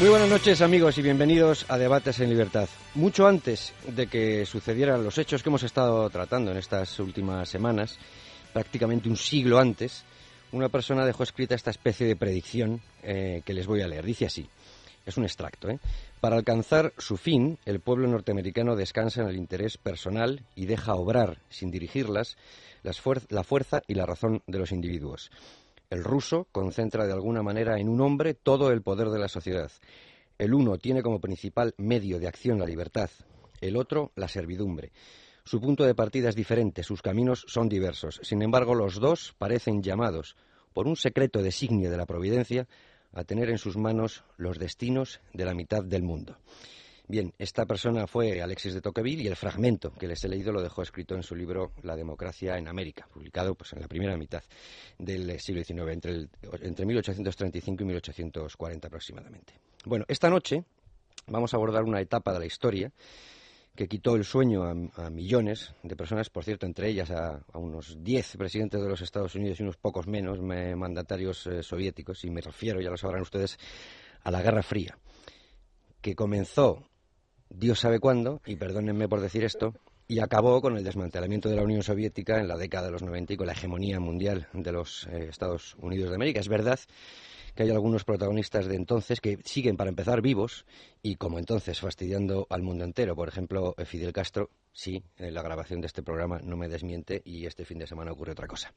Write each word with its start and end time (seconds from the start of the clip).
Muy 0.00 0.08
buenas 0.08 0.30
noches 0.30 0.62
amigos 0.62 0.96
y 0.96 1.02
bienvenidos 1.02 1.66
a 1.68 1.76
Debates 1.76 2.20
en 2.20 2.30
Libertad. 2.30 2.70
Mucho 2.94 3.26
antes 3.26 3.74
de 3.86 4.06
que 4.06 4.46
sucedieran 4.46 5.04
los 5.04 5.18
hechos 5.18 5.42
que 5.42 5.50
hemos 5.50 5.62
estado 5.62 6.08
tratando 6.08 6.50
en 6.50 6.56
estas 6.56 6.98
últimas 7.00 7.50
semanas, 7.50 7.98
prácticamente 8.54 9.10
un 9.10 9.18
siglo 9.18 9.58
antes, 9.58 10.04
una 10.52 10.70
persona 10.70 11.04
dejó 11.04 11.22
escrita 11.22 11.54
esta 11.54 11.68
especie 11.68 12.06
de 12.06 12.16
predicción 12.16 12.80
eh, 13.02 13.42
que 13.44 13.52
les 13.52 13.66
voy 13.66 13.82
a 13.82 13.88
leer. 13.88 14.06
Dice 14.06 14.24
así, 14.24 14.48
es 15.04 15.18
un 15.18 15.24
extracto. 15.24 15.68
¿eh? 15.68 15.78
Para 16.18 16.36
alcanzar 16.36 16.94
su 16.96 17.18
fin, 17.18 17.58
el 17.66 17.80
pueblo 17.80 18.08
norteamericano 18.08 18.76
descansa 18.76 19.20
en 19.20 19.28
el 19.28 19.36
interés 19.36 19.76
personal 19.76 20.40
y 20.56 20.64
deja 20.64 20.94
obrar, 20.94 21.36
sin 21.50 21.70
dirigirlas, 21.70 22.38
la 22.82 23.44
fuerza 23.44 23.82
y 23.86 23.94
la 23.94 24.06
razón 24.06 24.42
de 24.46 24.58
los 24.58 24.72
individuos. 24.72 25.30
El 25.90 26.04
ruso 26.04 26.46
concentra 26.52 27.04
de 27.04 27.12
alguna 27.12 27.42
manera 27.42 27.80
en 27.80 27.88
un 27.88 28.00
hombre 28.00 28.34
todo 28.34 28.70
el 28.70 28.80
poder 28.80 29.08
de 29.08 29.18
la 29.18 29.26
sociedad. 29.26 29.72
El 30.38 30.54
uno 30.54 30.78
tiene 30.78 31.02
como 31.02 31.20
principal 31.20 31.74
medio 31.78 32.20
de 32.20 32.28
acción 32.28 32.60
la 32.60 32.64
libertad, 32.64 33.10
el 33.60 33.76
otro 33.76 34.12
la 34.14 34.28
servidumbre. 34.28 34.92
Su 35.42 35.60
punto 35.60 35.84
de 35.84 35.96
partida 35.96 36.28
es 36.28 36.36
diferente, 36.36 36.84
sus 36.84 37.02
caminos 37.02 37.44
son 37.48 37.68
diversos. 37.68 38.20
Sin 38.22 38.40
embargo, 38.40 38.76
los 38.76 39.00
dos 39.00 39.34
parecen 39.36 39.82
llamados, 39.82 40.36
por 40.72 40.86
un 40.86 40.94
secreto 40.94 41.42
designio 41.42 41.90
de 41.90 41.96
la 41.96 42.06
providencia, 42.06 42.68
a 43.12 43.24
tener 43.24 43.50
en 43.50 43.58
sus 43.58 43.76
manos 43.76 44.22
los 44.36 44.60
destinos 44.60 45.20
de 45.32 45.44
la 45.44 45.54
mitad 45.54 45.82
del 45.82 46.04
mundo. 46.04 46.38
Bien, 47.10 47.34
esta 47.40 47.66
persona 47.66 48.06
fue 48.06 48.40
Alexis 48.40 48.72
de 48.72 48.80
Tocqueville 48.80 49.24
y 49.24 49.26
el 49.26 49.34
fragmento 49.34 49.92
que 49.94 50.06
les 50.06 50.22
he 50.22 50.28
leído 50.28 50.52
lo 50.52 50.62
dejó 50.62 50.82
escrito 50.82 51.16
en 51.16 51.24
su 51.24 51.34
libro 51.34 51.72
La 51.82 51.96
democracia 51.96 52.56
en 52.56 52.68
América, 52.68 53.08
publicado 53.12 53.56
pues, 53.56 53.72
en 53.72 53.80
la 53.80 53.88
primera 53.88 54.16
mitad 54.16 54.44
del 54.96 55.40
siglo 55.40 55.64
XIX, 55.64 55.92
entre, 55.92 56.28
entre 56.62 56.86
1835 56.86 57.82
y 57.82 57.86
1840 57.86 58.86
aproximadamente. 58.86 59.54
Bueno, 59.84 60.04
esta 60.06 60.30
noche 60.30 60.62
vamos 61.26 61.52
a 61.52 61.56
abordar 61.56 61.82
una 61.82 62.00
etapa 62.00 62.32
de 62.32 62.38
la 62.38 62.46
historia 62.46 62.92
que 63.74 63.88
quitó 63.88 64.14
el 64.14 64.24
sueño 64.24 64.62
a, 64.62 65.10
millones 65.10 65.74
de 65.82 65.96
personas, 65.96 66.30
por 66.30 66.44
cierto, 66.44 66.64
entre 66.64 66.90
ellas 66.90 67.10
a, 67.10 67.42
unos 67.54 68.04
diez 68.04 68.36
presidentes 68.36 68.80
de 68.80 68.88
los 68.88 69.00
Estados 69.00 69.34
Unidos 69.34 69.58
y 69.58 69.64
unos 69.64 69.78
pocos 69.78 70.06
menos 70.06 70.40
mandatarios 70.40 71.44
eh, 71.48 71.64
soviéticos, 71.64 72.24
y 72.24 72.30
me 72.30 72.40
refiero, 72.40 72.80
ya 72.80 72.88
lo 72.90 72.96
sabrán 72.96 73.22
ustedes, 73.22 73.58
a 74.22 74.30
la 74.30 74.42
Guerra 74.42 74.62
Fría, 74.62 74.96
que 76.00 76.14
comenzó 76.14 76.86
Dios 77.50 77.80
sabe 77.80 77.98
cuándo, 77.98 78.40
y 78.46 78.56
perdónenme 78.56 79.08
por 79.08 79.20
decir 79.20 79.44
esto, 79.44 79.74
y 80.06 80.20
acabó 80.20 80.60
con 80.60 80.76
el 80.76 80.84
desmantelamiento 80.84 81.48
de 81.48 81.56
la 81.56 81.62
Unión 81.62 81.82
Soviética 81.82 82.40
en 82.40 82.48
la 82.48 82.56
década 82.56 82.86
de 82.86 82.92
los 82.92 83.02
90 83.02 83.34
y 83.34 83.36
con 83.36 83.46
la 83.46 83.52
hegemonía 83.52 84.00
mundial 84.00 84.48
de 84.52 84.72
los 84.72 85.06
eh, 85.06 85.26
Estados 85.28 85.76
Unidos 85.78 86.10
de 86.10 86.16
América. 86.16 86.40
Es 86.40 86.48
verdad 86.48 86.80
que 87.54 87.64
hay 87.64 87.70
algunos 87.70 88.04
protagonistas 88.04 88.66
de 88.66 88.76
entonces 88.76 89.20
que 89.20 89.38
siguen, 89.44 89.76
para 89.76 89.90
empezar, 89.90 90.20
vivos 90.22 90.64
y, 91.02 91.16
como 91.16 91.38
entonces, 91.38 91.80
fastidiando 91.80 92.46
al 92.50 92.62
mundo 92.62 92.84
entero. 92.84 93.14
Por 93.14 93.28
ejemplo, 93.28 93.74
eh, 93.76 93.84
Fidel 93.84 94.12
Castro, 94.12 94.50
sí, 94.72 95.02
en 95.16 95.34
la 95.34 95.42
grabación 95.42 95.80
de 95.80 95.86
este 95.86 96.02
programa 96.02 96.40
no 96.42 96.56
me 96.56 96.68
desmiente 96.68 97.22
y 97.24 97.46
este 97.46 97.64
fin 97.64 97.78
de 97.78 97.86
semana 97.86 98.12
ocurre 98.12 98.32
otra 98.32 98.46
cosa. 98.46 98.72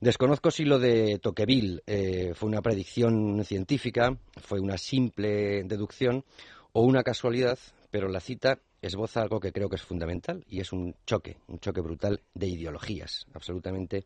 Desconozco 0.00 0.50
si 0.50 0.64
lo 0.64 0.78
de 0.78 1.18
Tocqueville 1.18 1.82
eh, 1.86 2.32
fue 2.34 2.48
una 2.48 2.62
predicción 2.62 3.44
científica, 3.44 4.16
fue 4.40 4.60
una 4.60 4.78
simple 4.78 5.64
deducción 5.64 6.24
o 6.72 6.82
una 6.82 7.02
casualidad, 7.02 7.58
pero 7.94 8.08
la 8.08 8.18
cita 8.18 8.58
esboza 8.82 9.22
algo 9.22 9.38
que 9.38 9.52
creo 9.52 9.68
que 9.68 9.76
es 9.76 9.82
fundamental 9.82 10.44
y 10.48 10.58
es 10.58 10.72
un 10.72 10.96
choque, 11.06 11.36
un 11.46 11.60
choque 11.60 11.80
brutal 11.80 12.20
de 12.34 12.48
ideologías 12.48 13.24
absolutamente 13.32 14.04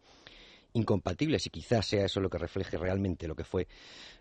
incompatibles 0.74 1.46
y 1.46 1.48
quizás 1.48 1.86
sea 1.86 2.04
eso 2.04 2.20
lo 2.20 2.28
que 2.28 2.36
refleje 2.36 2.76
realmente 2.76 3.26
lo 3.26 3.34
que 3.34 3.44
fue 3.44 3.66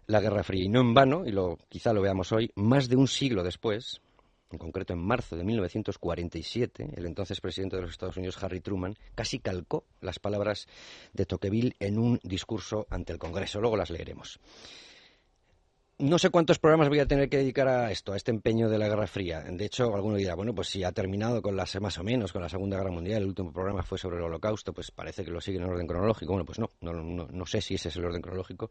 la 0.06 0.22
Guerra 0.22 0.46
Fría. 0.46 0.64
Y 0.64 0.70
no 0.70 0.80
en 0.80 0.94
vano, 0.94 1.26
y 1.26 1.34
lo, 1.34 1.58
quizá 1.68 1.92
lo 1.92 2.02
veamos 2.02 2.32
hoy, 2.32 2.50
más 2.56 2.88
de 2.88 2.96
un 2.96 3.10
siglo 3.10 3.44
después, 3.44 4.00
en 4.52 4.58
concreto 4.58 4.94
en 4.94 5.00
marzo 5.00 5.36
de 5.36 5.44
1947, 5.44 6.92
el 6.96 7.06
entonces 7.06 7.42
presidente 7.42 7.76
de 7.76 7.82
los 7.82 7.92
Estados 7.92 8.16
Unidos, 8.16 8.42
Harry 8.42 8.62
Truman, 8.62 8.96
casi 9.16 9.40
calcó 9.40 9.84
las 10.00 10.18
palabras 10.18 10.66
de 11.12 11.26
Tocqueville 11.26 11.76
en 11.82 12.00
un 12.00 12.22
discurso 12.24 12.88
ante 12.90 13.12
el 13.12 13.20
Congreso. 13.20 13.60
Luego 13.60 13.76
las 13.76 13.90
leeremos 13.90 14.40
no 16.00 16.20
sé 16.20 16.30
cuántos 16.30 16.60
programas 16.60 16.90
voy 16.90 17.00
a 17.00 17.08
tener 17.08 17.28
que 17.28 17.38
dedicar 17.38 17.68
a 17.68 17.92
esto, 17.92 18.14
a 18.14 18.18
este 18.18 18.30
empeño 18.30 18.70
de 18.70 18.78
la 18.78 18.88
Guerra 18.88 19.08
Fría. 19.08 19.42
De 19.42 19.66
hecho, 19.66 19.96
alguno 19.96 20.18
dirá, 20.18 20.36
bueno, 20.36 20.54
pues 20.54 20.68
si 20.68 20.84
ha 20.84 20.92
terminado 20.92 21.42
con 21.42 21.56
las 21.56 21.80
más 21.82 21.98
o 21.98 22.04
menos 22.04 22.32
con 22.32 22.42
la 22.42 22.50
Segunda 22.50 22.78
Guerra 22.78 22.92
Mundial, 22.92 23.24
el 23.24 23.30
último 23.30 23.52
programa 23.52 23.82
fue 23.82 23.98
sobre 23.98 24.18
el 24.18 24.24
Holocausto, 24.24 24.74
pues 24.74 24.92
parece 24.92 25.26
que 25.26 25.32
lo 25.32 25.42
sigue 25.42 25.58
en 25.58 25.64
orden 25.64 25.88
cronológico. 25.88 26.34
Bueno, 26.34 26.46
pues 26.46 26.60
no, 26.60 26.70
no, 26.82 26.94
no, 26.94 27.46
sé 27.48 27.62
si 27.62 27.76
ese 27.76 27.90
es 27.90 27.96
el 27.96 28.06
orden 28.06 28.22
cronológico, 28.22 28.70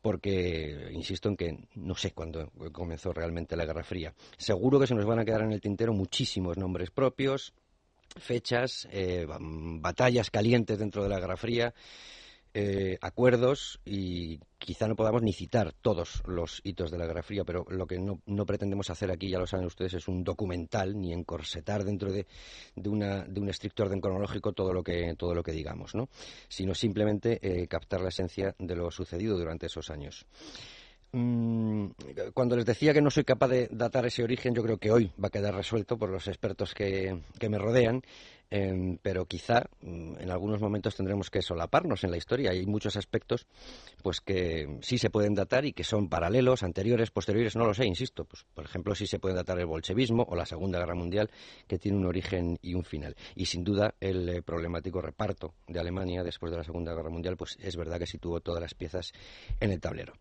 porque 0.00 0.88
insisto 0.92 1.28
en 1.28 1.36
que 1.36 1.58
no 1.74 1.94
sé 1.94 2.12
cuándo 2.12 2.50
comenzó 2.72 3.12
realmente 3.12 3.54
la 3.54 3.66
Guerra 3.66 3.84
Fría. 3.84 4.14
Seguro 4.38 4.80
que 4.80 4.86
se 4.86 4.94
nos 4.94 5.04
van 5.04 5.18
a 5.18 5.24
quedar 5.26 5.42
en 5.42 5.52
el 5.52 5.60
tintero 5.60 5.92
muchísimos 5.92 6.56
nombres 6.56 6.90
propios, 6.90 7.52
fechas, 8.16 8.88
eh, 8.90 9.26
batallas 9.28 10.30
calientes 10.30 10.78
dentro 10.78 11.02
de 11.02 11.10
la 11.10 11.20
Guerra 11.20 11.36
Fría. 11.36 11.74
Eh, 12.58 12.96
acuerdos 13.02 13.78
y 13.84 14.40
quizá 14.56 14.88
no 14.88 14.96
podamos 14.96 15.20
ni 15.20 15.34
citar 15.34 15.74
todos 15.82 16.22
los 16.26 16.62
hitos 16.64 16.90
de 16.90 16.96
la 16.96 17.04
Guerra 17.04 17.22
Fría, 17.22 17.44
pero 17.44 17.66
lo 17.68 17.86
que 17.86 17.98
no, 17.98 18.46
pretendemos 18.46 18.88
hacer 18.88 19.10
aquí, 19.10 19.28
ya 19.28 19.38
lo 19.38 19.46
saben 19.46 19.66
ustedes, 19.66 19.92
es 19.92 20.08
un 20.08 20.24
documental 20.24 20.98
ni 20.98 21.12
encorsetar 21.12 21.84
dentro 21.84 22.10
de, 22.10 22.26
de, 22.74 22.88
un 22.88 23.48
estricto 23.50 23.82
orden 23.82 24.00
cronológico 24.00 24.54
todo 24.54 24.72
lo 24.72 24.82
que, 24.82 25.14
todo 25.18 25.34
lo 25.34 25.42
que 25.42 25.52
digamos, 25.52 25.94
¿no? 25.94 26.08
sino 26.48 26.74
simplemente 26.74 27.38
eh, 27.42 27.68
captar 27.68 28.00
la 28.00 28.08
esencia 28.08 28.54
de 28.58 28.74
lo 28.74 28.90
sucedido 28.90 29.36
durante 29.36 29.66
esos 29.66 29.90
años. 29.90 30.24
Mm, 31.12 31.88
cuando 32.32 32.56
les 32.56 32.64
decía 32.64 32.94
que 32.94 33.02
no 33.02 33.10
soy 33.10 33.24
capaz 33.24 33.48
de 33.48 33.68
datar 33.70 34.06
ese 34.06 34.22
origen, 34.22 34.54
yo 34.54 34.62
creo 34.62 34.78
que 34.78 34.90
hoy 34.90 35.12
va 35.22 35.28
a 35.28 35.30
quedar 35.30 35.54
resuelto 35.54 35.98
por 35.98 36.08
los 36.08 36.26
expertos 36.26 36.72
que, 36.72 37.20
que 37.38 37.50
me 37.50 37.58
rodean 37.58 38.00
Em, 38.48 38.98
pero 39.02 39.26
quizá 39.26 39.68
mm, 39.80 40.20
en 40.20 40.30
algunos 40.30 40.60
momentos 40.60 40.94
tendremos 40.94 41.30
que 41.30 41.42
solaparnos 41.42 42.04
en 42.04 42.10
la 42.10 42.16
historia. 42.16 42.50
Hay 42.50 42.64
muchos 42.66 42.96
aspectos 42.96 43.46
pues 44.02 44.20
que 44.20 44.78
sí 44.82 44.98
se 44.98 45.10
pueden 45.10 45.34
datar 45.34 45.64
y 45.64 45.72
que 45.72 45.82
son 45.82 46.08
paralelos, 46.08 46.62
anteriores, 46.62 47.10
posteriores, 47.10 47.56
no 47.56 47.66
lo 47.66 47.74
sé, 47.74 47.86
insisto. 47.86 48.24
Pues, 48.24 48.44
por 48.54 48.64
ejemplo, 48.64 48.94
sí 48.94 49.06
se 49.06 49.18
puede 49.18 49.34
datar 49.34 49.58
el 49.58 49.66
bolchevismo 49.66 50.24
o 50.28 50.36
la 50.36 50.46
Segunda 50.46 50.78
Guerra 50.78 50.94
Mundial, 50.94 51.30
que 51.66 51.78
tiene 51.78 51.98
un 51.98 52.06
origen 52.06 52.58
y 52.62 52.74
un 52.74 52.84
final. 52.84 53.16
Y 53.34 53.46
sin 53.46 53.64
duda 53.64 53.94
el 54.00 54.28
eh, 54.28 54.42
problemático 54.42 55.00
reparto 55.00 55.54
de 55.66 55.80
Alemania 55.80 56.22
después 56.22 56.52
de 56.52 56.58
la 56.58 56.64
Segunda 56.64 56.94
Guerra 56.94 57.10
Mundial, 57.10 57.36
pues 57.36 57.56
es 57.60 57.76
verdad 57.76 57.98
que 57.98 58.06
situó 58.06 58.40
todas 58.40 58.60
las 58.60 58.74
piezas 58.74 59.12
en 59.60 59.72
el 59.72 59.80
tablero. 59.80 60.14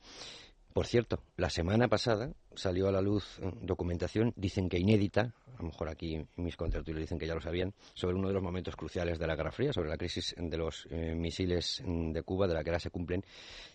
Por 0.75 0.87
cierto, 0.87 1.21
la 1.37 1.49
semana 1.49 1.87
pasada 1.87 2.33
salió 2.53 2.89
a 2.89 2.91
la 2.91 2.99
luz 2.99 3.39
eh, 3.39 3.49
documentación, 3.61 4.33
dicen 4.35 4.67
que 4.67 4.77
inédita, 4.77 5.33
a 5.57 5.59
lo 5.59 5.69
mejor 5.69 5.87
aquí 5.87 6.21
mis 6.35 6.57
contratulios 6.57 6.99
dicen 6.99 7.17
que 7.17 7.25
ya 7.25 7.33
lo 7.33 7.39
sabían, 7.39 7.73
sobre 7.93 8.15
uno 8.17 8.27
de 8.27 8.33
los 8.33 8.43
momentos 8.43 8.75
cruciales 8.75 9.17
de 9.17 9.25
la 9.25 9.37
Guerra 9.37 9.53
Fría, 9.53 9.71
sobre 9.71 9.87
la 9.87 9.95
crisis 9.95 10.35
de 10.37 10.57
los 10.57 10.85
eh, 10.91 11.15
misiles 11.15 11.81
mm, 11.81 12.11
de 12.11 12.23
Cuba, 12.23 12.45
de 12.45 12.55
la 12.55 12.61
que 12.61 12.71
ahora 12.71 12.81
se 12.81 12.89
cumplen 12.89 13.23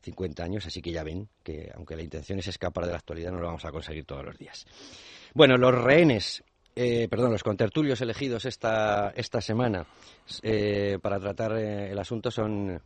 50 0.03 0.45
años, 0.45 0.67
así 0.67 0.83
que 0.83 0.93
ya 0.93 1.03
ven 1.03 1.27
que 1.43 1.73
aunque 1.75 1.97
la 1.97 2.03
intención 2.03 2.39
es 2.39 2.49
escapar 2.49 2.85
de 2.85 2.91
la 2.91 2.99
actualidad, 2.99 3.33
no 3.33 3.41
lo 3.41 3.47
vamos 3.47 3.65
a 3.65 3.73
conseguir 3.73 4.05
todos 4.05 4.27
los 4.27 4.37
días. 4.37 4.67
Bueno, 5.33 5.57
los 5.57 5.75
rehenes 5.75 6.45
eh, 6.77 7.09
perdón, 7.09 7.33
los 7.33 7.43
contertulios 7.43 8.03
elegidos 8.03 8.45
esta, 8.45 9.11
esta 9.17 9.41
semana 9.41 9.87
para 11.01 11.19
tratar 11.19 11.57
el 11.57 11.99
asunto 11.99 12.31
son 12.31 12.79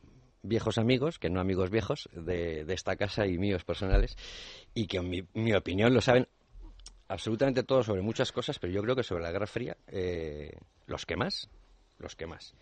viejos 0.45 0.79
amigos, 0.79 1.19
que 1.19 1.31
no 1.31 1.41
amigos 1.41 1.71
viejos, 1.71 2.09
de, 2.13 2.65
esta 2.69 2.97
casa 2.97 3.27
y 3.27 3.39
míos 3.39 3.65
personales, 3.65 4.17
y 4.75 4.87
que 4.87 4.99
en 4.99 5.27
mi, 5.33 5.55
opinión 5.55 5.93
lo 5.93 6.01
saben 6.01 6.29
absolutamente 7.09 7.65
todo 7.65 7.83
sobre 7.83 8.03
muchas 8.03 8.31
cosas, 8.31 8.59
pero 8.59 8.73
yo 8.73 8.83
creo 8.83 8.95
que 8.95 9.03
sobre 9.03 9.23
la 9.23 9.33
Guerra 9.33 9.47
Fría, 9.47 9.77
eh, 9.89 10.53
los 10.87 11.07
que 11.07 11.17
más, 11.17 11.49
los 11.99 12.15
que 12.15 12.27
más. 12.27 12.55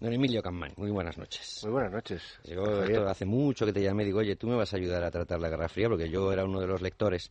Don 0.00 0.12
Emilio 0.12 0.42
Campman, 0.42 0.74
muy 0.76 0.90
buenas 0.90 1.16
noches. 1.16 1.60
Muy 1.62 1.72
buenas 1.72 1.92
noches. 1.92 2.22
Yo 2.44 3.08
hace 3.08 3.24
mucho 3.24 3.64
que 3.64 3.72
te 3.72 3.82
llamé, 3.82 4.04
digo, 4.04 4.18
oye, 4.18 4.36
tú 4.36 4.46
me 4.46 4.54
vas 4.54 4.74
a 4.74 4.76
ayudar 4.76 5.02
a 5.04 5.10
tratar 5.10 5.40
la 5.40 5.48
Guerra 5.48 5.68
Fría, 5.68 5.88
porque 5.88 6.10
yo 6.10 6.32
era 6.32 6.44
uno 6.44 6.60
de 6.60 6.66
los 6.66 6.82
lectores 6.82 7.30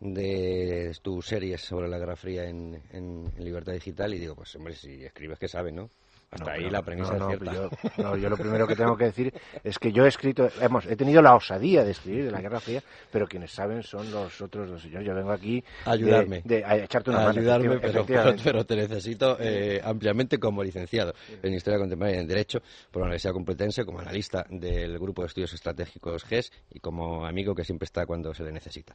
de 0.00 0.94
tus 1.00 1.26
series 1.26 1.62
sobre 1.62 1.88
la 1.88 1.98
Guerra 1.98 2.16
Fría 2.16 2.44
en, 2.44 2.82
en 2.90 3.32
Libertad 3.38 3.72
Digital, 3.72 4.12
y 4.14 4.18
digo, 4.18 4.34
pues 4.34 4.54
hombre, 4.56 4.74
si 4.74 5.04
escribes 5.04 5.38
que 5.38 5.48
sabe, 5.48 5.72
¿no? 5.72 5.90
Hasta 6.34 6.52
ahí 6.52 6.68
la 6.68 6.82
premisa 6.82 7.16
es 7.16 7.26
cierta. 7.26 7.52
Yo, 7.52 7.70
no, 8.02 8.16
yo 8.16 8.28
lo 8.28 8.36
primero 8.36 8.66
que 8.66 8.74
tengo 8.74 8.96
que 8.96 9.04
decir 9.04 9.32
es 9.62 9.78
que 9.78 9.92
yo 9.92 10.04
he 10.04 10.08
escrito, 10.08 10.48
hemos, 10.60 10.86
he 10.86 10.96
tenido 10.96 11.22
la 11.22 11.34
osadía 11.34 11.84
de 11.84 11.92
escribir 11.92 12.24
de 12.24 12.30
la 12.30 12.40
Guerra 12.40 12.60
Fría, 12.60 12.82
pero 13.10 13.26
quienes 13.26 13.52
saben 13.52 13.82
son 13.82 14.10
los 14.10 14.40
otros 14.40 14.68
dos 14.68 14.82
señores. 14.82 15.06
Yo 15.06 15.14
vengo 15.14 15.30
aquí 15.30 15.62
a 15.84 15.92
ayudarme, 15.92 16.42
de, 16.44 16.64
a 16.64 16.76
echarte 16.76 17.10
una 17.10 17.26
a 17.26 17.30
ayudarme, 17.30 17.78
pero, 17.78 18.04
pero, 18.44 18.64
te 18.64 18.76
necesito 18.76 19.36
eh, 19.40 19.80
ampliamente 19.84 20.38
como 20.38 20.62
licenciado 20.62 21.14
en 21.42 21.54
Historia 21.54 21.78
Contemporánea 21.78 22.18
y 22.18 22.22
en 22.22 22.28
Derecho 22.28 22.60
por 22.90 23.00
la 23.00 23.06
Universidad 23.06 23.32
Complutense, 23.32 23.84
como 23.84 24.00
analista 24.00 24.44
del 24.50 24.98
Grupo 24.98 25.22
de 25.22 25.28
Estudios 25.28 25.52
Estratégicos 25.52 26.24
GES 26.24 26.52
y 26.70 26.80
como 26.80 27.24
amigo 27.24 27.54
que 27.54 27.64
siempre 27.64 27.84
está 27.84 28.06
cuando 28.06 28.34
se 28.34 28.42
le 28.42 28.52
necesita. 28.52 28.94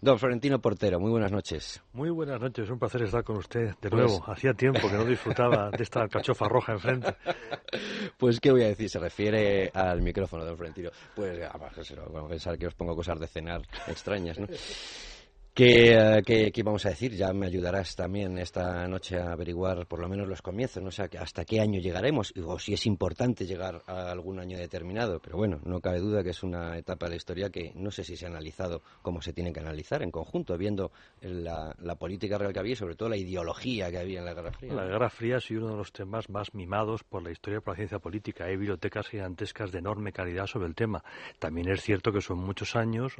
Don 0.00 0.18
Florentino 0.18 0.60
Portero, 0.60 1.00
muy 1.00 1.10
buenas 1.10 1.32
noches. 1.32 1.82
Muy 1.92 2.10
buenas 2.10 2.40
noches, 2.40 2.64
es 2.64 2.70
un 2.70 2.78
placer 2.78 3.02
estar 3.02 3.24
con 3.24 3.36
usted 3.36 3.74
de 3.80 3.90
nuevo. 3.90 4.22
Pues 4.24 4.38
Hacía 4.38 4.54
tiempo 4.54 4.88
que 4.88 4.96
no 4.96 5.04
disfrutaba 5.04 5.70
de 5.70 5.82
esta 5.82 6.02
alcachofa 6.02 6.48
roja 6.48 6.77
enfrente. 6.78 7.14
Pues, 8.16 8.40
¿qué 8.40 8.50
voy 8.50 8.62
a 8.62 8.68
decir? 8.68 8.88
Se 8.90 8.98
refiere 8.98 9.70
al 9.72 10.02
micrófono, 10.02 10.44
don 10.44 10.56
Florentino. 10.56 10.90
Pues, 11.14 11.38
además, 11.40 11.72
a 11.78 12.28
pensar 12.28 12.58
que 12.58 12.66
os 12.66 12.74
pongo 12.74 12.96
cosas 12.96 13.20
de 13.20 13.28
cenar 13.28 13.62
extrañas, 13.86 14.38
¿no? 14.38 14.48
¿Qué, 15.58 16.22
qué, 16.24 16.52
qué 16.52 16.62
vamos 16.62 16.86
a 16.86 16.90
decir? 16.90 17.16
Ya 17.16 17.32
me 17.32 17.46
ayudarás 17.46 17.96
también 17.96 18.38
esta 18.38 18.86
noche 18.86 19.18
a 19.18 19.32
averiguar 19.32 19.88
por 19.88 19.98
lo 19.98 20.08
menos 20.08 20.28
los 20.28 20.40
comienzos, 20.40 20.80
no 20.84 20.92
sé 20.92 21.10
hasta 21.18 21.44
qué 21.44 21.58
año 21.60 21.80
llegaremos, 21.80 22.32
o 22.46 22.60
si 22.60 22.74
es 22.74 22.86
importante 22.86 23.44
llegar 23.44 23.82
a 23.88 24.08
algún 24.12 24.38
año 24.38 24.56
determinado. 24.56 25.18
Pero 25.18 25.36
bueno, 25.36 25.58
no 25.64 25.80
cabe 25.80 25.98
duda 25.98 26.22
que 26.22 26.30
es 26.30 26.44
una 26.44 26.78
etapa 26.78 27.06
de 27.06 27.10
la 27.10 27.16
historia 27.16 27.50
que 27.50 27.72
no 27.74 27.90
sé 27.90 28.04
si 28.04 28.16
se 28.16 28.26
ha 28.26 28.28
analizado 28.28 28.82
como 29.02 29.20
se 29.20 29.32
tiene 29.32 29.52
que 29.52 29.58
analizar 29.58 30.04
en 30.04 30.12
conjunto, 30.12 30.56
viendo 30.56 30.92
la, 31.22 31.74
política 31.98 32.38
real 32.38 32.52
que 32.52 32.60
había 32.60 32.74
y 32.74 32.76
sobre 32.76 32.94
todo 32.94 33.08
la 33.08 33.16
ideología 33.16 33.90
que 33.90 33.98
había 33.98 34.20
en 34.20 34.26
la 34.26 34.34
Guerra 34.34 34.52
Fría. 34.52 34.72
La 34.74 34.84
Guerra 34.84 35.10
Fría 35.10 35.38
ha 35.38 35.40
sido 35.40 35.62
uno 35.62 35.70
de 35.72 35.78
los 35.78 35.90
temas 35.90 36.30
más 36.30 36.54
mimados 36.54 37.02
por 37.02 37.24
la 37.24 37.32
historia 37.32 37.58
y 37.58 37.62
por 37.62 37.72
la 37.72 37.78
ciencia 37.78 37.98
política. 37.98 38.44
Hay 38.44 38.54
bibliotecas 38.54 39.08
gigantescas 39.08 39.72
de 39.72 39.80
enorme 39.80 40.12
calidad 40.12 40.46
sobre 40.46 40.68
el 40.68 40.76
tema. 40.76 41.02
También 41.40 41.68
es 41.68 41.82
cierto 41.82 42.12
que 42.12 42.20
son 42.20 42.38
muchos 42.38 42.76
años 42.76 43.16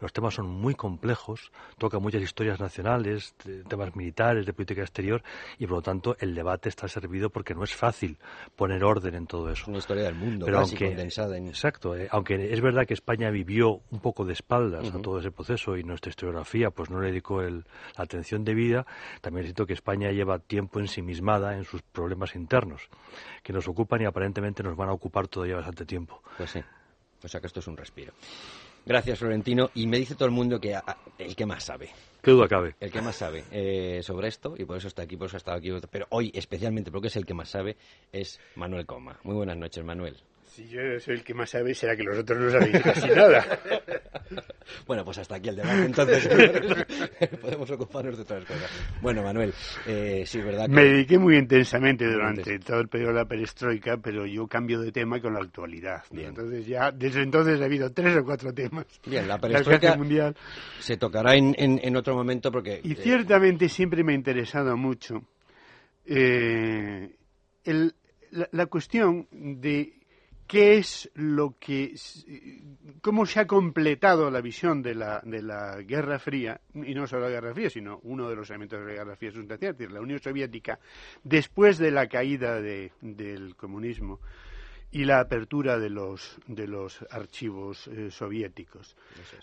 los 0.00 0.12
temas 0.12 0.34
son 0.34 0.48
muy 0.48 0.74
complejos, 0.74 1.52
toca 1.78 1.98
muchas 1.98 2.22
historias 2.22 2.60
nacionales, 2.60 3.34
temas 3.68 3.94
militares, 3.94 4.46
de 4.46 4.52
política 4.52 4.82
exterior, 4.82 5.22
y 5.58 5.66
por 5.66 5.78
lo 5.78 5.82
tanto 5.82 6.16
el 6.18 6.34
debate 6.34 6.68
está 6.68 6.88
servido 6.88 7.30
porque 7.30 7.54
no 7.54 7.64
es 7.64 7.74
fácil 7.74 8.18
poner 8.56 8.84
orden 8.84 9.14
en 9.14 9.26
todo 9.26 9.50
eso. 9.50 9.64
Una 9.68 9.78
historia 9.78 10.04
del 10.04 10.14
mundo, 10.14 10.46
Pero 10.46 10.58
casi 10.58 10.72
aunque, 10.72 10.86
condensada 10.88 11.36
en... 11.36 11.48
Exacto, 11.48 11.96
eh, 11.96 12.08
aunque 12.10 12.52
es 12.52 12.60
verdad 12.60 12.86
que 12.86 12.94
España 12.94 13.30
vivió 13.30 13.80
un 13.90 14.00
poco 14.00 14.24
de 14.24 14.32
espaldas 14.32 14.92
a 14.92 15.00
todo 15.00 15.18
ese 15.18 15.30
proceso 15.30 15.76
y 15.76 15.84
nuestra 15.84 16.10
historiografía 16.10 16.70
pues 16.70 16.90
no 16.90 17.00
le 17.00 17.08
dedicó 17.08 17.42
el, 17.42 17.64
la 17.96 18.04
atención 18.04 18.44
debida, 18.44 18.86
también 19.20 19.44
es 19.44 19.48
cierto 19.50 19.66
que 19.66 19.74
España 19.74 20.10
lleva 20.10 20.38
tiempo 20.38 20.80
ensimismada 20.80 21.56
en 21.56 21.64
sus 21.64 21.82
problemas 21.82 22.34
internos, 22.34 22.88
que 23.42 23.52
nos 23.52 23.68
ocupan 23.68 24.02
y 24.02 24.04
aparentemente 24.04 24.62
nos 24.62 24.76
van 24.76 24.88
a 24.88 24.92
ocupar 24.92 25.28
todavía 25.28 25.56
bastante 25.56 25.84
tiempo. 25.84 26.22
Pues 26.36 26.50
sí, 26.50 26.60
o 27.22 27.28
sea 27.28 27.40
que 27.40 27.46
esto 27.46 27.60
es 27.60 27.66
un 27.66 27.76
respiro. 27.76 28.12
Gracias, 28.84 29.18
Florentino. 29.18 29.70
Y 29.74 29.86
me 29.86 29.98
dice 29.98 30.14
todo 30.14 30.26
el 30.26 30.32
mundo 30.32 30.60
que 30.60 30.78
el 31.18 31.36
que 31.36 31.46
más 31.46 31.64
sabe. 31.64 31.90
¿Qué 32.22 32.30
duda 32.30 32.46
cabe? 32.46 32.76
El 32.78 32.90
que 32.90 33.02
más 33.02 33.16
sabe 33.16 33.44
eh, 33.50 34.00
sobre 34.02 34.28
esto, 34.28 34.54
y 34.56 34.64
por 34.64 34.76
eso 34.76 34.86
está 34.88 35.02
aquí, 35.02 35.16
por 35.16 35.26
eso 35.26 35.36
ha 35.36 35.38
estado 35.38 35.56
aquí. 35.56 35.72
Pero 35.90 36.06
hoy, 36.10 36.30
especialmente 36.34 36.90
porque 36.90 37.08
es 37.08 37.16
el 37.16 37.26
que 37.26 37.34
más 37.34 37.48
sabe, 37.48 37.76
es 38.12 38.40
Manuel 38.54 38.86
Coma. 38.86 39.18
Muy 39.24 39.34
buenas 39.34 39.56
noches, 39.56 39.84
Manuel. 39.84 40.16
Si 40.52 40.68
yo 40.68 41.00
soy 41.00 41.14
el 41.14 41.24
que 41.24 41.32
más 41.32 41.48
sabe, 41.48 41.74
será 41.74 41.96
que 41.96 42.02
los 42.02 42.18
otros 42.18 42.38
no 42.38 42.50
sabéis 42.50 42.82
casi 42.82 43.08
nada. 43.08 43.42
bueno, 44.86 45.02
pues 45.02 45.16
hasta 45.16 45.36
aquí 45.36 45.48
el 45.48 45.56
debate, 45.56 45.86
entonces 45.86 46.28
podemos 47.40 47.70
ocuparnos 47.70 48.18
de 48.18 48.22
otras 48.22 48.44
cosas. 48.44 48.70
Bueno, 49.00 49.22
Manuel, 49.22 49.54
eh, 49.86 50.24
sí, 50.26 50.42
¿verdad? 50.42 50.68
Me 50.68 50.84
dediqué 50.84 51.18
muy 51.18 51.38
intensamente 51.38 52.04
durante 52.04 52.58
todo 52.58 52.80
el 52.80 52.88
periodo 52.88 53.14
de 53.14 53.18
la 53.20 53.24
perestroika, 53.24 53.96
pero 53.96 54.26
yo 54.26 54.46
cambio 54.46 54.78
de 54.82 54.92
tema 54.92 55.22
con 55.22 55.32
la 55.32 55.40
actualidad. 55.40 56.02
Entonces 56.12 56.66
ya, 56.66 56.90
desde 56.90 57.22
entonces 57.22 57.58
ha 57.58 57.64
habido 57.64 57.90
tres 57.90 58.14
o 58.18 58.22
cuatro 58.22 58.52
temas. 58.52 58.84
Bien, 59.06 59.26
la 59.26 59.38
perestroika 59.38 59.96
mundial. 59.96 60.36
se 60.80 60.98
tocará 60.98 61.34
en, 61.34 61.54
en, 61.56 61.96
otro 61.96 62.14
momento 62.14 62.52
porque... 62.52 62.78
Y 62.84 62.94
ciertamente 62.96 63.70
siempre 63.70 64.04
me 64.04 64.12
ha 64.12 64.16
interesado 64.16 64.76
mucho 64.76 65.22
eh, 66.04 67.10
el, 67.64 67.94
la 68.30 68.66
cuestión 68.66 69.26
de 69.30 70.01
qué 70.52 70.76
es 70.76 71.10
lo 71.14 71.56
que, 71.58 71.94
cómo 73.00 73.24
se 73.24 73.40
ha 73.40 73.46
completado 73.46 74.30
la 74.30 74.42
visión 74.42 74.82
de 74.82 74.94
la, 74.94 75.22
de 75.24 75.40
la 75.40 75.80
Guerra 75.80 76.18
Fría, 76.18 76.60
y 76.74 76.94
no 76.94 77.06
solo 77.06 77.22
la 77.22 77.30
Guerra 77.30 77.54
Fría, 77.54 77.70
sino 77.70 78.00
uno 78.02 78.28
de 78.28 78.36
los 78.36 78.50
elementos 78.50 78.78
de 78.78 78.84
la 78.84 78.92
Guerra 78.92 79.16
Fría 79.16 79.32
sustancial, 79.32 79.72
es 79.72 79.78
decir, 79.78 79.94
la 79.94 80.02
Unión 80.02 80.20
Soviética, 80.20 80.78
después 81.24 81.78
de 81.78 81.90
la 81.90 82.06
caída 82.06 82.60
del 82.60 83.56
comunismo 83.56 84.20
y 84.90 85.06
la 85.06 85.20
apertura 85.20 85.78
de 85.78 85.88
los, 85.88 86.38
de 86.46 86.66
los 86.68 87.02
archivos 87.10 87.86
eh, 87.86 88.10
soviéticos. 88.10 88.94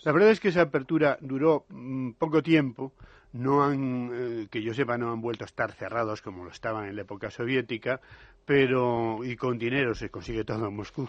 La 0.04 0.12
verdad 0.12 0.30
es 0.30 0.38
que 0.38 0.50
esa 0.50 0.62
apertura 0.62 1.18
duró 1.20 1.66
mm, 1.70 2.12
poco 2.12 2.40
tiempo, 2.40 2.92
no 3.32 3.64
han, 3.64 4.10
eh, 4.12 4.48
que 4.48 4.62
yo 4.62 4.74
sepa, 4.74 4.96
no 4.96 5.12
han 5.12 5.20
vuelto 5.20 5.42
a 5.42 5.46
estar 5.46 5.72
cerrados 5.72 6.22
como 6.22 6.44
lo 6.44 6.50
estaban 6.50 6.86
en 6.86 6.94
la 6.94 7.02
época 7.02 7.30
soviética, 7.30 8.00
pero 8.44 9.24
y 9.24 9.36
con 9.36 9.58
dinero 9.58 9.94
se 9.94 10.10
consigue 10.10 10.44
todo 10.44 10.68
en 10.68 10.76
Moscú. 10.76 11.08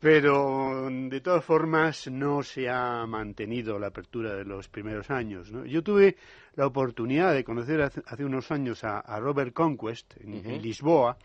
Pero 0.00 0.88
de 0.90 1.20
todas 1.20 1.44
formas 1.44 2.08
no 2.08 2.42
se 2.42 2.70
ha 2.70 3.04
mantenido 3.06 3.78
la 3.78 3.88
apertura 3.88 4.34
de 4.34 4.46
los 4.46 4.68
primeros 4.68 5.10
años. 5.10 5.52
Yo 5.66 5.82
tuve 5.82 6.16
la 6.54 6.66
oportunidad 6.66 7.34
de 7.34 7.44
conocer 7.44 7.82
hace, 7.82 8.24
unos 8.24 8.50
años 8.50 8.82
a, 8.82 9.20
Robert 9.20 9.52
Conquest 9.52 10.14
en, 10.22 10.62
Lisboa, 10.62 11.18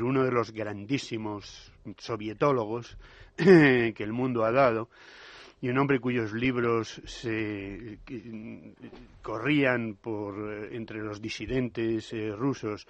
uno 0.00 0.24
de 0.24 0.32
los 0.32 0.52
grandísimos 0.52 1.72
sovietólogos 1.98 2.96
que 3.36 3.94
el 3.98 4.12
mundo 4.12 4.44
ha 4.44 4.52
dado 4.52 4.88
y 5.60 5.68
un 5.68 5.78
hombre 5.78 6.00
cuyos 6.00 6.32
libros 6.32 7.00
se 7.04 7.98
corrían 9.22 9.94
por 9.94 10.68
entre 10.72 11.00
los 11.00 11.22
disidentes 11.22 12.12
eh, 12.12 12.32
rusos 12.36 12.86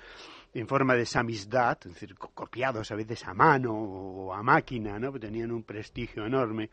en 0.54 0.68
forma 0.68 0.94
de 0.94 1.04
samizdat, 1.04 1.86
es 1.86 1.94
decir, 1.94 2.14
copiados 2.14 2.90
a 2.90 2.94
veces 2.94 3.26
a 3.26 3.34
mano 3.34 3.74
o 3.74 4.32
a 4.32 4.42
máquina, 4.42 4.98
¿no? 4.98 5.12
tenían 5.18 5.50
un 5.50 5.64
prestigio 5.64 6.24
enorme. 6.24 6.70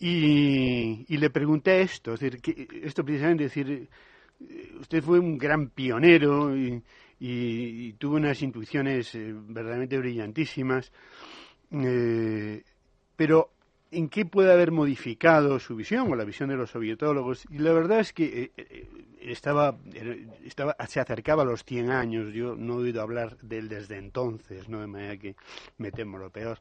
Y, 0.00 1.16
le 1.16 1.30
pregunté 1.30 1.82
esto, 1.82 2.14
es 2.14 2.20
decir, 2.20 2.68
esto 2.82 3.04
precisamente, 3.04 3.44
decir, 3.44 3.88
usted 4.80 5.02
fue 5.02 5.18
un 5.18 5.36
gran 5.36 5.70
pionero 5.70 6.56
y, 6.56 7.92
tuvo 7.98 8.16
unas 8.16 8.40
intuiciones 8.42 9.14
eh, 9.16 9.34
verdaderamente 9.34 9.98
brillantísimas, 9.98 10.92
eh, 11.72 12.62
pero 13.16 13.50
en 13.90 14.08
qué 14.08 14.26
puede 14.26 14.52
haber 14.52 14.70
modificado 14.70 15.58
su 15.58 15.76
visión 15.76 16.10
o 16.10 16.16
la 16.16 16.24
visión 16.24 16.48
de 16.48 16.56
los 16.56 16.70
sovietólogos. 16.70 17.46
Y 17.50 17.58
la 17.58 17.72
verdad 17.72 18.00
es 18.00 18.12
que 18.12 18.24
eh, 18.24 18.52
eh, 18.56 18.88
estaba, 19.32 19.76
estaba, 20.44 20.76
se 20.88 21.00
acercaba 21.00 21.42
a 21.42 21.46
los 21.46 21.64
100 21.64 21.90
años. 21.90 22.32
Yo 22.32 22.56
no 22.56 22.74
he 22.74 22.84
oído 22.84 23.02
hablar 23.02 23.36
de 23.38 23.58
él 23.58 23.68
desde 23.68 23.96
entonces, 23.96 24.68
¿no? 24.68 24.80
de 24.80 24.86
manera 24.86 25.16
que 25.16 25.36
me 25.76 25.90
temo 25.90 26.18
lo 26.18 26.30
peor. 26.30 26.58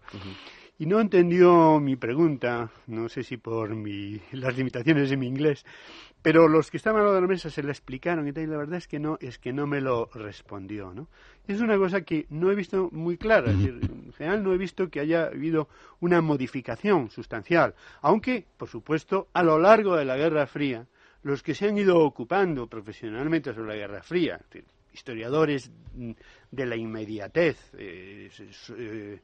Y 0.79 0.86
no 0.86 1.00
entendió 1.00 1.79
mi 1.79 1.95
pregunta, 1.95 2.69
no 2.86 3.09
sé 3.09 3.24
si 3.24 3.38
por 3.38 3.75
mi, 3.75 4.21
las 4.31 4.55
limitaciones 4.55 5.09
de 5.09 5.17
mi 5.17 5.27
inglés, 5.27 5.65
pero 6.21 6.47
los 6.47 6.69
que 6.69 6.77
estaban 6.77 7.03
a 7.03 7.12
de 7.12 7.21
la 7.21 7.27
mesa 7.27 7.50
se 7.50 7.63
le 7.63 7.71
explicaron 7.71 8.27
y 8.27 8.33
tal, 8.33 8.43
y 8.43 8.47
la 8.47 8.57
verdad 8.57 8.77
es 8.77 8.88
que 8.88 9.00
no, 9.00 9.17
es 9.19 9.39
que 9.39 9.53
no 9.53 9.65
me 9.65 9.81
lo 9.81 10.09
respondió, 10.13 10.93
¿no? 10.93 11.07
Es 11.47 11.62
una 11.62 11.77
cosa 11.77 12.01
que 12.01 12.27
no 12.29 12.51
he 12.51 12.55
visto 12.55 12.89
muy 12.91 13.17
clara, 13.17 13.50
es 13.51 13.57
decir, 13.57 13.79
en 13.81 14.13
general 14.13 14.43
no 14.43 14.53
he 14.53 14.57
visto 14.57 14.89
que 14.89 15.00
haya 15.00 15.27
habido 15.27 15.67
una 16.00 16.21
modificación 16.21 17.09
sustancial, 17.09 17.74
aunque, 18.01 18.45
por 18.57 18.67
supuesto, 18.67 19.29
a 19.33 19.41
lo 19.41 19.57
largo 19.57 19.95
de 19.95 20.05
la 20.05 20.17
Guerra 20.17 20.45
Fría, 20.45 20.86
los 21.27 21.43
que 21.43 21.53
se 21.53 21.67
han 21.67 21.77
ido 21.77 22.00
ocupando 22.00 22.67
profesionalmente 22.67 23.53
sobre 23.53 23.67
la 23.67 23.75
Guerra 23.75 24.01
Fría, 24.01 24.39
historiadores 24.93 25.69
de 26.51 26.66
la 26.66 26.75
inmediatez, 26.75 27.58
eh, 27.77 28.30
eh, 28.77 29.20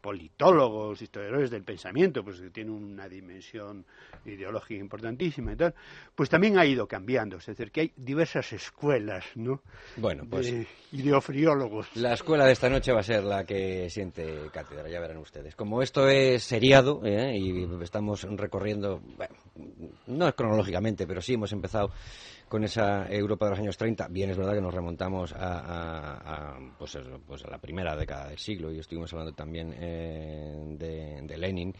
politólogos, 0.00 1.00
historiadores 1.00 1.50
del 1.50 1.62
pensamiento, 1.62 2.24
pues 2.24 2.40
que 2.40 2.50
tiene 2.50 2.70
una 2.70 3.08
dimensión 3.08 3.84
ideológica 4.24 4.80
importantísima 4.80 5.52
y 5.52 5.56
tal, 5.56 5.74
pues 6.14 6.28
también 6.28 6.58
ha 6.58 6.66
ido 6.66 6.86
cambiando. 6.86 7.36
Es 7.36 7.46
decir, 7.46 7.70
que 7.70 7.80
hay 7.82 7.92
diversas 7.96 8.52
escuelas, 8.52 9.24
¿no? 9.34 9.62
Bueno, 9.96 10.24
pues. 10.28 10.46
De 10.46 10.66
ideofriólogos. 10.92 11.88
La 11.96 12.14
escuela 12.14 12.46
de 12.46 12.52
esta 12.52 12.68
noche 12.68 12.92
va 12.92 13.00
a 13.00 13.04
ser 13.04 13.24
la 13.24 13.44
que 13.44 13.88
siente 13.90 14.48
cátedra, 14.52 14.88
ya 14.88 15.00
verán 15.00 15.18
ustedes. 15.18 15.54
Como 15.56 15.82
esto 15.82 16.08
es 16.08 16.44
seriado 16.44 17.00
¿eh? 17.04 17.36
y 17.36 17.66
estamos 17.82 18.22
recorriendo, 18.22 19.00
bueno, 19.16 19.34
no 20.06 20.28
es 20.28 20.34
cronológicamente, 20.34 21.06
pero 21.06 21.20
sí 21.20 21.34
hemos 21.34 21.52
empezado 21.52 21.90
con 22.48 22.62
esa 22.64 23.06
Europa 23.08 23.46
de 23.46 23.50
los 23.50 23.58
años 23.58 23.76
30. 23.76 24.08
Bien, 24.08 24.30
es 24.30 24.36
verdad 24.36 24.54
que 24.54 24.60
nos 24.60 24.74
remontamos 24.74 25.34
a, 25.36 26.56
pues, 26.78 26.98
pues, 27.26 27.44
a 27.44 27.50
la 27.50 27.58
primera 27.58 27.96
década 27.96 28.28
del 28.28 28.38
siglo 28.38 28.72
y 28.72 28.78
estuvimos 28.78 29.12
hablando 29.12 29.32
también 29.32 29.74
eh, 29.78 31.22
de, 31.22 31.38
Lenin. 31.38 31.74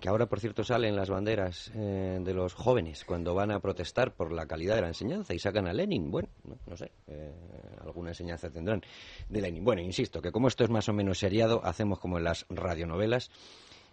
que 0.00 0.08
ahora, 0.08 0.26
por 0.26 0.40
cierto, 0.40 0.64
salen 0.64 0.96
las 0.96 1.10
banderas 1.10 1.70
eh, 1.74 2.18
de 2.20 2.34
los 2.34 2.54
jóvenes 2.54 3.04
cuando 3.04 3.34
van 3.34 3.50
a 3.50 3.60
protestar 3.60 4.14
por 4.14 4.32
la 4.32 4.46
calidad 4.46 4.76
de 4.76 4.82
la 4.82 4.88
enseñanza 4.88 5.34
y 5.34 5.38
sacan 5.38 5.66
a 5.66 5.72
Lenin. 5.72 6.10
Bueno, 6.10 6.28
no, 6.44 6.76
sé, 6.76 6.92
eh, 7.06 7.32
alguna 7.80 8.10
enseñanza 8.10 8.50
tendrán 8.50 8.82
de 9.28 9.40
Lenin. 9.40 9.64
Bueno, 9.64 9.82
insisto, 9.82 10.20
que 10.20 10.32
como 10.32 10.48
esto 10.48 10.64
es 10.64 10.70
más 10.70 10.88
o 10.88 10.92
menos 10.92 11.18
seriado, 11.18 11.64
hacemos 11.64 11.98
como 11.98 12.18
en 12.18 12.24
las 12.24 12.46
radionovelas 12.48 13.30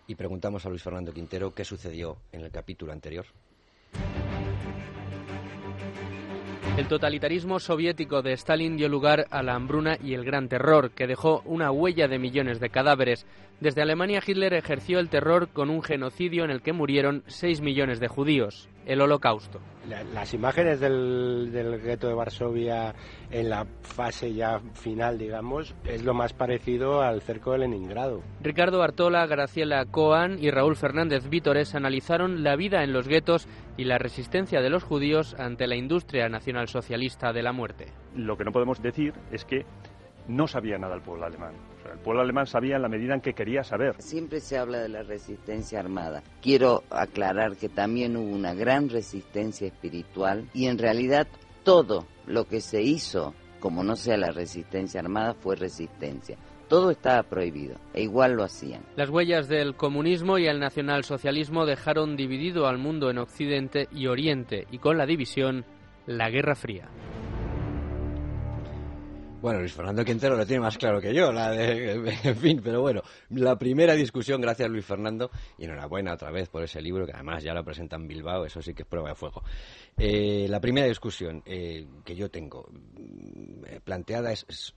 y 0.07 0.15
preguntamos 0.15 0.65
a 0.65 0.69
Luis 0.69 0.83
Fernando 0.83 1.13
Quintero 1.13 1.53
qué 1.53 1.63
sucedió 1.63 2.17
en 2.31 2.41
el 2.41 2.51
capítulo 2.51 2.91
anterior. 2.91 3.25
El 6.75 6.87
totalitarismo 6.87 7.59
soviético 7.59 8.23
de 8.23 8.33
Stalin 8.33 8.77
dio 8.77 8.89
lugar 8.89 9.27
a 9.29 9.43
la 9.43 9.53
hambruna 9.53 9.95
y 10.03 10.15
el 10.15 10.25
gran 10.25 10.49
terror, 10.49 10.89
que 10.89 11.05
dejó 11.05 11.43
una 11.45 11.69
huella 11.69 12.07
de 12.07 12.17
millones 12.17 12.59
de 12.59 12.69
cadáveres. 12.69 13.27
Desde 13.59 13.83
Alemania 13.83 14.23
Hitler 14.25 14.55
ejerció 14.55 14.97
el 14.97 15.09
terror 15.09 15.49
con 15.49 15.69
un 15.69 15.83
genocidio 15.83 16.43
en 16.43 16.49
el 16.49 16.63
que 16.63 16.73
murieron 16.73 17.23
6 17.27 17.61
millones 17.61 17.99
de 17.99 18.07
judíos 18.07 18.69
el 18.85 19.01
holocausto. 19.01 19.59
las 20.13 20.33
imágenes 20.33 20.79
del, 20.79 21.51
del 21.51 21.79
gueto 21.81 22.07
de 22.07 22.13
Varsovia 22.13 22.93
en 23.31 23.49
la 23.49 23.65
fase 23.81 24.33
ya 24.33 24.59
final, 24.73 25.17
digamos, 25.17 25.75
es 25.85 26.03
lo 26.03 26.13
más 26.13 26.33
parecido 26.33 27.01
al 27.01 27.21
cerco 27.21 27.51
de 27.51 27.59
Leningrado. 27.59 28.21
Ricardo 28.41 28.81
Artola, 28.81 29.25
Graciela 29.25 29.85
Coan 29.85 30.37
y 30.39 30.51
Raúl 30.51 30.75
Fernández 30.75 31.29
Vítores 31.29 31.75
analizaron 31.75 32.43
la 32.43 32.55
vida 32.55 32.83
en 32.83 32.93
los 32.93 33.07
guetos 33.07 33.47
y 33.77 33.85
la 33.85 33.97
resistencia 33.97 34.61
de 34.61 34.69
los 34.69 34.83
judíos 34.83 35.35
ante 35.39 35.67
la 35.67 35.75
industria 35.75 36.29
nacionalsocialista 36.29 37.33
de 37.33 37.43
la 37.43 37.51
muerte. 37.51 37.87
Lo 38.15 38.37
que 38.37 38.45
no 38.45 38.51
podemos 38.51 38.81
decir 38.81 39.13
es 39.31 39.45
que 39.45 39.65
no 40.27 40.47
sabía 40.47 40.77
nada 40.77 40.95
el 40.95 41.01
pueblo 41.01 41.25
alemán. 41.25 41.53
El 41.91 41.99
pueblo 41.99 42.21
alemán 42.21 42.47
sabía 42.47 42.75
en 42.75 42.81
la 42.81 42.89
medida 42.89 43.13
en 43.13 43.21
que 43.21 43.33
quería 43.33 43.63
saber. 43.63 43.95
Siempre 43.99 44.39
se 44.39 44.57
habla 44.57 44.79
de 44.79 44.89
la 44.89 45.03
resistencia 45.03 45.79
armada. 45.79 46.23
Quiero 46.41 46.83
aclarar 46.89 47.57
que 47.57 47.69
también 47.69 48.17
hubo 48.17 48.33
una 48.33 48.53
gran 48.53 48.89
resistencia 48.89 49.67
espiritual 49.67 50.47
y 50.53 50.67
en 50.67 50.77
realidad 50.77 51.27
todo 51.63 52.05
lo 52.27 52.45
que 52.45 52.61
se 52.61 52.81
hizo, 52.81 53.33
como 53.59 53.83
no 53.83 53.95
sea 53.95 54.17
la 54.17 54.31
resistencia 54.31 54.99
armada, 54.99 55.33
fue 55.33 55.55
resistencia. 55.55 56.37
Todo 56.67 56.91
estaba 56.91 57.23
prohibido, 57.23 57.75
e 57.93 58.01
igual 58.01 58.33
lo 58.33 58.43
hacían. 58.43 58.81
Las 58.95 59.09
huellas 59.09 59.47
del 59.47 59.75
comunismo 59.75 60.37
y 60.37 60.47
el 60.47 60.59
nacionalsocialismo 60.59 61.65
dejaron 61.65 62.15
dividido 62.15 62.67
al 62.67 62.77
mundo 62.77 63.09
en 63.09 63.19
Occidente 63.19 63.87
y 63.91 64.07
Oriente, 64.07 64.65
y 64.71 64.79
con 64.79 64.97
la 64.97 65.05
división, 65.05 65.65
la 66.07 66.29
Guerra 66.29 66.55
Fría. 66.55 66.89
Bueno, 69.43 69.59
Luis 69.59 69.73
Fernando 69.73 70.05
Quintero 70.05 70.37
lo 70.37 70.45
tiene 70.45 70.61
más 70.61 70.77
claro 70.77 71.01
que 71.01 71.13
yo, 71.13 71.33
la 71.33 71.51
de, 71.51 71.95
en 72.23 72.37
fin, 72.37 72.61
pero 72.63 72.79
bueno, 72.79 73.01
la 73.31 73.59
primera 73.59 73.93
discusión, 73.93 74.39
gracias 74.39 74.69
Luis 74.69 74.85
Fernando, 74.85 75.29
y 75.57 75.65
enhorabuena 75.65 76.13
otra 76.13 76.31
vez 76.31 76.47
por 76.47 76.63
ese 76.63 76.81
libro, 76.81 77.05
que 77.05 77.11
además 77.11 77.43
ya 77.43 77.53
lo 77.53 77.61
presentan 77.61 78.03
en 78.03 78.07
Bilbao, 78.07 78.45
eso 78.45 78.61
sí 78.61 78.73
que 78.73 78.83
es 78.83 78.87
prueba 78.87 79.09
de 79.09 79.15
fuego. 79.15 79.43
Eh, 79.97 80.47
la 80.47 80.61
primera 80.61 80.87
discusión 80.87 81.43
eh, 81.45 81.85
que 82.05 82.15
yo 82.15 82.31
tengo 82.31 82.69
mm, 82.71 83.81
planteada 83.83 84.31
es 84.31 84.73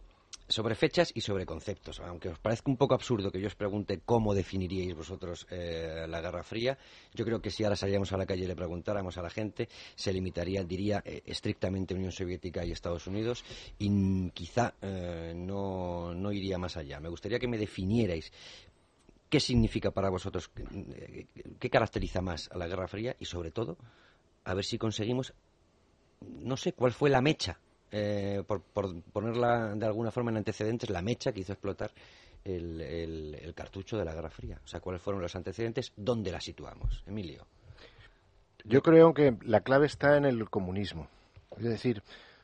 sobre 0.48 0.74
fechas 0.74 1.10
y 1.14 1.20
sobre 1.20 1.46
conceptos. 1.46 2.00
Aunque 2.00 2.28
os 2.28 2.38
parezca 2.38 2.70
un 2.70 2.76
poco 2.76 2.94
absurdo 2.94 3.30
que 3.30 3.40
yo 3.40 3.48
os 3.48 3.54
pregunte 3.54 4.00
cómo 4.04 4.34
definiríais 4.34 4.94
vosotros 4.94 5.46
eh, 5.50 6.06
la 6.08 6.20
Guerra 6.20 6.42
Fría, 6.42 6.78
yo 7.14 7.24
creo 7.24 7.40
que 7.40 7.50
si 7.50 7.64
ahora 7.64 7.76
saliéramos 7.76 8.12
a 8.12 8.16
la 8.16 8.26
calle 8.26 8.44
y 8.44 8.46
le 8.46 8.56
preguntáramos 8.56 9.18
a 9.18 9.22
la 9.22 9.30
gente, 9.30 9.68
se 9.94 10.12
limitaría, 10.12 10.62
diría, 10.62 11.02
eh, 11.04 11.22
estrictamente 11.26 11.94
Unión 11.94 12.12
Soviética 12.12 12.64
y 12.64 12.72
Estados 12.72 13.06
Unidos 13.06 13.44
y 13.78 14.30
quizá 14.30 14.74
eh, 14.82 15.32
no, 15.34 16.14
no 16.14 16.32
iría 16.32 16.58
más 16.58 16.76
allá. 16.76 17.00
Me 17.00 17.08
gustaría 17.08 17.38
que 17.38 17.48
me 17.48 17.58
definierais 17.58 18.32
qué 19.28 19.40
significa 19.40 19.90
para 19.90 20.10
vosotros, 20.10 20.50
qué 21.58 21.70
caracteriza 21.70 22.20
más 22.20 22.48
a 22.52 22.58
la 22.58 22.68
Guerra 22.68 22.86
Fría 22.86 23.16
y 23.18 23.24
sobre 23.24 23.50
todo, 23.50 23.76
a 24.44 24.54
ver 24.54 24.64
si 24.64 24.78
conseguimos, 24.78 25.34
no 26.20 26.56
sé, 26.56 26.72
cuál 26.72 26.92
fue 26.92 27.10
la 27.10 27.20
mecha 27.20 27.58
eh, 27.90 28.42
por, 28.46 28.62
ponerla 29.12 29.74
de 29.74 29.86
alguna 29.86 30.10
forma 30.10 30.30
en 30.30 30.38
antecedentes, 30.38 30.90
la 30.90 31.02
mecha 31.02 31.32
que 31.32 31.40
hizo 31.40 31.52
explotar 31.52 31.90
el, 32.44 33.52
cartucho 33.54 33.96
de 33.96 34.04
la 34.04 34.14
Guerra 34.14 34.30
Fría. 34.30 34.60
O 34.64 34.66
sea, 34.66 34.80
cuáles 34.80 35.02
fueron 35.02 35.22
los 35.22 35.34
antecedentes, 35.34 35.92
dónde 35.96 36.30
la 36.30 36.40
situamos. 36.40 37.02
Emilio. 37.06 37.46
Yo 38.64 38.82
creo 38.82 39.14
que 39.14 39.36
la 39.42 39.60
clave 39.60 39.86
está 39.86 40.16
en 40.16 40.24
el 40.24 40.48
comunismo. 40.50 41.08
Es 41.56 41.64
decir, 41.64 42.02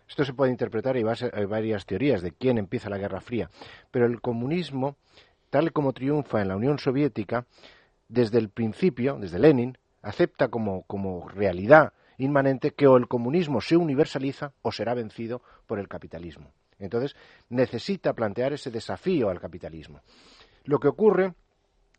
esto 0.08 0.24
se 0.24 0.34
puede 0.34 0.52
interpretar 0.52 0.96
y 0.96 1.04
hay 1.32 1.44
varias 1.46 1.86
teorías 1.86 2.22
de 2.22 2.32
quién 2.32 2.58
empieza 2.58 2.90
la 2.90 2.98
Guerra 2.98 3.20
Fría, 3.20 3.50
pero 3.90 4.06
el 4.06 4.20
comunismo, 4.20 4.96
tal 5.50 5.72
como 5.72 5.92
triunfa 5.92 6.40
en 6.40 6.48
la 6.48 6.56
Unión 6.56 6.78
Soviética, 6.78 7.46
desde 8.08 8.38
el 8.38 8.48
principio, 8.50 9.16
desde 9.18 9.38
Lenin, 9.38 9.78
acepta 10.02 10.48
como, 10.48 10.82
como 10.82 11.28
realidad 11.28 11.92
inmanente 12.24 12.72
que 12.72 12.86
o 12.86 12.96
el 12.96 13.08
comunismo 13.08 13.60
se 13.60 13.76
universaliza 13.76 14.52
o 14.62 14.72
será 14.72 14.94
vencido 14.94 15.42
por 15.66 15.78
el 15.78 15.88
capitalismo. 15.88 16.52
Entonces, 16.78 17.16
necesita 17.48 18.12
plantear 18.12 18.52
ese 18.52 18.70
desafío 18.70 19.30
al 19.30 19.40
capitalismo. 19.40 20.00
Lo 20.64 20.78
que 20.78 20.88
ocurre 20.88 21.34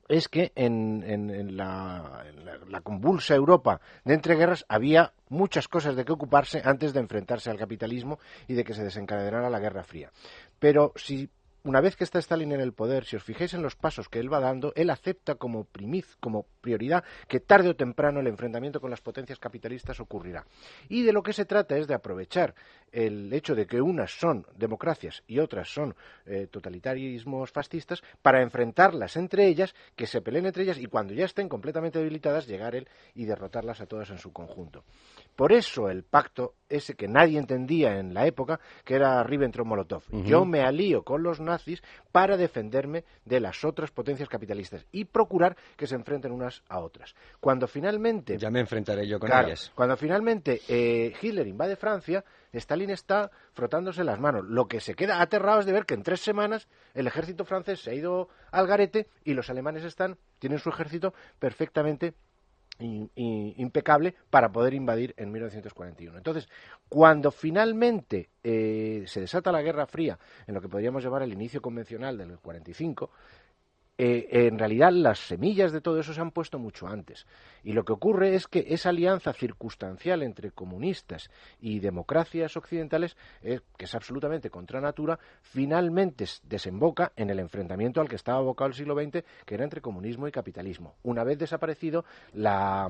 es 0.08 0.28
que 0.28 0.52
en, 0.56 1.56
la, 1.56 2.26
la, 2.68 2.82
convulsa 2.82 3.36
Europa 3.36 3.80
de 4.04 4.14
entreguerras 4.14 4.66
había 4.68 5.14
muchas 5.30 5.70
cosas 5.70 5.96
de 5.96 6.04
que 6.04 6.12
ocuparse 6.12 6.62
antes 6.64 6.94
de 6.94 7.00
enfrentarse 7.00 7.50
al 7.50 7.58
capitalismo 7.58 8.20
y 8.48 8.54
de 8.54 8.66
que 8.66 8.74
se 8.74 8.84
desencadenara 8.84 9.50
la 9.50 9.60
Guerra 9.60 9.84
Fría. 9.84 10.12
Pero 10.60 10.92
si 10.96 11.30
una 11.64 11.80
vez 11.80 11.96
que 11.96 12.04
está 12.04 12.20
Stalin 12.20 12.52
en 12.52 12.60
el 12.60 12.74
poder, 12.74 13.06
si 13.06 13.16
os 13.16 13.24
fijáis 13.24 13.54
en 13.54 13.62
los 13.62 13.76
pasos 13.76 14.10
que 14.10 14.20
él 14.20 14.32
va 14.32 14.42
dando, 14.42 14.74
él 14.76 14.90
acepta 14.90 15.36
como 15.36 15.64
primiz, 15.64 16.18
como 16.20 16.46
prioridad, 16.60 17.06
que 17.28 17.40
tarde 17.40 17.70
o 17.70 17.76
temprano 17.76 18.20
el 18.20 18.28
enfrentamiento 18.28 18.82
con 18.82 18.90
las 18.90 19.00
potencias 19.00 19.40
capitalistas 19.40 20.00
ocurrirá. 20.02 20.46
Y 20.90 21.04
de 21.04 21.14
lo 21.14 21.24
que 21.24 21.32
se 21.32 21.46
trata 21.46 21.78
es 21.78 21.88
de 21.88 21.94
aprovechar 21.94 22.54
el 22.92 23.32
hecho 23.32 23.56
de 23.56 23.66
que 23.66 23.82
unas 23.82 24.12
son 24.12 24.46
democracias 24.58 25.24
y 25.26 25.40
otras 25.40 25.74
son 25.74 25.96
eh, 26.26 26.48
totalitarismos 26.52 27.52
fascistas 27.52 28.04
para 28.22 28.42
enfrentarlas 28.42 29.16
entre 29.16 29.48
ellas, 29.48 29.74
que 29.96 30.06
se 30.06 30.22
peleen 30.22 30.46
entre 30.46 30.64
ellas 30.64 30.78
y 30.78 30.88
cuando 30.88 31.14
ya 31.14 31.26
estén 31.26 31.48
completamente 31.48 32.00
debilitadas, 32.00 32.46
llegar 32.46 32.76
él 32.76 32.90
y 33.16 33.26
derrotarlas 33.26 33.80
a 33.80 33.86
todas 33.86 34.10
en 34.10 34.18
su 34.18 34.34
conjunto. 34.34 34.84
Por 35.36 35.52
eso 35.52 35.90
el 35.90 36.04
pacto 36.04 36.56
ese 36.70 36.96
que 36.96 37.08
nadie 37.08 37.40
entendía 37.40 38.00
en 38.00 38.14
la 38.14 38.26
época, 38.26 38.60
que 38.84 38.96
era 38.96 39.24
Ribbentrop-Molotov. 39.24 40.04
Yo 40.26 40.46
me 40.46 40.62
alío 40.62 41.04
con 41.04 41.24
los 41.24 41.40
nazis 41.40 41.82
para 42.12 42.38
defenderme 42.38 43.04
de 43.26 43.40
las 43.40 43.64
otras 43.64 43.92
potencias 43.92 44.30
capitalistas 44.30 44.86
y 44.92 45.06
procurar 45.06 45.56
que 45.78 45.88
se 45.88 45.96
enfrenten 45.96 46.32
unas 46.32 46.64
a 46.70 46.80
otras. 46.80 47.16
Cuando 47.40 47.68
finalmente... 47.68 48.38
Ya 48.38 48.50
me 48.50 48.60
enfrentaré 48.60 49.08
yo 49.08 49.20
con 49.20 49.32
ellas. 49.32 49.72
Cuando 49.76 49.96
finalmente 49.98 50.62
eh, 50.68 51.14
Hitler 51.22 51.48
invade 51.48 51.76
Francia, 51.76 52.24
Stalin 52.52 52.90
está 52.90 53.32
frotándose 53.54 54.04
las 54.04 54.20
manos. 54.20 54.46
Lo 54.46 54.68
que 54.68 54.80
se 54.80 54.96
queda 54.96 55.22
aterrado 55.22 55.60
es 55.60 55.66
de 55.66 55.74
ver 55.74 55.86
que 55.86 55.94
en 55.94 56.04
tres 56.04 56.22
semanas 56.22 56.68
el 56.94 57.08
ejército 57.08 57.46
francés 57.46 57.82
se 57.82 57.92
ha 57.92 57.94
ido 57.94 58.30
al 58.52 58.68
garete 58.68 59.08
y 59.24 59.34
los 59.34 59.50
alemanes 59.50 59.84
están, 59.84 60.18
tienen 60.40 60.60
su 60.60 60.70
ejército 60.70 61.14
perfectamente 61.40 62.14
impecable 62.80 64.16
para 64.30 64.52
poder 64.52 64.74
invadir 64.74 65.14
en 65.18 65.32
1941. 65.32 66.18
Entonces, 66.18 66.50
cuando 66.90 67.32
finalmente 67.32 68.30
eh, 68.44 69.04
se 69.08 69.22
desata 69.22 69.52
la 69.52 69.62
Guerra 69.62 69.86
Fría, 69.86 70.18
en 70.48 70.56
lo 70.56 70.62
que 70.62 70.70
podríamos 70.70 71.04
llamar 71.04 71.24
el 71.24 71.34
inicio 71.34 71.62
convencional 71.62 72.18
del 72.18 72.40
45, 72.40 73.10
eh, 73.96 74.48
en 74.48 74.58
realidad 74.58 74.92
las 74.92 75.20
semillas 75.20 75.72
de 75.72 75.80
todo 75.80 76.00
eso 76.00 76.14
se 76.14 76.22
han 76.22 76.32
puesto 76.32 76.58
mucho 76.58 76.88
antes. 76.88 77.28
Y 77.64 77.74
lo 77.74 77.86
que 77.86 77.94
ocurre 77.94 78.34
es 78.36 78.48
que 78.48 78.66
esa 78.70 78.90
alianza 78.90 79.34
circunstancial 79.34 80.24
entre 80.24 80.52
comunistas 80.52 81.30
y 81.62 81.80
democracias 81.80 82.58
occidentales, 82.58 83.16
eh, 83.44 83.60
que 83.78 83.86
es 83.86 83.94
absolutamente 83.94 84.50
contra 84.50 84.82
natura, 84.82 85.20
finalmente 85.42 86.26
desemboca 86.44 87.12
en 87.16 87.30
el 87.30 87.40
enfrentamiento 87.40 88.02
al 88.02 88.10
que 88.10 88.16
estaba 88.16 88.40
abocado 88.40 88.70
el 88.70 88.74
siglo 88.74 88.96
XX, 88.96 89.24
que 89.46 89.56
era 89.56 89.64
entre 89.64 89.82
comunismo 89.82 90.28
y 90.28 90.32
capitalismo. 90.32 90.96
Una 91.04 91.24
vez 91.24 91.38
desaparecido 91.38 92.04
la 92.34 92.90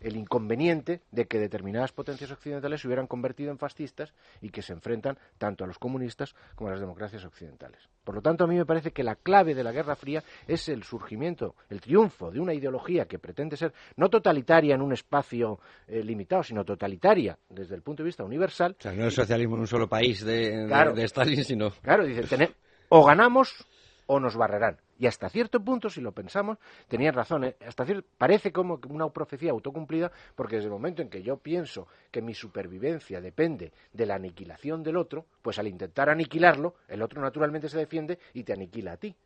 el 0.00 0.16
inconveniente 0.16 1.02
de 1.10 1.26
que 1.26 1.38
determinadas 1.38 1.92
potencias 1.92 2.30
occidentales 2.30 2.80
se 2.80 2.88
hubieran 2.88 3.06
convertido 3.06 3.50
en 3.50 3.58
fascistas 3.58 4.12
y 4.40 4.50
que 4.50 4.62
se 4.62 4.72
enfrentan 4.72 5.18
tanto 5.38 5.64
a 5.64 5.66
los 5.66 5.78
comunistas 5.78 6.34
como 6.54 6.68
a 6.68 6.72
las 6.72 6.80
democracias 6.80 7.24
occidentales. 7.24 7.88
Por 8.04 8.14
lo 8.14 8.22
tanto, 8.22 8.44
a 8.44 8.46
mí 8.46 8.56
me 8.56 8.66
parece 8.66 8.92
que 8.92 9.02
la 9.02 9.16
clave 9.16 9.54
de 9.54 9.62
la 9.62 9.72
Guerra 9.72 9.96
Fría 9.96 10.22
es 10.46 10.68
el 10.68 10.82
surgimiento, 10.82 11.54
el 11.68 11.80
triunfo 11.80 12.30
de 12.30 12.40
una 12.40 12.54
ideología 12.54 13.06
que 13.06 13.18
pretende 13.18 13.56
ser 13.56 13.72
no 13.96 14.08
totalitaria 14.08 14.74
en 14.74 14.82
un 14.82 14.92
espacio 14.92 15.60
eh, 15.86 16.02
limitado, 16.02 16.42
sino 16.42 16.64
totalitaria 16.64 17.38
desde 17.48 17.74
el 17.74 17.82
punto 17.82 18.02
de 18.02 18.08
vista 18.08 18.24
universal. 18.24 18.76
O 18.78 18.82
sea, 18.82 18.92
no 18.92 19.04
el 19.04 19.12
socialismo 19.12 19.56
en 19.56 19.60
un 19.60 19.66
solo 19.66 19.88
país 19.88 20.24
de, 20.24 20.66
de, 20.66 21.04
Stalin, 21.04 21.44
sino... 21.44 21.70
Claro, 21.82 22.04
dice, 22.04 22.54
o 22.88 23.04
ganamos 23.04 23.66
o 24.06 24.18
nos 24.18 24.36
barrerán. 24.36 24.78
Y 25.00 25.06
hasta 25.06 25.30
cierto 25.30 25.64
punto, 25.64 25.88
si 25.88 26.02
lo 26.02 26.12
pensamos, 26.12 26.58
tenían 26.86 27.14
razón. 27.14 27.44
¿eh? 27.44 27.56
Hasta 27.66 27.86
parece 28.18 28.52
como 28.52 28.78
una 28.90 29.08
profecía 29.08 29.50
autocumplida, 29.50 30.12
porque 30.36 30.56
desde 30.56 30.66
el 30.66 30.74
momento 30.74 31.00
en 31.00 31.08
que 31.08 31.22
yo 31.22 31.38
pienso 31.38 31.88
que 32.10 32.20
mi 32.20 32.34
supervivencia 32.34 33.18
depende 33.22 33.72
de 33.94 34.04
la 34.04 34.16
aniquilación 34.16 34.82
del 34.82 34.98
otro, 34.98 35.24
pues 35.40 35.58
al 35.58 35.68
intentar 35.68 36.10
aniquilarlo, 36.10 36.74
el 36.86 37.00
otro 37.00 37.22
naturalmente 37.22 37.70
se 37.70 37.78
defiende 37.78 38.18
y 38.34 38.44
te 38.44 38.52
aniquila 38.52 38.92
a 38.92 38.96
ti. 38.98 39.16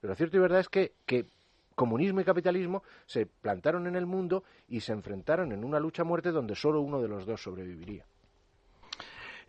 Pero 0.00 0.14
cierto 0.14 0.36
y 0.36 0.40
verdad 0.40 0.60
es 0.60 0.68
que, 0.68 0.92
que 1.04 1.26
comunismo 1.74 2.20
y 2.20 2.24
capitalismo 2.24 2.84
se 3.04 3.26
plantaron 3.26 3.88
en 3.88 3.96
el 3.96 4.06
mundo 4.06 4.44
y 4.68 4.78
se 4.78 4.92
enfrentaron 4.92 5.50
en 5.50 5.64
una 5.64 5.80
lucha 5.80 6.02
a 6.02 6.04
muerte 6.04 6.30
donde 6.30 6.54
solo 6.54 6.80
uno 6.80 7.02
de 7.02 7.08
los 7.08 7.26
dos 7.26 7.42
sobreviviría. 7.42 8.04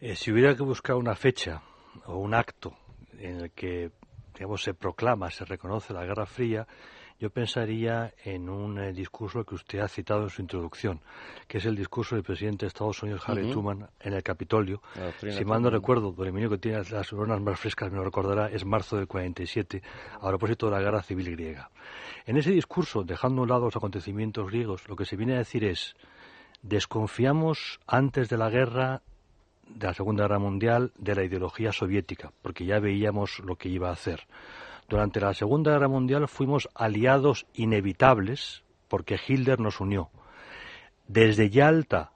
Eh, 0.02 0.16
si 0.16 0.32
hubiera 0.32 0.56
que 0.56 0.64
buscar 0.64 0.96
una 0.96 1.14
fecha 1.14 1.62
o 2.08 2.18
un 2.18 2.34
acto 2.34 2.76
en 3.20 3.42
el 3.42 3.52
que 3.52 3.92
digamos, 4.40 4.64
se 4.64 4.74
proclama, 4.74 5.30
se 5.30 5.44
reconoce 5.44 5.94
la 5.94 6.06
Guerra 6.06 6.26
Fría, 6.26 6.66
yo 7.20 7.30
pensaría 7.30 8.14
en 8.24 8.48
un 8.48 8.80
eh, 8.80 8.94
discurso 8.94 9.44
que 9.44 9.56
usted 9.56 9.80
ha 9.80 9.90
citado 9.90 10.24
en 10.24 10.30
su 10.30 10.42
introducción, 10.42 11.02
que 11.46 11.58
es 11.58 11.66
el 11.66 11.76
discurso 11.76 12.16
del 12.16 12.24
presidente 12.24 12.66
de 12.66 12.68
Estados 12.70 13.04
Unidos, 13.04 13.22
Harry 13.28 13.52
Truman, 13.52 13.90
en 14.00 14.14
el 14.14 14.24
Capitolio. 14.24 14.82
Si 15.20 15.44
mal 15.44 15.62
no 15.62 15.70
recuerdo, 15.70 16.14
Dominio 16.14 16.50
que 16.50 16.58
tiene 16.58 16.78
las 16.78 17.12
neuronas 17.12 17.42
más 17.42 17.60
frescas 17.60 17.92
me 17.92 17.98
lo 17.98 18.06
recordará, 18.06 18.48
es 18.48 18.64
marzo 18.64 18.96
del 18.96 19.08
47, 19.08 19.82
a 20.22 20.28
propósito 20.30 20.68
de 20.68 20.72
la 20.72 20.82
guerra 20.82 21.04
civil 21.04 21.32
griega. 21.32 21.70
En 22.26 22.38
ese 22.38 22.52
discurso, 22.52 23.04
dejando 23.04 23.42
a 23.42 23.44
un 23.44 23.50
lado 23.50 23.66
los 23.66 23.76
acontecimientos 23.76 24.50
griegos, 24.50 24.88
lo 24.88 24.96
que 24.96 25.04
se 25.04 25.18
viene 25.18 25.36
a 25.36 25.40
decir 25.40 25.66
es, 25.66 25.98
desconfiamos 26.62 27.82
antes 27.86 28.30
de 28.30 28.38
la 28.38 28.50
guerra 28.50 29.02
de 29.70 29.88
la 29.88 29.94
Segunda 29.94 30.24
Guerra 30.24 30.40
Mundial 30.40 30.92
de 30.98 31.16
la 31.16 31.24
ideología 31.24 31.72
soviética, 31.72 32.32
porque 32.42 32.66
ya 32.66 32.80
veíamos 32.80 33.40
lo 33.40 33.56
que 33.56 33.70
iba 33.70 33.90
a 33.90 33.94
hacer. 33.94 34.28
Durante 34.88 35.20
la 35.20 35.34
Segunda 35.34 35.72
Guerra 35.72 35.88
Mundial 35.88 36.28
fuimos 36.28 36.68
aliados 36.74 37.46
inevitables 37.54 38.64
porque 38.88 39.20
Hitler 39.26 39.60
nos 39.60 39.80
unió. 39.80 40.10
Desde 41.08 41.50
Yalta 41.50 42.12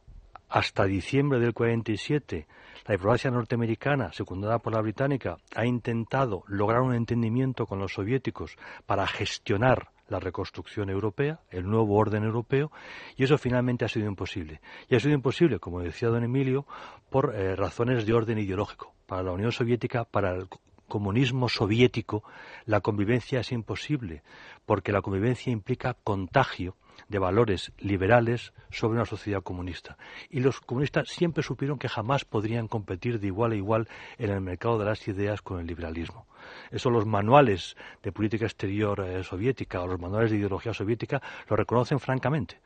hasta 0.49 0.85
diciembre 0.85 1.39
del 1.39 1.53
47, 1.53 2.47
la 2.85 2.91
diplomacia 2.93 3.31
norteamericana, 3.31 4.11
secundada 4.11 4.59
por 4.59 4.73
la 4.73 4.81
británica, 4.81 5.37
ha 5.55 5.65
intentado 5.65 6.43
lograr 6.47 6.81
un 6.81 6.93
entendimiento 6.93 7.65
con 7.65 7.79
los 7.79 7.93
soviéticos 7.93 8.57
para 8.85 9.07
gestionar 9.07 9.89
la 10.13 10.19
reconstrucción 10.19 10.89
europea, 10.89 11.39
el 11.49 11.65
nuevo 11.69 11.97
orden 11.97 12.23
europeo, 12.23 12.71
y 13.17 13.23
eso 13.23 13.37
finalmente 13.37 13.83
ha 13.83 13.89
sido 13.89 14.07
imposible. 14.07 14.61
Y 14.87 14.95
ha 14.95 14.99
sido 14.99 15.13
imposible, 15.13 15.59
como 15.59 15.81
decía 15.81 16.09
don 16.09 16.23
Emilio, 16.23 16.65
por 17.09 17.35
eh, 17.35 17.55
razones 17.55 18.05
de 18.05 18.13
orden 18.13 18.37
ideológico. 18.37 18.93
Para 19.05 19.23
la 19.23 19.31
Unión 19.31 19.51
Soviética, 19.51 20.05
para 20.05 20.35
el 20.35 20.47
comunismo 20.87 21.49
soviético, 21.49 22.23
la 22.65 22.81
convivencia 22.81 23.39
es 23.39 23.51
imposible, 23.51 24.21
porque 24.65 24.91
la 24.91 25.01
convivencia 25.01 25.51
implica 25.51 25.95
contagio 25.95 26.75
de 27.09 27.19
valores 27.19 27.71
liberales 27.77 28.53
sobre 28.71 28.95
una 28.95 29.05
sociedad 29.05 29.43
comunista. 29.43 29.97
Y 30.29 30.39
los 30.39 30.59
comunistas 30.59 31.09
siempre 31.09 31.43
supieron 31.43 31.77
que 31.79 31.89
jamás 31.89 32.25
podrían 32.25 32.67
competir 32.67 33.19
de 33.19 33.27
igual 33.27 33.51
a 33.51 33.55
igual 33.55 33.87
en 34.17 34.29
el 34.29 34.41
mercado 34.41 34.77
de 34.77 34.85
las 34.85 35.07
ideas 35.07 35.41
con 35.41 35.59
el 35.59 35.67
liberalismo. 35.67 36.27
Eso 36.71 36.89
los 36.89 37.05
manuales 37.05 37.75
de 38.01 38.11
política 38.11 38.45
exterior 38.45 38.99
eh, 39.01 39.23
soviética 39.23 39.81
o 39.81 39.87
los 39.87 39.99
manuales 39.99 40.31
de 40.31 40.37
ideología 40.37 40.73
soviética 40.73 41.21
lo 41.49 41.55
reconocen 41.55 41.99
francamente. 41.99 42.59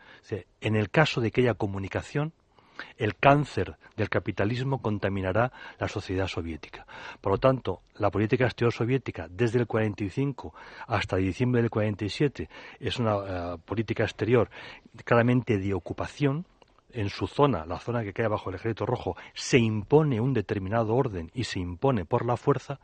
en 0.61 0.75
el 0.75 0.89
caso 0.89 1.21
de 1.21 1.31
que 1.31 1.41
haya 1.41 1.53
comunicación, 1.53 2.33
el 2.97 3.15
cáncer 3.15 3.77
del 3.95 4.09
capitalismo 4.09 4.81
contaminará 4.81 5.51
la 5.79 5.87
sociedad 5.87 6.27
soviética. 6.27 6.85
Por 7.19 7.33
lo 7.33 7.37
tanto, 7.37 7.81
la 7.95 8.11
política 8.11 8.45
exterior 8.45 8.73
soviética 8.73 9.27
desde 9.29 9.59
el 9.59 9.67
45 9.67 10.53
hasta 10.87 11.17
diciembre 11.17 11.61
del 11.61 11.69
47 11.69 12.49
es 12.79 12.99
una 12.99 13.15
eh, 13.15 13.57
política 13.65 14.03
exterior 14.03 14.49
claramente 15.03 15.57
de 15.57 15.73
ocupación, 15.73 16.45
en 16.93 17.09
su 17.09 17.27
zona, 17.27 17.65
la 17.65 17.79
zona 17.79 18.01
que 18.01 18.13
queda 18.13 18.29
bajo 18.29 18.49
el 18.49 18.55
ejército 18.55 18.85
rojo, 18.85 19.17
se 19.33 19.59
impone 19.59 20.21
un 20.21 20.33
determinado 20.33 20.95
orden 20.95 21.29
y 21.33 21.43
se 21.43 21.59
impone 21.59 22.05
por 22.05 22.25
la 22.25 22.37
fuerza 22.37 22.79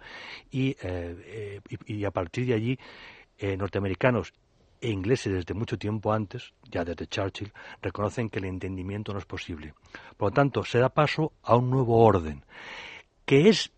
y, 0.51 0.75
eh, 0.81 1.61
eh, 1.87 2.05
a 2.05 2.11
partir 2.11 2.45
de 2.45 2.53
allí 2.53 2.79
norteamericanos 3.57 4.33
e 4.83 4.89
ingleses 4.89 5.31
desde 5.31 5.53
mucho 5.53 5.77
tiempo 5.77 6.11
antes, 6.11 6.53
ya 6.69 6.83
desde 6.83 7.07
Churchill, 7.07 7.53
reconocen 7.81 8.29
que 8.29 8.39
el 8.39 8.45
entendimiento 8.45 9.13
no 9.13 9.19
es 9.19 9.25
posible. 9.25 9.73
Por 10.17 10.31
lo 10.31 10.33
tanto, 10.33 10.65
se 10.65 10.79
da 10.79 10.89
paso 10.89 11.31
a 11.41 11.55
un 11.55 11.69
nuevo 11.69 12.03
orden, 12.03 12.43
que 13.25 13.47
es 13.47 13.71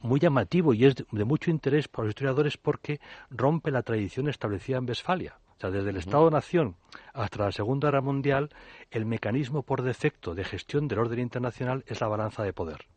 muy 0.00 0.18
llamativo 0.18 0.74
y 0.74 0.84
es 0.84 0.96
de 0.96 1.24
mucho 1.24 1.52
interés 1.52 1.86
para 1.86 2.06
los 2.06 2.10
historiadores 2.10 2.56
porque 2.56 3.00
rompe 3.30 3.70
la 3.70 3.84
tradición 3.84 4.28
establecida 4.28 4.78
en 4.78 4.88
Westfalia. 4.88 5.38
O 5.56 5.60
sea, 5.60 5.70
desde 5.70 5.90
el 5.90 5.96
Estado-Nación 5.98 6.74
hasta 7.14 7.44
la 7.44 7.52
Segunda 7.52 7.86
Guerra 7.86 8.00
Mundial, 8.00 8.50
el 8.90 9.06
mecanismo 9.06 9.62
por 9.62 9.82
defecto 9.82 10.34
de 10.34 10.42
gestión 10.42 10.88
del 10.88 10.98
orden 10.98 11.20
internacional 11.20 11.84
es 11.86 12.00
la 12.00 12.08
balanza 12.08 12.42
de 12.42 12.52
poder, 12.52 12.88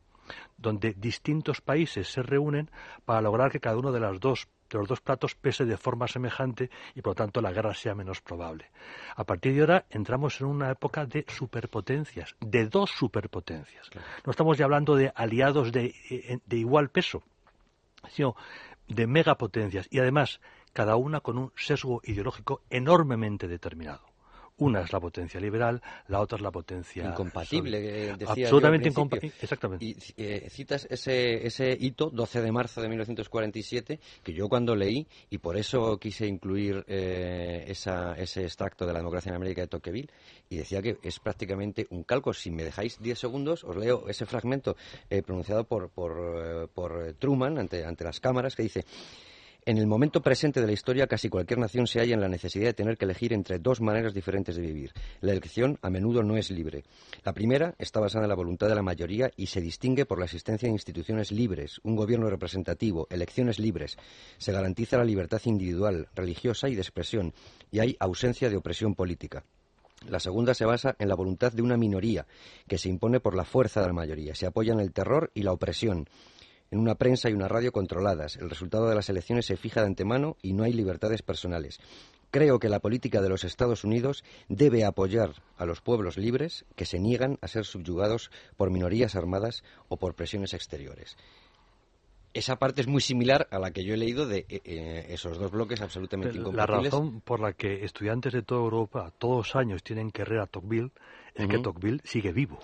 donde 0.57 0.93
distintos 0.93 1.61
países 1.61 2.07
se 2.07 2.23
reúnen 2.23 2.71
para 3.05 3.21
lograr 3.21 3.51
que 3.51 3.59
cada 3.59 3.77
uno 3.77 3.91
de 3.91 3.99
las 3.99 4.19
dos 4.19 4.47
de 4.69 4.77
los 4.77 4.87
dos 4.87 5.01
platos 5.01 5.35
pese 5.35 5.65
de 5.65 5.77
forma 5.77 6.07
semejante 6.07 6.69
y 6.95 7.01
por 7.01 7.11
lo 7.11 7.15
tanto 7.15 7.41
la 7.41 7.51
guerra 7.51 7.73
sea 7.73 7.95
menos 7.95 8.21
probable. 8.21 8.71
A 9.15 9.23
partir 9.23 9.53
de 9.53 9.61
ahora 9.61 9.85
entramos 9.89 10.39
en 10.41 10.47
una 10.47 10.71
época 10.71 11.05
de 11.05 11.25
superpotencias, 11.27 12.35
de 12.39 12.67
dos 12.67 12.91
superpotencias. 12.91 13.89
No 14.25 14.31
estamos 14.31 14.57
ya 14.57 14.65
hablando 14.65 14.95
de 14.95 15.11
aliados 15.15 15.71
de, 15.71 15.93
eh, 16.09 16.39
de 16.45 16.57
igual 16.57 16.89
peso, 16.89 17.23
sino 18.09 18.35
de 18.87 19.07
megapotencias 19.07 19.87
y 19.89 19.99
además 19.99 20.39
cada 20.73 20.95
una 20.95 21.21
con 21.21 21.37
un 21.37 21.51
sesgo 21.55 22.01
ideológico 22.03 22.61
enormemente 22.69 23.47
determinado. 23.47 24.14
Una 24.57 24.81
es 24.81 24.93
la 24.93 25.01
potencia 25.01 25.37
liberal, 25.39 25.81
la 26.07 26.21
otra 26.21 26.37
es 26.37 26.41
la 26.41 26.51
potencia 26.51 27.05
incompatible. 27.05 27.77
Eh, 27.77 28.15
decía 28.17 28.45
Absolutamente 28.45 28.87
incompatible. 28.87 29.35
Exactamente. 29.41 29.85
Y 29.85 29.97
eh, 30.15 30.47
citas 30.49 30.87
ese, 30.89 31.45
ese 31.45 31.75
hito, 31.77 32.09
12 32.09 32.41
de 32.41 32.51
marzo 32.53 32.81
de 32.81 32.87
1947, 32.87 33.99
que 34.23 34.33
yo 34.33 34.47
cuando 34.47 34.73
leí 34.73 35.05
y 35.29 35.39
por 35.39 35.57
eso 35.57 35.97
quise 35.97 36.25
incluir 36.25 36.85
eh, 36.87 37.65
ese 37.67 38.43
extracto 38.43 38.85
de 38.85 38.93
la 38.93 38.99
democracia 38.99 39.29
en 39.29 39.35
América 39.35 39.61
de 39.61 39.67
Tocqueville 39.67 40.09
y 40.49 40.55
decía 40.55 40.81
que 40.81 40.99
es 41.03 41.19
prácticamente 41.19 41.87
un 41.89 42.03
calco. 42.03 42.33
Si 42.33 42.49
me 42.49 42.63
dejáis 42.63 42.97
10 43.01 43.19
segundos, 43.19 43.65
os 43.65 43.75
leo 43.75 44.07
ese 44.07 44.25
fragmento 44.25 44.77
pronunciado 45.25 45.65
por, 45.65 45.89
por, 45.89 46.69
por 46.69 47.13
Truman 47.19 47.57
ante, 47.57 47.83
ante 47.83 48.05
las 48.05 48.21
cámaras 48.21 48.55
que 48.55 48.63
dice 48.63 48.85
en 49.67 49.79
el 49.79 49.87
momento 49.87 50.21
presente 50.21 50.61
de 50.61 50.67
la 50.67 50.73
historia, 50.73 51.07
casi 51.07 51.27
cualquier 51.27 51.57
nación 51.57 51.87
se 51.87 51.99
halla 51.99 52.13
en 52.13 52.21
la 52.21 52.29
necesidad 52.29 52.67
de 52.67 52.73
tener 52.73 52.97
que 52.97 53.05
elegir 53.05 53.33
entre 53.33 53.57
dos 53.57 53.81
maneras 53.81 54.13
diferentes 54.13 54.55
de 54.55 54.61
vivir. 54.61 54.93
La 55.21 55.31
elección 55.31 55.79
a 55.81 55.89
menudo 55.89 56.21
no 56.21 56.37
es 56.37 56.51
libre. 56.51 56.83
La 57.23 57.33
primera 57.33 57.73
está 57.79 57.99
basada 57.99 58.25
en 58.25 58.29
la 58.29 58.35
voluntad 58.35 58.67
de 58.67 58.75
la 58.75 58.83
mayoría 58.83 59.31
y 59.35 59.47
se 59.47 59.61
distingue 59.61 60.05
por 60.05 60.19
la 60.19 60.25
existencia 60.25 60.67
de 60.67 60.73
instituciones 60.73 61.31
libres, 61.31 61.79
un 61.83 61.95
gobierno 61.95 62.29
representativo, 62.29 63.07
elecciones 63.09 63.57
libres. 63.57 63.97
Se 64.37 64.51
garantiza 64.51 64.97
la 64.97 65.03
libertad 65.03 65.41
individual, 65.45 66.09
religiosa 66.13 66.69
y 66.69 66.75
de 66.75 66.81
expresión, 66.81 67.33
y 67.71 67.79
hay 67.79 67.97
ausencia 67.99 68.51
de 68.51 68.57
opresión 68.57 68.93
política. 68.93 69.45
La 70.07 70.19
segunda 70.19 70.53
se 70.53 70.65
basa 70.65 70.95
en 70.99 71.09
la 71.09 71.15
voluntad 71.15 71.51
de 71.51 71.63
una 71.63 71.77
minoría, 71.77 72.27
que 72.67 72.77
se 72.77 72.89
impone 72.89 73.19
por 73.19 73.35
la 73.35 73.45
fuerza 73.45 73.81
de 73.81 73.87
la 73.87 73.93
mayoría. 73.93 74.35
Se 74.35 74.45
apoya 74.45 74.73
en 74.73 74.79
el 74.79 74.93
terror 74.93 75.31
y 75.33 75.41
la 75.41 75.53
opresión 75.53 76.07
en 76.71 76.79
una 76.79 76.95
prensa 76.95 77.29
y 77.29 77.33
una 77.33 77.47
radio 77.47 77.71
controladas. 77.71 78.37
El 78.37 78.49
resultado 78.49 78.89
de 78.89 78.95
las 78.95 79.09
elecciones 79.09 79.45
se 79.45 79.57
fija 79.57 79.81
de 79.81 79.87
antemano 79.87 80.37
y 80.41 80.53
no 80.53 80.63
hay 80.63 80.73
libertades 80.73 81.21
personales. 81.21 81.79
Creo 82.31 82.59
que 82.59 82.69
la 82.69 82.79
política 82.79 83.21
de 83.21 83.29
los 83.29 83.43
Estados 83.43 83.83
Unidos 83.83 84.23
debe 84.49 84.83
apoyar 84.83 85.31
a 85.57 85.65
los 85.65 85.81
pueblos 85.81 86.17
libres 86.17 86.65
que 86.75 86.85
se 86.85 86.99
niegan 86.99 87.37
a 87.41 87.47
ser 87.47 87.65
subyugados 87.65 88.29
por 88.57 88.71
minorías 88.71 89.15
armadas 89.15 89.63
o 89.87 89.97
por 89.97 90.15
presiones 90.15 90.53
exteriores. 90.53 91.15
Esa 92.33 92.57
parte 92.57 92.81
es 92.81 92.87
muy 92.87 92.99
similar 92.99 93.47
a 93.49 93.59
la 93.59 93.71
que 93.71 93.85
yo 93.85 93.93
he 93.93 93.97
leído 93.97 94.27
de 94.27 94.39
eh, 94.49 94.61
eh, 94.65 95.05
esos 95.11 95.37
dos 95.37 95.51
bloques 95.51 95.79
absolutamente 95.79 96.37
incompatibles. 96.37 96.83
La 96.83 96.89
razón 96.89 97.21
por 97.21 97.39
la 97.39 97.53
que 97.53 97.85
estudiantes 97.85 98.33
de 98.33 98.41
toda 98.41 98.59
Europa 98.59 99.13
todos 99.17 99.37
los 99.37 99.55
años 99.55 99.83
tienen 99.83 100.11
que 100.11 100.23
ir 100.23 100.39
a 100.39 100.45
Tocqueville 100.45 100.91
es 101.33 101.47
que 101.47 101.59
Tocqueville 101.59 102.01
sigue 102.03 102.33
vivo. 102.33 102.59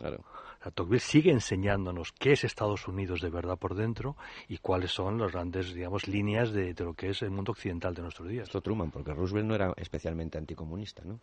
Tocqueville 0.69 1.00
sigue 1.00 1.32
enseñándonos 1.32 2.12
qué 2.12 2.34
es 2.34 2.43
Estados 2.43 2.88
Unidos 2.88 3.21
de 3.21 3.32
verdad 3.32 3.58
por 3.58 3.74
dentro 3.74 4.15
y 4.47 4.60
cuáles 4.60 4.91
son 4.91 5.17
las 5.17 5.32
grandes, 5.32 5.74
digamos, 5.74 6.08
líneas 6.08 6.52
de, 6.52 6.76
lo 6.78 6.93
que 6.93 7.10
es 7.10 7.24
el 7.24 7.32
mundo 7.32 7.52
occidental 7.52 7.95
de 7.95 8.04
nuestros 8.04 8.30
días. 8.30 8.43
Esto 8.43 8.62
Truman, 8.62 8.91
porque 8.91 9.13
Roosevelt 9.13 9.47
no 9.47 9.56
era 9.56 9.74
especialmente 9.78 10.38
anticomunista, 10.38 11.04
¿no? 11.04 11.19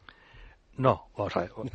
No, 0.77 1.09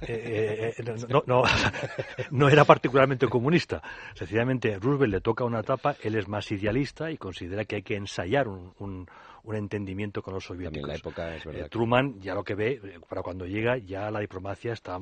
eh, 0.08 0.74
eh, 0.78 0.96
no, 1.10 1.24
no, 2.32 2.50
era 2.50 2.64
particularmente 2.64 3.28
comunista. 3.28 3.82
Sencillamente, 4.14 4.80
Roosevelt 4.80 5.12
le 5.12 5.22
toca 5.22 5.44
una 5.44 5.60
etapa, 5.60 5.98
él 6.02 6.16
es 6.16 6.30
más 6.30 6.50
idealista 6.54 7.12
y 7.12 7.18
considera 7.18 7.66
que 7.66 7.78
hay 7.78 7.82
que 7.84 7.98
ensayar 7.98 8.48
un, 8.48 8.74
un, 8.80 9.56
entendimiento 9.56 10.22
con 10.22 10.34
los 10.34 10.46
soviéticos. 10.46 10.88
la 10.88 10.96
época 10.96 11.36
es 11.36 11.44
verdad. 11.44 11.66
Eh, 11.66 11.70
Truman 11.70 12.22
ya 12.22 12.34
lo 12.34 12.46
que 12.46 12.56
ve, 12.56 12.80
para 13.10 13.22
cuando 13.22 13.46
llega, 13.46 13.78
ya 13.78 14.10
la 14.10 14.22
diplomacia 14.22 14.72
está... 14.72 14.98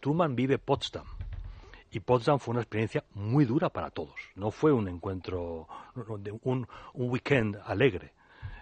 Truman 0.00 0.34
vive 0.34 0.58
Potsdam 0.58 1.06
y 1.92 2.00
Potsdam 2.00 2.38
fue 2.38 2.52
una 2.52 2.62
experiencia 2.62 3.04
muy 3.14 3.44
dura 3.44 3.68
para 3.68 3.90
todos. 3.90 4.14
No 4.34 4.50
fue 4.50 4.72
un 4.72 4.88
encuentro, 4.88 5.68
un, 6.44 6.66
un 6.94 7.10
weekend 7.10 7.58
alegre. 7.64 8.12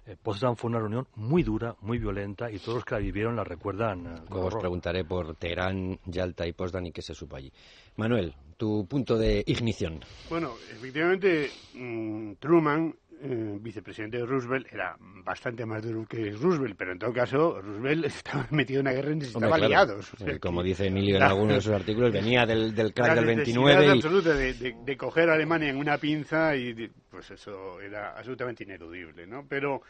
Eh, 0.07 0.17
Potsdam 0.21 0.57
fue 0.57 0.69
una 0.69 0.81
reunión 0.81 1.07
muy 1.15 1.43
dura, 1.45 1.77
muy 1.81 1.99
violenta 1.99 2.51
y 2.51 2.59
todos 2.59 2.77
los 2.77 2.85
que 2.85 2.95
la 2.95 3.01
vivieron 3.01 3.37
la 3.37 3.45
recuerdan. 3.45 4.07
Eh, 4.07 4.21
Luego 4.31 4.47
os 4.47 4.57
preguntaré 4.57 5.05
por 5.05 5.37
Teherán, 5.37 5.99
Yalta 6.07 6.47
y 6.47 6.53
Potsdam 6.53 6.87
y 6.87 6.93
qué 6.93 7.03
se 7.03 7.15
supo 7.15 7.37
allí. 7.37 7.53
Manuel, 7.97 8.35
tu 8.57 8.87
punto 8.87 9.17
de 9.17 9.45
ignición. 9.47 10.01
Bueno, 10.29 10.55
efectivamente, 10.73 11.51
mm, 11.75 12.33
Truman 12.41 12.95
eh, 13.23 13.59
vicepresidente 13.61 14.17
de 14.19 14.27
Roosevelt 14.27 14.67
era 14.73 14.97
bastante 15.25 15.65
más 15.67 15.83
duro 15.83 16.07
que 16.07 16.31
Roosevelt, 16.33 16.77
pero 16.77 16.93
en 16.93 16.99
todo 16.99 17.13
caso 17.13 17.61
Roosevelt 17.61 18.05
estaba 18.07 18.47
metido 18.51 18.81
en 18.81 18.87
una 18.87 18.95
guerra 18.95 19.13
y 19.13 19.17
necesitaba 19.17 19.47
Hombre, 19.55 19.69
claro. 19.69 19.83
aliados. 19.83 20.15
O 20.15 20.17
sea 20.17 20.39
Como 20.39 20.63
dice 20.63 20.87
Emilio 20.87 21.15
en 21.17 21.21
la- 21.21 21.29
alguno 21.29 21.55
de 21.55 21.61
sus 21.61 21.73
artículos, 21.73 22.13
venía 22.13 22.47
del, 22.47 22.75
del 22.75 22.93
crack 22.95 23.09
la 23.09 23.15
del 23.17 23.27
necesidad 23.37 23.65
29 23.65 23.87
y... 23.87 23.89
absoluta 23.91 24.35
de, 24.35 24.55
de- 24.55 24.77
de 24.85 24.97
coger 24.97 25.31
a 25.31 25.35
Alemania 25.35 25.69
en 25.71 25.77
una 25.77 25.99
pinza 25.99 26.57
y 26.57 26.73
de- 26.73 26.91
pues 27.11 27.31
eso 27.31 27.81
era 27.81 28.17
absolutamente 28.17 28.65
ineludible, 28.65 29.27
¿no? 29.27 29.45
Pero 29.49 29.83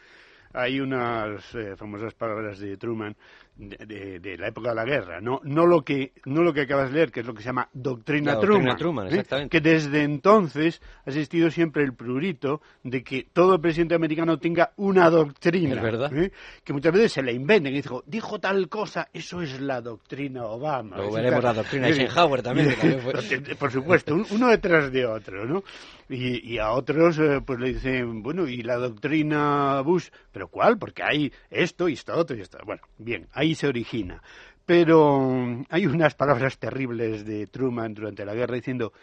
hay 0.53 0.81
unas 0.81 1.55
eh, 1.55 1.75
famosas 1.77 2.13
palabras 2.13 2.59
de 2.59 2.75
Truman 2.75 3.15
de, 3.61 3.85
de- 3.85 4.19
de 4.19 4.37
la 4.37 4.47
época 4.47 4.69
de 4.69 4.75
la 4.75 4.85
guerra, 4.85 5.21
no 5.21 5.39
no 5.43 5.67
lo 5.67 5.83
que 5.83 6.13
no 6.25 6.41
lo 6.41 6.51
que 6.53 6.61
acabas 6.61 6.89
de 6.89 6.95
leer, 6.95 7.11
que 7.11 7.19
es 7.19 7.25
lo 7.27 7.33
que 7.35 7.41
se 7.41 7.45
llama 7.49 7.69
doctrina 7.73 8.33
doctrina 8.33 8.75
Truman, 8.75 8.77
Truman, 8.77 9.07
¿eh? 9.07 9.11
que 9.49 9.61
desde 9.61 10.01
entonces 10.03 10.81
ha 11.05 11.09
existido 11.11 11.51
siempre 11.51 11.83
el 11.83 11.93
prurito 11.93 12.61
de 12.83 13.03
que 13.03 13.27
todo 13.31 13.61
presidente 13.61 13.93
americano 13.93 14.39
tenga 14.39 14.71
una 14.77 15.09
doctrina, 15.11 15.75
Es 15.75 15.81
verdad. 15.81 16.11
¿eh? 16.17 16.31
que 16.63 16.73
muchas 16.73 16.91
veces 16.91 17.11
se 17.11 17.21
la 17.21 17.31
inventen 17.31 17.73
y 17.73 17.77
dijo, 17.77 18.03
dijo 18.07 18.39
tal 18.39 18.67
cosa, 18.67 19.07
eso 19.13 19.41
es 19.43 19.61
la 19.61 19.79
doctrina 19.81 20.43
Obama. 20.45 20.97
Luego 20.97 21.11
veremos 21.13 21.43
la 21.43 21.53
doctrina 21.53 21.87
Eisenhower 21.87 22.41
también, 22.41 22.69
que 22.69 22.75
también 22.75 22.99
fue- 23.01 23.55
Por 23.59 23.71
supuesto, 23.71 24.15
un- 24.15 24.25
uno 24.31 24.47
detrás 24.47 24.91
de 24.91 25.05
otro, 25.05 25.45
¿no? 25.45 25.63
Y, 26.09 26.55
y 26.55 26.57
a 26.57 26.71
otros 26.71 27.19
eh, 27.19 27.39
pues 27.45 27.59
le 27.59 27.73
dicen, 27.73 28.21
bueno, 28.23 28.45
¿y 28.47 28.63
la 28.63 28.75
doctrina 28.77 29.81
Bush? 29.81 30.09
¿Pero 30.31 30.47
cuál? 30.49 30.77
Porque 30.77 31.03
hay 31.03 31.31
esto 31.49 31.87
y 31.87 31.93
esto 31.93 32.13
otro 32.15 32.35
y 32.35 32.41
esto. 32.41 32.57
Bueno, 32.65 32.81
bien, 32.97 33.27
ahí 33.51 33.55
se 33.55 33.67
origina. 33.67 34.21
Pero 34.65 35.19
mm, 35.19 35.65
hay 35.69 35.85
unas 35.85 36.15
palabras 36.15 36.57
terribles 36.57 37.25
de 37.25 37.47
Truman 37.47 37.93
durante 37.93 38.23
la 38.23 38.33
guerra 38.33 38.55
diciendo, 38.55 38.93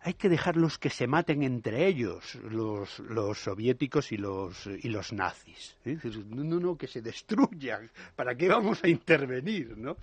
hay 0.00 0.14
que 0.14 0.28
dejarlos 0.28 0.78
que 0.78 0.90
se 0.90 1.06
maten 1.06 1.42
entre 1.42 1.86
ellos, 1.86 2.36
los, 2.50 2.98
los 3.00 3.38
soviéticos 3.38 4.12
y 4.12 4.16
los, 4.16 4.66
y 4.66 4.88
los 4.88 5.12
nazis. 5.12 5.76
¿eh? 5.84 5.96
No, 6.28 6.44
no, 6.44 6.60
no, 6.60 6.76
que 6.76 6.86
se 6.86 7.00
destruyan. 7.00 7.90
¿Para 8.14 8.34
qué 8.34 8.48
vamos 8.48 8.84
a 8.84 8.88
intervenir, 8.88 9.76
no? 9.76 9.96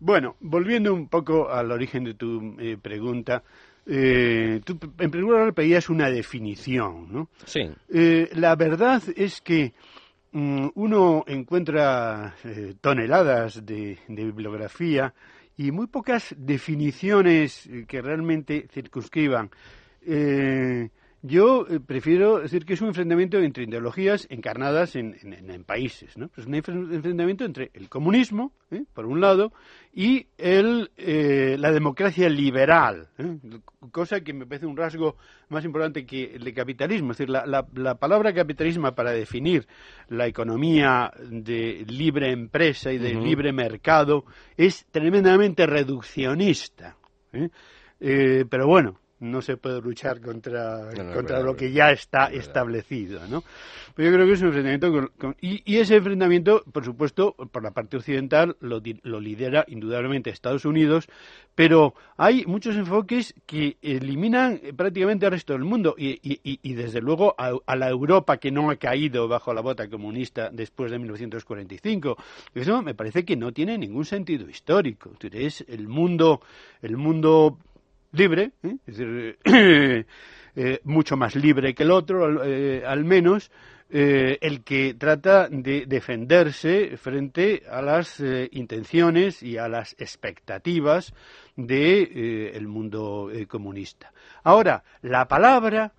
Bueno, 0.00 0.36
volviendo 0.40 0.94
un 0.94 1.08
poco 1.08 1.50
al 1.50 1.70
origen 1.70 2.04
de 2.04 2.14
tu 2.14 2.56
eh, 2.58 2.78
pregunta, 2.80 3.42
eh, 3.86 4.60
tú 4.64 4.78
en 4.98 5.10
primer 5.10 5.30
lugar 5.30 5.54
pedías 5.54 5.88
una 5.90 6.10
definición, 6.10 7.12
¿no? 7.12 7.28
Sí. 7.44 7.60
Eh, 7.92 8.30
la 8.34 8.56
verdad 8.56 9.02
es 9.14 9.40
que 9.40 9.74
uno 10.32 11.24
encuentra 11.26 12.34
eh, 12.44 12.74
toneladas 12.80 13.64
de, 13.66 13.98
de 14.06 14.24
bibliografía 14.24 15.12
y 15.56 15.72
muy 15.72 15.88
pocas 15.88 16.34
definiciones 16.38 17.66
eh, 17.66 17.84
que 17.86 18.00
realmente 18.00 18.66
circunscriban. 18.72 19.50
Eh, 20.02 20.88
yo 21.22 21.66
eh, 21.68 21.80
prefiero 21.80 22.38
decir 22.40 22.64
que 22.64 22.72
es 22.74 22.80
un 22.80 22.88
enfrentamiento 22.88 23.38
entre 23.38 23.64
ideologías 23.64 24.26
encarnadas 24.30 24.96
en, 24.96 25.16
en- 25.22 25.50
en 25.50 25.64
países. 25.64 26.16
¿no? 26.16 26.30
Es 26.36 26.46
un 26.46 26.54
enfren- 26.54 26.94
enfrentamiento 26.94 27.44
entre 27.44 27.70
el 27.74 27.88
comunismo, 27.88 28.52
¿eh? 28.70 28.84
por 28.94 29.04
un 29.06 29.20
lado, 29.20 29.52
y 29.92 30.28
el, 30.38 30.90
eh, 30.96 31.56
la 31.58 31.72
democracia 31.72 32.28
liberal, 32.28 33.08
¿eh? 33.18 33.36
cosa 33.92 34.20
que 34.22 34.32
me 34.32 34.46
parece 34.46 34.66
un 34.66 34.76
rasgo 34.76 35.16
más 35.50 35.64
importante 35.64 36.06
que 36.06 36.36
el 36.36 36.44
de 36.44 36.54
capitalismo. 36.54 37.12
Es 37.12 37.18
decir, 37.18 37.30
la, 37.30 37.44
la- 37.44 37.66
la 37.74 37.96
palabra 37.96 38.32
capitalismo 38.32 38.90
para 38.94 39.10
definir 39.12 39.66
la 40.08 40.26
economía 40.26 41.12
de 41.28 41.84
libre 41.88 42.30
empresa 42.32 42.92
y 42.92 42.98
de 42.98 43.14
libre 43.14 43.52
mercado 43.52 44.24
es 44.56 44.86
tremendamente 44.90 45.66
reduccionista. 45.66 46.96
¿eh? 47.32 47.48
Eh, 48.00 48.44
pero 48.48 48.66
bueno, 48.66 48.98
no 49.20 49.42
se 49.42 49.56
puede 49.56 49.80
luchar 49.80 50.20
contra, 50.20 50.78
No, 50.78 50.84
no, 50.84 50.88
es 50.88 50.94
contra 51.16 51.36
verdad, 51.36 51.44
lo 51.44 51.56
que 51.56 51.72
ya 51.72 51.92
está 51.92 52.26
es 52.26 52.40
establecido, 52.46 53.20
¿no? 53.28 53.44
Pero 53.94 54.10
yo 54.10 54.14
creo 54.16 54.26
que 54.26 54.32
es 54.32 54.40
un 54.40 54.46
enfrentamiento 54.48 54.92
con- 54.92 55.10
con- 55.18 55.36
y, 55.40 55.62
y 55.70 55.76
ese 55.78 55.96
enfrentamiento, 55.96 56.62
por 56.72 56.84
supuesto, 56.84 57.34
por 57.34 57.62
la 57.62 57.70
parte 57.72 57.96
occidental 57.98 58.56
lo, 58.60 58.80
lo 59.02 59.20
lidera 59.20 59.64
indudablemente 59.68 60.30
Estados 60.30 60.64
Unidos, 60.64 61.06
pero 61.54 61.94
hay 62.16 62.44
muchos 62.46 62.76
enfoques 62.76 63.34
que 63.46 63.76
eliminan 63.82 64.58
eh, 64.62 64.72
prácticamente 64.72 65.26
al 65.26 65.32
resto 65.32 65.52
del 65.52 65.64
mundo 65.64 65.94
y, 65.98 66.18
y- 66.22 66.58
y- 66.62 66.74
desde 66.74 67.00
luego 67.02 67.34
a, 67.36 67.52
a 67.66 67.76
la 67.76 67.88
Europa 67.88 68.38
que 68.38 68.50
no 68.50 68.70
ha 68.70 68.76
caído 68.76 69.28
bajo 69.28 69.52
la 69.52 69.60
bota 69.60 69.88
comunista 69.88 70.48
después 70.50 70.90
de 70.90 70.98
1945. 70.98 72.16
Eso 72.54 72.82
me 72.82 72.94
parece 72.94 73.24
que 73.24 73.36
no 73.36 73.52
tiene 73.52 73.76
ningún 73.76 74.04
sentido 74.04 74.48
histórico. 74.48 75.10
Es 75.32 75.62
el 75.68 75.88
mundo, 75.88 76.40
el 76.80 76.96
mundo 76.96 77.58
libre, 78.12 78.52
¿eh? 78.62 78.76
es 78.86 78.96
decir, 78.96 79.38
eh, 80.56 80.80
mucho 80.84 81.16
más 81.16 81.34
libre 81.36 81.74
que 81.74 81.82
el 81.82 81.90
otro, 81.90 82.24
al, 82.24 82.40
eh, 82.44 83.04
menos, 83.04 83.50
eh, 83.92 84.38
el 84.40 84.62
que 84.62 84.94
trata 84.94 85.48
de 85.48 85.84
defenderse 85.86 86.96
frente 86.96 87.64
a 87.68 87.82
las 87.82 88.20
eh, 88.20 88.48
intenciones 88.52 89.42
y 89.42 89.58
a 89.58 89.68
las 89.68 89.94
expectativas 89.98 91.12
del 91.56 92.52
el 92.54 92.68
mundo 92.68 93.30
eh, 93.32 93.46
comunista. 93.46 94.12
Ahora, 94.44 94.84
la 95.02 95.26
palabra 95.26 95.92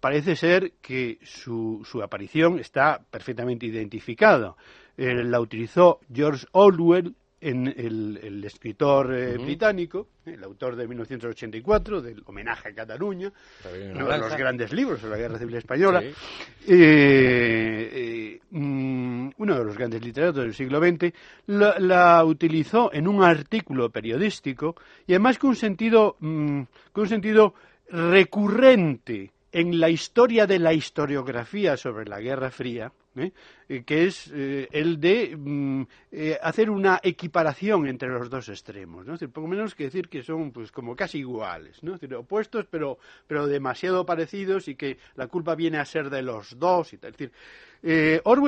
parece 0.00 0.36
ser 0.36 0.72
que 0.80 1.18
su, 1.22 1.82
su 1.84 2.02
aparición 2.02 2.58
está 2.58 3.02
perfectamente 3.10 3.66
identificada. 3.66 4.54
Eh, 4.96 5.12
la 5.24 5.40
utilizó 5.40 6.00
George 6.12 6.46
Orwell 6.52 7.14
en 7.44 7.66
el, 7.66 8.18
el 8.22 8.44
escritor 8.44 9.14
eh, 9.14 9.36
británico, 9.36 10.08
el 10.24 10.42
autor 10.42 10.76
de 10.76 10.88
1984, 10.88 12.00
del 12.00 12.22
homenaje 12.24 12.70
a 12.70 12.74
Cataluña, 12.74 13.30
Rebelión 13.62 13.90
en 13.90 14.02
uno 14.02 14.12
de 14.12 14.18
los 14.18 14.36
grandes 14.36 14.72
libros 14.72 15.00
sobre 15.00 15.12
la 15.12 15.18
Guerra 15.18 15.38
Civil 15.38 15.56
Española, 15.56 16.00
Sí. 16.00 16.08
eh, 16.68 17.90
eh, 17.92 18.40
mm, 18.50 19.28
uno 19.36 19.58
de 19.58 19.64
los 19.64 19.76
grandes 19.76 20.02
literatos 20.02 20.42
del 20.42 20.54
siglo 20.54 20.80
XX, 20.80 21.12
la, 21.48 21.78
la 21.78 22.24
utilizó 22.24 22.90
en 22.94 23.06
un 23.06 23.22
artículo 23.22 23.90
periodístico 23.90 24.74
y 25.06 25.12
además 25.12 25.38
con 25.38 25.50
un 25.50 25.56
sentido, 25.56 26.16
mm, 26.20 26.62
con 26.92 27.02
un 27.02 27.08
sentido 27.08 27.54
recurrente 27.90 29.32
en 29.52 29.78
la 29.78 29.90
historia 29.90 30.46
de 30.46 30.58
la 30.58 30.72
historiografía 30.72 31.76
sobre 31.76 32.06
la 32.06 32.20
Guerra 32.20 32.50
Fría, 32.50 32.90
¿eh? 33.16 33.32
Eh, 33.68 33.84
que 33.84 34.06
es 34.06 34.30
eh, 34.34 34.68
el 34.72 35.00
de 35.00 35.36
mm, 35.36 35.82
hacer 36.42 36.70
una 36.70 37.00
equiparación 37.02 37.86
entre 37.86 38.08
los 38.08 38.28
dos 38.30 38.48
extremos, 38.48 39.06
¿no? 39.06 39.14
Es 39.14 39.20
decir, 39.20 39.32
poco 39.32 39.48
menos 39.48 39.74
que 39.74 39.84
decir 39.84 40.08
que 40.08 40.22
son 40.22 40.52
pues 40.52 40.70
como 40.72 40.94
casi 40.94 41.18
iguales, 41.18 41.82
¿no? 41.82 41.96
Opuestos 42.18 42.66
pero 42.70 42.98
pero 43.26 43.46
demasiado 43.46 44.04
parecidos 44.04 44.68
y 44.68 44.74
que 44.74 44.98
la 45.16 45.26
culpa 45.26 45.54
viene 45.54 45.78
a 45.78 45.84
ser 45.84 46.10
de 46.10 46.22
los 46.22 46.58
dos 46.58 46.92
y 46.92 46.98
tal. 46.98 47.12
Es 47.12 47.18
decir, 47.18 47.32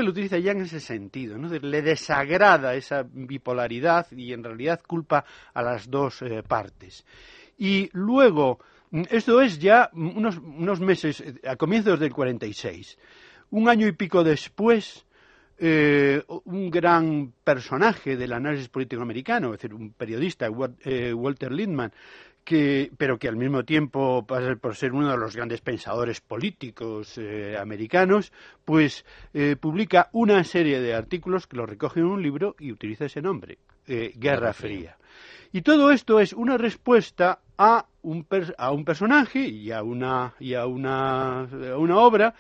utiliza 0.09 0.39
ya 0.39 0.53
en 0.53 0.63
ese 0.63 0.81
sentido, 0.81 1.37
¿no? 1.39 1.47
Es 1.47 1.53
decir, 1.53 1.69
le 1.69 1.83
desagrada 1.83 2.75
esa 2.75 3.05
bipolaridad 3.09 4.07
y 4.13 4.33
en 4.33 4.45
realidad 4.45 4.81
culpa 4.87 5.25
a 5.53 5.63
las 5.63 5.91
dos 5.91 6.23
partes. 6.47 7.05
Y 7.59 7.89
luego, 7.93 8.59
mm, 8.91 9.03
esto 9.11 9.41
es 9.41 9.59
ya 9.59 9.91
mm, 9.93 10.17
unos, 10.17 10.39
unos 10.39 10.81
meses, 10.81 11.23
a 11.47 11.57
comienzos 11.57 11.99
del 11.99 12.13
46. 12.13 12.99
Un 13.51 13.69
año 13.69 13.87
y 13.87 13.93
pico 13.93 14.25
después, 14.25 15.07
eh, 15.59 16.23
un 16.45 16.71
gran 16.71 17.33
personaje 17.45 18.17
del 18.17 18.33
análisis 18.33 18.69
político 18.69 19.03
americano, 19.03 19.55
es 19.55 19.61
decir, 19.61 19.75
un 19.75 19.93
periodista, 19.93 20.49
eh, 20.85 21.13
Walter 21.15 21.53
Lippmann, 21.53 21.93
que, 22.45 22.93
pero 22.97 23.19
que 23.19 23.27
al 23.29 23.37
mismo 23.37 23.65
tiempo 23.65 24.25
pasa 24.25 24.55
por 24.57 24.77
ser 24.77 24.93
uno 24.93 25.11
de 25.11 25.17
los 25.17 25.35
grandes 25.35 25.61
pensadores 25.61 26.21
políticos 26.21 27.19
eh, 27.19 27.57
americanos, 27.59 28.33
pues 28.65 29.05
eh, 29.35 29.57
publica 29.59 30.11
una 30.13 30.45
serie 30.45 30.81
de 30.81 30.95
artículos 30.95 31.47
que 31.49 31.57
lo 31.57 31.67
recoge 31.67 32.01
en 32.01 32.07
un 32.07 32.23
libro 32.23 32.55
y 32.61 32.71
utiliza 32.71 33.07
ese 33.07 33.21
nombre, 33.21 33.59
eh, 33.89 34.13
Guerra 34.17 34.53
Fría. 34.53 34.97
Fría. 34.97 34.97
Y 35.53 35.63
todo 35.63 35.91
esto 35.91 36.21
es 36.21 36.33
una 36.33 36.57
respuesta 36.59 37.41
a 37.59 37.87
un, 38.03 38.25
per- 38.25 38.55
a 38.59 38.71
un 38.71 38.85
personaje 38.85 39.41
y 39.49 39.73
a 39.73 39.83
una, 39.83 40.35
y 40.39 40.55
a 40.55 40.67
una, 40.67 41.41
a 41.41 41.79
una 41.79 41.97
obra 41.99 42.35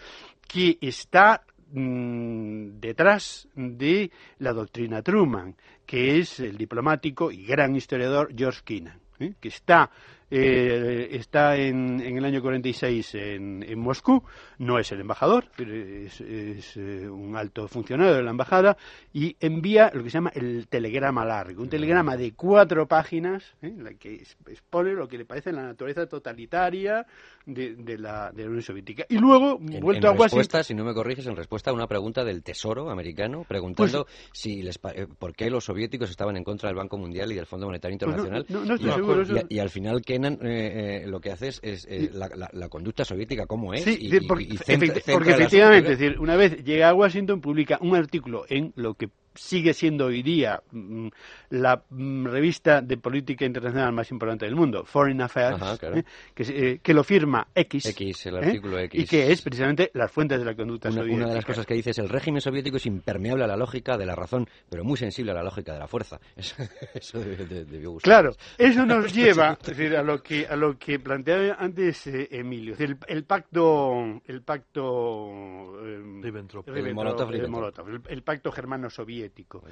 que 0.46 0.78
está 0.80 1.44
mm, 1.72 2.78
detrás 2.80 3.48
de 3.54 4.10
la 4.38 4.52
doctrina 4.52 5.02
Truman, 5.02 5.56
que 5.84 6.18
es 6.18 6.40
el 6.40 6.56
diplomático 6.56 7.30
y 7.30 7.44
gran 7.44 7.76
historiador 7.76 8.32
George 8.36 8.62
Kennan, 8.64 9.00
¿eh? 9.18 9.34
que 9.40 9.48
está, 9.48 9.90
eh, 10.30 11.08
está 11.12 11.56
en, 11.56 12.00
en 12.00 12.16
el 12.18 12.24
año 12.24 12.42
46 12.42 13.14
en, 13.14 13.62
en 13.62 13.78
Moscú, 13.78 14.22
no 14.58 14.78
es 14.78 14.90
el 14.92 15.00
embajador, 15.00 15.44
es, 15.58 16.20
es, 16.20 16.76
eh, 16.76 17.08
un 17.08 17.36
alto 17.36 17.68
funcionario 17.68 18.14
de 18.14 18.22
la 18.22 18.30
embajada, 18.30 18.76
y 19.12 19.36
envía 19.40 19.90
lo 19.94 20.02
que 20.02 20.10
se 20.10 20.14
llama 20.18 20.32
el 20.34 20.66
telegrama 20.68 21.24
largo, 21.24 21.62
un 21.62 21.68
telegrama 21.68 22.16
de 22.16 22.32
cuatro 22.34 22.86
páginas, 22.86 23.44
¿eh? 23.62 23.68
en 23.68 23.84
la 23.84 23.94
que 23.94 24.22
expone 24.48 24.92
lo 24.94 25.06
que 25.08 25.18
le 25.18 25.24
parece 25.24 25.52
la 25.52 25.62
naturaleza 25.62 26.06
totalitaria 26.06 27.06
de, 27.44 27.74
de 27.76 27.98
la, 27.98 28.30
de 28.32 28.42
la 28.42 28.48
Unión 28.48 28.62
Soviética. 28.62 29.04
Y 29.08 29.18
luego, 29.18 29.58
En, 29.60 29.80
vuelto 29.80 30.08
a 30.08 30.10
Washington... 30.10 30.38
respuesta, 30.38 30.64
si 30.64 30.74
no 30.74 30.84
me 30.84 30.94
corriges, 30.94 31.26
en 31.26 31.36
respuesta 31.36 31.70
a 31.70 31.74
una 31.74 31.86
pregunta 31.86 32.24
del 32.24 32.42
Tesoro 32.42 32.90
americano, 32.90 33.44
preguntando 33.48 34.04
Pues- 34.04 34.30
si 34.32 34.62
les 34.62 34.78
eh, 34.94 35.06
por 35.18 35.34
qué 35.34 35.50
los 35.50 35.64
soviéticos 35.64 36.10
estaban 36.10 36.36
en 36.36 36.44
contra 36.44 36.68
del 36.68 36.76
Banco 36.76 36.98
Mundial 36.98 37.30
y 37.32 37.36
del 37.36 37.46
Fondo 37.46 37.66
Monetario 37.66 37.96
Pues 37.98 38.16
no, 38.16 38.22
Internacional. 38.24 38.46
no- 38.48 38.64
no 38.64 38.74
estoy 38.74 38.90
y, 38.90 38.92
seguro, 38.94 39.46
y- 39.48 39.58
al 39.58 39.70
final 39.70 40.02
que 40.02 40.15
enajenan 40.16 40.46
eh, 40.46 41.02
eh, 41.02 41.06
lo 41.06 41.20
que 41.20 41.30
haces 41.30 41.60
es 41.62 41.86
eh, 41.88 42.10
la, 42.12 42.28
la- 42.34 42.50
la 42.52 42.68
conducta 42.68 43.04
soviética 43.04 43.46
como 43.46 43.72
es. 43.74 43.84
Sí, 43.84 43.96
y- 44.00 44.26
porque, 44.26 44.44
y 44.44 44.56
centra- 44.56 44.88
efecti- 44.88 44.92
centra 45.02 45.12
porque 45.14 45.30
efectivamente, 45.32 45.92
es 45.92 45.98
decir, 45.98 46.18
una 46.20 46.36
vez 46.36 46.64
llega 46.64 46.88
a 46.88 46.94
Washington, 46.94 47.40
publica 47.40 47.78
un 47.80 47.94
artículo 47.96 48.44
en 48.48 48.72
lo 48.76 48.94
que 48.94 49.08
sigue 49.36 49.72
siendo 49.74 50.06
hoy 50.06 50.22
día 50.22 50.60
mm, 50.72 51.08
la 51.50 51.82
mm, 51.90 52.26
revista 52.26 52.80
de 52.80 52.96
política 52.96 53.44
internacional 53.44 53.92
más 53.92 54.10
importante 54.10 54.44
del 54.46 54.54
mundo, 54.56 54.84
Foreign 54.84 55.20
Affairs, 55.22 55.60
Ajá, 55.60 55.78
claro. 55.78 55.98
¿eh? 55.98 56.04
que, 56.34 56.44
se- 56.44 56.70
eh, 56.72 56.80
que 56.82 56.94
lo 56.94 57.04
firma 57.04 57.46
X, 57.54 57.86
X, 57.86 58.26
el 58.26 58.34
¿eh? 58.34 58.38
artículo 58.38 58.78
X. 58.80 59.00
y 59.02 59.06
que 59.06 59.30
es 59.32 59.42
precisamente 59.42 59.90
las 59.94 60.10
fuentes 60.10 60.38
de 60.38 60.44
la 60.44 60.54
conducta 60.54 60.88
Una, 60.88 60.98
soviética. 60.98 61.16
una 61.24 61.28
de 61.30 61.34
las 61.36 61.44
cosas 61.44 61.66
que 61.66 61.74
dice 61.74 61.90
es 61.90 61.98
el 61.98 62.08
régimen 62.08 62.40
soviético 62.40 62.76
es 62.78 62.86
impermeable 62.86 63.44
a 63.44 63.46
la 63.46 63.56
lógica 63.56 63.96
de 63.96 64.06
la 64.06 64.14
razón, 64.14 64.46
pero 64.68 64.84
muy 64.84 64.96
sensible 64.96 65.32
a 65.32 65.34
la 65.34 65.42
lógica 65.42 65.72
de 65.72 65.78
la 65.78 65.88
fuerza. 65.88 66.18
Eso, 66.36 66.56
eso 66.94 67.20
debió 67.20 67.92
gustar. 67.92 68.10
Claro, 68.22 68.36
eso 68.58 68.84
nos 68.86 69.12
lleva 69.14 69.58
es 69.60 69.66
decir, 69.76 69.96
a 69.96 70.02
lo 70.02 70.22
que 70.22 70.46
a 70.46 70.56
lo 70.56 70.78
que 70.78 70.98
planteaba 70.98 71.54
antes 71.58 72.06
eh, 72.06 72.28
Emilio, 72.30 72.72
es 72.72 72.78
decir, 72.78 72.96
el, 73.08 73.16
el 73.16 73.24
pacto 73.24 74.20
el 74.26 74.42
pacto 74.42 75.80
eh, 75.84 76.20
Ribbentrop. 76.22 76.66
Ribbentrop, 76.68 77.32
El 77.34 77.48
Molotov, 77.48 77.88
el, 77.88 78.00
el 78.08 78.22
pacto 78.22 78.50
germano-soviético. 78.52 79.25
El 79.25 79.25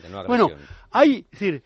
no 0.09 0.25
Bueno, 0.29 0.49
hay, 0.90 1.27
es 1.31 1.38
decir, 1.40 1.62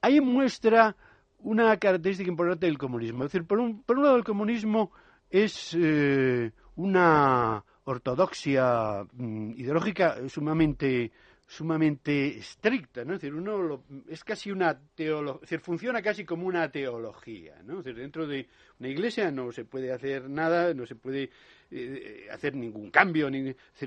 ahí 0.00 0.20
muestra 0.20 0.96
una 1.38 1.76
característica 1.76 2.30
importante 2.30 2.66
del 2.66 2.78
comunismo. 2.78 3.24
Es 3.24 3.32
decir, 3.32 3.46
por 3.46 3.58
un, 3.60 3.82
por 3.82 3.98
un 3.98 4.04
lado 4.04 4.16
el 4.16 4.24
comunismo 4.24 4.90
es 5.30 5.76
eh, 5.78 6.50
una 6.76 7.64
ortodoxia 7.84 9.04
mm, 9.12 9.50
ideológica 9.56 10.16
sumamente 10.28 11.12
sumamente 11.48 12.38
estricta, 12.38 13.04
¿no? 13.04 13.14
Es 13.14 13.20
decir, 13.20 13.32
uno 13.32 13.62
lo- 13.62 13.84
es 14.08 14.24
casi 14.24 14.50
una 14.50 14.76
teología, 14.96 15.36
es 15.36 15.40
decir, 15.42 15.60
funciona 15.60 16.02
casi 16.02 16.24
como 16.24 16.44
una 16.48 16.68
teología, 16.72 17.62
¿no? 17.64 17.78
Es 17.78 17.84
decir, 17.84 18.00
dentro 18.00 18.26
de 18.26 18.48
una 18.80 18.88
iglesia 18.88 19.30
no 19.30 19.52
se 19.52 19.64
puede 19.64 19.92
hacer 19.92 20.28
nada, 20.28 20.74
no 20.74 20.86
se 20.86 20.96
puede 20.96 21.30
eh, 21.70 22.28
hacer 22.30 22.54
ningún 22.54 22.90
cambio, 22.90 23.28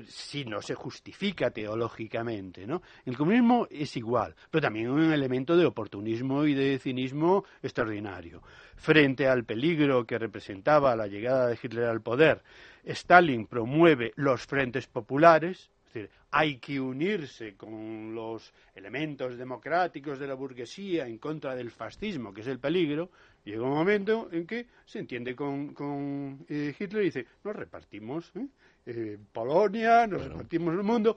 si 0.06 0.44
no 0.44 0.60
se 0.60 0.74
justifica 0.74 1.50
teológicamente, 1.50 2.66
¿no? 2.66 2.82
El 3.04 3.16
comunismo 3.16 3.66
es 3.70 3.96
igual, 3.96 4.34
pero 4.50 4.62
también 4.62 4.90
un 4.90 5.12
elemento 5.12 5.56
de 5.56 5.66
oportunismo 5.66 6.44
y 6.44 6.54
de 6.54 6.78
cinismo 6.78 7.44
extraordinario. 7.62 8.42
Frente 8.76 9.28
al 9.28 9.44
peligro 9.44 10.06
que 10.06 10.18
representaba 10.18 10.96
la 10.96 11.06
llegada 11.06 11.48
de 11.48 11.58
Hitler 11.62 11.84
al 11.84 12.02
poder, 12.02 12.42
Stalin 12.84 13.46
promueve 13.46 14.12
los 14.16 14.46
frentes 14.46 14.86
populares, 14.86 15.70
es 15.86 15.94
decir, 15.94 16.10
hay 16.30 16.58
que 16.58 16.78
unirse 16.80 17.56
con 17.56 18.14
los 18.14 18.52
elementos 18.74 19.36
democráticos 19.36 20.18
de 20.18 20.28
la 20.28 20.34
burguesía 20.34 21.06
en 21.06 21.18
contra 21.18 21.54
del 21.56 21.70
fascismo, 21.70 22.32
que 22.32 22.42
es 22.42 22.46
el 22.46 22.60
peligro. 22.60 23.10
Llega 23.44 23.62
un 23.62 23.74
momento 23.74 24.28
en 24.32 24.46
que 24.46 24.66
se 24.84 24.98
entiende 24.98 25.34
con, 25.34 25.72
con, 25.72 26.44
eh, 26.48 26.74
Hitler 26.78 27.02
y 27.02 27.06
dice, 27.06 27.26
nos 27.42 27.56
repartimos 27.56 28.30
¿eh? 28.36 28.46
Eh, 28.86 29.18
Polonia, 29.32 30.06
nos 30.06 30.24
repartimos 30.24 30.74
el 30.74 30.82
mundo. 30.82 31.16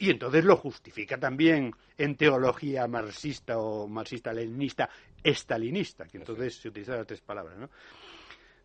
Y 0.00 0.10
entonces 0.10 0.44
lo 0.44 0.56
justifica 0.56 1.18
también 1.18 1.72
en 1.96 2.16
teología 2.16 2.86
marxista 2.86 3.58
o 3.58 3.86
marxista-leninista, 3.86 4.88
estalinista, 5.22 6.06
que 6.06 6.18
entonces 6.18 6.54
se 6.56 6.68
utilizan 6.68 6.96
las 6.96 7.06
tres 7.06 7.20
palabras, 7.20 7.58
¿no? 7.58 7.68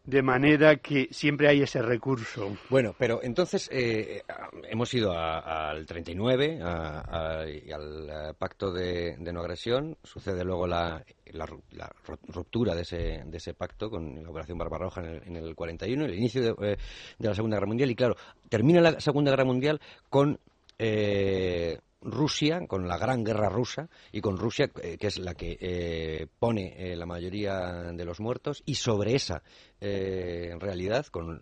De 0.05 0.21
manera 0.21 0.75
que 0.77 1.07
siempre 1.11 1.47
hay 1.47 1.61
ese 1.61 1.81
recurso. 1.81 2.57
Bueno, 2.69 2.93
pero 2.99 3.21
entonces 3.23 3.69
eh, 3.71 4.17
eh, 4.17 4.23
hemos 4.69 4.93
ido 4.93 5.13
al 5.17 5.85
39, 5.85 6.59
a- 6.61 7.39
a- 7.39 7.49
y 7.49 7.71
al 7.71 8.09
eh, 8.09 8.33
pacto 8.37 8.71
de, 8.73 9.15
no 9.17 9.39
agresión. 9.39 9.97
Sucede 10.03 10.43
luego 10.43 10.67
la, 10.67 11.01
la 11.27 11.45
ru- 11.45 11.61
la 11.71 11.89
ru- 12.05 12.19
ruptura 12.27 12.75
de 12.75 12.81
ese, 12.81 13.23
de 13.25 13.37
ese 13.37 13.53
pacto 13.53 13.89
con 13.89 14.21
la 14.21 14.29
Operación 14.29 14.57
Barbarroja 14.57 14.99
en 15.01 15.07
el, 15.07 15.23
en 15.25 15.35
el 15.37 15.55
41, 15.55 16.03
el 16.05 16.15
inicio 16.15 16.41
de, 16.41 16.73
eh, 16.73 16.77
de 17.17 17.27
la 17.29 17.33
Segunda 17.33 17.55
Guerra 17.55 17.67
Mundial. 17.67 17.89
Y 17.89 17.95
claro, 17.95 18.17
termina 18.49 18.81
la 18.81 18.99
Segunda 18.99 19.31
Guerra 19.31 19.45
Mundial 19.45 19.79
con 20.09 20.37
eh, 20.79 21.79
Rusia, 22.03 22.61
con 22.67 22.87
la 22.87 22.97
Gran 22.97 23.23
Guerra 23.23 23.49
Rusa, 23.49 23.89
y 24.11 24.21
con 24.21 24.37
Rusia, 24.37 24.69
eh, 24.81 24.97
que 24.97 25.07
es 25.07 25.17
la 25.19 25.33
que 25.35 25.57
eh, 25.59 26.27
pone 26.39 26.73
eh, 26.77 26.95
la 26.95 27.05
mayoría 27.05 27.91
de 27.93 28.05
los 28.05 28.19
muertos, 28.19 28.61
y 28.65 28.75
sobre 28.75 29.15
esa 29.15 29.41
eh, 29.81 30.53
realidad, 30.59 31.05
con 31.07 31.41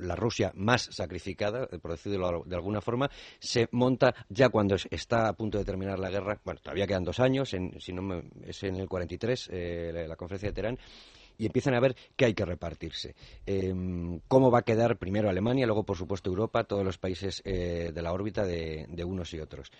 la 0.00 0.14
Rusia 0.16 0.52
más 0.54 0.82
sacrificada, 0.92 1.66
por 1.66 1.92
decirlo 1.92 2.42
de 2.46 2.56
alguna 2.56 2.80
forma, 2.80 3.10
se 3.38 3.68
monta 3.72 4.14
ya 4.28 4.48
cuando 4.50 4.74
es- 4.76 4.86
está 4.90 5.28
a 5.28 5.32
punto 5.34 5.58
de 5.58 5.64
terminar 5.64 5.98
la 5.98 6.10
guerra, 6.10 6.40
bueno, 6.44 6.60
todavía 6.62 6.86
quedan 6.86 7.04
dos 7.04 7.20
años, 7.20 7.52
en, 7.54 7.80
si 7.80 7.92
no 7.92 8.02
me- 8.02 8.22
es 8.44 8.62
en 8.64 8.76
el 8.76 8.88
43, 8.88 9.48
eh, 9.52 9.90
la, 9.92 10.06
la 10.08 10.16
conferencia 10.16 10.48
de 10.50 10.52
Teherán, 10.54 10.78
y 11.42 11.46
empiezan 11.46 11.74
a 11.74 11.80
ver 11.80 11.96
qué 12.14 12.26
hay 12.26 12.34
que 12.34 12.44
repartirse. 12.44 13.16
Em, 13.46 14.20
cómo 14.28 14.52
va 14.52 14.60
a 14.60 14.62
quedar 14.62 14.96
primero 14.96 15.28
Alemania, 15.28 15.66
luego, 15.66 15.82
por 15.82 15.96
supuesto, 15.96 16.30
Europa, 16.30 16.62
todos 16.62 16.84
los 16.84 16.98
países 16.98 17.42
eh, 17.44 17.90
de 17.92 18.00
la 18.00 18.12
órbita 18.12 18.46
de, 18.46 18.86
unos 19.04 19.34
y 19.34 19.40
otros. 19.40 19.72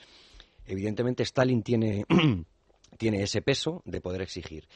Evidentemente, 0.66 1.22
Stalin 1.22 1.62
tiene, 1.62 2.04
tiene 2.98 3.22
ese 3.22 3.42
peso 3.42 3.80
de 3.84 4.00
poder 4.00 4.22
exigir. 4.22 4.66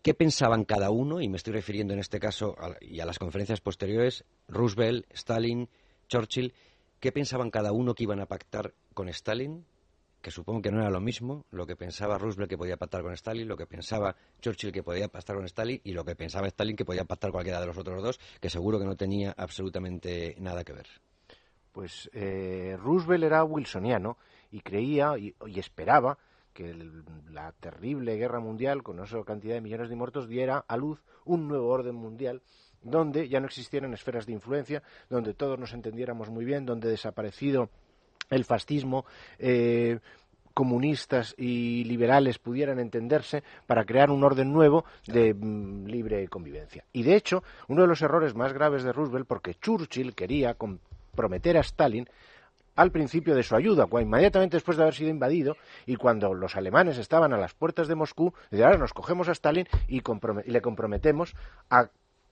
¿Qué 0.00 0.14
pensaban 0.14 0.64
cada 0.64 0.88
uno? 0.88 1.20
Y 1.20 1.28
me 1.28 1.36
estoy 1.36 1.52
refiriendo 1.52 1.92
en 1.92 2.00
este 2.00 2.18
caso 2.18 2.56
y 2.80 3.00
a 3.00 3.04
las 3.04 3.18
conferencias 3.18 3.60
posteriores, 3.60 4.24
Roosevelt, 4.48 5.04
Stalin, 5.12 5.68
Churchill, 6.08 6.54
¿qué 6.98 7.12
pensaban 7.12 7.50
cada 7.50 7.72
uno 7.72 7.94
que 7.94 8.04
iban 8.04 8.20
a 8.20 8.26
pactar 8.26 8.72
con 8.94 9.10
Stalin? 9.10 9.66
Que 10.24 10.30
supongo 10.30 10.62
que 10.62 10.72
no 10.72 10.80
era 10.80 10.88
lo 10.88 11.02
mismo 11.02 11.44
lo 11.50 11.66
que 11.66 11.76
pensaba 11.76 12.16
Roosevelt 12.16 12.48
que 12.48 12.56
podía 12.56 12.78
pactar 12.78 13.02
con 13.02 13.12
Stalin, 13.12 13.46
lo 13.46 13.58
que 13.58 13.66
pensaba 13.66 14.16
Churchill 14.40 14.72
que 14.72 14.82
podía 14.82 15.06
pactar 15.08 15.36
con 15.36 15.44
Stalin 15.44 15.78
y 15.84 15.92
lo 15.92 16.02
que 16.02 16.16
pensaba 16.16 16.46
Stalin 16.46 16.76
que 16.76 16.86
podía 16.86 17.04
pactar 17.04 17.30
cualquiera 17.30 17.60
de 17.60 17.66
los 17.66 17.76
otros 17.76 18.02
dos, 18.02 18.18
que 18.40 18.48
seguro 18.48 18.78
que 18.78 18.86
no 18.86 18.96
tenía 18.96 19.34
absolutamente 19.36 20.34
nada 20.40 20.64
que 20.64 20.72
ver. 20.72 20.86
Pues 21.72 22.08
eh, 22.14 22.74
Roosevelt 22.80 23.24
era 23.24 23.44
wilsoniano 23.44 24.16
y 24.50 24.60
creía 24.60 25.18
y, 25.18 25.34
esperaba 25.58 26.16
que 26.54 26.74
la 27.30 27.52
terrible 27.52 28.16
guerra 28.16 28.40
mundial, 28.40 28.82
con 28.82 29.00
esa 29.00 29.22
cantidad 29.24 29.56
de 29.56 29.60
millones 29.60 29.90
de 29.90 29.96
muertos, 29.96 30.26
diera 30.26 30.64
a 30.66 30.78
luz 30.78 31.04
un 31.26 31.48
nuevo 31.48 31.68
orden 31.68 31.96
mundial 31.96 32.40
donde 32.80 33.28
ya 33.28 33.40
no 33.40 33.46
existieran 33.46 33.92
esferas 33.92 34.24
de 34.24 34.32
influencia, 34.32 34.82
donde 35.10 35.34
todos 35.34 35.58
nos 35.58 35.74
entendiéramos 35.74 36.30
muy 36.30 36.46
bien, 36.46 36.64
donde 36.64 36.88
desaparecido 36.88 37.68
el 38.30 38.44
fascismo, 38.44 39.04
eh, 39.38 39.98
comunistas 40.54 41.34
y 41.36 41.84
liberales 41.84 42.38
pudieran 42.38 42.78
entenderse 42.78 43.42
para 43.66 43.84
crear 43.84 44.10
un 44.10 44.22
orden 44.22 44.52
nuevo 44.52 44.84
de 45.06 45.34
mm, 45.34 45.86
libre 45.86 46.28
convivencia. 46.28 46.84
Y 46.92 47.02
de 47.02 47.16
hecho, 47.16 47.42
uno 47.68 47.82
de 47.82 47.88
los 47.88 48.02
errores 48.02 48.34
más 48.34 48.52
graves 48.52 48.84
de 48.84 48.92
Roosevelt, 48.92 49.26
porque 49.26 49.54
Churchill 49.54 50.14
quería 50.14 50.54
comprometer 50.54 51.56
a 51.56 51.60
Stalin 51.60 52.08
al 52.76 52.90
principio 52.90 53.34
de 53.36 53.42
su 53.44 53.54
ayuda, 53.54 53.86
inmediatamente 54.00 54.56
después 54.56 54.76
de 54.76 54.82
haber 54.84 54.94
sido 54.94 55.10
invadido 55.10 55.56
y 55.86 55.94
cuando 55.96 56.34
los 56.34 56.56
alemanes 56.56 56.98
estaban 56.98 57.32
a 57.32 57.36
las 57.38 57.54
puertas 57.54 57.86
de 57.86 57.94
Moscú, 57.94 58.32
dice, 58.50 58.64
ahora 58.64 58.78
nos 58.78 58.92
cogemos 58.92 59.28
a 59.28 59.32
Stalin 59.32 59.66
y, 59.86 60.00
comprome- 60.02 60.42
y 60.44 60.50
le 60.50 60.60
comprometemos 60.60 61.34
a 61.70 61.88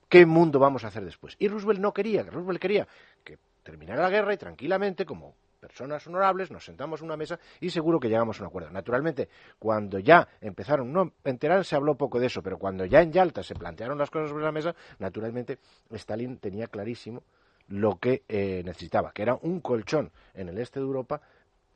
qué 0.09 0.27
mundo 0.27 0.59
vamos 0.59 0.85
a 0.85 0.89
hacer 0.89 1.05
después. 1.05 1.37
Y 1.39 1.49
Roosevelt 1.49 1.81
no 1.81 1.93
quería, 1.93 2.23
Roosevelt 2.25 2.61
quería 2.61 2.89
que 3.25 3.39
terminara 3.63 4.03
la 4.03 4.11
guerra 4.11 4.35
y 4.35 4.37
tranquilamente, 4.37 5.07
como 5.07 5.35
personas 5.63 6.05
honorables, 6.09 6.51
nos 6.51 6.65
sentamos 6.65 7.01
a 7.01 7.05
una 7.05 7.17
mesa 7.17 7.39
y 7.61 7.71
seguro 7.71 8.01
que 8.01 8.09
llegamos 8.09 8.41
a 8.41 8.43
un 8.43 8.49
acuerdo. 8.49 8.71
Naturalmente, 8.71 9.29
cuando 9.61 10.01
ya 10.01 10.27
empezaron, 10.41 10.93
no, 10.93 11.13
en 11.23 11.39
Teherán 11.39 11.63
se 11.63 11.77
habló 11.77 11.95
poco 11.95 12.19
de 12.19 12.27
eso, 12.27 12.43
pero 12.43 12.59
cuando 12.59 12.85
ya 12.85 13.01
en 13.01 13.13
Yalta 13.13 13.45
se 13.45 13.55
plantearon 13.55 13.97
las 13.97 14.11
cosas 14.11 14.31
sobre 14.31 14.45
la 14.45 14.51
mesa, 14.51 14.75
naturalmente 14.99 15.61
Stalin 15.93 16.39
tenía 16.39 16.67
clarísimo 16.67 17.23
lo 17.69 17.97
que 18.01 18.25
eh, 18.29 18.63
necesitaba, 18.65 19.13
que 19.13 19.23
era 19.23 19.39
un 19.41 19.61
colchón 19.61 20.11
en 20.35 20.49
el 20.49 20.59
este 20.59 20.81
de 20.81 20.87
Europa 20.87 21.21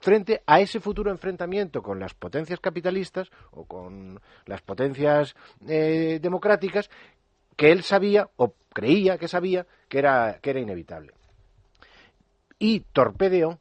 frente 0.01 0.43
a 0.45 0.61
ese 0.61 0.81
futuro 0.81 1.13
enfrentamiento 1.13 1.81
con 1.81 2.01
las 2.01 2.13
potencias 2.13 2.59
capitalistas 2.59 3.31
o 3.53 3.67
con 3.67 4.21
las 4.47 4.63
potencias 4.63 5.37
eh, 5.69 6.19
democráticas 6.21 6.91
que 7.57 7.71
él 7.71 7.85
sabía 7.85 8.29
o 8.37 8.53
creía 8.75 9.17
que 9.17 9.29
sabía 9.29 9.65
que 9.89 10.01
era, 10.01 10.41
que 10.43 10.51
era 10.51 10.61
inevitable. 10.61 11.13
Y 12.59 12.81
torpedeó 12.81 13.61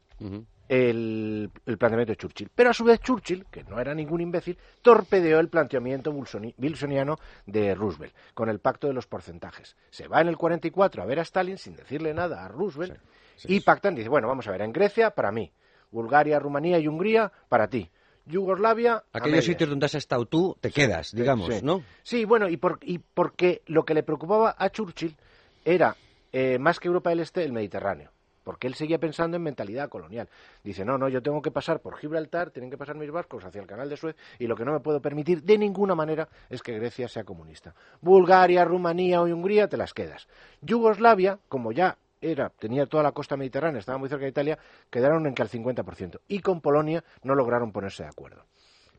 el, 0.68 1.50
el 1.66 1.78
planteamiento 1.78 2.12
de 2.12 2.16
Churchill. 2.16 2.50
Pero 2.54 2.70
a 2.70 2.74
su 2.74 2.84
vez 2.84 3.00
Churchill, 3.00 3.46
que 3.50 3.62
no 3.64 3.78
era 3.80 3.94
ningún 3.94 4.20
imbécil, 4.20 4.58
torpedeó 4.82 5.38
el 5.38 5.48
planteamiento 5.48 6.12
wilsoni- 6.12 6.54
wilsoniano 6.58 7.18
de 7.46 7.74
Roosevelt 7.74 8.14
con 8.34 8.48
el 8.48 8.58
pacto 8.58 8.86
de 8.88 8.92
los 8.94 9.06
porcentajes. 9.06 9.76
Se 9.90 10.08
va 10.08 10.20
en 10.20 10.28
el 10.28 10.36
44 10.36 11.02
a 11.02 11.06
ver 11.06 11.20
a 11.20 11.22
Stalin 11.22 11.58
sin 11.58 11.76
decirle 11.76 12.12
nada 12.14 12.44
a 12.44 12.48
Roosevelt 12.48 12.98
y 13.44 13.60
pactan, 13.60 13.94
dice, 13.94 14.08
bueno, 14.08 14.28
vamos 14.28 14.48
a 14.48 14.50
ver, 14.50 14.62
en 14.62 14.72
Grecia 14.72 15.10
para 15.10 15.30
mí, 15.30 15.52
Bulgaria, 15.90 16.38
Rumanía 16.38 16.78
y 16.78 16.88
Hungría 16.88 17.30
para 17.48 17.68
ti. 17.68 17.90
Yugoslavia. 18.28 19.04
Aquellos 19.12 19.44
sitios 19.44 19.70
donde 19.70 19.86
has 19.86 19.94
estado 19.94 20.26
tú, 20.26 20.56
te 20.60 20.72
quedas, 20.72 21.12
digamos, 21.14 21.46
sí. 21.54 21.60
¿no? 21.62 21.84
Sí, 22.02 22.24
bueno, 22.24 22.48
y, 22.48 22.56
por- 22.56 22.80
y 22.82 22.98
porque 22.98 23.62
lo 23.66 23.84
que 23.84 23.94
le 23.94 24.02
preocupaba 24.02 24.56
a 24.58 24.68
Churchill 24.70 25.16
era, 25.64 25.94
eh, 26.32 26.58
más 26.58 26.80
que 26.80 26.88
Europa 26.88 27.10
del 27.10 27.20
Este, 27.20 27.44
el 27.44 27.52
Mediterráneo. 27.52 28.10
Porque 28.46 28.68
él 28.68 28.74
seguía 28.76 29.00
pensando 29.00 29.36
en 29.36 29.42
mentalidad 29.42 29.88
colonial. 29.88 30.28
Dice, 30.62 30.84
no, 30.84 30.96
no, 30.96 31.08
yo 31.08 31.20
tengo 31.20 31.42
que 31.42 31.50
pasar 31.50 31.80
por 31.80 31.96
Gibraltar, 31.96 32.52
tienen 32.52 32.70
que 32.70 32.78
pasar 32.78 32.94
mis 32.94 33.10
barcos 33.10 33.44
hacia 33.44 33.60
el 33.60 33.66
canal 33.66 33.90
de 33.90 33.96
Suez, 33.96 34.14
y 34.38 34.46
lo 34.46 34.54
que 34.54 34.64
no 34.64 34.72
me 34.72 34.78
puedo 34.78 35.02
permitir 35.02 35.42
de 35.42 35.58
ninguna 35.58 35.96
manera 35.96 36.28
es 36.48 36.62
que 36.62 36.78
Grecia 36.78 37.08
sea 37.08 37.24
comunista. 37.24 37.74
Bulgaria, 38.00 38.64
Rumanía 38.64 39.20
o 39.20 39.24
Hungría 39.24 39.66
te 39.66 39.76
las 39.76 39.92
quedas. 39.92 40.28
Yugoslavia, 40.60 41.40
como 41.48 41.72
ya 41.72 41.98
era, 42.20 42.50
tenía 42.50 42.86
toda 42.86 43.02
la 43.02 43.10
costa 43.10 43.36
mediterránea, 43.36 43.80
estaba 43.80 43.98
muy 43.98 44.08
cerca 44.08 44.26
de 44.26 44.30
Italia, 44.30 44.58
quedaron 44.90 45.26
en 45.26 45.34
que 45.34 45.42
al 45.42 45.50
50%. 45.50 46.20
Y 46.28 46.38
con 46.38 46.60
Polonia 46.60 47.02
no 47.24 47.34
lograron 47.34 47.72
ponerse 47.72 48.04
de 48.04 48.10
acuerdo 48.10 48.44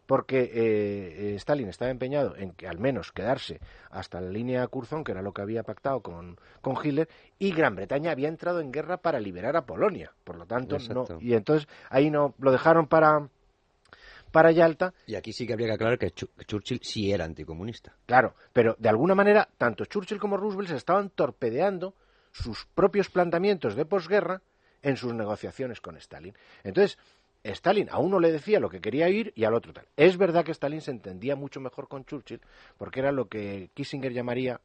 porque 0.08 0.50
eh, 0.54 1.36
Stalin 1.36 1.67
estaba 1.67 1.91
empeñado 1.91 2.36
en 2.36 2.54
que 2.54 2.67
al 2.67 2.80
menos 2.80 3.12
quedarse 3.12 3.60
hasta 3.91 4.20
la 4.20 4.30
línea 4.30 4.65
Curzon, 4.67 5.04
que 5.04 5.12
era 5.12 5.22
lo 5.22 5.34
que 5.34 5.41
había 5.41 5.63
pactado 5.63 6.02
con, 6.02 6.39
con 6.62 6.76
Hitler, 6.84 7.08
y 7.38 7.52
Gran 7.52 7.76
Bretaña 7.76 8.12
había 8.12 8.30
entrado 8.30 8.62
en 8.62 8.72
guerra 8.72 8.98
para 8.98 9.20
liberar 9.20 9.56
a 9.58 9.65
Polonia. 9.65 10.13
Por 10.24 10.38
lo 10.38 10.46
tanto, 10.48 10.78
no. 10.89 11.06
Y 11.20 11.34
entonces 11.34 11.67
ahí 11.89 12.10
no 12.10 12.34
lo 12.39 12.52
dejaron 12.52 12.88
para 12.88 13.30
para 14.32 14.52
Yalta. 14.52 14.93
Y 15.06 15.15
aquí 15.15 15.34
sí 15.34 15.46
que 15.46 15.54
habría 15.54 15.67
que 15.67 15.74
aclarar 15.74 16.00
que 16.00 16.12
Churchill 16.12 16.80
sí 16.82 17.12
era 17.12 17.26
anticomunista. 17.26 17.96
Claro, 18.06 18.36
pero 18.54 18.76
de 18.80 18.89
alguna 18.89 19.15
manera 19.15 19.48
tanto 19.58 19.86
Churchill 19.86 20.20
como 20.20 20.38
Roosevelt 20.38 20.70
se 20.70 20.76
estaban 20.76 21.10
torpedeando 21.10 21.96
sus 22.32 22.65
propios 22.76 23.10
planteamientos 23.10 23.76
de 23.76 23.86
posguerra 23.86 24.41
en 24.82 24.96
sus 24.96 25.13
negociaciones 25.13 25.82
con 25.82 25.98
Stalin. 25.98 26.36
Entonces, 26.63 26.98
Stalin 27.43 27.89
a 27.89 28.00
uno 28.00 28.19
le 28.19 28.32
decía 28.32 28.60
lo 28.60 28.69
que 28.69 28.82
quería 28.82 29.06
oír 29.06 29.32
y 29.36 29.45
al 29.45 29.54
otro 29.54 29.73
tal. 29.73 29.88
Es 29.95 30.17
verdad 30.17 30.43
que 30.43 30.52
Stalin 30.52 30.82
se 30.82 30.91
entendía 30.91 31.36
mucho 31.36 31.60
mejor 31.60 31.88
con 31.88 32.06
Churchill 32.06 32.41
porque 32.78 33.00
era 33.00 33.12
lo 33.12 33.28
que 33.28 33.69
Kissinger 33.73 34.13
llamaría, 34.13 34.60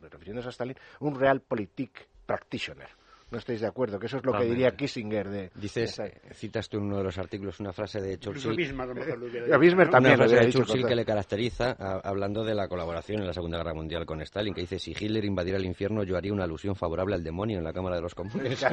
refiriéndose 0.00 0.48
a 0.48 0.50
Stalin, 0.50 0.76
un 1.00 1.18
realpolitik 1.18 2.08
practitioner 2.26 2.88
no 3.36 3.40
estáis 3.40 3.60
de 3.60 3.66
acuerdo, 3.66 3.98
que 3.98 4.06
eso 4.06 4.16
es 4.16 4.24
lo 4.24 4.32
que 4.32 4.44
diría 4.44 4.74
Kissinger 4.74 5.28
de... 5.28 5.50
Dices, 5.54 6.00
citas 6.32 6.70
tú 6.70 6.78
en 6.78 6.84
uno 6.84 6.96
de 6.96 7.04
los 7.04 7.18
artículos 7.18 7.60
una 7.60 7.70
frase 7.70 8.00
de 8.00 8.18
Churchill... 8.18 8.56
También 9.90 10.14
una 10.14 10.16
frase 10.16 10.36
de 10.36 10.52
Churchill 10.52 10.86
que 10.86 10.94
le 10.94 11.04
caracteriza 11.04 11.72
hablando 12.02 12.42
de 12.44 12.54
la 12.54 12.66
colaboración 12.66 13.20
en 13.20 13.26
la 13.26 13.34
Segunda 13.34 13.58
Guerra 13.58 13.74
Mundial 13.74 14.06
con 14.06 14.22
Stalin, 14.22 14.54
que 14.54 14.62
dice, 14.62 14.78
si 14.78 14.92
Hitler 14.92 15.22
invadiera 15.26 15.58
el 15.58 15.66
infierno 15.66 16.02
yo 16.02 16.16
haría 16.16 16.32
una 16.32 16.44
alusión 16.44 16.76
favorable 16.76 17.14
al 17.14 17.22
demonio 17.22 17.58
en 17.58 17.64
la 17.64 17.74
Cámara 17.74 17.96
de 17.96 18.02
los 18.02 18.14
Comunes. 18.14 18.64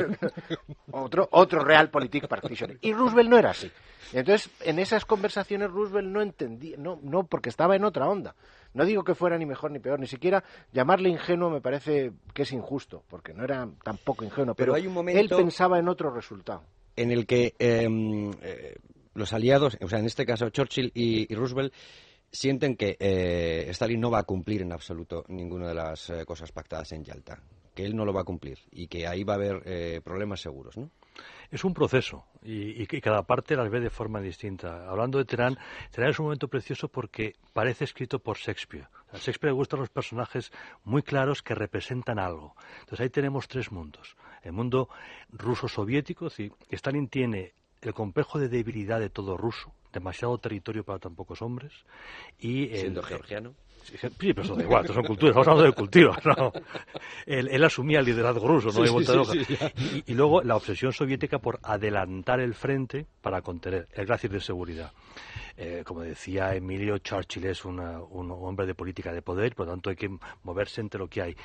otro, 0.91 1.27
otro 1.31 1.65
realpolitik 1.65 2.27
practitioner. 2.27 2.77
Y 2.79 2.93
Roosevelt 2.93 3.29
no 3.29 3.37
era 3.37 3.49
así. 3.49 3.69
Entonces, 4.13 4.49
en 4.61 4.79
esas 4.79 5.03
conversaciones 5.03 5.71
Roosevelt 5.71 6.07
no 6.07 6.21
entendía, 6.21 6.77
no, 6.77 7.01
no 7.03 7.25
porque 7.25 7.49
estaba 7.49 7.75
en 7.75 7.83
otra 7.83 8.07
onda. 8.07 8.33
No 8.73 8.85
digo 8.85 9.03
que 9.03 9.15
fuera 9.15 9.37
ni 9.37 9.45
mejor 9.45 9.71
ni 9.71 9.79
peor, 9.79 9.99
ni 9.99 10.07
siquiera 10.07 10.43
llamarle 10.71 11.09
ingenuo 11.09 11.49
me 11.49 11.61
parece 11.61 12.11
que 12.33 12.41
es 12.41 12.51
injusto, 12.51 13.03
porque 13.07 13.33
no 13.33 13.43
era 13.43 13.67
tampoco 13.83 14.25
ingenuo, 14.25 14.55
pero, 14.55 14.73
hay 14.73 14.87
un 14.87 14.93
momento 14.93 15.19
él 15.19 15.29
pensaba 15.29 15.79
en 15.79 15.87
otro 15.87 16.09
resultado. 16.11 16.63
En 16.95 17.11
el 17.11 17.25
que 17.25 17.55
em, 17.59 18.31
eh, 18.41 18.75
los 19.13 19.33
aliados, 19.33 19.77
o 19.81 19.87
sea, 19.87 19.99
en 19.99 20.05
este 20.05 20.25
caso 20.25 20.49
Churchill 20.49 20.91
y, 20.93 21.33
Roosevelt, 21.33 21.73
sienten 22.31 22.75
que 22.75 22.97
eh, 22.99 23.67
Stalin 23.69 23.99
no 23.99 24.09
va 24.09 24.19
a 24.19 24.23
cumplir 24.23 24.61
en 24.61 24.71
absoluto 24.71 25.23
ninguna 25.27 25.67
de 25.67 25.75
las 25.75 26.09
eh, 26.09 26.25
cosas 26.25 26.51
pactadas 26.51 26.91
en 26.93 27.03
Yalta, 27.03 27.39
que 27.75 27.85
él 27.85 27.95
no 27.95 28.05
lo 28.05 28.13
va 28.13 28.21
a 28.21 28.25
cumplir 28.25 28.59
y 28.71 28.87
que 28.87 29.07
ahí 29.07 29.23
va 29.23 29.33
a 29.33 29.37
haber 29.37 30.01
problemas 30.01 30.41
seguros, 30.41 30.77
¿no? 30.77 30.89
Es 31.53 31.63
un 31.63 31.75
proceso 31.75 32.25
y, 32.41 32.83
cada 32.99 33.21
parte 33.21 33.55
las 33.55 33.69
ve 33.69 33.79
de 33.79 33.91
forma 33.91 34.19
distinta. 34.19 34.89
Hablando 34.89 35.19
de 35.19 35.25
Terán, 35.25 35.55
Terán 35.91 36.09
es 36.09 36.17
un 36.17 36.25
momento 36.25 36.47
precioso 36.47 36.87
porque 36.87 37.35
parece 37.53 37.83
escrito 37.83 38.17
por 38.17 38.37
Shakespeare. 38.37 38.87
A 39.11 39.17
Shakespeare 39.17 39.51
le 39.51 39.57
gustan 39.57 39.79
los 39.79 39.91
personajes 39.91 40.51
muy 40.83 41.03
claros 41.03 41.43
que 41.43 41.53
representan 41.53 42.17
algo. 42.17 42.55
Entonces 42.79 43.01
ahí 43.01 43.11
tenemos 43.11 43.47
tres 43.47 43.71
mundos. 43.71 44.15
El 44.41 44.53
mundo 44.53 44.89
ruso-soviético, 45.29 46.25
es 46.25 46.39
Stalin 46.71 47.07
tiene 47.07 47.53
el 47.81 47.93
complejo 47.93 48.39
de 48.39 48.49
debilidad 48.49 48.99
de 48.99 49.11
todo 49.11 49.37
ruso, 49.37 49.75
demasiado 49.91 50.35
territorio 50.39 50.83
para 50.83 50.97
tan 50.97 51.13
pocos 51.13 51.43
hombres. 51.43 51.71
Y 52.39 52.69
Siendo 52.69 53.03
georgiano. 53.03 53.53
Sí, 53.83 53.97
pero 54.19 54.41
eso 54.41 54.55
da 54.55 54.63
igual, 54.63 54.87
son 54.87 55.03
culturas, 55.03 55.31
estamos 55.31 55.47
hablando 55.47 55.63
de 55.63 55.73
cultivos, 55.73 56.17
¿no? 56.25 56.51
Él, 57.25 57.63
asumía 57.63 57.99
el 57.99 58.05
liderazgo 58.05 58.47
ruso, 58.47 58.69
¿no? 58.71 58.85
y, 58.85 60.03
y, 60.05 60.13
luego 60.13 60.41
la 60.41 60.55
obsesión 60.55 60.93
soviética 60.93 61.39
por 61.39 61.59
adelantar 61.63 62.39
el 62.39 62.53
frente 62.53 63.05
para 63.21 63.41
contener, 63.41 63.87
el 63.93 64.05
gracias 64.05 64.31
de 64.31 64.39
seguridad. 64.39 64.91
Eh, 65.55 65.83
como 65.85 66.01
decía 66.01 66.55
Emilio, 66.55 66.97
Churchill 66.97 67.45
es 67.45 67.63
un 67.65 67.79
hombre 67.79 68.65
de 68.65 68.75
política 68.75 69.13
de 69.13 69.21
poder, 69.21 69.55
por 69.55 69.67
lo 69.67 69.73
tanto 69.73 69.89
hay 69.89 69.95
que 69.95 70.09
moverse 70.43 70.81
entre 70.81 70.99
lo 70.99 71.07
que 71.07 71.21
hay. 71.21 71.35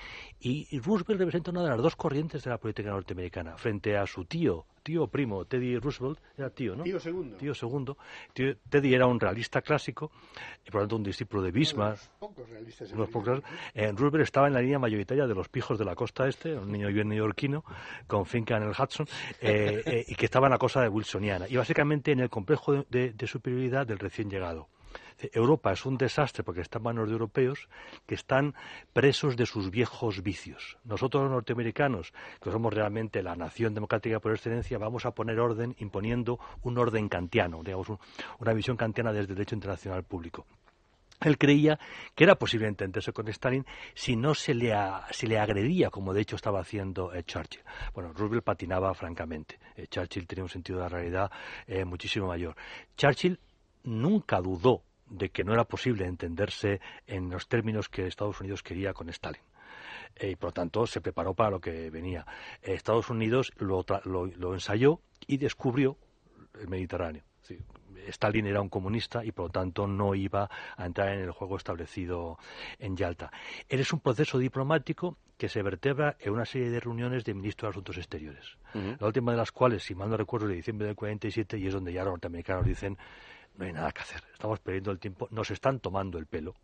Y, 0.41 0.79
Roosevelt 0.81 1.21
representa 1.21 1.51
una 1.51 1.63
de 1.63 1.71
las 1.71 1.79
dos 1.79 1.97
corrientes 1.97 2.43
de 2.45 2.51
la 2.51 2.59
política 2.59 2.91
norteamericana, 2.91 3.57
frente 3.57 3.97
a 3.97 4.07
su 4.07 4.25
tío, 4.25 4.67
tío 4.83 5.07
primo, 5.09 5.45
Teddy 5.45 5.79
Roosevelt, 5.79 6.19
era 6.37 6.49
tío, 6.49 6.75
¿no? 6.75 6.85
Tío 6.85 6.99
segundo. 6.99 7.37
Tío 7.37 7.55
segundo. 7.55 7.99
Teddy 8.33 8.95
era 8.95 9.07
un 9.07 9.21
realista 9.21 9.61
clásico, 9.61 10.11
y 10.67 10.71
por 10.71 10.81
lo 10.81 10.81
tanto 10.83 10.97
un 10.97 11.03
discípulo 11.03 11.43
de 11.43 11.51
Bismarck. 11.51 11.99
Unos 11.99 12.11
pocos 12.19 12.49
realistas. 12.49 12.93
Unos 12.93 13.09
pocos. 13.11 13.43
Eh, 13.75 13.93
Roosevelt 13.93 14.25
estaba 14.25 14.47
en 14.47 14.55
la 14.55 14.61
línea 14.63 14.79
mayoritaria 14.79 15.27
de 15.27 15.35
los 15.35 15.49
pijos 15.49 15.79
de 15.79 15.85
la 15.85 15.95
costa 15.95 16.27
este, 16.27 16.57
un 16.57 16.73
niño 16.73 16.89
bien 16.89 17.09
neoyorquino, 17.09 17.65
con 18.07 18.25
finca 18.25 18.57
en 18.57 18.63
el 18.63 18.71
Hudson, 18.71 19.07
eh, 19.41 20.05
y 20.09 20.15
que 20.15 20.25
estaba 20.25 20.47
en 20.47 20.53
la 20.53 20.59
cosa 20.59 20.81
de 20.81 20.89
wilsoniana. 20.89 21.47
Y 21.49 21.57
básicamente 21.57 22.13
en 22.13 22.21
el 22.21 22.31
complejo 22.31 22.87
de, 22.89 23.13
de 23.13 23.27
superioridad 23.27 23.68
del 23.69 23.99
recién 23.99 24.31
llegado. 24.31 24.69
Europa 25.33 25.73
es 25.73 25.85
un 25.85 25.99
desastre 25.99 26.45
porque 26.45 26.61
está 26.61 26.79
en 26.79 26.85
manos 26.85 27.09
de 27.09 27.13
europeos 27.13 27.69
que 28.07 28.15
están 28.15 28.55
presos 28.93 29.37
de 29.37 29.47
sus 29.47 29.71
viejos 29.71 30.23
vicios. 30.23 30.79
Nosotros 30.85 31.25
los 31.25 31.33
norteamericanos, 31.33 32.13
que 32.41 32.51
somos 32.51 32.73
realmente 32.73 33.23
la 33.23 33.35
nación 33.35 33.75
democrática 33.75 34.21
por 34.21 34.33
excelencia, 34.33 34.79
vamos 34.79 35.07
a 35.07 35.11
poner 35.13 35.41
orden 35.41 35.75
imponiendo 35.79 36.39
un 36.63 36.79
orden 36.79 37.09
kantiano, 37.09 37.63
digamos, 37.63 37.89
una 38.39 38.53
visión 38.53 38.77
kantiana 38.77 39.13
desde 39.13 39.33
el 39.33 39.37
derecho 39.37 39.57
internacional 39.57 40.05
público. 40.05 40.47
Él 41.21 41.37
creía 41.37 41.81
que 42.15 42.23
era 42.23 42.37
posible 42.37 42.69
entenderse 42.69 43.13
con 43.13 43.27
Stalin 43.27 43.67
si 43.93 44.15
no 44.15 44.35
se 44.35 44.55
le, 44.55 44.73
le 45.23 45.39
agredía, 45.39 45.91
como 45.91 46.15
de 46.15 46.21
hecho 46.21 46.37
estaba 46.37 46.61
haciendo 46.61 47.13
eh, 47.13 47.25
Churchill. 47.25 47.63
Bueno, 47.93 48.13
Roosevelt 48.13 48.45
patinaba 48.45 48.95
francamente. 48.95 49.59
Eh, 49.75 49.89
Churchill 49.89 50.29
tenía 50.29 50.45
un 50.45 50.49
sentido 50.49 50.79
de 50.79 50.85
la 50.85 50.89
realidad 50.89 51.31
eh, 51.67 51.85
muchísimo 51.85 52.29
mayor. 52.29 52.55
Churchill 52.97 53.41
nunca 53.89 54.41
dudó 54.41 54.83
de 55.11 55.31
que 55.31 55.45
no 55.45 55.55
era 55.55 55.65
posible 55.65 56.07
entenderse 56.07 56.81
en 57.07 57.31
los 57.31 57.49
términos 57.49 57.89
que 57.89 58.07
Estados 58.07 58.41
Unidos 58.41 58.63
quería 58.63 58.93
con 58.93 59.09
Stalin. 59.09 59.43
y 60.21 60.37
por 60.37 60.49
lo 60.49 60.53
tanto 60.53 60.87
se 60.87 61.01
preparó 61.01 61.35
para 61.35 61.51
lo 61.51 61.61
que 61.61 61.91
venía. 61.91 62.27
Estados 62.63 63.09
Unidos 63.11 63.53
lo, 63.57 63.85
lo, 64.05 64.55
ensayó 64.55 65.01
y 65.27 65.39
descubrió 65.39 65.97
el 66.61 66.69
Mediterráneo. 66.69 67.23
Stalin 68.09 68.47
era 68.47 68.61
un 68.61 68.69
comunista 68.69 69.25
y 69.25 69.33
por 69.33 69.47
lo 69.47 69.51
tanto 69.51 69.87
no 69.87 70.15
iba 70.15 70.49
a 70.77 70.87
entrar 70.87 71.13
en 71.13 71.21
el 71.21 71.31
juego 71.31 71.57
establecido 71.57 72.39
en 72.79 72.97
Yalta. 72.97 73.31
Eres 73.69 73.93
un 73.93 74.01
proceso 74.01 74.39
diplomático 74.39 75.19
que 75.37 75.49
se 75.49 75.63
vertebra 75.63 76.17
en 76.19 76.33
una 76.33 76.45
serie 76.45 76.71
de 76.71 76.81
reuniones 76.81 77.25
de 77.25 77.35
ministros 77.35 77.69
de 77.69 77.71
Asuntos 77.71 77.97
Exteriores, 77.97 78.57
la 78.73 79.07
última 79.07 79.33
de 79.33 79.39
las 79.39 79.53
cuales, 79.53 79.85
si 79.85 79.95
mal 79.95 80.11
no 80.11 80.17
recuerdo, 80.17 80.47
es 80.47 80.51
de 80.51 80.57
diciembre 80.57 80.87
del 80.87 80.97
47 80.97 81.59
y 81.59 81.67
es 81.67 81.73
donde 81.75 81.93
ya 81.93 82.03
los 82.03 82.13
norteamericanos 82.13 82.67
dicen 82.67 82.99
no 83.59 83.65
hay 83.65 83.73
nada 83.73 83.93
que 83.93 84.01
hacer, 84.01 84.23
estamos 84.33 84.61
perdiendo 84.61 84.93
el 84.93 84.99
tiempo, 84.99 85.29
nos 85.31 85.51
están 85.51 85.81
tomando 85.81 86.17
el 86.19 86.27
pelo. 86.27 86.55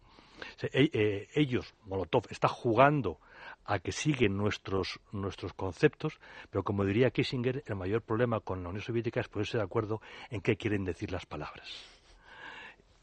E, 0.62 0.90
eh, 0.92 1.28
ellos, 1.34 1.74
Molotov, 1.86 2.26
está 2.30 2.48
jugando 2.48 3.18
a 3.66 3.78
que 3.80 3.92
siguen 3.92 4.36
nuestros, 4.36 5.00
nuestros 5.12 5.52
conceptos, 5.54 6.18
pero 6.50 6.62
como 6.62 6.84
diría 6.84 7.10
Kissinger, 7.10 7.64
el 7.66 7.76
mayor 7.76 8.02
problema 8.02 8.40
con 8.40 8.62
la 8.62 8.68
Unión 8.68 8.82
Soviética 8.82 9.20
es 9.20 9.28
ponerse 9.28 9.58
de 9.58 9.64
acuerdo 9.64 10.00
en 10.30 10.40
qué 10.40 10.56
quieren 10.56 10.84
decir 10.84 11.10
las 11.10 11.26
palabras. 11.26 11.68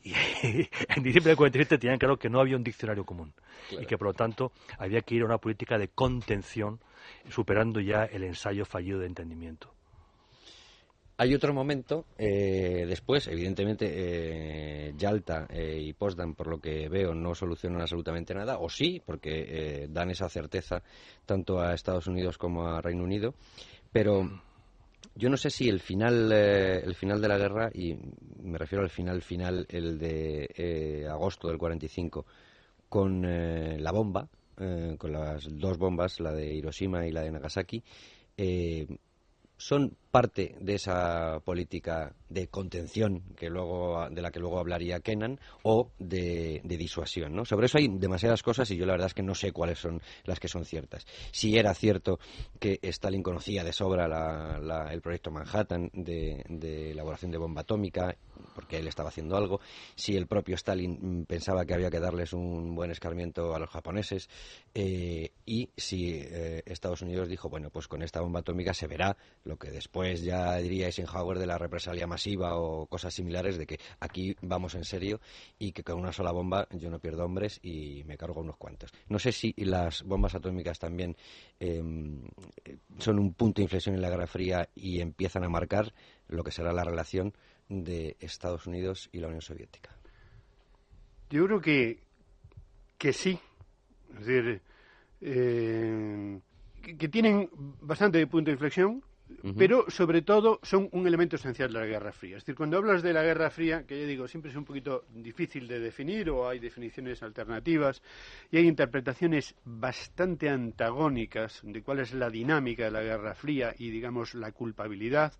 Y 0.04 0.13
en 0.95 1.04
diciembre 1.04 1.30
del 1.32 1.38
47 1.38 1.77
tenían 1.77 1.99
claro 1.99 2.17
que 2.17 2.30
no 2.30 2.39
había 2.39 2.56
un 2.56 2.63
diccionario 2.63 3.06
común 3.06 3.34
y 3.71 3.86
que 3.86 3.97
por 3.97 4.08
lo 4.08 4.13
tanto 4.13 4.51
había 4.77 5.01
que 5.01 5.15
ir 5.15 5.23
a 5.23 5.25
una 5.25 5.38
política 5.38 5.77
de 5.77 5.89
contención, 5.89 6.80
superando 7.30 7.80
ya 7.80 8.06
el 8.06 8.23
ensayo 8.23 8.65
fallido 8.65 8.99
de 8.99 9.08
entendimiento. 9.08 9.73
Hay 11.22 11.36
otro 11.36 11.54
momento 11.54 12.08
eh, 12.18 12.84
después, 12.88 13.28
evidentemente, 13.28 13.86
eh, 13.88 14.94
Yalta 14.98 15.46
eh, 15.52 15.78
y 15.80 15.94
Potsdam, 15.94 16.34
por 16.34 16.48
lo 16.48 16.60
que 16.60 16.90
veo, 16.90 17.14
no 17.14 17.36
solucionan 17.36 17.80
absolutamente 17.80 18.34
nada, 18.34 18.58
o 18.58 18.70
sí, 18.70 19.00
porque 19.06 19.88
dan 19.88 20.10
esa 20.10 20.30
certeza 20.30 20.82
tanto 21.28 21.60
a 21.60 21.76
Estados 21.76 22.08
Unidos 22.08 22.40
como 22.40 22.66
a 22.66 22.82
Reino 22.82 23.04
Unido, 23.04 23.36
pero 23.92 24.28
yo 25.14 25.30
no 25.30 25.38
sé 25.38 25.52
si 25.52 25.70
el 25.70 25.80
final, 25.80 26.32
el 26.32 26.96
final 26.96 27.22
de 27.22 27.28
la 27.28 27.38
guerra, 27.38 27.70
y 27.72 27.96
me 28.42 28.58
refiero 28.58 28.84
al 28.84 28.90
final 28.90 29.22
final, 29.22 29.68
el 29.70 30.00
de 30.00 31.08
agosto 31.08 31.50
del 31.50 31.60
45, 31.60 32.26
con 32.90 33.22
la 33.22 33.92
bomba, 33.92 34.28
con 34.98 35.12
las 35.12 35.46
dos 35.52 35.78
bombas, 35.78 36.19
la 36.19 36.32
de 36.32 36.52
Hiroshima 36.52 37.06
y 37.06 37.12
la 37.12 37.22
de 37.22 37.32
Nagasaki, 37.32 37.84
son 39.56 39.96
parte 40.12 40.56
de 40.60 40.76
esa 40.76 41.40
política 41.40 42.14
de 42.30 42.48
contención 42.48 43.24
que 43.36 43.50
luego 43.50 44.10
de 44.10 44.22
la 44.22 44.32
que 44.32 44.40
luego 44.40 44.60
hablaría 44.60 45.00
Kennan 45.00 45.40
o 45.64 45.92
de, 46.00 46.62
disuasión 46.64 47.34
¿no? 47.34 47.46
sobre 47.46 47.66
eso 47.66 47.78
hay 47.78 47.88
demasiadas 47.88 48.44
cosas 48.44 48.70
y 48.72 48.78
yo 48.78 48.86
la 48.86 48.94
verdad 48.94 49.08
es 49.08 49.14
que 49.14 49.24
no 49.24 49.36
sé 49.36 49.52
cuáles 49.52 49.80
son 49.80 50.02
las 50.26 50.40
que 50.40 50.48
son 50.48 50.66
ciertas 50.66 51.06
si 51.32 51.58
era 51.58 51.74
cierto 51.74 52.20
que 52.60 52.80
Stalin 52.82 53.24
conocía 53.24 53.64
de 53.64 53.74
sobra 53.74 54.06
el 54.92 55.02
proyecto 55.02 55.32
Manhattan 55.32 55.90
de, 55.94 56.44
de 56.48 56.92
elaboración 56.92 57.32
de 57.32 57.38
bomba 57.38 57.62
atómica 57.62 58.16
porque 58.54 58.78
él 58.78 58.88
estaba 58.88 59.10
haciendo 59.10 59.38
algo 59.38 59.62
si 59.96 60.16
el 60.18 60.28
propio 60.28 60.56
Stalin 60.56 61.22
mm, 61.22 61.26
pensaba 61.26 61.66
que 61.66 61.74
había 61.74 61.90
que 61.90 62.00
darles 62.00 62.34
un 62.34 62.76
buen 62.76 62.92
escarmiento 62.92 63.56
a 63.56 63.60
los 63.60 63.70
japoneses 63.70 64.30
eh, 64.74 65.32
y 65.46 65.70
si 65.78 66.20
eh, 66.22 66.64
Estados 66.66 67.02
Unidos 67.02 67.30
dijo 67.30 67.50
bueno 67.50 67.70
pues 67.70 67.88
con 67.88 68.02
esta 68.02 68.20
bomba 68.22 68.42
atómica 68.42 68.74
se 68.74 68.88
verá 68.88 69.16
lo 69.44 69.58
que 69.58 69.70
después 69.72 70.00
ya 70.04 70.58
diría 70.58 70.87
Eisenhower 70.87 71.37
de 71.37 71.45
la 71.45 71.58
represalia 71.58 72.08
masiva 72.08 72.58
o 72.58 72.85
cosas 72.87 73.13
similares 73.13 73.58
de 73.58 73.65
que 73.65 73.79
aquí 73.99 74.35
vamos 74.41 74.75
en 74.75 74.83
serio 74.83 75.19
y 75.60 75.71
que 75.71 75.83
con 75.83 75.99
una 75.99 76.12
sola 76.12 76.31
bomba 76.31 76.67
yo 76.71 76.89
no 76.89 76.99
pierdo 76.99 77.25
hombres 77.25 77.60
y 77.63 78.04
me 78.06 78.17
cargo 78.17 78.41
unos 78.41 78.58
cuantos. 78.58 78.91
No 79.10 79.19
sé 79.19 79.31
si 79.31 79.54
las 79.58 80.04
bombas 80.04 80.35
atómicas 80.35 80.79
también 80.79 81.15
em, 81.60 82.21
son 82.99 83.19
un 83.19 83.33
punto 83.33 83.60
de 83.60 83.63
inflexión 83.63 83.95
en 83.95 84.02
la 84.02 84.10
Guerra 84.10 84.27
Fría 84.27 84.69
y 84.75 85.02
empiezan 85.02 85.43
a 85.43 85.49
marcar 85.49 85.93
lo 86.27 86.43
que 86.43 86.52
será 86.52 86.73
la 86.73 86.83
relación 86.83 87.33
de 87.69 88.17
Estados 88.19 88.67
Unidos 88.67 89.10
y 89.12 89.19
la 89.19 89.27
Unión 89.27 89.41
Soviética. 89.41 89.95
Yo 91.29 91.45
creo 91.45 91.62
que, 91.62 91.99
que 92.97 93.13
sí. 93.13 93.39
Es 94.13 94.25
decir, 94.25 94.62
eh, 95.21 96.39
que, 96.97 97.08
tienen 97.08 97.49
bastante 97.81 98.25
punto 98.27 98.49
de 98.49 98.54
inflexión, 98.54 99.04
pero 99.58 99.90
sobre 99.90 100.21
todo 100.21 100.60
son 100.63 100.90
un 100.92 101.08
elemento 101.08 101.36
esencial 101.36 101.71
de 101.71 101.79
la 101.79 101.86
Guerra 101.86 102.12
Fría. 102.12 102.38
Es 102.38 102.44
decir, 102.44 102.56
cuando 102.56 102.77
hablas 102.77 103.02
de 103.02 103.13
la 103.13 103.23
Guerra 103.23 103.50
Fría, 103.50 103.86
que 103.86 104.00
ya 104.00 104.06
digo, 104.06 104.27
siempre 104.27 104.52
es 104.52 104.58
un 104.58 104.65
poquito 104.65 105.06
difícil 105.13 105.67
de 105.67 105.79
definir 105.79 106.29
o 106.29 106.48
hay 106.48 106.60
definiciones 106.60 107.21
alternativas 107.23 108.02
y 108.52 108.58
hay 108.58 108.67
interpretaciones 108.67 109.56
bastante 109.65 110.50
antagónicas 110.50 111.62
de 111.63 111.82
cuál 111.82 112.00
es 112.00 112.13
la 112.13 112.29
dinámica 112.29 112.86
de 112.86 112.92
la 112.92 113.02
Guerra 113.02 113.36
Fría 113.36 113.73
y, 113.77 113.90
digamos, 113.90 114.36
la 114.36 114.52
culpabilidad, 114.52 115.34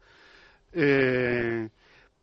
eh, 0.74 1.70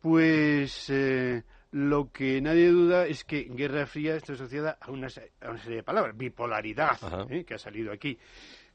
pues 0.01 0.89
eh, 0.89 1.43
lo 1.71 2.11
que 2.11 2.41
nadie 2.41 2.69
duda 2.69 3.05
es 3.05 3.23
que 3.23 3.43
Guerra 3.43 3.85
Fría 3.85 4.15
está 4.15 4.33
asociada 4.33 4.77
a 4.81 4.91
una, 4.91 5.09
serie 5.09 5.31
de 5.77 5.83
palabras, 5.83 6.17
bipolaridad, 6.17 6.97
eh, 7.29 7.43
que 7.43 7.53
ha 7.53 7.59
salido 7.59 7.91
aquí. 7.91 8.17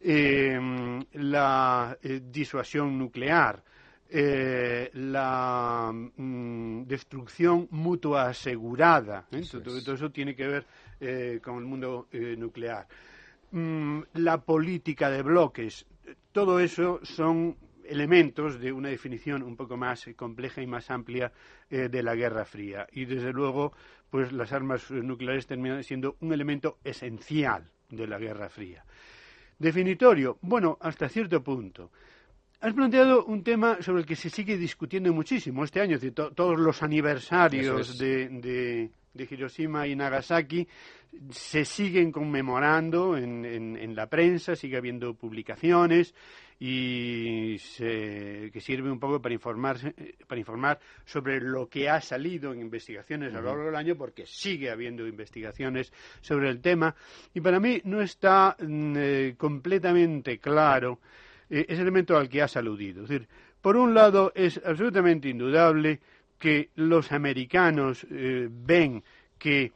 Em, 0.00 1.02
la 1.14 1.96
eh, 2.02 2.20
disuasión 2.24 2.96
nuclear, 2.96 3.62
eh, 4.08 4.90
la 4.94 5.90
mm, 5.92 6.84
destrucción 6.84 7.66
mutua 7.70 8.28
asegurada, 8.28 9.26
todo, 9.64 9.94
eso 9.94 10.10
tiene 10.10 10.36
que 10.36 10.46
ver 10.46 11.40
con 11.40 11.58
el 11.58 11.64
mundo 11.64 12.08
nuclear. 12.12 12.86
Mm, 13.50 14.02
la 14.14 14.38
política 14.38 15.10
de 15.10 15.22
bloques, 15.22 15.84
todo 16.32 16.60
eso 16.60 17.00
son 17.02 17.56
elementos 17.88 18.60
de 18.60 18.72
una 18.72 18.88
definición 18.88 19.42
un 19.42 19.56
poco 19.56 19.76
más 19.76 20.06
compleja 20.16 20.62
y 20.62 20.66
más 20.66 20.90
amplia 20.90 21.32
de 21.68 22.02
la 22.02 22.14
Guerra 22.14 22.44
Fría. 22.44 22.86
Y 22.92 23.04
desde 23.04 23.32
luego, 23.32 23.72
pues 24.10 24.32
las 24.32 24.52
armas 24.52 24.90
nucleares 24.90 25.46
terminan 25.46 25.82
siendo 25.82 26.16
un 26.20 26.32
elemento 26.32 26.78
esencial 26.84 27.70
de 27.90 28.06
la 28.06 28.18
Guerra 28.18 28.48
Fría. 28.48 28.84
Definitorio, 29.58 30.38
bueno, 30.42 30.76
hasta 30.80 31.08
cierto 31.08 31.42
punto. 31.42 31.90
Has 32.60 32.72
planteado 32.72 33.24
un 33.26 33.42
tema 33.42 33.82
sobre 33.82 34.00
el 34.00 34.06
que 34.06 34.16
se 34.16 34.30
sigue 34.30 34.56
discutiendo 34.56 35.12
muchísimo 35.12 35.64
este 35.64 35.80
año, 35.80 35.98
todos 36.14 36.58
los 36.58 36.82
aniversarios 36.82 37.98
de, 37.98 38.90
Hiroshima 39.16 39.86
y 39.86 39.94
Nagasaki 39.94 40.66
se 41.30 41.64
siguen 41.64 42.10
conmemorando 42.10 43.16
en, 43.16 43.94
la 43.94 44.08
prensa, 44.08 44.56
sigue 44.56 44.76
habiendo 44.76 45.14
publicaciones 45.14 46.14
y 46.58 47.58
que 47.58 48.60
sirve 48.60 48.90
un 48.90 49.00
poco 49.00 49.20
para 49.20 49.34
informar, 49.34 49.76
para 50.26 50.38
informar 50.38 50.78
sobre 51.04 51.40
lo 51.40 51.68
que 51.68 51.88
ha 51.88 52.00
salido 52.00 52.52
en 52.52 52.60
investigaciones 52.60 53.34
a 53.34 53.40
lo 53.40 53.48
largo 53.48 53.66
del 53.66 53.76
año, 53.76 53.96
porque 53.96 54.24
sigue 54.26 54.70
habiendo 54.70 55.06
investigaciones 55.06 55.92
sobre 56.20 56.48
el 56.48 56.60
tema. 56.60 56.94
Y 57.32 57.40
para 57.40 57.60
mí 57.60 57.80
no 57.84 58.00
está 58.00 58.56
mm, 58.58 58.94
eh, 58.96 59.34
completamente 59.36 60.38
claro 60.38 61.00
eh, 61.50 61.66
ese 61.68 61.82
elemento 61.82 62.16
al 62.16 62.28
que 62.28 62.42
has 62.42 62.56
aludido. 62.56 63.02
Es 63.02 63.08
decir, 63.08 63.28
por 63.60 63.76
un 63.76 63.94
lado, 63.94 64.32
es 64.34 64.60
absolutamente 64.64 65.28
indudable 65.28 66.00
que 66.38 66.70
los 66.76 67.12
americanos 67.12 68.06
eh, 68.10 68.48
ven 68.50 69.02
que 69.38 69.72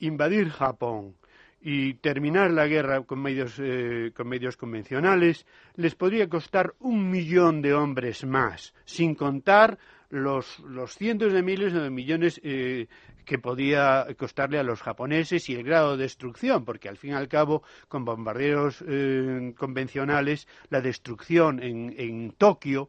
invadir 0.00 0.50
Japón 0.50 1.14
y 1.62 1.94
terminar 1.94 2.50
la 2.50 2.66
guerra 2.66 3.02
con 3.02 3.22
medios, 3.22 3.54
eh, 3.58 4.10
con 4.14 4.28
medios 4.28 4.56
convencionales 4.56 5.46
les 5.76 5.94
podría 5.94 6.28
costar 6.28 6.74
un 6.80 7.08
millón 7.10 7.62
de 7.62 7.72
hombres 7.72 8.24
más, 8.24 8.74
sin 8.84 9.14
contar 9.14 9.78
los, 10.10 10.58
los 10.60 10.94
cientos 10.96 11.32
de 11.32 11.42
miles 11.42 11.72
o 11.72 11.80
de 11.80 11.90
millones 11.90 12.40
eh, 12.42 12.88
que 13.24 13.38
podía 13.38 14.06
costarle 14.18 14.58
a 14.58 14.64
los 14.64 14.82
japoneses 14.82 15.48
y 15.48 15.54
el 15.54 15.62
grado 15.62 15.96
de 15.96 16.02
destrucción, 16.02 16.64
porque 16.64 16.88
al 16.88 16.96
fin 16.96 17.10
y 17.10 17.14
al 17.14 17.28
cabo, 17.28 17.62
con 17.88 18.04
bombarderos 18.04 18.84
eh, 18.86 19.54
convencionales, 19.56 20.48
la 20.68 20.80
destrucción 20.80 21.62
en, 21.62 21.94
en 21.96 22.32
Tokio, 22.32 22.88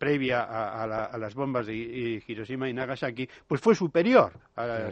previa 0.00 0.44
a, 0.44 1.18
las 1.18 1.34
bombas 1.34 1.66
de 1.66 2.22
Hiroshima 2.26 2.70
y 2.70 2.72
Nagasaki, 2.72 3.28
pues 3.46 3.60
fue 3.60 3.74
superior. 3.74 4.32
A 4.56 4.88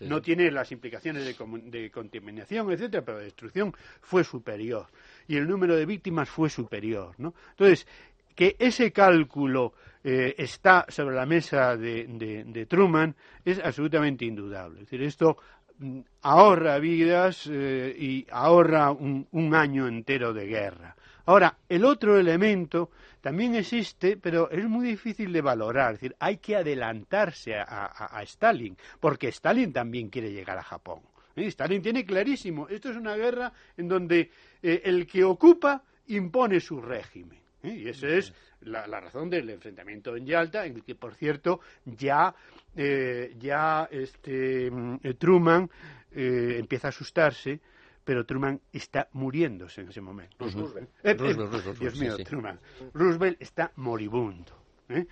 no 0.00 0.22
tiene 0.22 0.50
las 0.50 0.72
implicaciones 0.72 1.26
de, 1.26 1.90
contaminación, 1.90 2.72
etcétera, 2.72 3.04
pero 3.04 3.18
la 3.18 3.24
destrucción 3.24 3.74
fue 4.00 4.24
superior. 4.24 4.86
Y 5.28 5.36
el 5.36 5.46
número 5.46 5.76
de 5.76 5.84
víctimas 5.84 6.30
fue 6.30 6.48
superior. 6.48 7.14
¿no? 7.18 7.34
Entonces, 7.50 7.86
que 8.34 8.56
ese 8.58 8.90
cálculo 8.90 9.74
eh, 10.02 10.34
está 10.38 10.86
sobre 10.88 11.14
la 11.14 11.26
mesa 11.26 11.76
de, 11.76 12.66
Truman 12.66 13.14
es 13.44 13.58
absolutamente 13.58 14.24
indudable. 14.24 14.80
Es 14.80 14.86
decir, 14.86 15.02
esto 15.02 15.36
mm, 15.78 16.00
ahorra 16.22 16.78
vidas 16.78 17.46
eh, 17.52 17.94
y 17.98 18.26
ahorra 18.30 18.92
un 18.92 19.54
año 19.54 19.86
entero 19.86 20.32
de 20.32 20.46
guerra. 20.46 20.96
Ahora, 21.26 21.56
el 21.68 21.84
otro 21.84 22.18
elemento 22.18 22.90
también 23.22 23.54
existe, 23.54 24.16
pero 24.16 24.50
es 24.50 24.68
muy 24.68 24.88
difícil 24.88 25.32
de 25.32 25.40
valorar. 25.40 25.94
Es 25.94 26.00
decir, 26.00 26.16
hay 26.18 26.38
que 26.38 26.56
adelantarse 26.56 27.54
a, 27.54 28.20
Stalin, 28.24 28.76
porque 29.00 29.28
Stalin 29.28 29.72
también 29.72 30.10
quiere 30.10 30.32
llegar 30.32 30.58
a 30.58 30.62
Japón. 30.62 31.00
¿Eh? 31.36 31.46
Stalin 31.46 31.80
tiene 31.80 32.04
clarísimo, 32.04 32.68
esto 32.68 32.90
es 32.90 32.96
una 32.96 33.16
guerra 33.16 33.52
en 33.76 33.88
donde 33.88 34.30
eh, 34.60 34.82
el 34.84 35.06
que 35.06 35.22
ocupa 35.22 35.84
impone 36.08 36.58
su 36.58 36.80
régimen. 36.80 37.38
¿eh? 37.62 37.70
Y 37.70 37.88
esa 37.88 38.08
es 38.08 38.34
la, 38.62 38.84
razón 38.86 39.30
del 39.30 39.48
enfrentamiento 39.50 40.16
en 40.16 40.26
Yalta, 40.26 40.66
en 40.66 40.74
el 40.74 40.82
que, 40.82 40.96
por 40.96 41.14
cierto, 41.14 41.60
ya, 41.84 42.34
ya 42.74 43.88
este, 43.90 44.68
mm, 44.68 44.98
Truman 45.16 45.70
empieza 46.10 46.88
a 46.88 46.90
asustarse 46.90 47.60
pero 48.04 48.24
Truman 48.24 48.60
está 48.72 49.08
muriéndose 49.12 49.82
en 49.82 49.88
ese 49.88 50.00
momento. 50.00 50.36
Roosevelt. 50.38 50.90
Eh, 51.02 51.16
eh, 51.18 51.74
Dios 51.78 51.98
mío, 51.98 52.16
Truman. 52.18 52.58
Roosevelt 52.92 53.40
está 53.40 53.72
moribundo. 53.76 54.62
¿eh? 54.88 55.06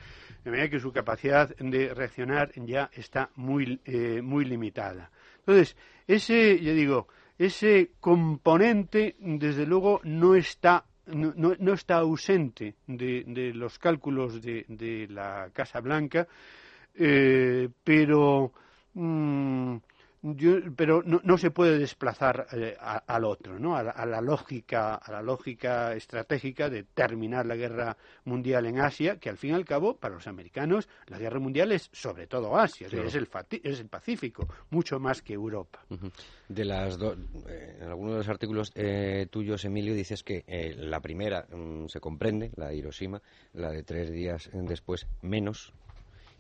De 0.45 0.51
manera 0.51 0.69
que 0.69 0.81
su 0.81 0.93
capacidad 0.93 1.55
de 1.57 1.95
reaccionar 1.95 2.53
ya 2.55 2.91
está 2.93 3.31
muy, 3.37 3.81
eh, 3.85 4.21
muy 4.23 4.45
limitada. 4.45 5.11
Entonces, 5.39 5.77
ese, 6.07 6.61
yo 6.61 6.75
digo, 6.75 7.09
ese 7.39 7.93
componente, 8.01 9.17
desde 9.19 9.67
luego, 9.67 10.01
no 10.05 10.35
está 10.35 10.85
no, 11.07 11.33
no, 11.59 11.73
está 11.73 11.97
ausente 11.97 12.77
de, 12.87 13.25
de 13.27 13.53
los 13.53 13.79
cálculos 13.81 14.41
de, 14.41 14.65
de, 14.69 15.09
la 15.09 15.51
Casa 15.53 15.81
Blanca, 15.81 16.29
eh, 16.95 17.69
pero 17.83 18.53
pero 20.77 21.03
no, 21.03 21.39
se 21.39 21.51
puede 21.51 21.79
desplazar 21.79 22.47
eh, 22.53 22.77
al 22.79 23.25
otro, 23.25 23.59
¿no? 23.59 23.77
A 23.77 23.83
la, 23.83 24.21
lógica, 24.21 24.95
a 24.97 25.13
la 25.13 25.23
lógica 25.23 25.95
estratégica 25.95 26.69
de 26.69 26.83
terminar 26.83 27.47
la 27.47 27.57
guerra 27.57 27.97
mundial 28.25 28.67
en 28.67 28.81
Asia, 28.81 29.19
que 29.19 29.31
al 29.31 29.39
fin 29.39 29.51
y 29.51 29.55
al 29.55 29.65
cabo 29.65 29.97
para 29.97 30.15
los 30.15 30.27
americanos 30.27 30.89
la 31.07 31.19
guerra 31.19 31.41
mundial 31.41 31.73
es 31.73 31.89
sobre 31.93 32.27
todo 32.27 32.59
Asia, 32.59 32.87
es, 32.87 32.93
el, 32.93 33.29
es 33.63 33.81
el 33.81 33.87
Pacífico, 33.89 34.47
mucho 34.69 35.01
más 35.01 35.23
que 35.23 35.33
Europa. 35.33 35.87
De 36.49 36.65
las 36.67 36.99
eh, 37.49 37.79
en 37.81 37.89
algunos 37.89 38.13
de 38.13 38.19
los 38.19 38.29
artículos 38.29 38.73
eh, 38.75 39.27
tuyos, 39.31 39.65
Emilio, 39.65 39.95
dices 39.95 40.23
que 40.23 40.45
la 40.77 41.01
primera 41.01 41.47
mm, 41.51 41.87
se 41.87 42.01
comprende, 42.01 42.51
la 42.57 42.69
de 42.69 42.77
Hiroshima, 42.77 43.23
la 43.55 43.71
de 43.71 43.83
tres 43.85 44.11
días 44.11 44.51
después 44.53 45.07
menos, 45.23 45.73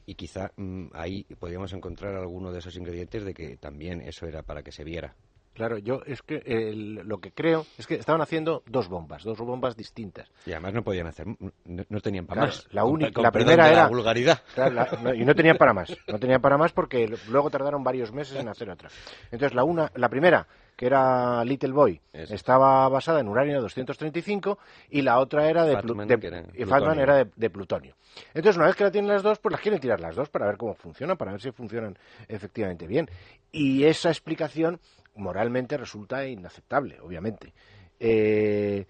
y 0.06 0.14
quizá 0.14 0.52
mm, 0.56 0.86
ahí 0.94 1.24
podríamos 1.38 1.72
encontrar 1.72 2.14
alguno 2.16 2.52
de 2.52 2.58
esos 2.58 2.76
ingredientes 2.76 3.24
de 3.24 3.34
que 3.34 3.56
también 3.56 4.00
eso 4.00 4.26
era 4.26 4.42
para 4.42 4.62
que 4.62 4.72
se 4.72 4.84
viera. 4.84 5.14
Claro, 5.52 5.78
yo 5.78 6.00
es 6.06 6.22
que 6.22 6.36
el- 6.46 6.94
lo 7.06 7.18
que 7.18 7.32
creo 7.32 7.66
es 7.76 7.86
que 7.86 7.96
estaban 7.96 8.22
haciendo 8.22 8.62
dos 8.66 8.88
bombas, 8.88 9.24
dos 9.24 9.36
bombas 9.38 9.76
distintas. 9.76 10.30
Y 10.46 10.52
además 10.52 10.72
no 10.74 10.84
podían 10.84 11.08
hacer, 11.08 11.26
no, 11.26 11.84
no 11.88 12.00
tenían 12.00 12.24
para 12.26 12.42
Claro, 12.42 12.56
más. 12.56 12.68
la 12.72 12.84
única- 12.84 13.12
con 13.12 13.22
la 13.24 13.32
primera 13.32 13.64
la 13.66 13.72
era- 13.72 13.88
vulgaridad. 13.88 14.40
Claro, 14.54 14.74
la- 14.74 14.98
no, 15.02 15.12
y 15.12 15.24
no 15.24 15.34
tenían 15.34 15.56
para 15.58 15.74
más, 15.74 15.94
no 16.06 16.18
tenían 16.20 16.40
para 16.40 16.56
más 16.56 16.72
porque 16.72 17.12
luego 17.28 17.50
tardaron 17.50 17.82
varios 17.82 18.12
meses 18.12 18.38
en 18.38 18.48
hacer 18.48 18.70
otra. 18.70 18.88
Entonces 19.32 19.52
la 19.54 19.64
una, 19.64 19.90
la 19.96 20.08
primera, 20.08 20.46
que 20.80 20.86
era 20.86 21.44
Little 21.44 21.72
Boy, 21.72 22.00
Eso. 22.10 22.34
estaba 22.34 22.88
basada 22.88 23.20
en 23.20 23.28
uranio 23.28 23.60
235 23.60 24.58
y 24.88 25.02
la 25.02 25.18
otra 25.18 25.50
era 25.50 25.66
de, 25.66 25.74
Fatman, 25.74 26.08
de- 26.08 26.14
era 26.26 26.42
y. 26.54 26.64
Fatman 26.64 26.98
era 26.98 27.16
de, 27.16 27.30
de 27.36 27.50
plutonio. 27.50 27.94
Entonces 28.32 28.56
una 28.56 28.64
vez 28.64 28.76
que 28.76 28.84
la 28.84 28.90
tienen 28.90 29.10
las 29.10 29.22
dos, 29.22 29.38
pues 29.40 29.52
las 29.52 29.60
quieren 29.60 29.78
tirar 29.78 30.00
las 30.00 30.16
dos 30.16 30.30
para 30.30 30.46
ver 30.46 30.56
cómo 30.56 30.72
funcionan, 30.72 31.18
para 31.18 31.32
ver 31.32 31.42
si 31.42 31.50
funcionan 31.52 31.98
efectivamente 32.28 32.86
bien. 32.86 33.10
Y 33.52 33.84
esa 33.84 34.08
explicación 34.08 34.80
moralmente 35.16 35.76
resulta 35.76 36.26
inaceptable, 36.26 36.98
obviamente. 37.00 37.52
Eh, 37.98 38.86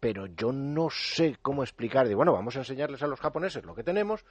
pero 0.00 0.26
yo 0.26 0.50
no 0.50 0.88
sé 0.90 1.36
cómo 1.42 1.62
explicar 1.62 2.08
de, 2.08 2.16
bueno, 2.16 2.32
vamos 2.32 2.56
a 2.56 2.58
enseñarles 2.58 3.04
a 3.04 3.06
los 3.06 3.20
japoneses 3.20 3.64
lo 3.64 3.76
que 3.76 3.84
tenemos, 3.84 4.24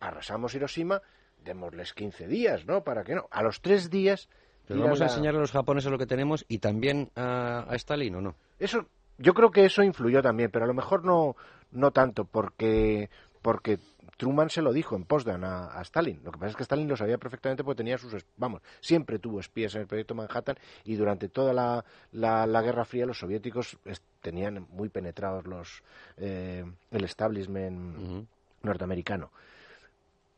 arrasamos 0.00 0.52
Hiroshima, 0.52 1.00
démosles 1.44 1.92
15 1.94 2.26
días, 2.26 2.66
¿no? 2.66 2.82
Para 2.82 3.04
que 3.04 3.14
no. 3.14 3.28
A 3.30 3.44
los 3.44 3.60
tres 3.60 3.88
días... 3.88 4.28
Pero 4.66 4.80
vamos 4.80 5.00
a 5.00 5.04
enseñarle 5.04 5.38
a 5.38 5.42
los 5.42 5.52
japoneses 5.52 5.90
lo 5.90 5.98
que 5.98 6.06
tenemos 6.06 6.44
y 6.48 6.58
también 6.58 7.10
a, 7.14 7.64
a 7.68 7.74
Stalin, 7.76 8.16
¿o 8.16 8.20
no? 8.20 8.34
Eso, 8.58 8.86
yo 9.18 9.32
creo 9.34 9.50
que 9.50 9.64
eso 9.64 9.82
influyó 9.82 10.22
también, 10.22 10.50
pero 10.50 10.64
a 10.64 10.68
lo 10.68 10.74
mejor 10.74 11.04
no, 11.04 11.36
no 11.72 11.90
tanto, 11.92 12.24
porque, 12.24 13.08
porque 13.42 13.78
Truman 14.16 14.50
se 14.50 14.62
lo 14.62 14.72
dijo 14.72 14.96
en 14.96 15.04
Potsdam 15.04 15.44
a, 15.44 15.78
a 15.78 15.82
Stalin. 15.82 16.20
Lo 16.24 16.32
que 16.32 16.38
pasa 16.38 16.50
es 16.50 16.56
que 16.56 16.62
Stalin 16.62 16.88
lo 16.88 16.96
sabía 16.96 17.18
perfectamente 17.18 17.62
porque 17.62 17.78
tenía 17.78 17.98
sus, 17.98 18.24
vamos, 18.36 18.62
siempre 18.80 19.18
tuvo 19.18 19.40
espías 19.40 19.74
en 19.74 19.82
el 19.82 19.86
proyecto 19.86 20.14
Manhattan 20.14 20.56
y 20.84 20.96
durante 20.96 21.28
toda 21.28 21.52
la, 21.52 21.84
la, 22.12 22.46
la 22.46 22.62
Guerra 22.62 22.84
Fría 22.84 23.06
los 23.06 23.18
soviéticos 23.18 23.78
tenían 24.20 24.66
muy 24.70 24.88
penetrados 24.88 25.46
los, 25.46 25.82
eh, 26.16 26.64
el 26.90 27.04
establishment 27.04 28.26
norteamericano. 28.62 29.30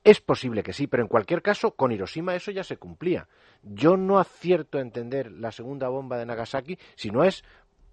Es 0.05 0.21
posible 0.21 0.63
que 0.63 0.73
sí, 0.73 0.87
pero 0.87 1.03
en 1.03 1.09
cualquier 1.09 1.43
caso, 1.43 1.73
con 1.73 1.93
Hiroshima 1.93 2.35
eso 2.35 2.51
ya 2.51 2.65
se 2.65 2.77
cumplía. 2.77 3.29
Yo 3.63 3.97
no 3.97 4.19
acierto 4.19 4.79
a 4.79 4.81
entender 4.81 5.31
la 5.33 5.53
segunda 5.53 5.89
bomba 5.89 6.17
de 6.17 6.27
Nagasaki 6.27 6.79
si 6.95 7.11
no 7.11 7.25
es 7.25 7.45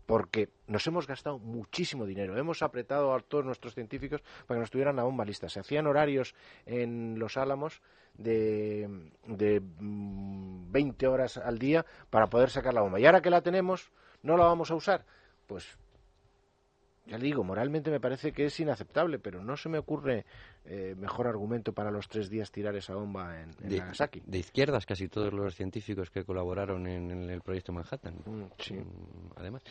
porque 0.05 0.49
nos 0.67 0.85
hemos 0.87 1.07
gastado 1.07 1.39
muchísimo 1.39 2.05
dinero. 2.05 2.37
Hemos 2.37 2.61
apretado 2.61 3.13
a 3.13 3.19
todos 3.19 3.43
nuestros 3.43 3.73
científicos 3.73 4.21
para 4.45 4.57
que 4.57 4.61
nos 4.61 4.71
tuvieran 4.71 4.95
la 4.95 5.03
bomba 5.03 5.25
lista. 5.25 5.49
Se 5.49 5.59
hacían 5.59 5.87
horarios 5.87 6.35
en 6.65 7.17
los 7.17 7.37
Álamos 7.37 7.81
de, 8.13 9.09
de 9.25 9.59
mm, 9.61 10.71
20 10.71 11.07
horas 11.07 11.37
al 11.37 11.57
día 11.57 11.85
para 12.09 12.27
poder 12.27 12.49
sacar 12.49 12.73
la 12.73 12.81
bomba. 12.81 12.99
Y 12.99 13.05
ahora 13.05 13.21
que 13.21 13.31
la 13.31 13.41
tenemos, 13.41 13.91
¿no 14.21 14.37
la 14.37 14.45
vamos 14.45 14.69
a 14.69 14.75
usar? 14.75 15.05
Pues 15.47 15.77
ya 17.07 17.17
le 17.17 17.25
digo, 17.25 17.43
moralmente 17.43 17.91
me 17.91 17.99
parece 17.99 18.31
que 18.31 18.45
es 18.45 18.59
inaceptable, 18.59 19.19
pero 19.19 19.43
no 19.43 19.55
se 19.57 19.69
me 19.69 19.77
ocurre 19.77 20.25
eh, 20.65 20.95
mejor 20.97 21.27
argumento 21.27 21.73
para 21.73 21.91
los 21.91 22.07
tres 22.07 22.29
días 22.29 22.51
tirar 22.51 22.75
esa 22.75 22.95
bomba 22.95 23.39
en, 23.41 23.49
en 23.61 23.69
De, 23.69 23.77
Nagasaki. 23.77 24.23
de 24.25 24.39
izquierdas 24.39 24.85
casi 24.85 25.07
todos 25.07 25.31
los 25.31 25.53
científicos 25.55 26.09
que 26.09 26.23
colaboraron 26.23 26.87
en, 26.87 27.11
en 27.11 27.29
el 27.29 27.41
proyecto 27.41 27.71
Manhattan. 27.71 28.15
Mm, 28.25 28.43
sí. 28.57 28.73
Mm, 28.73 28.85
Además, 29.37 29.61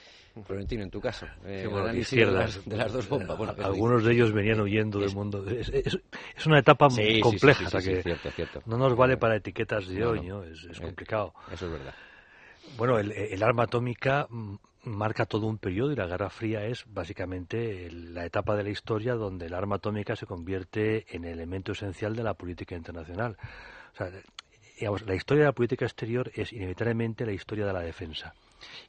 Florentino, 0.45 0.82
en 0.85 0.91
tu 0.91 1.01
caso, 1.01 1.26
eh, 1.45 1.66
bueno, 1.68 1.89
de 1.89 1.99
izquierdas. 1.99 2.57
las, 2.57 2.68
de 2.68 2.76
las 2.76 2.93
dos 2.93 3.09
bombas. 3.09 3.37
Bueno, 3.37 3.55
¿qué 3.55 3.61
se 3.62 3.66
Algunos 3.68 4.05
de 4.05 4.12
ellos 4.12 4.32
venían 4.32 4.61
huyendo 4.61 5.01
del 5.01 5.14
mundo. 5.14 5.45
Es, 5.49 5.68
es- 5.70 5.99
es 6.37 6.47
una 6.47 6.59
etapa 6.61 6.89
Sí, 6.91 7.14
sí, 7.14 7.20
compleja, 7.22 7.61
sí, 7.61 7.64
o 7.66 7.70
sea 7.70 7.80
sí, 7.80 7.87
sí, 7.87 7.95
que 7.97 8.03
cierto, 8.03 8.30
cierto. 8.30 8.62
no 8.66 8.76
nos 8.78 8.97
vale 8.97 9.16
para 9.16 9.37
etiquetas 9.37 9.89
de 9.89 10.01
No, 10.01 10.11
hoy, 10.11 10.20
no. 10.20 10.41
¿no? 10.41 10.45
Es, 10.45 10.64
es 10.64 10.78
Eh, 10.78 10.82
complicado. 10.82 11.35
Eso 11.53 11.66
es 11.66 11.72
verdad. 11.72 11.95
Bueno, 12.78 12.99
el, 12.99 13.12
el 13.12 13.43
arma 13.43 13.64
atómica 13.64 14.26
mm, 14.30 14.55
marca 14.85 15.26
todo 15.26 15.47
un 15.47 15.59
periodo 15.59 15.93
y 15.93 15.97
la 15.97 16.07
Guerra 16.07 16.30
Fría 16.30 16.64
es 16.64 16.85
básicamente 16.87 17.91
la 17.91 18.24
etapa 18.24 18.57
de 18.57 18.64
la 18.64 18.70
historia 18.70 19.14
donde 19.14 19.47
el 19.47 19.55
arma 19.55 19.76
atómica 19.76 20.16
se 20.16 20.26
convierte 20.26 21.07
en 21.14 21.24
elemento 21.24 21.72
esencial 21.72 22.14
de 22.14 22.22
la 22.22 22.35
política 22.35 22.74
internacional. 22.74 23.37
La 23.99 25.14
historia 25.14 25.45
de 25.45 25.49
la 25.49 25.55
política 25.55 25.85
exterior 25.85 26.30
es 26.35 26.53
inevitablemente 26.53 27.26
la 27.26 27.32
historia 27.32 27.66
de 27.66 27.72
la 27.72 27.80
defensa. 27.80 28.35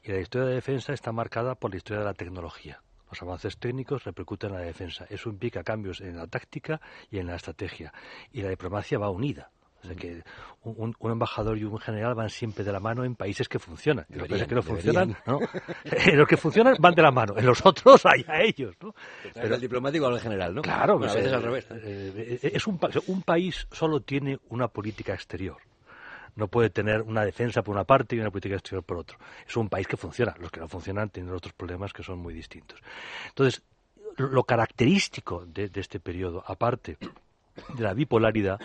Y 0.04 0.12
la 0.12 0.20
historia 0.20 0.46
de 0.46 0.52
la 0.52 0.56
defensa 0.56 0.94
está 0.94 1.12
marcada 1.12 1.56
por 1.56 1.72
la 1.72 1.78
historia 1.78 2.00
de 2.00 2.06
la 2.06 2.14
tecnología. 2.14 2.82
Los 3.10 3.22
avances 3.22 3.58
técnicos 3.58 4.04
repercuten 4.04 4.52
en 4.52 4.58
la 4.58 4.62
defensa. 4.62 5.06
Eso 5.10 5.30
implica 5.30 5.64
cambios 5.64 6.02
en 6.02 6.18
la 6.18 6.28
táctica 6.28 6.82
y 7.12 7.20
en 7.20 7.28
la 7.28 7.36
estrategia. 7.36 7.94
Y 8.32 8.42
la 8.42 8.50
diplomacia 8.50 8.98
va 8.98 9.10
unida. 9.10 9.52
O 9.86 9.88
sea 9.88 9.96
que 9.96 10.24
un, 10.64 10.96
un 10.98 11.12
embajador 11.12 11.58
y 11.58 11.64
un 11.64 11.78
general 11.80 12.16
van 12.16 12.30
siempre 12.30 12.64
de 12.64 12.72
la 12.72 12.80
mano 12.80 13.04
en 13.06 13.16
países 13.16 13.48
que 13.48 13.60
funcionan. 13.60 14.06
En 14.10 14.20
los 14.20 14.28
países 14.28 14.48
que 14.48 14.56
no 14.56 14.62
Deberían, 14.62 15.16
funcionan, 15.16 15.18
¿no? 15.26 15.40
en 16.12 16.18
los 16.18 16.28
que 16.28 16.38
funcionan 16.38 16.76
van 16.80 16.96
de 16.96 17.02
la 17.02 17.12
mano. 17.12 17.38
En 17.38 17.46
los 17.46 17.66
otros 17.66 18.06
hay 18.06 18.26
a 18.28 18.42
ellos, 18.42 18.76
¿no? 18.82 18.94
Pero 19.34 19.56
el 19.56 19.62
diplomático 19.62 20.08
o 20.08 20.10
el 20.16 20.20
general, 20.20 20.56
¿no? 20.56 20.62
Claro, 20.62 20.98
Bueno, 20.98 21.12
a 21.12 21.16
pues, 21.16 21.24
veces 21.24 21.32
eh, 21.32 21.36
al 21.36 21.44
revés. 21.44 21.68
eh, 21.72 22.40
eh, 22.44 22.52
es 22.56 22.68
un, 22.68 22.78
pa- 22.80 22.90
un 23.08 23.22
país 23.22 23.68
solo 23.72 24.00
tiene 24.02 24.40
una 24.50 24.68
política 24.68 25.14
exterior. 25.14 25.58
No 26.36 26.48
puede 26.50 26.70
tener 26.70 27.02
una 27.02 27.24
defensa 27.24 27.62
por 27.62 27.74
una 27.76 27.86
parte 27.86 28.16
y 28.16 28.20
una 28.20 28.30
política 28.32 28.56
exterior 28.56 28.84
por 28.84 28.98
otro. 28.98 29.18
Es 29.48 29.56
un 29.56 29.70
país 29.70 29.88
que 29.88 29.96
funciona. 29.96 30.36
Los 30.40 30.52
que 30.52 30.60
no 30.60 30.68
funcionan 30.68 31.10
tienen 31.10 31.34
otros 31.34 31.54
problemas 31.54 31.94
que 31.94 32.04
son 32.04 32.20
muy 32.20 32.34
distintos. 32.34 32.80
Entonces, 33.30 33.62
lo 34.18 34.28
lo 34.30 34.44
característico 34.44 35.46
de, 35.46 35.70
de 35.70 35.80
este 35.82 36.00
periodo, 36.02 36.44
aparte 36.46 36.98
de 37.78 37.84
la 37.84 37.94
bipolaridad, 37.94 38.60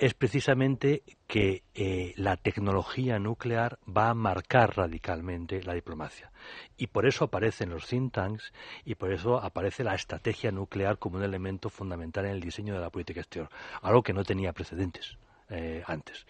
es 0.00 0.14
precisamente 0.14 1.02
que 1.26 1.62
eh, 1.74 2.14
la 2.16 2.36
tecnología 2.36 3.18
nuclear 3.18 3.78
va 3.84 4.10
a 4.10 4.14
marcar 4.14 4.76
radicalmente 4.76 5.62
la 5.62 5.74
diplomacia. 5.74 6.30
Y 6.76 6.88
por 6.88 7.06
eso 7.06 7.24
aparecen 7.24 7.70
los 7.70 7.86
think 7.86 8.12
tanks 8.12 8.52
y 8.84 8.94
por 8.94 9.12
eso 9.12 9.38
aparece 9.38 9.84
la 9.84 9.94
estrategia 9.94 10.50
nuclear 10.52 10.98
como 10.98 11.18
un 11.18 11.24
elemento 11.24 11.68
fundamental 11.68 12.26
en 12.26 12.32
el 12.32 12.40
diseño 12.40 12.74
de 12.74 12.80
la 12.80 12.90
política 12.90 13.20
exterior, 13.20 13.50
algo 13.82 14.02
que 14.02 14.12
no 14.12 14.24
tenía 14.24 14.52
precedentes. 14.52 15.18
eh, 15.50 15.82
antes. 15.86 16.26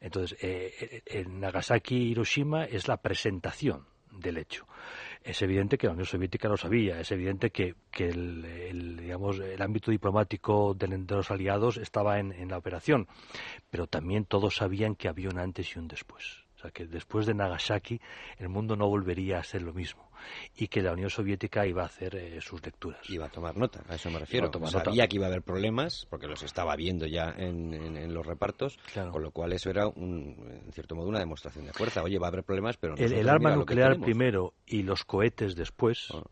Entonces, 0.00 0.38
eh, 0.42 0.72
eh, 0.80 1.02
en 1.06 1.40
Nagasaki 1.40 1.96
Hiroshima 1.96 2.64
es 2.64 2.88
la 2.88 2.98
presentación 2.98 3.86
del 4.10 4.38
hecho. 4.38 4.66
Es 5.22 5.42
evidente 5.42 5.76
que 5.76 5.86
la 5.86 5.92
Unión 5.92 6.06
Soviética 6.06 6.48
lo 6.48 6.56
sabía, 6.56 6.98
es 6.98 7.12
evidente 7.12 7.50
que, 7.50 7.74
el, 7.98 8.96
digamos, 8.96 9.38
el 9.38 9.60
ámbito 9.60 9.90
diplomático 9.90 10.74
de, 10.74 10.86
de 10.86 11.14
los 11.14 11.30
aliados 11.30 11.76
estaba 11.76 12.18
en, 12.18 12.32
en 12.32 12.48
la 12.48 12.56
operación, 12.56 13.06
pero 13.70 13.86
también 13.86 14.24
todos 14.24 14.56
sabían 14.56 14.94
que 14.94 15.08
había 15.08 15.28
un 15.28 15.38
antes 15.38 15.76
y 15.76 15.78
un 15.78 15.88
después. 15.88 16.44
O 16.56 16.58
sea, 16.60 16.70
que 16.70 16.86
después 16.86 17.26
de 17.26 17.34
Nagasaki 17.34 18.00
el 18.38 18.48
mundo 18.48 18.76
no 18.76 18.88
volvería 18.88 19.38
a 19.38 19.44
ser 19.44 19.62
lo 19.62 19.72
mismo 19.72 20.09
y 20.56 20.68
que 20.68 20.82
la 20.82 20.92
Unión 20.92 21.10
Soviética 21.10 21.66
iba 21.66 21.82
a 21.82 21.86
hacer 21.86 22.14
eh, 22.16 22.40
sus 22.40 22.64
lecturas. 22.64 23.00
Iba 23.08 23.26
a 23.26 23.28
tomar 23.30 23.56
nota, 23.56 23.82
a 23.88 23.94
eso 23.94 24.10
me 24.10 24.18
refiero. 24.18 24.44
Iba 24.46 24.48
a 24.48 24.52
tomar 24.52 24.70
Sabía 24.70 25.02
nota. 25.02 25.08
que 25.08 25.16
iba 25.16 25.26
a 25.26 25.28
haber 25.28 25.42
problemas, 25.42 26.06
porque 26.10 26.26
los 26.26 26.42
estaba 26.42 26.74
viendo 26.76 27.06
ya 27.06 27.34
en, 27.36 27.74
en- 27.74 27.96
en 27.96 28.14
los 28.14 28.26
repartos, 28.26 28.78
Claro. 28.92 29.10
con 29.12 29.22
lo 29.22 29.30
cual 29.30 29.52
eso 29.52 29.70
era, 29.70 29.86
un, 29.88 30.36
en 30.64 30.72
cierto 30.72 30.94
modo, 30.94 31.08
una 31.08 31.18
demostración 31.18 31.64
de 31.66 31.72
fuerza. 31.72 32.02
Oye, 32.02 32.18
va 32.18 32.26
a 32.26 32.30
haber 32.30 32.44
problemas, 32.44 32.76
pero 32.76 32.94
el, 32.96 33.12
el 33.12 33.28
arma 33.28 33.54
nuclear 33.54 33.98
primero 34.00 34.54
y 34.66 34.82
los 34.82 35.04
cohetes 35.04 35.54
después 35.56 36.08
Ah. 36.12 36.22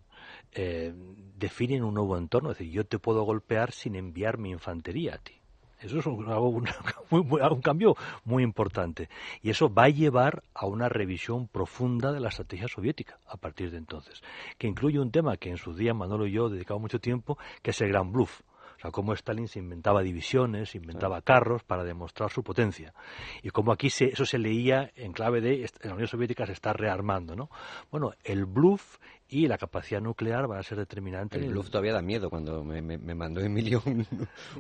eh, 0.53 0.93
definen 1.37 1.85
un 1.85 1.95
nuevo 1.95 2.17
entorno. 2.19 2.51
Es 2.53 2.59
decir, 2.59 2.73
yo 2.73 2.85
te 2.85 2.99
puedo 2.99 3.23
golpear 3.23 3.73
sin 3.73 3.95
enviar 3.97 4.39
mi 4.39 4.51
infantería 4.51 5.15
a 5.15 5.19
ti. 5.19 5.38
Eso 5.81 5.99
es 5.99 6.07
un, 7.11 7.61
cambio 7.63 7.97
muy 8.25 8.43
importante. 8.43 9.09
Y 9.43 9.51
eso 9.51 9.73
va 9.73 9.85
a 9.85 9.89
llevar 9.89 10.43
a 10.55 10.67
una 10.67 10.89
revisión 10.89 11.47
profunda 11.47 12.13
de 12.13 12.21
la 12.21 12.29
estrategia 12.29 12.69
soviética 12.69 13.19
a 13.27 13.37
partir 13.37 13.71
de 13.71 13.79
entonces, 13.79 14.23
que 14.59 14.67
incluye 14.67 14.99
un 14.99 15.11
tema 15.11 15.37
que 15.37 15.51
en 15.51 15.57
su 15.57 15.75
día 15.75 15.95
Manolo 15.95 16.27
y 16.27 16.33
yo 16.33 16.49
dedicamos 16.49 16.83
mucho 16.83 17.01
tiempo, 17.01 17.39
que 17.63 17.71
es 17.71 17.81
el 17.81 17.89
gran 17.89 18.13
bluff. 18.13 18.43
O 18.79 18.81
sea, 18.81 18.91
cómo 18.93 19.13
Stalin 19.13 19.49
se 19.49 19.59
inventaba 19.59 20.03
divisiones, 20.03 20.71
se 20.71 20.79
inventaba 20.79 21.21
carros 21.23 21.65
para 21.65 21.83
demostrar 21.85 22.31
su 22.31 22.43
potencia. 22.45 22.95
Y 23.43 23.51
cómo 23.51 23.73
aquí 23.73 23.91
se, 23.91 24.07
eso 24.07 24.25
se 24.25 24.39
leía 24.39 24.91
en 24.95 25.13
clave 25.13 25.41
de 25.41 25.69
la 25.83 25.95
Unión 25.95 26.07
Soviética 26.09 26.47
se 26.47 26.53
está 26.53 26.73
rearmando, 26.73 27.35
¿no? 27.35 27.51
Bueno, 27.91 28.13
el 28.23 28.45
bluff 28.47 28.99
y 29.31 29.47
la 29.49 29.59
capacidad 29.59 30.01
nuclear 30.01 30.47
van 30.47 30.61
a 30.61 30.63
ser 30.63 30.79
determinantes. 30.79 31.43
El 31.43 31.51
bluff 31.51 31.69
todavía 31.71 31.93
da 31.93 32.01
miedo 32.03 32.31
cuando 32.31 32.65
me, 32.65 32.81
me- 32.81 32.97
me 32.99 33.15
mandó 33.15 33.41
Emilio 33.41 33.83
un, 33.85 34.07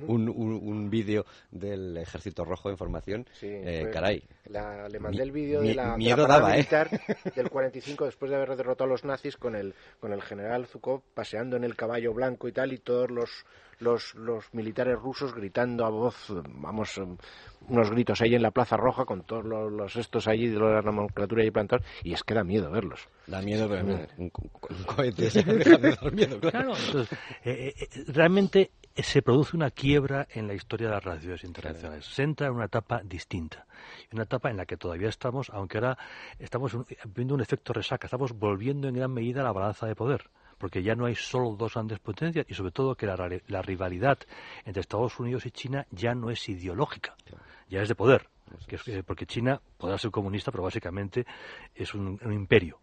un, 0.06 0.28
un- 0.28 0.60
un 0.62 0.90
vídeo 0.90 1.24
del 1.50 1.96
Ejército 1.96 2.44
Rojo 2.44 2.68
en 2.70 2.76
formación. 2.76 3.26
Sí, 3.32 3.46
Eh, 3.48 3.82
fue- 3.82 3.90
caray. 3.92 4.24
la- 4.46 4.88
le 4.88 4.98
mandé 4.98 5.22
el 5.22 5.30
vídeo 5.32 5.60
de 5.62 5.74
la, 5.74 5.92
de 5.92 5.96
miedo 5.98 6.22
la 6.22 6.26
parada 6.28 6.40
daba, 6.40 6.54
¿eh? 6.54 6.56
militar 6.58 6.90
del 7.36 7.50
45 7.50 8.04
después 8.04 8.30
de 8.30 8.36
haber 8.36 8.56
derrotado 8.56 8.88
a 8.88 8.92
los 8.92 9.04
nazis 9.04 9.36
con 9.36 9.54
el, 9.54 9.74
con 10.00 10.12
el 10.12 10.20
general 10.22 10.66
Zhukov 10.66 11.02
paseando 11.14 11.56
en 11.56 11.64
el 11.64 11.76
caballo 11.76 12.12
blanco 12.12 12.48
y 12.48 12.52
tal 12.52 12.72
y 12.72 12.78
todos 12.78 13.10
los, 13.10 13.30
los, 13.80 14.14
los 14.14 14.52
militares 14.54 14.98
rusos 14.98 15.34
gritando 15.34 15.84
a 15.86 15.90
voz, 15.90 16.32
vamos, 16.54 17.00
unos 17.68 17.90
gritos 17.90 18.20
ahí 18.20 18.34
en 18.34 18.42
la 18.42 18.50
Plaza 18.50 18.76
Roja 18.76 19.04
con 19.04 19.22
todos 19.22 19.44
los, 19.44 19.70
los 19.72 19.96
estos 19.96 20.26
allí 20.28 20.48
de 20.48 20.58
la 20.58 20.82
nomenclatura 20.82 21.44
y 21.44 21.50
plantados 21.50 21.84
y 22.02 22.12
es 22.12 22.22
que 22.24 22.34
da 22.34 22.44
miedo 22.44 22.70
verlos. 22.70 23.08
Da 23.26 23.40
miedo, 23.42 23.68
pero 23.68 23.84
Mm. 24.16 24.28
cu- 24.28 24.50
un 24.70 24.82
cohete 24.84 25.30
se 25.30 25.42
deja 25.42 25.78
de 25.78 25.90
dar 25.90 26.12
miedo, 26.12 26.40
claro. 26.40 26.72
Claro, 26.72 26.76
entonces, 26.86 27.18
eh, 27.44 27.74
eh, 27.78 27.88
realmente 28.08 28.70
se 28.96 29.22
produce 29.22 29.56
una 29.56 29.70
quiebra 29.70 30.26
en 30.32 30.48
la 30.48 30.54
historia 30.54 30.88
de 30.88 30.94
las 30.94 31.04
relaciones 31.04 31.44
internacionales. 31.44 32.04
Se 32.06 32.22
entra 32.24 32.48
en 32.48 32.54
una 32.54 32.64
etapa 32.64 33.00
distinta, 33.04 33.66
una 34.12 34.24
etapa 34.24 34.50
en 34.50 34.56
la 34.56 34.66
que 34.66 34.76
todavía 34.76 35.08
estamos, 35.08 35.50
aunque 35.50 35.78
ahora 35.78 35.96
estamos 36.38 36.74
un- 36.74 36.84
viendo 37.14 37.34
un 37.34 37.40
efecto 37.40 37.72
resaca, 37.72 38.06
estamos 38.08 38.32
volviendo 38.32 38.88
en 38.88 38.94
gran 38.94 39.12
medida 39.12 39.42
a 39.42 39.44
la 39.44 39.52
balanza 39.52 39.86
de 39.86 39.94
poder, 39.94 40.28
porque 40.58 40.82
ya 40.82 40.94
no 40.94 41.06
hay 41.06 41.14
solo 41.14 41.54
dos 41.56 41.74
grandes 41.74 41.98
potencias 42.00 42.44
y 42.48 42.54
sobre 42.54 42.72
todo 42.72 42.94
que 42.94 43.06
la, 43.06 43.16
la 43.46 43.62
rivalidad 43.62 44.18
entre 44.64 44.80
Estados 44.80 45.18
Unidos 45.20 45.46
y 45.46 45.50
China 45.50 45.86
ya 45.90 46.14
no 46.14 46.30
es 46.30 46.48
ideológica, 46.48 47.14
ya 47.68 47.80
es 47.82 47.88
de 47.88 47.94
poder. 47.94 48.28
que 48.66 48.76
es- 48.76 48.88
eh, 48.88 49.02
porque 49.02 49.26
China 49.26 49.60
podrá 49.76 49.98
ser 49.98 50.10
comunista, 50.10 50.50
pero 50.50 50.64
básicamente 50.64 51.26
es 51.74 51.92
un, 51.94 52.18
un 52.24 52.32
imperio 52.32 52.78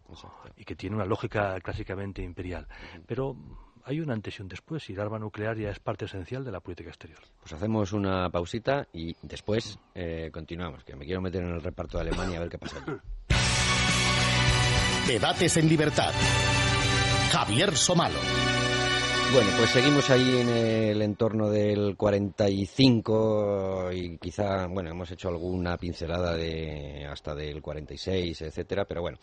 y 0.56 0.64
que 0.64 0.76
tiene 0.76 0.94
una 0.96 1.04
lógica 1.04 1.58
clásicamente 1.60 2.22
imperial. 2.22 2.66
Pero 3.06 3.36
hay 3.84 4.00
un 4.00 4.10
antes 4.10 4.38
y 4.38 4.42
un 4.42 4.48
después 4.48 4.88
y 4.90 4.92
el 4.94 5.00
arma 5.00 5.18
nuclear 5.18 5.56
ya 5.56 5.70
es 5.70 5.78
parte 5.80 6.04
esencial 6.06 6.44
de 6.44 6.52
la 6.52 6.60
política 6.60 6.88
exterior. 6.90 7.18
Pues 7.40 7.52
hacemos 7.52 7.92
una 7.92 8.30
pausita 8.30 8.86
y 8.92 9.16
después 9.22 9.78
eh, 9.94 10.30
continuamos, 10.32 10.84
que 10.84 10.94
me 10.96 11.04
quiero 11.04 11.20
meter 11.20 11.42
en 11.42 11.50
el 11.54 11.60
reparto 11.62 11.98
de 11.98 12.02
Alemania 12.02 12.38
a 12.38 12.40
ver 12.42 12.48
qué 12.48 12.58
pasa 12.58 12.76
allí. 12.84 12.96
Debates 15.06 15.56
en 15.56 15.68
libertad. 15.68 16.12
Javier 17.36 17.76
Somalo. 17.76 18.16
Bueno, 19.32 19.50
pues 19.56 19.70
seguimos 19.70 20.08
ahí 20.10 20.36
en 20.36 20.48
el 20.48 21.02
entorno 21.02 21.50
del 21.50 21.96
45 21.96 23.90
y 23.92 24.16
quizá, 24.18 24.66
bueno, 24.68 24.90
hemos 24.90 25.10
hecho 25.10 25.28
alguna 25.28 25.76
pincelada 25.76 26.34
de 26.36 27.06
hasta 27.10 27.34
del 27.34 27.60
46, 27.60 28.40
etcétera, 28.42 28.84
pero 28.84 29.00
bueno, 29.02 29.18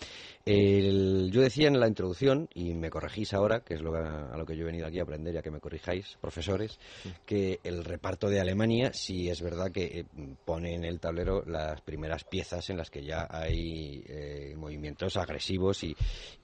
el- 0.46 1.30
yo 1.32 1.42
decía 1.42 1.68
en 1.70 1.80
la 1.80 1.88
introducción 1.88 2.50
y 2.54 2.74
me 2.74 2.90
corregís 2.90 3.34
ahora, 3.34 3.62
que 3.62 3.76
es 3.76 3.82
lo, 3.82 3.96
a 3.96 4.36
lo 4.38 4.46
que 4.46 4.56
yo 4.58 4.64
he 4.64 4.66
venido 4.66 4.88
aquí 4.88 5.00
a 5.00 5.04
aprender, 5.04 5.34
ya 5.34 5.42
que 5.42 5.52
me 5.52 5.62
corrijáis, 5.62 6.18
profesores, 6.20 6.78
que 7.26 7.60
el 7.64 7.86
reparto 7.86 8.28
de 8.28 8.42
Alemania 8.42 8.92
sí 8.94 9.30
es 9.30 9.42
verdad 9.42 9.72
que 9.72 10.00
eh, 10.00 10.06
pone 10.44 10.76
en 10.76 10.84
el 10.84 11.00
tablero 11.00 11.44
las 11.48 11.80
primeras 11.82 12.26
piezas 12.26 12.70
en 12.70 12.78
las 12.78 12.90
que 12.92 13.04
ya 13.06 13.26
hay 13.30 14.04
eh, 14.08 14.54
movimientos 14.58 15.16
agresivos 15.16 15.82
y, 15.86 15.96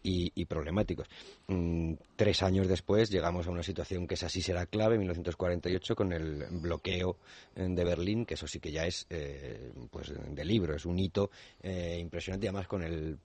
y- 0.02 0.32
y 0.34 0.46
problemáticos. 0.46 1.08
Mm, 1.48 1.96
tres 2.16 2.42
años 2.42 2.68
después 2.68 3.10
llegamos 3.10 3.48
una 3.52 3.64
situación 3.64 4.08
que 4.08 4.16
esa 4.16 4.30
sí 4.30 4.42
será 4.42 4.66
clave, 4.66 4.98
1948, 4.98 5.96
con 5.96 6.14
el 6.14 6.46
bloqueo 6.52 7.18
eh, 7.56 7.68
de 7.70 7.84
Berlín, 7.84 8.26
que 8.26 8.36
eso 8.36 8.48
sí 8.48 8.60
que 8.60 8.72
ya 8.72 8.86
es 8.86 9.06
eh, 9.10 9.72
pues 9.92 10.12
de 10.14 10.46
libro, 10.46 10.76
es 10.76 10.86
un 10.86 11.00
hito 11.00 11.32
eh, 11.62 11.98
impresionante, 12.00 12.48
además 12.48 12.68
con 12.68 12.84
el 12.84 13.18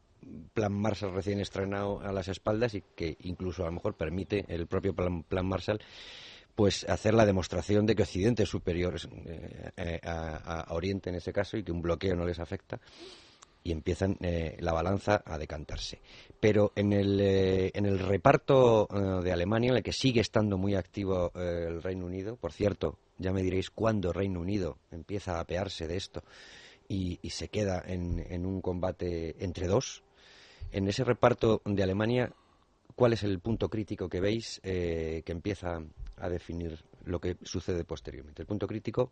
plan 0.54 0.72
Marshall 0.72 1.14
recién 1.14 1.40
estrenado 1.40 2.00
a 2.00 2.12
las 2.12 2.28
espaldas 2.28 2.74
y 2.74 2.82
que 2.94 3.16
incluso 3.20 3.62
a 3.62 3.66
lo 3.66 3.72
mejor 3.72 3.94
permite 3.94 4.44
el 4.48 4.66
propio 4.66 4.94
plan, 4.94 5.22
plan 5.22 5.46
Marshall 5.46 5.80
pues 6.54 6.88
hacer 6.88 7.14
la 7.14 7.26
demostración 7.26 7.84
de 7.84 7.96
que 7.96 8.04
Occidente 8.04 8.44
es 8.44 8.48
superior 8.48 8.94
eh, 9.76 10.00
a 10.04 10.66
Oriente 10.70 11.10
en 11.10 11.16
ese 11.16 11.32
caso 11.32 11.56
y 11.56 11.64
que 11.64 11.72
un 11.72 11.82
bloqueo 11.82 12.14
no 12.14 12.24
les 12.24 12.38
afecta 12.38 12.80
y 13.64 13.72
empiezan 13.72 14.18
eh, 14.20 14.56
la 14.60 14.74
balanza 14.74 15.22
a 15.24 15.38
decantarse. 15.38 16.00
Pero 16.38 16.72
en 16.76 16.92
el, 16.92 17.18
eh, 17.18 17.70
en 17.74 17.86
el 17.86 17.98
reparto 17.98 18.86
eh, 18.92 19.24
de 19.24 19.32
Alemania, 19.32 19.70
en 19.70 19.76
el 19.78 19.82
que 19.82 19.92
sigue 19.92 20.20
estando 20.20 20.58
muy 20.58 20.74
activo 20.74 21.32
el 21.34 21.82
Reino 21.82 22.04
Unido, 22.04 22.36
por 22.36 22.52
cierto, 22.52 22.98
ya 23.18 23.32
me 23.32 23.42
diréis 23.42 23.70
cuándo 23.70 24.12
Reino 24.12 24.40
Unido 24.40 24.76
empieza 24.92 25.38
a 25.38 25.40
apearse 25.40 25.88
de 25.88 25.96
esto 25.96 26.22
y, 26.86 27.18
se 27.30 27.48
queda 27.48 27.82
en, 27.86 28.24
en 28.28 28.44
un 28.44 28.60
combate 28.60 29.42
entre 29.42 29.66
dos, 29.66 30.02
en 30.70 30.86
ese 30.86 31.02
reparto 31.02 31.62
de 31.64 31.82
Alemania, 31.82 32.32
¿cuál 32.94 33.14
es 33.14 33.22
el 33.22 33.40
punto 33.40 33.70
crítico 33.70 34.08
que 34.08 34.20
veis 34.20 34.60
que 34.62 35.24
empieza 35.26 35.80
a 36.18 36.28
definir 36.28 36.84
lo 37.04 37.20
que 37.20 37.36
sucede 37.42 37.84
posteriormente? 37.84 38.42
El 38.42 38.46
punto 38.46 38.66
crítico 38.66 39.10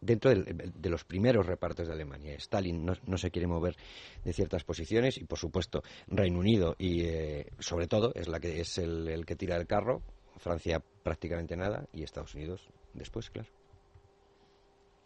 dentro 0.00 0.30
del- 0.30 0.72
de 0.74 0.88
los 0.90 1.04
primeros 1.04 1.46
repartos 1.46 1.86
de 1.86 1.92
Alemania. 1.92 2.34
Stalin 2.36 2.84
no, 2.84 2.94
no 3.06 3.18
se 3.18 3.30
quiere 3.30 3.46
mover 3.46 3.76
de 4.24 4.32
ciertas 4.32 4.64
posiciones 4.64 5.18
y, 5.18 5.24
por 5.24 5.38
supuesto, 5.38 5.82
Reino 6.08 6.38
Unido 6.38 6.74
y, 6.78 7.02
eh, 7.04 7.46
sobre 7.58 7.86
todo, 7.86 8.12
es 8.14 8.28
la 8.28 8.40
que 8.40 8.60
es 8.60 8.78
el, 8.78 9.08
el 9.08 9.26
que 9.26 9.36
tira 9.36 9.56
el 9.56 9.66
carro. 9.66 10.02
Francia 10.38 10.82
prácticamente 11.02 11.54
nada 11.56 11.84
y 11.92 12.02
Estados 12.02 12.34
Unidos 12.34 12.66
después, 12.94 13.28
claro. 13.30 13.48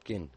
¿Quién? 0.05 0.31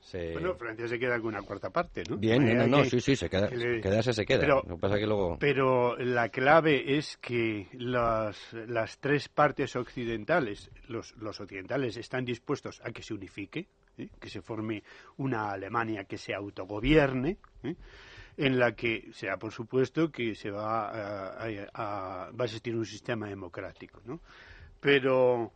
Se... 0.00 0.32
Bueno, 0.32 0.54
Francia 0.54 0.88
se 0.88 0.98
queda 0.98 1.18
con 1.18 1.26
una 1.28 1.42
cuarta 1.42 1.68
parte, 1.68 2.02
¿no? 2.08 2.16
Bien, 2.16 2.42
no, 2.42 2.54
no, 2.54 2.66
no, 2.78 2.82
que- 2.82 2.88
sí, 2.90 3.00
sí, 3.00 3.16
se 3.16 3.28
queda, 3.28 3.48
que 3.50 3.56
le- 3.56 3.80
quedarse 3.82 4.14
se 4.14 4.24
queda. 4.24 4.40
Pero- 4.40 4.62
Lo 4.66 4.76
que 4.76 4.80
pasa 4.80 4.98
que 4.98 5.06
luego... 5.06 5.36
Pero 5.38 5.94
la 5.98 6.30
clave 6.30 6.96
es 6.96 7.18
que 7.18 7.68
las, 7.74 8.50
las 8.66 8.98
tres 8.98 9.28
partes 9.28 9.76
occidentales, 9.76 10.70
los, 10.88 11.14
los 11.18 11.38
occidentales, 11.38 11.98
están 11.98 12.24
dispuestos 12.24 12.80
a 12.82 12.92
que 12.92 13.02
se 13.02 13.12
unifique, 13.12 13.68
¿eh? 14.00 14.10
que 14.20 14.28
se 14.28 14.42
forme 14.42 14.82
una 15.18 15.50
Alemania 15.50 16.04
que 16.04 16.18
se 16.18 16.34
autogobierne, 16.34 17.38
¿eh? 17.62 17.76
en 18.36 18.58
la 18.58 18.74
que 18.74 19.10
sea, 19.12 19.36
por 19.36 19.52
supuesto, 19.52 20.10
que 20.10 20.34
se 20.34 20.50
va 20.50 20.88
a, 20.88 22.30
va 22.30 22.30
a 22.38 22.44
existir 22.44 22.74
un 22.74 22.86
sistema 22.86 23.28
democrático, 23.28 24.00
¿no? 24.04 24.20
Pero 24.80 25.52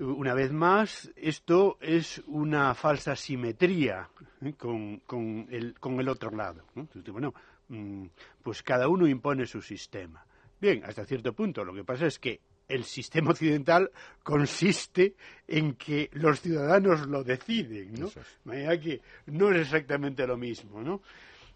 una 0.00 0.34
vez 0.34 0.50
más, 0.50 1.10
esto 1.14 1.76
es 1.80 2.22
una 2.26 2.74
falsa 2.74 3.14
simetría 3.14 4.08
¿eh? 4.40 4.54
con, 4.54 5.00
con 5.00 5.46
el, 5.50 5.78
con 5.78 6.00
el 6.00 6.08
otro 6.08 6.30
lado. 6.30 6.64
¿no? 6.74 6.88
Bueno, 7.12 7.34
mm, 7.68 8.06
pues 8.42 8.62
cada 8.62 8.88
uno 8.88 9.06
impone 9.06 9.46
su 9.46 9.60
sistema. 9.60 10.24
Bien, 10.60 10.82
hasta 10.84 11.04
cierto 11.04 11.32
punto. 11.34 11.64
Lo 11.64 11.74
que 11.74 11.84
pasa 11.84 12.06
es 12.06 12.18
que 12.18 12.40
el 12.70 12.84
sistema 12.84 13.30
occidental 13.30 13.90
consiste 14.22 15.14
en 15.46 15.74
que 15.74 16.08
los 16.12 16.40
ciudadanos 16.40 17.06
lo 17.06 17.24
deciden, 17.24 17.94
¿no? 17.94 18.06
Es. 18.06 18.14
De 18.14 18.22
manera 18.44 18.80
que 18.80 19.00
no 19.26 19.50
es 19.50 19.62
exactamente 19.62 20.26
lo 20.26 20.36
mismo, 20.36 20.82
¿no? 20.82 21.02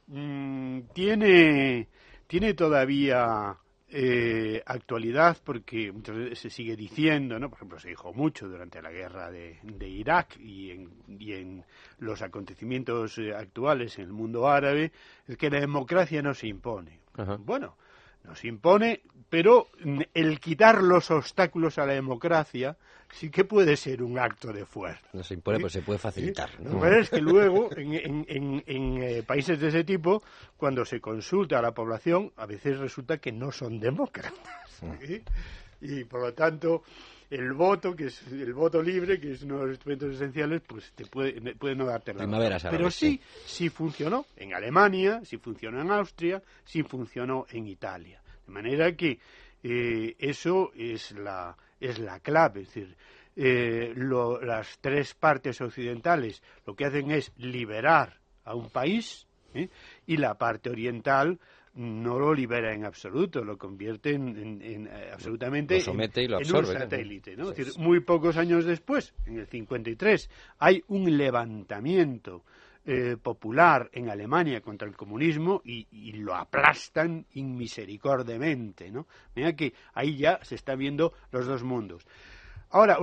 Mm, 0.08 0.80
tiene, 0.92 1.88
tiene 2.26 2.54
todavía 2.54 3.56
eh, 3.88 4.60
actualidad 4.66 5.38
porque 5.44 5.92
muchas 5.92 6.16
veces 6.16 6.38
se 6.40 6.50
sigue 6.50 6.74
diciendo, 6.74 7.38
¿no? 7.38 7.48
Por 7.48 7.58
ejemplo, 7.58 7.78
se 7.78 7.90
dijo 7.90 8.12
mucho 8.12 8.48
durante 8.48 8.82
la 8.82 8.90
guerra 8.90 9.30
de, 9.30 9.60
de 9.62 9.88
Irak 9.88 10.36
y 10.40 10.72
en, 10.72 10.90
y 11.18 11.32
en 11.32 11.64
los 11.98 12.20
acontecimientos 12.22 13.18
eh, 13.18 13.32
actuales 13.32 13.98
en 13.98 14.06
el 14.06 14.12
mundo 14.12 14.48
árabe, 14.48 14.90
es 15.28 15.36
que 15.36 15.48
la 15.48 15.60
democracia 15.60 16.22
no 16.22 16.34
se 16.34 16.48
impone. 16.48 17.00
Ajá. 17.16 17.36
Bueno, 17.36 17.76
nos 18.24 18.44
impone, 18.44 19.02
pero 19.28 19.68
mm, 19.84 20.00
el 20.14 20.40
quitar 20.40 20.82
los 20.82 21.10
obstáculos 21.10 21.78
a 21.78 21.86
la 21.86 21.92
democracia 21.94 22.76
sí 23.12 23.30
que 23.30 23.44
puede 23.44 23.76
ser 23.76 24.02
un 24.02 24.18
acto 24.18 24.52
de 24.52 24.66
fuerza. 24.66 25.06
No 25.12 25.22
se 25.22 25.34
impone, 25.34 25.60
pues 25.60 25.72
se 25.72 25.82
puede 25.82 25.98
facilitar. 25.98 26.50
Lo 26.60 26.70
¿no? 26.70 26.86
es 26.86 27.10
que 27.10 27.20
luego, 27.20 27.70
en, 27.76 27.94
en- 27.94 28.26
en- 28.28 28.64
en, 28.66 29.02
eh, 29.02 29.22
países 29.22 29.60
de 29.60 29.68
ese 29.68 29.84
tipo, 29.84 30.22
cuando 30.56 30.84
se 30.84 31.00
consulta 31.00 31.58
a 31.58 31.62
la 31.62 31.72
población, 31.72 32.32
a 32.36 32.46
veces 32.46 32.78
resulta 32.78 33.18
que 33.18 33.30
no 33.30 33.52
son 33.52 33.78
demócratas. 33.78 34.32
¿sí? 35.06 35.22
Y 35.80 36.04
por 36.04 36.20
lo 36.22 36.32
tanto, 36.34 36.82
el 37.34 37.52
voto, 37.52 37.94
que 37.96 38.06
es 38.06 38.22
el 38.32 38.52
voto 38.54 38.82
libre, 38.82 39.18
que 39.20 39.32
es 39.32 39.42
uno 39.42 39.56
de 39.58 39.62
los 39.62 39.70
instrumentos 39.72 40.14
esenciales, 40.14 40.62
pues 40.66 40.92
te 40.94 41.06
puede, 41.06 41.54
puede 41.56 41.74
no 41.74 41.86
darte 41.86 42.12
la 42.12 42.18
razón. 42.20 42.30
Primaveras 42.30 42.62
Pero 42.70 42.90
sí, 42.90 43.20
sí 43.44 43.68
funcionó 43.68 44.26
en 44.36 44.54
Alemania, 44.54 45.20
sí 45.24 45.38
funcionó 45.38 45.80
en 45.80 45.90
Austria, 45.90 46.42
sí 46.64 46.82
funcionó 46.82 47.46
en 47.50 47.66
Italia. 47.66 48.20
De 48.46 48.52
manera 48.52 48.94
que 48.94 49.18
eh, 49.62 50.14
eso 50.18 50.70
es 50.76 51.12
la, 51.12 51.56
es 51.80 51.98
la 51.98 52.20
clave. 52.20 52.62
Es 52.62 52.66
decir, 52.74 52.96
eh, 53.36 53.92
lo- 53.96 54.40
las 54.40 54.78
tres 54.80 55.14
partes 55.14 55.60
occidentales 55.60 56.42
lo 56.66 56.74
que 56.76 56.84
hacen 56.84 57.10
es 57.10 57.32
liberar 57.38 58.18
a 58.44 58.54
un 58.54 58.70
país 58.70 59.26
¿eh? 59.54 59.68
y 60.06 60.18
la 60.18 60.34
parte 60.34 60.70
oriental 60.70 61.38
no 61.76 62.18
lo 62.18 62.32
libera 62.32 62.72
en 62.72 62.84
absoluto, 62.84 63.42
lo 63.44 63.58
convierte 63.58 64.10
en, 64.14 64.28
en- 64.36 64.62
en, 64.62 64.86
eh, 64.86 65.10
absolutamente 65.12 65.74
Lo 65.76 65.80
somete 65.80 66.22
y 66.22 66.28
lo 66.28 66.36
en 66.36 66.42
absorbe, 66.42 66.72
un 66.74 66.78
satélite. 66.78 67.36
¿no? 67.36 67.50
Es 67.50 67.56
decir, 67.56 67.72
muy 67.78 68.00
pocos 68.00 68.36
años 68.36 68.64
después, 68.64 69.12
en 69.26 69.38
el 69.38 69.46
53, 69.46 70.30
hay 70.58 70.82
un 70.88 71.16
levantamiento 71.16 72.44
eh, 72.86 73.16
popular 73.20 73.88
en 73.94 74.10
Alemania 74.10 74.60
contra 74.60 74.86
el 74.86 74.94
comunismo 74.94 75.62
y, 75.64 75.86
y 75.90 76.12
lo 76.12 76.34
aplastan 76.34 77.24
inmisericordiamente, 77.32 78.90
¿no? 78.90 79.06
Mira 79.34 79.54
que 79.56 79.72
ahí 79.94 80.16
ya 80.16 80.38
se 80.42 80.54
está 80.54 80.74
viendo 80.74 81.12
los 81.32 81.46
dos 81.46 81.62
mundos. 81.64 82.06
Ahora, 82.74 82.98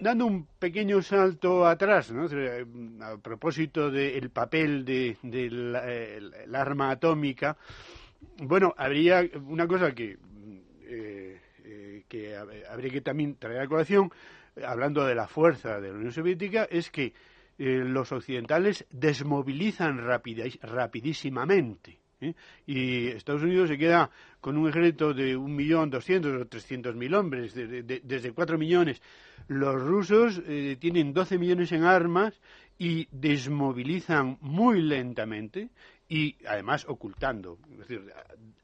dando 0.00 0.24
un 0.24 0.46
pequeño 0.58 1.02
salto 1.02 1.66
atrás, 1.66 2.10
¿no? 2.12 2.24
Eh, 2.32 2.64
a 3.02 3.18
propósito 3.18 3.90
del 3.90 4.30
papel 4.30 4.86
de, 4.86 5.18
de 5.22 5.50
la- 5.50 5.82
eh, 5.86 6.18
arma 6.54 6.90
atómica, 6.90 7.58
bueno, 8.38 8.72
habría 8.78 9.28
una 9.46 9.68
cosa 9.68 9.94
que, 9.94 10.16
eh, 10.84 11.38
eh, 11.62 12.04
hab- 12.40 12.64
habría 12.72 12.90
que 12.90 13.02
también 13.02 13.36
traer 13.36 13.60
a 13.60 13.68
colación, 13.68 14.10
eh, 14.56 14.64
hablando 14.64 15.04
de 15.04 15.14
la 15.14 15.28
fuerza 15.28 15.78
de 15.78 15.88
la 15.90 15.98
Unión 15.98 16.12
Soviética, 16.12 16.64
es 16.64 16.90
que 16.90 17.12
eh, 17.58 17.82
los 17.84 18.10
occidentales 18.12 18.86
desmovilizan 18.90 19.98
rapidísimamente. 20.62 21.99
¿Eh? 22.20 22.34
Y 22.66 23.08
Estados 23.08 23.42
Unidos 23.42 23.68
se 23.68 23.78
queda 23.78 24.10
con 24.40 24.56
un 24.56 24.68
ejército 24.68 25.12
de 25.12 25.36
un 25.36 25.54
millón 25.54 25.90
doscientos 25.90 26.40
o 26.40 26.46
trescientos 26.46 26.94
mil 26.94 27.14
hombres, 27.14 27.54
desde 27.54 28.32
cuatro 28.32 28.58
millones. 28.58 29.02
Los 29.48 29.82
rusos 29.82 30.40
eh, 30.46 30.76
tienen 30.80 31.12
doce 31.12 31.38
millones 31.38 31.72
en 31.72 31.84
armas 31.84 32.40
y 32.78 33.08
desmovilizan 33.10 34.38
muy 34.40 34.80
lentamente 34.80 35.70
y 36.08 36.36
además 36.46 36.86
ocultando, 36.88 37.58
es 37.72 37.78
decir, 37.78 38.12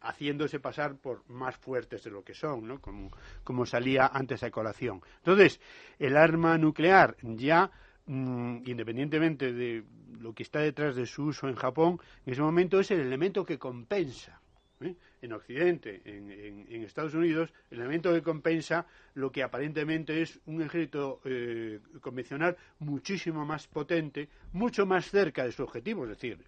haciéndose 0.01 0.59
pasar 0.59 0.97
por 0.97 1.29
más 1.29 1.57
fuertes 1.57 2.03
de 2.03 2.11
lo 2.11 2.25
que 2.25 2.35
son, 2.35 2.67
¿no? 2.67 2.81
como, 2.81 3.11
como 3.45 3.65
salía 3.67 4.07
antes 4.07 4.43
a 4.43 4.51
colación. 4.51 5.01
Entonces, 5.19 5.61
el 5.99 6.17
arma 6.17 6.59
nuclear 6.59 7.17
ya 7.23 7.71
Mm, 8.07 8.59
independientemente 8.67 9.53
de 9.53 9.83
lo 10.21 10.33
que 10.33 10.45
está 10.45 10.61
detrás 10.61 10.95
de 10.95 11.07
su 11.07 11.25
uso 11.25 11.49
en 11.49 11.57
Japón, 11.57 11.99
en 12.25 12.33
ese 12.33 12.43
momento 12.43 12.79
es 12.79 12.91
el 12.93 13.01
elemento 13.01 13.45
que 13.45 13.59
compensa. 13.59 14.41
¿eh? 14.81 14.95
En 15.23 15.33
Occidente, 15.33 16.03
en, 16.05 16.85
Estados 16.85 17.15
Unidos, 17.15 17.53
el 17.71 17.81
elemento 17.81 18.13
que 18.13 18.23
compensa 18.23 18.87
lo 19.15 19.33
que 19.33 19.43
aparentemente 19.43 20.23
es 20.23 20.39
un 20.47 20.63
ejército 20.63 21.21
eh, 21.25 21.81
convencional 22.01 22.57
muchísimo 22.79 23.45
más 23.45 23.67
potente, 23.67 24.29
mucho 24.53 24.87
más 24.87 25.11
cerca 25.11 25.45
de 25.45 25.51
su 25.51 25.65
objetivo, 25.65 26.05
es 26.05 26.11
decir, 26.11 26.39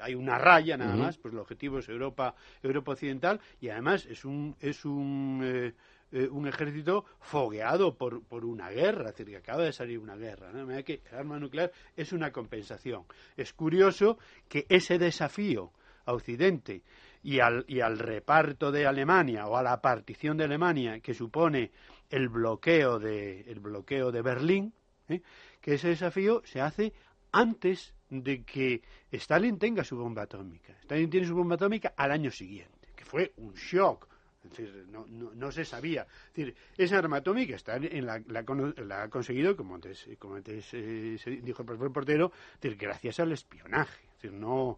hay 0.00 0.14
una 0.14 0.38
raya 0.38 0.76
nada 0.76 0.96
más, 0.96 1.18
pues 1.18 1.32
el 1.32 1.40
objetivo 1.40 1.78
es 1.78 1.88
Europa, 1.88 2.34
Europa 2.62 2.92
Occidental 2.92 3.40
y 3.60 3.68
además 3.68 4.06
es 4.06 4.24
un, 4.24 4.56
es 4.60 4.84
un 4.84 5.40
eh, 5.44 5.72
eh, 6.12 6.28
un 6.30 6.46
ejército 6.46 7.04
fogueado 7.18 7.96
por, 7.96 8.22
por, 8.24 8.44
una 8.44 8.70
guerra, 8.70 9.10
es 9.10 9.16
decir, 9.16 9.26
que 9.26 9.38
acaba 9.38 9.64
de 9.64 9.72
salir 9.72 9.98
una 9.98 10.16
guerra. 10.16 10.52
¿no? 10.52 10.66
De 10.66 10.84
que 10.84 11.02
el 11.10 11.18
arma 11.18 11.38
nuclear 11.38 11.72
es 11.96 12.12
una 12.12 12.30
compensación. 12.30 13.04
Es 13.36 13.52
curioso 13.52 14.18
que 14.48 14.66
ese 14.68 14.98
desafío 14.98 15.72
a 16.04 16.12
Occidente 16.12 16.82
y 17.22 17.40
al, 17.40 17.64
y 17.66 17.80
al 17.80 17.98
reparto 17.98 18.70
de 18.70 18.86
Alemania 18.86 19.46
o 19.46 19.56
a 19.56 19.62
la 19.62 19.80
partición 19.80 20.36
de 20.36 20.44
Alemania 20.44 21.00
que 21.00 21.12
supone 21.12 21.72
el 22.08 22.28
bloqueo 22.28 23.00
de, 23.00 23.40
el 23.40 23.58
bloqueo 23.58 24.12
de 24.12 24.22
Berlín, 24.22 24.72
¿eh? 25.08 25.20
que 25.60 25.74
ese 25.74 25.88
desafío 25.88 26.42
se 26.44 26.60
hace 26.60 26.92
antes 27.32 27.94
de 28.08 28.44
que 28.44 28.82
Stalin 29.10 29.58
tenga 29.58 29.82
su 29.82 29.96
bomba 29.96 30.22
atómica. 30.22 30.72
Stalin 30.82 31.10
tiene 31.10 31.26
su 31.26 31.34
bomba 31.34 31.56
atómica 31.56 31.94
al 31.96 32.12
año 32.12 32.30
siguiente, 32.30 32.92
que 32.94 33.04
fue 33.04 33.32
un 33.38 33.54
shock 33.54 34.08
no, 35.34 35.52
se 35.52 35.64
sabía. 35.64 36.06
decir, 36.34 36.54
esa 36.76 36.98
arma 36.98 37.18
atómica 37.18 37.56
está 37.56 37.76
en 37.76 38.06
la, 38.06 38.22
la, 38.28 39.02
ha 39.02 39.08
conseguido, 39.08 39.56
como 39.56 39.74
antes, 39.74 40.08
como 40.18 40.36
antes 40.36 40.68
eh, 40.72 41.18
dijo 41.42 41.62
el 41.62 41.66
profesor 41.66 41.92
Portero, 41.92 42.32
gracias 42.60 43.20
al 43.20 43.32
espionaje, 43.32 44.04
no, 44.32 44.76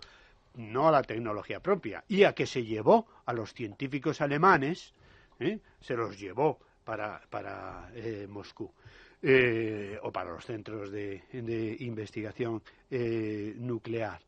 no 0.55 0.89
a 0.89 0.93
la 0.93 1.03
tecnología 1.03 1.61
propia. 1.61 2.05
Y 2.09 2.25
a 2.25 2.33
que 2.33 2.47
se 2.47 2.65
llevó 2.65 3.07
a 3.27 3.33
los 3.33 3.53
científicos 3.55 4.21
alemanes, 4.21 4.93
¿eh? 5.41 5.59
se 5.81 5.95
los 5.95 6.19
llevó 6.19 6.59
para, 6.85 7.21
para 7.31 7.91
eh, 7.95 8.27
Moscú. 8.29 8.73
o 10.03 10.13
para 10.13 10.31
los 10.31 10.45
centros 10.45 10.91
de, 10.91 11.23
de 11.33 11.77
investigación 11.81 12.63
nuclear. 12.91 14.21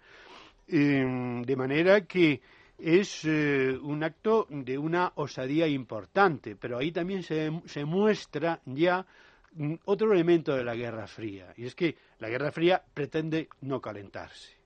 de 0.66 1.56
manera 1.56 2.00
que 2.02 2.40
es 2.82 3.24
eh, 3.24 3.78
un 3.82 4.02
acto 4.02 4.46
de 4.48 4.78
una 4.78 5.12
osadía 5.16 5.66
importante, 5.66 6.56
pero 6.56 6.78
ahí 6.78 6.92
también 6.92 7.22
se, 7.22 7.50
se 7.66 7.84
muestra 7.84 8.60
ya 8.64 9.06
mm, 9.52 9.74
otro 9.84 10.12
elemento 10.12 10.54
de 10.54 10.64
la 10.64 10.74
Guerra 10.74 11.06
Fría, 11.06 11.52
y 11.56 11.66
es 11.66 11.74
que 11.74 11.96
la 12.18 12.28
Guerra 12.28 12.50
Fría 12.50 12.82
pretende 12.94 13.48
no 13.62 13.80
calentarse, 13.80 14.56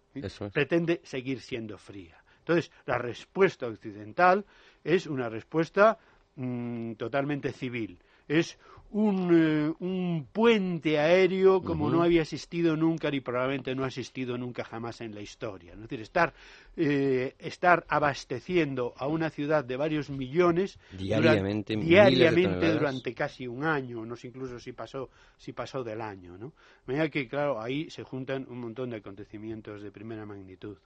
pretende 0.52 1.00
seguir 1.04 1.40
siendo 1.40 1.76
fría. 1.78 2.22
Entonces, 2.38 2.70
la 2.84 2.98
respuesta 2.98 3.66
occidental 3.66 4.44
es 4.82 5.06
una 5.06 5.28
respuesta 5.28 5.98
mm, 6.36 6.92
totalmente 6.92 7.52
civil, 7.52 7.98
es 8.28 8.58
un, 8.94 9.28
eh, 9.32 9.74
un 9.80 10.28
puente 10.32 11.00
aéreo 11.00 11.62
como 11.62 11.90
no 11.90 12.04
había 12.04 12.22
existido 12.22 12.76
nunca 12.76 13.10
ni 13.10 13.20
probablemente 13.20 13.74
no 13.74 13.82
ha 13.82 13.88
existido 13.88 14.38
nunca 14.38 14.64
jamás 14.64 15.00
en 15.00 15.12
la 15.12 15.20
historia. 15.20 15.72
Es 15.72 15.80
decir, 15.80 16.00
estar, 16.00 16.32
eh, 16.76 17.34
estar 17.40 17.84
abasteciendo 17.88 18.94
a 18.96 19.08
una 19.08 19.30
ciudad 19.30 19.64
de 19.64 19.76
varios 19.76 20.10
millones 20.10 20.78
diariamente, 20.96 21.76
diariamente 21.76 22.72
durante 22.72 23.12
casi 23.14 23.48
un 23.48 23.64
año, 23.64 24.06
no 24.06 24.14
sé 24.14 24.28
incluso 24.28 24.60
si 24.60 24.72
pasó, 24.72 25.10
si 25.38 25.52
pasó 25.52 25.82
del 25.82 26.00
año. 26.00 26.38
¿no? 26.38 26.52
De 26.86 26.92
manera 26.92 27.10
que, 27.10 27.26
claro, 27.26 27.60
ahí 27.60 27.90
se 27.90 28.04
juntan 28.04 28.46
un 28.48 28.60
montón 28.60 28.90
de 28.90 28.98
acontecimientos 28.98 29.82
de 29.82 29.90
primera 29.90 30.24
magnitud. 30.24 30.76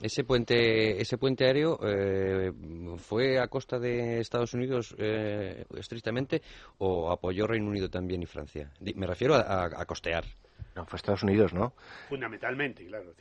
Ese 0.00 0.24
puente, 0.24 1.00
ese 1.00 1.18
puente 1.18 1.44
aéreo 1.44 1.78
eh, 1.82 2.52
fue 2.96 3.38
a 3.38 3.48
costa 3.48 3.78
de 3.78 4.20
Estados 4.20 4.54
Unidos 4.54 4.94
eh, 4.98 5.64
estrictamente 5.76 6.42
o 6.78 7.10
apoyó 7.10 7.46
Reino 7.46 7.68
Unido 7.68 7.90
también 7.90 8.22
y 8.22 8.26
Francia. 8.26 8.70
Me 8.94 9.06
refiero 9.06 9.34
a, 9.34 9.84
costear. 9.84 10.24
No, 10.74 10.86
fue 10.86 10.96
Estados 10.96 11.22
Unidos, 11.22 11.52
¿no? 11.52 11.74
Fundamentalmente, 12.08 12.86
claro. 12.86 13.12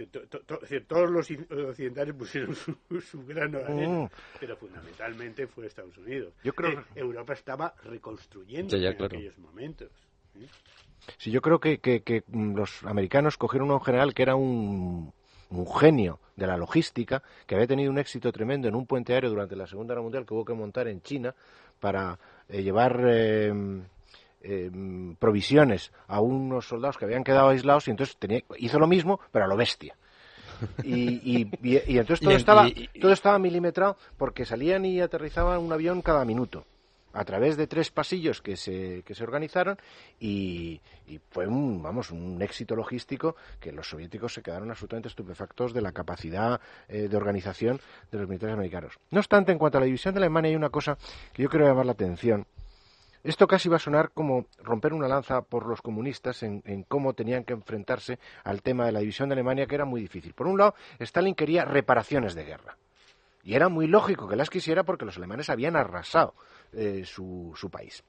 todos 0.88 1.09
los 1.09 1.30
occidentales 1.69 2.13
pusieron 2.13 2.55
su, 3.01 3.25
grano 3.25 3.57
de 3.57 3.65
arena, 3.65 3.99
mm. 4.05 4.09
pero 4.39 4.55
fundamentalmente 4.55 5.47
fue 5.47 5.65
Estados 5.65 5.97
Unidos. 5.97 6.34
Yo 6.43 6.53
creo 6.53 6.84
que 6.93 6.99
Europa 6.99 7.34
estaba 7.34 7.73
reconstruyendo 7.84 8.75
en 8.77 9.03
aquellos 9.03 9.38
momentos. 9.39 9.89
Sí, 11.17 11.32
yo 11.32 11.41
creo 11.41 11.59
que, 11.59 11.80
que, 11.80 12.23
los 12.32 12.84
americanos 12.84 13.36
cogieron 13.38 13.71
a 13.71 13.75
un 13.75 13.82
general 13.82 14.13
que 14.13 14.21
era 14.21 14.36
un 14.36 15.13
un 15.49 15.67
genio 15.71 16.19
de 16.35 16.47
la 16.47 16.57
logística, 16.57 17.21
que 17.45 17.55
había 17.55 17.67
tenido 17.67 17.91
un 17.91 17.99
éxito 17.99 18.31
tremendo 18.31 18.67
en 18.67 18.75
un 18.75 18.85
puente 18.85 19.13
aéreo 19.13 19.29
durante 19.29 19.55
la 19.55 19.67
Segunda 19.67 19.93
Guerra 19.93 20.03
Mundial 20.03 20.25
que 20.25 20.33
hubo 20.33 20.45
que 20.45 20.53
montar 20.53 20.87
en 20.87 21.01
China 21.01 21.35
para 21.79 22.17
eh, 22.47 22.63
llevar 22.63 23.01
eh, 23.07 23.53
eh, 24.41 24.71
provisiones 25.19 25.91
a 26.07 26.21
unos 26.21 26.67
soldados 26.67 26.97
que 26.97 27.05
habían 27.05 27.23
quedado 27.23 27.49
aislados 27.49 27.87
y 27.87 27.91
entonces 27.91 28.17
hizo 28.57 28.79
lo 28.79 28.87
mismo, 28.87 29.19
pero 29.31 29.45
a 29.45 29.47
lo 29.47 29.57
bestia. 29.57 29.95
Y, 30.83 31.47
entonces 31.63 32.19
todo, 32.25 32.35
estaba, 32.35 32.67
todo 32.99 33.11
estaba 33.11 33.39
milimetrado 33.39 33.97
porque 34.17 34.45
salían 34.45 34.85
y 34.85 35.01
aterrizaban 35.01 35.59
un 35.59 35.71
avión 35.71 36.01
cada 36.01 36.25
minuto 36.25 36.65
a 37.14 37.26
través 37.26 37.57
de 37.57 37.68
tres 37.68 37.91
pasillos 37.91 38.41
que 38.41 38.55
se, 38.55 39.03
que 39.03 39.16
se 39.16 39.24
organizaron 39.24 39.78
y, 40.20 40.82
fue 41.32 41.47
un, 41.47 41.82
vamos, 41.82 42.12
un 42.12 42.41
éxito 42.41 42.76
logístico 42.76 43.36
que 43.60 43.72
los 43.72 43.89
soviéticos 43.89 44.34
se 44.34 44.41
quedaron 44.41 44.70
absolutamente 44.70 45.07
estupefactos 45.07 45.74
de 45.74 45.82
la 45.82 45.91
capacidad 45.91 46.60
eh, 46.88 47.07
de 47.07 47.18
organización 47.18 47.80
de 48.12 48.20
los 48.20 48.28
militares 48.28 48.53
americanos. 48.53 48.99
No 49.12 49.20
obstante, 49.20 49.51
en 49.51 49.57
cuanto 49.57 49.78
a 49.78 49.82
la 49.82 49.86
división 49.86 50.14
de 50.14 50.20
Alemania 50.20 50.49
hay 50.49 50.55
una 50.55 50.70
cosa 50.70 50.97
que 51.34 51.43
yo 51.43 51.49
quiero 51.49 51.66
llamar 51.66 51.86
la 51.86 51.93
atención. 51.93 52.45
Esto 53.22 53.47
casi 53.47 53.68
va 53.68 53.76
a 53.76 53.80
sonar 53.80 54.12
como 54.14 54.45
romper 54.60 54.93
una 54.93 55.07
lanza 55.07 55.41
por 55.41 55.66
los 55.66 55.82
comunistas 55.82 56.41
en, 56.41 56.64
en, 56.66 56.84
cómo 56.84 57.14
tenían 57.14 57.43
que 57.43 57.51
enfrentarse 57.51 58.18
al 58.45 58.62
tema 58.62 58.86
de 58.86 58.93
la 58.93 59.01
división 59.01 59.28
de 59.28 59.34
Alemania, 59.34 59.66
que 59.66 59.76
era 59.76 59.84
muy 59.84 59.99
difícil. 59.99 60.34
Por 60.34 60.47
un 60.47 60.57
lado, 60.57 60.74
Stalin 60.99 61.36
quería 61.36 61.66
reparaciones 61.66 62.34
de 62.34 62.45
guerra. 62.45 62.78
Y 63.43 63.55
era 63.55 63.68
muy 63.68 63.88
lógico 63.88 64.28
que 64.28 64.36
las 64.36 64.49
quisiera 64.49 64.84
porque 64.84 65.05
los 65.05 65.18
alemanes 65.18 65.49
habían 65.49 65.76
arrasado 65.76 66.34
eh, 66.74 67.03
su, 67.05 67.53
su 67.55 67.70
país. 67.70 68.03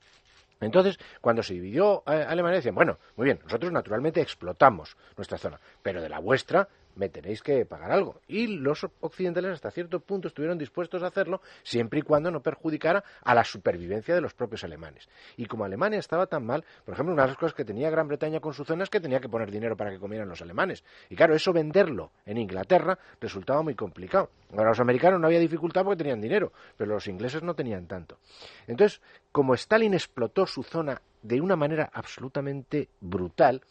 Entonces, 0.60 0.98
cuando 1.20 1.42
se 1.42 1.54
dividió 1.54 2.02
eh, 2.06 2.24
Alemania, 2.28 2.56
decían, 2.56 2.74
bueno, 2.74 2.98
muy 3.16 3.24
bien, 3.24 3.40
nosotros 3.44 3.72
naturalmente 3.72 4.20
explotamos 4.20 4.96
nuestra 5.16 5.38
zona, 5.38 5.58
pero 5.82 6.02
de 6.02 6.08
la 6.08 6.18
vuestra 6.18 6.68
me 6.96 7.08
tenéis 7.08 7.42
que 7.42 7.64
pagar 7.66 7.90
algo. 7.92 8.20
Y 8.26 8.46
los 8.46 8.86
occidentales 9.00 9.52
hasta 9.52 9.70
cierto 9.70 10.00
punto 10.00 10.28
estuvieron 10.28 10.58
dispuestos 10.58 11.02
a 11.02 11.08
hacerlo 11.08 11.40
siempre 11.62 12.00
y 12.00 12.02
cuando 12.02 12.30
no 12.30 12.42
perjudicara 12.42 13.04
a 13.22 13.34
la 13.34 13.44
supervivencia 13.44 14.14
de 14.14 14.20
los 14.20 14.34
propios 14.34 14.64
alemanes. 14.64 15.08
Y 15.36 15.46
como 15.46 15.64
Alemania 15.64 15.98
estaba 15.98 16.26
tan 16.26 16.44
mal, 16.44 16.64
por 16.84 16.94
ejemplo, 16.94 17.14
una 17.14 17.22
de 17.22 17.28
las 17.28 17.36
cosas 17.36 17.54
que 17.54 17.64
tenía 17.64 17.90
Gran 17.90 18.08
Bretaña 18.08 18.40
con 18.40 18.52
su 18.52 18.64
zona 18.64 18.84
es 18.84 18.90
que 18.90 19.00
tenía 19.00 19.20
que 19.20 19.28
poner 19.28 19.50
dinero 19.50 19.76
para 19.76 19.90
que 19.90 19.98
comieran 19.98 20.28
los 20.28 20.42
alemanes. 20.42 20.84
Y 21.08 21.16
claro, 21.16 21.34
eso 21.34 21.52
venderlo 21.52 22.12
en 22.26 22.38
Inglaterra 22.38 22.98
resultaba 23.20 23.62
muy 23.62 23.74
complicado. 23.74 24.30
Ahora 24.52 24.70
los 24.70 24.80
americanos 24.80 25.20
no 25.20 25.26
había 25.26 25.38
dificultad 25.38 25.84
porque 25.84 25.98
tenían 25.98 26.20
dinero, 26.20 26.52
pero 26.76 26.94
los 26.94 27.06
ingleses 27.06 27.42
no 27.42 27.54
tenían 27.54 27.86
tanto. 27.86 28.18
Entonces, 28.66 29.00
como 29.32 29.54
Stalin 29.54 29.94
explotó 29.94 30.46
su 30.46 30.62
zona 30.62 31.00
de 31.22 31.40
una 31.40 31.56
manera 31.56 31.90
absolutamente 31.92 32.88
brutal, 33.00 33.62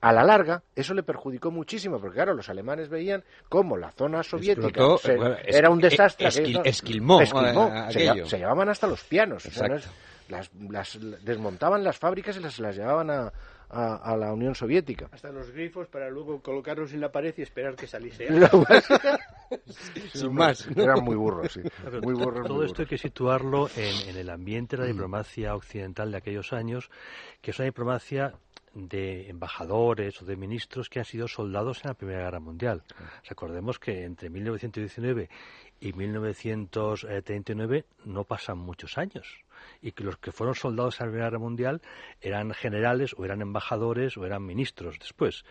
a 0.00 0.12
la 0.12 0.22
larga 0.22 0.62
eso 0.74 0.94
le 0.94 1.02
perjudicó 1.02 1.50
muchísimo, 1.50 1.98
porque 2.00 2.16
claro, 2.16 2.34
los 2.34 2.48
alemanes 2.48 2.88
veían 2.88 3.24
cómo 3.48 3.76
la 3.76 3.90
zona 3.92 4.22
soviética 4.22 4.84
era 5.46 5.70
un 5.70 5.80
desastre. 5.80 6.28
esquilmó, 6.64 7.20
se, 7.24 8.38
llevaban 8.38 8.68
hasta 8.68 8.86
los 8.86 9.02
pianos. 9.04 9.48
las, 10.28 10.98
desmontaban 11.22 11.82
las 11.82 11.98
fábricas 11.98 12.36
y 12.36 12.40
las, 12.40 12.58
las 12.58 12.76
llevaban 12.76 13.10
a, 13.10 13.32
a, 13.68 14.16
la 14.16 14.32
Unión 14.32 14.54
Soviética. 14.54 15.08
Hasta 15.12 15.30
los 15.30 15.50
grifos 15.50 15.88
para 15.88 16.10
luego 16.10 16.40
colocarlos 16.40 16.92
en 16.92 17.00
la 17.00 17.10
pared 17.10 17.34
y 17.36 17.42
esperar 17.42 17.74
que 17.74 17.86
saliese. 17.86 18.28
Sin 20.12 20.34
más. 20.34 20.68
Eran 20.76 21.02
muy 21.04 21.16
burros, 21.16 21.52
sí. 21.52 21.62
Muy 22.02 22.14
burros, 22.14 22.46
Todo 22.46 22.64
esto 22.64 22.82
hay 22.82 22.88
que 22.88 22.98
situarlo 22.98 23.68
en, 23.76 24.10
en, 24.10 24.16
el 24.16 24.30
ambiente 24.30 24.76
de 24.76 24.82
la 24.82 24.88
mm. 24.88 24.92
diplomacia 24.92 25.54
occidental 25.54 26.10
de 26.10 26.18
aquellos 26.18 26.52
años, 26.52 26.90
que 27.40 27.50
es 27.50 27.58
una 27.58 27.66
diplomacia 27.66 28.34
de 28.76 29.30
embajadores 29.30 30.20
o 30.20 30.26
de 30.26 30.36
ministros 30.36 30.90
que 30.90 30.98
han 30.98 31.06
sido 31.06 31.26
soldados 31.28 31.82
en 31.82 31.88
la 31.88 31.94
Primera 31.94 32.24
Guerra 32.24 32.40
Mundial. 32.40 32.82
Recordemos 33.28 33.78
que 33.78 34.04
entre 34.04 34.28
1919 34.28 35.30
y 35.80 35.92
1939 35.94 37.86
no 38.04 38.24
pasan 38.24 38.58
muchos 38.58 38.98
años 38.98 39.26
y 39.80 39.92
que 39.92 40.04
los 40.04 40.18
que 40.18 40.30
fueron 40.30 40.54
soldados 40.54 41.00
en 41.00 41.06
la 41.06 41.10
Primera 41.10 41.30
Guerra 41.30 41.38
Mundial 41.38 41.80
eran 42.20 42.52
generales 42.52 43.14
o 43.16 43.24
eran 43.24 43.40
embajadores 43.40 44.16
o 44.18 44.26
eran 44.26 44.44
ministros 44.44 44.98
después. 44.98 45.44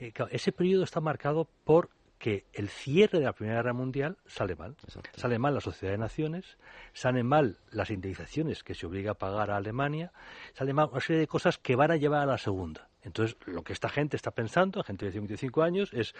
Eh, 0.00 0.12
ese 0.30 0.52
periodo 0.52 0.84
está 0.84 1.00
marcado 1.00 1.46
por 1.64 1.90
que 2.22 2.46
el 2.52 2.68
cierre 2.68 3.18
de 3.18 3.24
la 3.24 3.32
Primera 3.32 3.56
Guerra 3.56 3.72
Mundial 3.72 4.16
sale 4.26 4.54
mal. 4.54 4.76
Sale 5.16 5.40
mal 5.40 5.54
la 5.54 5.60
Sociedad 5.60 5.92
de 5.92 5.98
Naciones, 5.98 6.56
sale 6.92 7.24
mal 7.24 7.58
las 7.72 7.90
indemnizaciones 7.90 8.62
que 8.62 8.76
se 8.76 8.86
obliga 8.86 9.10
a 9.10 9.14
pagar 9.14 9.50
a 9.50 9.56
Alemania, 9.56 10.12
sale 10.54 10.72
mal 10.72 10.88
una 10.92 11.00
serie 11.00 11.18
de 11.18 11.26
cosas 11.26 11.58
que 11.58 11.74
van 11.74 11.90
a 11.90 11.96
llevar 11.96 12.22
a 12.22 12.26
la 12.26 12.38
Segunda. 12.38 12.88
Entonces, 13.02 13.36
lo 13.46 13.64
que 13.64 13.72
esta 13.72 13.88
gente 13.88 14.14
está 14.14 14.30
pensando, 14.30 14.84
gente 14.84 15.06
de 15.06 15.10
55 15.10 15.62
años, 15.64 15.92
es 15.92 16.14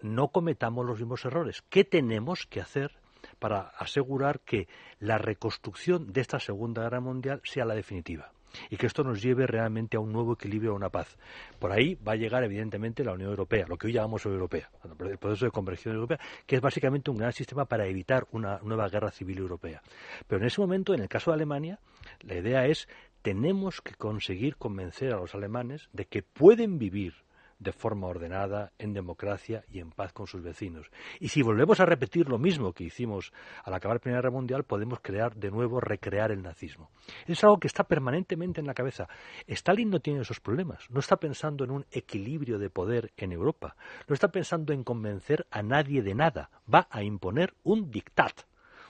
no 0.00 0.28
cometamos 0.28 0.86
los 0.86 1.00
mismos 1.00 1.24
errores. 1.24 1.64
¿Qué 1.68 1.82
tenemos 1.82 2.46
que 2.46 2.60
hacer 2.60 2.92
para 3.40 3.62
asegurar 3.62 4.38
que 4.38 4.68
la 5.00 5.18
reconstrucción 5.18 6.12
de 6.12 6.20
esta 6.20 6.38
Segunda 6.38 6.82
Guerra 6.82 7.00
Mundial 7.00 7.40
sea 7.42 7.64
la 7.64 7.74
definitiva? 7.74 8.30
Y 8.70 8.76
que 8.76 8.86
esto 8.86 9.04
nos 9.04 9.22
lleve 9.22 9.46
realmente 9.46 9.96
a 9.96 10.00
un 10.00 10.12
nuevo 10.12 10.34
equilibrio, 10.34 10.72
a 10.72 10.74
una 10.74 10.90
paz. 10.90 11.16
Por 11.58 11.72
ahí 11.72 11.96
va 11.96 12.12
a 12.12 12.16
llegar, 12.16 12.44
evidentemente, 12.44 13.04
la 13.04 13.12
Unión 13.12 13.30
Europea, 13.30 13.66
lo 13.68 13.76
que 13.76 13.86
hoy 13.86 13.92
llamamos 13.92 14.24
Unión 14.24 14.40
Europea, 14.40 14.70
el 14.84 15.18
proceso 15.18 15.46
de 15.46 15.50
conversión 15.50 15.94
europea, 15.94 16.18
que 16.46 16.56
es 16.56 16.62
básicamente 16.62 17.10
un 17.10 17.18
gran 17.18 17.32
sistema 17.32 17.64
para 17.64 17.86
evitar 17.86 18.26
una 18.32 18.58
nueva 18.62 18.88
guerra 18.88 19.10
civil 19.10 19.38
europea. 19.38 19.82
Pero 20.26 20.40
en 20.40 20.46
ese 20.46 20.60
momento, 20.60 20.94
en 20.94 21.00
el 21.00 21.08
caso 21.08 21.30
de 21.30 21.36
Alemania, 21.36 21.78
la 22.20 22.36
idea 22.36 22.66
es 22.66 22.88
tenemos 23.22 23.80
que 23.80 23.94
conseguir 23.94 24.56
convencer 24.56 25.12
a 25.12 25.16
los 25.16 25.34
alemanes 25.34 25.88
de 25.92 26.06
que 26.06 26.22
pueden 26.22 26.78
vivir 26.78 27.14
de 27.62 27.72
forma 27.72 28.06
ordenada, 28.06 28.72
en 28.78 28.92
democracia 28.92 29.64
y 29.70 29.78
en 29.78 29.90
paz 29.90 30.12
con 30.12 30.26
sus 30.26 30.42
vecinos. 30.42 30.90
Y 31.20 31.28
si 31.28 31.42
volvemos 31.42 31.80
a 31.80 31.86
repetir 31.86 32.28
lo 32.28 32.38
mismo 32.38 32.72
que 32.72 32.84
hicimos 32.84 33.32
al 33.64 33.74
acabar 33.74 33.96
la 33.96 34.00
Primera 34.00 34.20
Guerra 34.20 34.30
Mundial, 34.30 34.64
podemos 34.64 35.00
crear 35.00 35.34
de 35.36 35.50
nuevo, 35.50 35.80
recrear 35.80 36.32
el 36.32 36.42
nazismo. 36.42 36.90
Es 37.26 37.42
algo 37.44 37.58
que 37.58 37.68
está 37.68 37.84
permanentemente 37.84 38.60
en 38.60 38.66
la 38.66 38.74
cabeza. 38.74 39.08
Stalin 39.46 39.90
no 39.90 40.00
tiene 40.00 40.20
esos 40.20 40.40
problemas. 40.40 40.90
No 40.90 41.00
está 41.00 41.16
pensando 41.16 41.64
en 41.64 41.70
un 41.70 41.86
equilibrio 41.90 42.58
de 42.58 42.70
poder 42.70 43.12
en 43.16 43.32
Europa. 43.32 43.76
No 44.08 44.14
está 44.14 44.28
pensando 44.28 44.72
en 44.72 44.84
convencer 44.84 45.46
a 45.50 45.62
nadie 45.62 46.02
de 46.02 46.14
nada. 46.14 46.50
Va 46.72 46.88
a 46.90 47.02
imponer 47.02 47.54
un 47.62 47.90
dictat, 47.90 48.42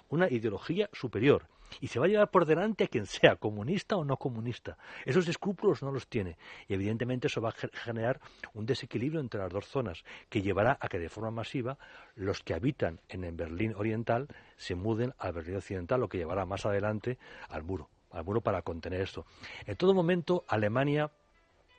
una 0.09 0.29
ideología 0.31 0.89
superior 0.93 1.52
y 1.81 1.89
se 1.89 1.99
va 1.99 2.07
a 2.07 2.09
llevar 2.09 2.31
por 2.31 2.47
delante 2.47 2.85
a 2.85 2.89
quien 2.89 3.07
sea, 3.07 3.37
comunista 3.37 3.97
o 3.97 4.05
no 4.05 4.17
comunista. 4.17 4.77
Esos 5.05 5.29
escrúpulos 5.29 5.83
no 5.83 5.93
los 5.93 6.07
tiene 6.07 6.37
y 6.69 6.75
evidentemente 6.75 7.27
eso 7.27 7.41
va 7.41 7.51
a 7.51 7.69
generar 7.73 8.21
un 8.55 8.67
desequilibrio 8.67 9.21
entre 9.21 9.41
las 9.41 9.53
dos 9.53 9.67
zonas 9.67 10.05
que 10.29 10.43
llevará 10.43 10.79
a 10.81 10.89
que 10.89 10.99
de 10.99 11.09
forma 11.09 11.31
masiva 11.31 11.79
los 12.15 12.43
que 12.43 12.55
habitan 12.55 13.01
en 13.09 13.25
el 13.25 13.35
Berlín 13.35 13.75
Oriental 13.77 14.29
se 14.57 14.75
muden 14.75 15.15
al 15.19 15.33
Berlín 15.33 15.57
Occidental, 15.57 16.01
lo 16.01 16.09
que 16.09 16.19
llevará 16.19 16.45
más 16.47 16.67
adelante 16.67 17.19
al 17.49 17.63
muro, 17.63 17.89
al 18.11 18.25
muro 18.25 18.41
para 18.41 18.63
contener 18.63 19.01
esto. 19.01 19.27
En 19.67 19.77
todo 19.77 19.95
momento 19.95 20.45
Alemania 20.49 21.11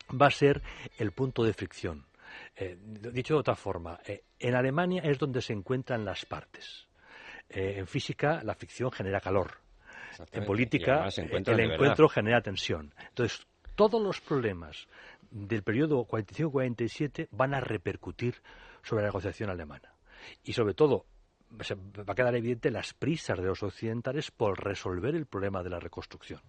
va 0.10 0.28
a 0.28 0.32
ser 0.32 0.62
el 0.98 1.12
punto 1.12 1.44
de 1.44 1.54
fricción. 1.54 2.06
Eh, 2.56 2.78
dicho 2.80 3.36
de 3.36 3.40
otra 3.40 3.56
forma, 3.56 4.00
eh, 4.06 4.24
en 4.40 4.56
Alemania 4.56 5.02
es 5.04 5.20
donde 5.20 5.42
se 5.42 5.54
encuentran 5.54 6.04
las 6.04 6.26
partes. 6.26 6.88
Eh, 7.50 7.76
en 7.78 7.88
física 7.88 8.42
la 8.44 8.56
fricción 8.56 8.92
genera 8.92 9.20
calor 9.20 9.63
en 10.32 10.46
política 10.46 11.08
el 11.18 11.60
encuentro 11.60 12.10
genera 12.10 12.42
tensión. 12.42 12.94
Entonces, 13.10 13.46
todos 13.76 14.02
los 14.02 14.22
problemas 14.22 14.88
del 15.32 15.64
periodo 15.64 16.06
45-47 16.06 17.28
van 17.32 17.54
a 17.54 17.60
repercutir 17.60 18.36
sobre 18.84 19.04
la 19.04 19.10
negociación 19.10 19.50
alemana. 19.50 19.94
Y 20.44 20.54
sobre 20.54 20.74
todo, 20.74 21.06
va 21.52 22.14
a 22.14 22.16
quedar 22.16 22.36
evidente 22.36 22.72
las 22.72 22.94
prisas 22.94 23.38
de 23.38 23.46
los 23.46 23.64
occidentales 23.64 24.32
por 24.32 24.64
resolver 24.64 25.16
el 25.16 25.26
problema 25.26 25.64
de 25.64 25.70
la 25.70 25.80
reconstrucción 25.80 26.42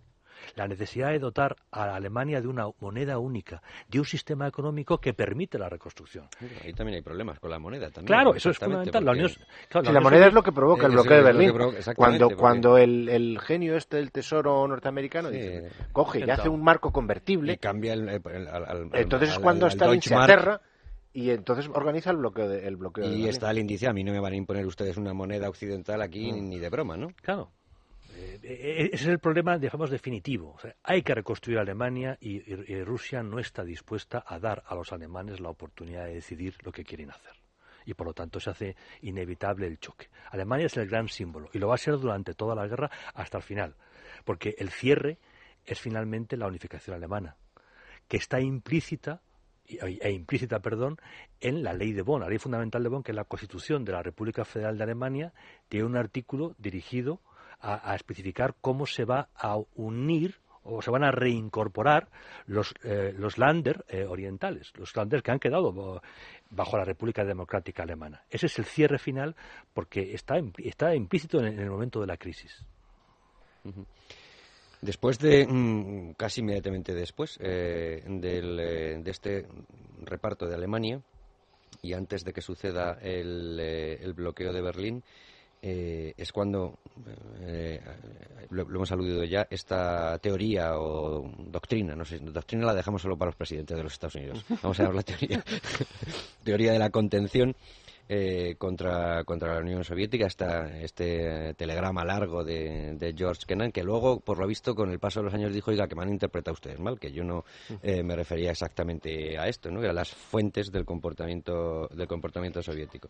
la 0.56 0.68
necesidad 0.68 1.10
de 1.10 1.18
dotar 1.18 1.56
a 1.70 1.94
Alemania 1.94 2.40
de 2.40 2.48
una 2.48 2.66
moneda 2.80 3.18
única, 3.18 3.62
de 3.88 3.98
un 3.98 4.04
sistema 4.04 4.46
económico 4.46 4.98
que 4.98 5.14
permite 5.14 5.58
la 5.58 5.68
reconstrucción. 5.68 6.28
Ahí 6.62 6.72
también 6.72 6.96
hay 6.96 7.02
problemas 7.02 7.38
con 7.38 7.50
la 7.50 7.58
moneda. 7.58 7.90
También, 7.90 8.06
claro, 8.06 8.34
eso 8.34 8.50
es 8.50 8.58
fundamental. 8.58 9.04
La, 9.04 10.00
moneda 10.00 10.26
es 10.26 10.32
lo 10.32 10.42
que 10.42 10.52
provoca 10.52 10.86
el 10.86 10.92
bloqueo 10.92 11.16
de 11.16 11.22
Berlín. 11.22 11.52
cuando 11.96 12.30
cuando 12.36 12.78
el, 12.78 13.38
genio 13.40 13.76
este 13.76 13.96
del 13.96 14.12
tesoro 14.12 14.66
norteamericano 14.66 15.30
coge 15.92 16.20
y 16.20 16.30
hace 16.30 16.48
un 16.48 16.62
marco 16.62 16.92
convertible. 16.92 17.54
Y 17.54 17.56
cambia 17.58 17.94
el, 17.94 18.20
entonces 18.92 19.30
es 19.30 19.38
cuando 19.38 19.66
Stalin 19.66 20.02
se 20.02 20.14
aterra 20.14 20.60
y 21.12 21.30
entonces 21.30 21.70
organiza 21.72 22.10
el 22.10 22.16
bloqueo 22.16 22.48
de, 22.48 22.66
el 22.66 22.76
bloqueo 22.76 23.04
y 23.04 23.28
Stalin 23.28 23.66
dice 23.66 23.86
a 23.86 23.92
mí 23.92 24.02
no 24.02 24.12
me 24.12 24.20
van 24.20 24.32
a 24.32 24.36
imponer 24.36 24.66
ustedes 24.66 24.96
una 24.96 25.14
moneda 25.14 25.48
occidental 25.48 26.02
aquí 26.02 26.32
mm. 26.32 26.48
ni 26.48 26.58
de 26.58 26.68
broma 26.68 26.96
no 26.96 27.08
claro 27.22 27.50
ese 28.42 28.94
es 28.94 29.06
el 29.06 29.18
problema, 29.18 29.58
digamos, 29.58 29.90
definitivo. 29.90 30.56
hay 30.82 31.02
que 31.02 31.14
reconstruir 31.14 31.58
Alemania 31.58 32.16
y, 32.20 32.40
Rusia 32.84 33.22
no 33.22 33.38
está 33.38 33.64
dispuesta 33.64 34.24
a 34.26 34.38
dar 34.38 34.62
a 34.66 34.74
los 34.74 34.92
alemanes 34.92 35.40
la 35.40 35.50
oportunidad 35.50 36.04
de 36.04 36.14
decidir 36.14 36.56
lo 36.62 36.72
que 36.72 36.84
quieren 36.84 37.10
hacer. 37.10 37.32
Y 37.86 37.94
por 37.94 38.06
lo 38.06 38.14
tanto 38.14 38.40
se 38.40 38.50
hace 38.50 38.76
inevitable 39.02 39.66
el 39.66 39.78
choque. 39.78 40.08
Alemania 40.30 40.66
es 40.66 40.76
el 40.76 40.88
gran 40.88 41.08
símbolo 41.08 41.50
y 41.52 41.58
lo 41.58 41.68
va 41.68 41.74
a 41.74 41.78
ser 41.78 41.98
durante 41.98 42.34
toda 42.34 42.54
la 42.54 42.66
guerra 42.66 42.90
hasta 43.14 43.38
el 43.38 43.42
final. 43.42 43.76
Porque 44.24 44.54
el 44.58 44.70
cierre 44.70 45.18
es 45.66 45.80
finalmente 45.80 46.36
la 46.36 46.46
unificación 46.46 46.96
alemana, 46.96 47.36
que 48.08 48.16
está 48.16 48.40
implícita 48.40 49.20
e 49.66 50.10
implícita, 50.10 50.60
perdón, 50.60 50.98
en 51.40 51.62
la 51.62 51.72
ley 51.72 51.92
de 51.92 52.02
Bonn, 52.02 52.20
la 52.20 52.28
ley 52.28 52.38
fundamental 52.38 52.82
de 52.82 52.88
Bonn, 52.90 53.02
que 53.02 53.12
es 53.12 53.16
la 53.16 53.24
Constitución 53.24 53.84
de 53.84 53.92
la 53.92 54.02
República 54.02 54.44
Federal 54.44 54.76
de 54.76 54.84
Alemania, 54.84 55.32
tiene 55.68 55.86
un 55.86 55.96
artículo 55.96 56.54
dirigido 56.58 57.20
a, 57.64 57.94
especificar 57.94 58.54
cómo 58.60 58.86
se 58.86 59.04
va 59.04 59.28
a 59.34 59.56
unir 59.74 60.36
o 60.64 60.80
se 60.82 60.90
van 60.90 61.04
a 61.04 61.10
reincorporar 61.10 62.08
los, 62.46 62.74
eh, 62.84 63.14
los 63.16 63.38
Länder 63.38 63.84
eh, 63.88 64.04
orientales, 64.04 64.72
los 64.76 64.94
Länder 64.96 65.22
que 65.22 65.30
han 65.30 65.38
quedado 65.38 66.00
bajo 66.50 66.78
la 66.78 66.84
República 66.84 67.24
Democrática 67.24 67.82
Alemana. 67.82 68.22
Ese 68.30 68.46
es 68.46 68.58
el 68.58 68.64
cierre 68.64 68.98
final 68.98 69.34
porque 69.72 70.14
está, 70.14 70.36
está 70.58 70.94
implícito 70.94 71.38
en, 71.38 71.58
el 71.58 71.70
momento 71.70 72.00
de 72.00 72.06
la 72.06 72.16
crisis. 72.16 72.64
Después 74.80 75.18
de, 75.18 75.46
mm, 75.46 76.12
casi 76.14 76.40
inmediatamente 76.40 76.94
después 76.94 77.38
eh, 77.40 78.02
del, 78.06 78.56
de 79.02 79.10
este 79.10 79.46
reparto 80.02 80.46
de 80.46 80.54
Alemania 80.54 81.00
y 81.82 81.94
antes 81.94 82.24
de 82.24 82.32
que 82.32 82.40
suceda 82.40 82.98
el, 83.02 83.58
el 83.58 84.12
bloqueo 84.14 84.52
de 84.52 84.62
Berlín, 84.62 85.02
eh, 85.66 86.12
es 86.18 86.30
cuando, 86.30 86.78
eh, 87.40 87.80
lo, 88.50 88.64
hemos 88.68 88.92
aludido 88.92 89.24
ya, 89.24 89.46
esta 89.48 90.18
teoría 90.18 90.78
o 90.78 91.32
doctrina, 91.38 91.96
no 91.96 92.04
sé, 92.04 92.18
doctrina 92.18 92.66
la 92.66 92.74
dejamos 92.74 93.00
solo 93.00 93.16
para 93.16 93.30
los 93.30 93.36
presidentes 93.36 93.74
de 93.74 93.82
los 93.82 93.94
Estados 93.94 94.16
Unidos. 94.16 94.44
Vamos 94.62 94.78
a 94.78 94.82
ver 94.82 94.94
la 94.94 95.02
teoría, 95.02 95.42
teoría 96.44 96.72
de 96.72 96.78
la 96.78 96.90
contención 96.90 97.56
eh, 98.08 98.56
contra, 98.58 99.24
contra 99.24 99.54
la 99.54 99.60
Unión 99.60 99.82
Soviética, 99.82 100.26
está 100.26 100.78
este 100.78 101.54
telegrama 101.54 102.04
largo 102.04 102.44
de, 102.44 103.14
George 103.16 103.42
Kennan, 103.46 103.72
que 103.72 103.82
luego, 103.82 104.20
por 104.20 104.38
lo 104.38 104.46
visto, 104.46 104.74
con 104.74 104.90
el 104.90 104.98
paso 104.98 105.20
de 105.20 105.24
los 105.24 105.34
años 105.34 105.52
dijo, 105.52 105.70
oiga, 105.70 105.86
que 105.88 105.94
me 105.94 106.02
han 106.02 106.10
interpretado 106.10 106.52
ustedes 106.52 106.78
mal, 106.78 106.98
que 106.98 107.12
yo 107.12 107.24
no 107.24 107.44
eh, 107.82 108.02
me 108.02 108.14
refería 108.14 108.50
exactamente 108.50 109.38
a 109.38 109.48
esto, 109.48 109.70
¿no? 109.70 109.80
a 109.80 109.92
las 109.92 110.10
fuentes 110.10 110.70
del 110.70 110.84
comportamiento, 110.84 111.88
del 111.88 112.06
comportamiento 112.06 112.62
soviético. 112.62 113.08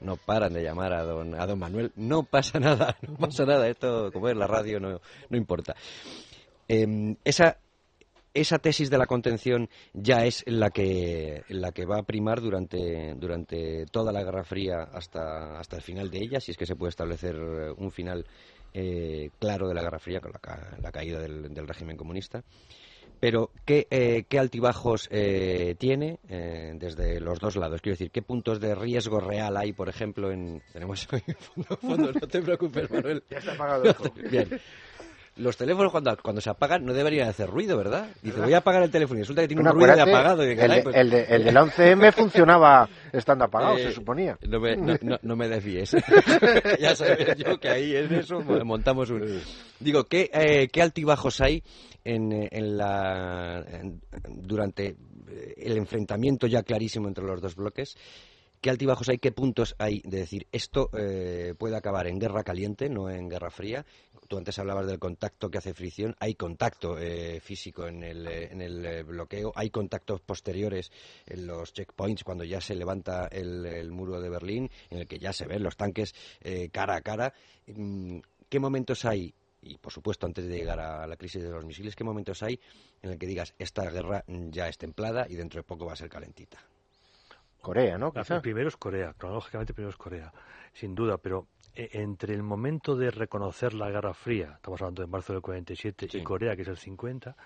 No 0.00 0.16
paran 0.16 0.52
de 0.52 0.62
llamar 0.62 0.92
a 0.92 1.02
don, 1.02 1.34
a 1.34 1.46
don 1.46 1.58
Manuel, 1.58 1.92
no 1.96 2.22
pasa 2.22 2.60
nada, 2.60 2.96
no 3.08 3.16
pasa 3.16 3.44
nada, 3.44 3.68
esto, 3.68 4.12
como 4.12 4.28
es 4.28 4.36
la 4.36 4.46
radio, 4.46 4.78
no, 4.78 5.00
no 5.28 5.36
importa. 5.36 5.74
Em, 6.68 7.16
esa 7.24 7.58
esa 8.36 8.58
tesis 8.58 8.90
de 8.90 8.98
la 8.98 9.06
contención 9.06 9.68
ya 9.94 10.24
es 10.26 10.44
la 10.46 10.70
que, 10.70 11.42
la 11.48 11.72
que 11.72 11.86
va 11.86 11.98
a 11.98 12.02
primar 12.02 12.40
durante, 12.40 13.14
durante 13.14 13.86
toda 13.86 14.12
la 14.12 14.22
Guerra 14.22 14.44
Fría 14.44 14.82
hasta, 14.92 15.58
hasta 15.58 15.76
el 15.76 15.82
final 15.82 16.10
de 16.10 16.18
ella, 16.18 16.40
si 16.40 16.50
es 16.50 16.56
que 16.56 16.66
se 16.66 16.76
puede 16.76 16.90
establecer 16.90 17.36
un 17.36 17.90
final 17.90 18.26
eh, 18.74 19.30
claro 19.38 19.68
de 19.68 19.74
la 19.74 19.82
Guerra 19.82 19.98
Fría 19.98 20.20
con 20.20 20.32
la, 20.32 20.92
caída 20.92 21.20
del, 21.20 21.66
régimen 21.66 21.96
comunista. 21.96 22.44
Pero, 23.18 23.50
¿qué, 23.64 23.86
eh, 23.90 24.24
qué 24.28 24.38
altibajos 24.38 25.08
eh, 25.10 25.74
tiene 25.78 26.18
desde 26.28 27.18
los 27.18 27.38
dos 27.38 27.56
lados? 27.56 27.80
Quiero 27.80 27.94
decir, 27.94 28.10
¿qué 28.10 28.20
puntos 28.20 28.60
de 28.60 28.74
riesgo 28.74 29.18
real 29.20 29.56
hay, 29.56 29.72
por 29.72 29.88
ejemplo, 29.88 30.30
en... 30.30 30.62
Tenemos 30.74 31.06
fondo, 31.38 31.76
fondo 31.78 32.12
no 32.12 32.28
te 32.28 32.42
preocupes, 32.42 32.90
Manuel. 32.90 33.24
Ya 33.30 33.38
está 33.38 33.54
apagado. 33.54 33.94
Bien. 34.30 34.60
Los 35.36 35.56
teléfonos 35.56 35.92
cuando, 35.92 36.16
cuando 36.22 36.40
se 36.40 36.48
apagan 36.50 36.84
no 36.84 36.92
deberían 36.94 37.28
hacer 37.28 37.48
ruido, 37.50 37.76
¿verdad? 37.76 38.08
Dice, 38.22 38.40
voy 38.40 38.54
a 38.54 38.58
apagar 38.58 38.82
el 38.82 38.90
teléfono 38.90 39.18
y 39.18 39.22
resulta 39.22 39.42
que 39.42 39.48
tiene 39.48 39.62
Bueno, 39.62 39.74
un 39.76 39.80
ruido 39.82 39.96
de 39.96 40.02
apagado. 40.10 40.44
Y, 40.44 40.50
el, 40.52 40.70
de- 40.70 40.82
pues, 40.82 40.96
el 40.96 41.10
de- 41.10 41.22
el 41.24 41.44
del 41.44 41.56
11M 41.56 42.12
funcionaba 42.14 42.88
estando 43.12 43.44
apagado, 43.44 43.76
eh, 43.76 43.82
se 43.82 43.92
suponía. 43.92 44.38
No 44.48 44.60
me, 44.60 44.76
no, 44.76 44.94
no- 45.02 45.18
no 45.20 45.36
me 45.36 45.48
desvíes. 45.48 45.92
ya 46.80 46.96
sabes 46.96 47.36
yo 47.36 47.58
que 47.60 47.68
ahí 47.68 47.94
en 47.96 48.14
eso 48.14 48.40
montamos 48.40 49.10
un... 49.10 49.40
Digo, 49.80 50.04
¿qué, 50.04 50.30
eh, 50.32 50.68
qué 50.72 50.82
altibajos 50.82 51.40
hay 51.40 51.62
en, 52.04 52.32
eh, 52.32 52.48
en 52.52 52.76
la, 52.78 53.64
en- 53.68 54.00
durante 54.26 54.96
eh, 55.28 55.54
el 55.58 55.76
enfrentamiento 55.76 56.46
ya 56.46 56.62
clarísimo 56.62 57.08
entre 57.08 57.24
los 57.24 57.40
dos 57.42 57.54
bloques? 57.56 57.94
¿Qué 58.66 58.70
altibajos 58.70 59.08
hay? 59.08 59.18
¿Qué 59.18 59.30
puntos 59.30 59.76
hay 59.78 60.02
de 60.04 60.18
decir 60.18 60.48
esto 60.50 60.90
eh, 60.98 61.54
puede 61.56 61.76
acabar 61.76 62.08
en 62.08 62.18
guerra 62.18 62.42
caliente, 62.42 62.88
no 62.88 63.08
en 63.08 63.28
guerra 63.28 63.52
fría? 63.52 63.86
Tú 64.26 64.38
antes 64.38 64.58
hablabas 64.58 64.88
del 64.88 64.98
contacto 64.98 65.48
que 65.48 65.58
hace 65.58 65.72
fricción. 65.72 66.16
Hay 66.18 66.34
contacto 66.34 66.98
eh, 66.98 67.38
físico 67.38 67.86
en 67.86 68.02
el, 68.02 68.26
eh, 68.26 68.48
en 68.50 68.60
el 68.60 68.84
eh, 68.84 69.02
bloqueo. 69.04 69.52
Hay 69.54 69.70
contactos 69.70 70.20
posteriores 70.20 70.90
en 71.26 71.46
los 71.46 71.74
checkpoints 71.74 72.24
cuando 72.24 72.42
ya 72.42 72.60
se 72.60 72.74
levanta 72.74 73.28
el, 73.28 73.88
muro 73.92 74.20
de 74.20 74.30
Berlín, 74.30 74.68
en 74.90 74.98
el 74.98 75.06
que 75.06 75.20
ya 75.20 75.32
se 75.32 75.46
ven 75.46 75.62
los 75.62 75.76
tanques 75.76 76.12
cara 76.72 76.96
a 76.96 77.02
cara. 77.02 77.34
Mm, 77.68 78.18
¿Qué 78.48 78.58
momentos 78.58 79.04
hay? 79.04 79.32
Y 79.62 79.78
por 79.78 79.92
supuesto, 79.92 80.26
antes 80.26 80.44
de 80.44 80.58
llegar 80.58 80.80
a 80.80 81.06
la 81.06 81.16
crisis 81.16 81.40
de 81.40 81.50
los 81.50 81.64
misiles, 81.64 81.94
¿qué 81.94 82.02
momentos 82.02 82.42
hay 82.42 82.58
en 83.00 83.10
el 83.10 83.16
que 83.16 83.28
digas 83.28 83.54
esta 83.60 83.88
guerra 83.92 84.24
ya 84.26 84.68
es 84.68 84.76
templada 84.76 85.28
y 85.30 85.36
dentro 85.36 85.60
de 85.60 85.62
poco 85.62 85.86
va 85.86 85.92
a 85.92 85.96
ser 85.96 86.08
calentita? 86.08 86.58
Corea, 87.66 87.98
¿no? 87.98 88.12
Quizá. 88.12 88.40
Primero 88.40 88.68
es 88.68 88.76
Corea, 88.76 89.12
cronológicamente 89.18 89.74
primero 89.74 89.90
es 89.90 89.96
Corea, 89.96 90.32
sin 90.72 90.94
duda, 90.94 91.18
pero 91.18 91.48
eh, 91.74 91.88
entre 91.94 92.32
el 92.32 92.44
momento 92.44 92.94
de 92.94 93.10
reconocer 93.10 93.74
la 93.74 93.90
Guerra 93.90 94.14
Fría, 94.14 94.52
estamos 94.54 94.80
hablando 94.80 95.02
de 95.02 95.08
marzo 95.08 95.32
del 95.32 95.42
47, 95.42 96.08
Sí. 96.08 96.18
y 96.18 96.22
Corea, 96.22 96.54
que 96.54 96.62
es 96.62 96.68
el 96.68 96.76
50, 96.76 97.36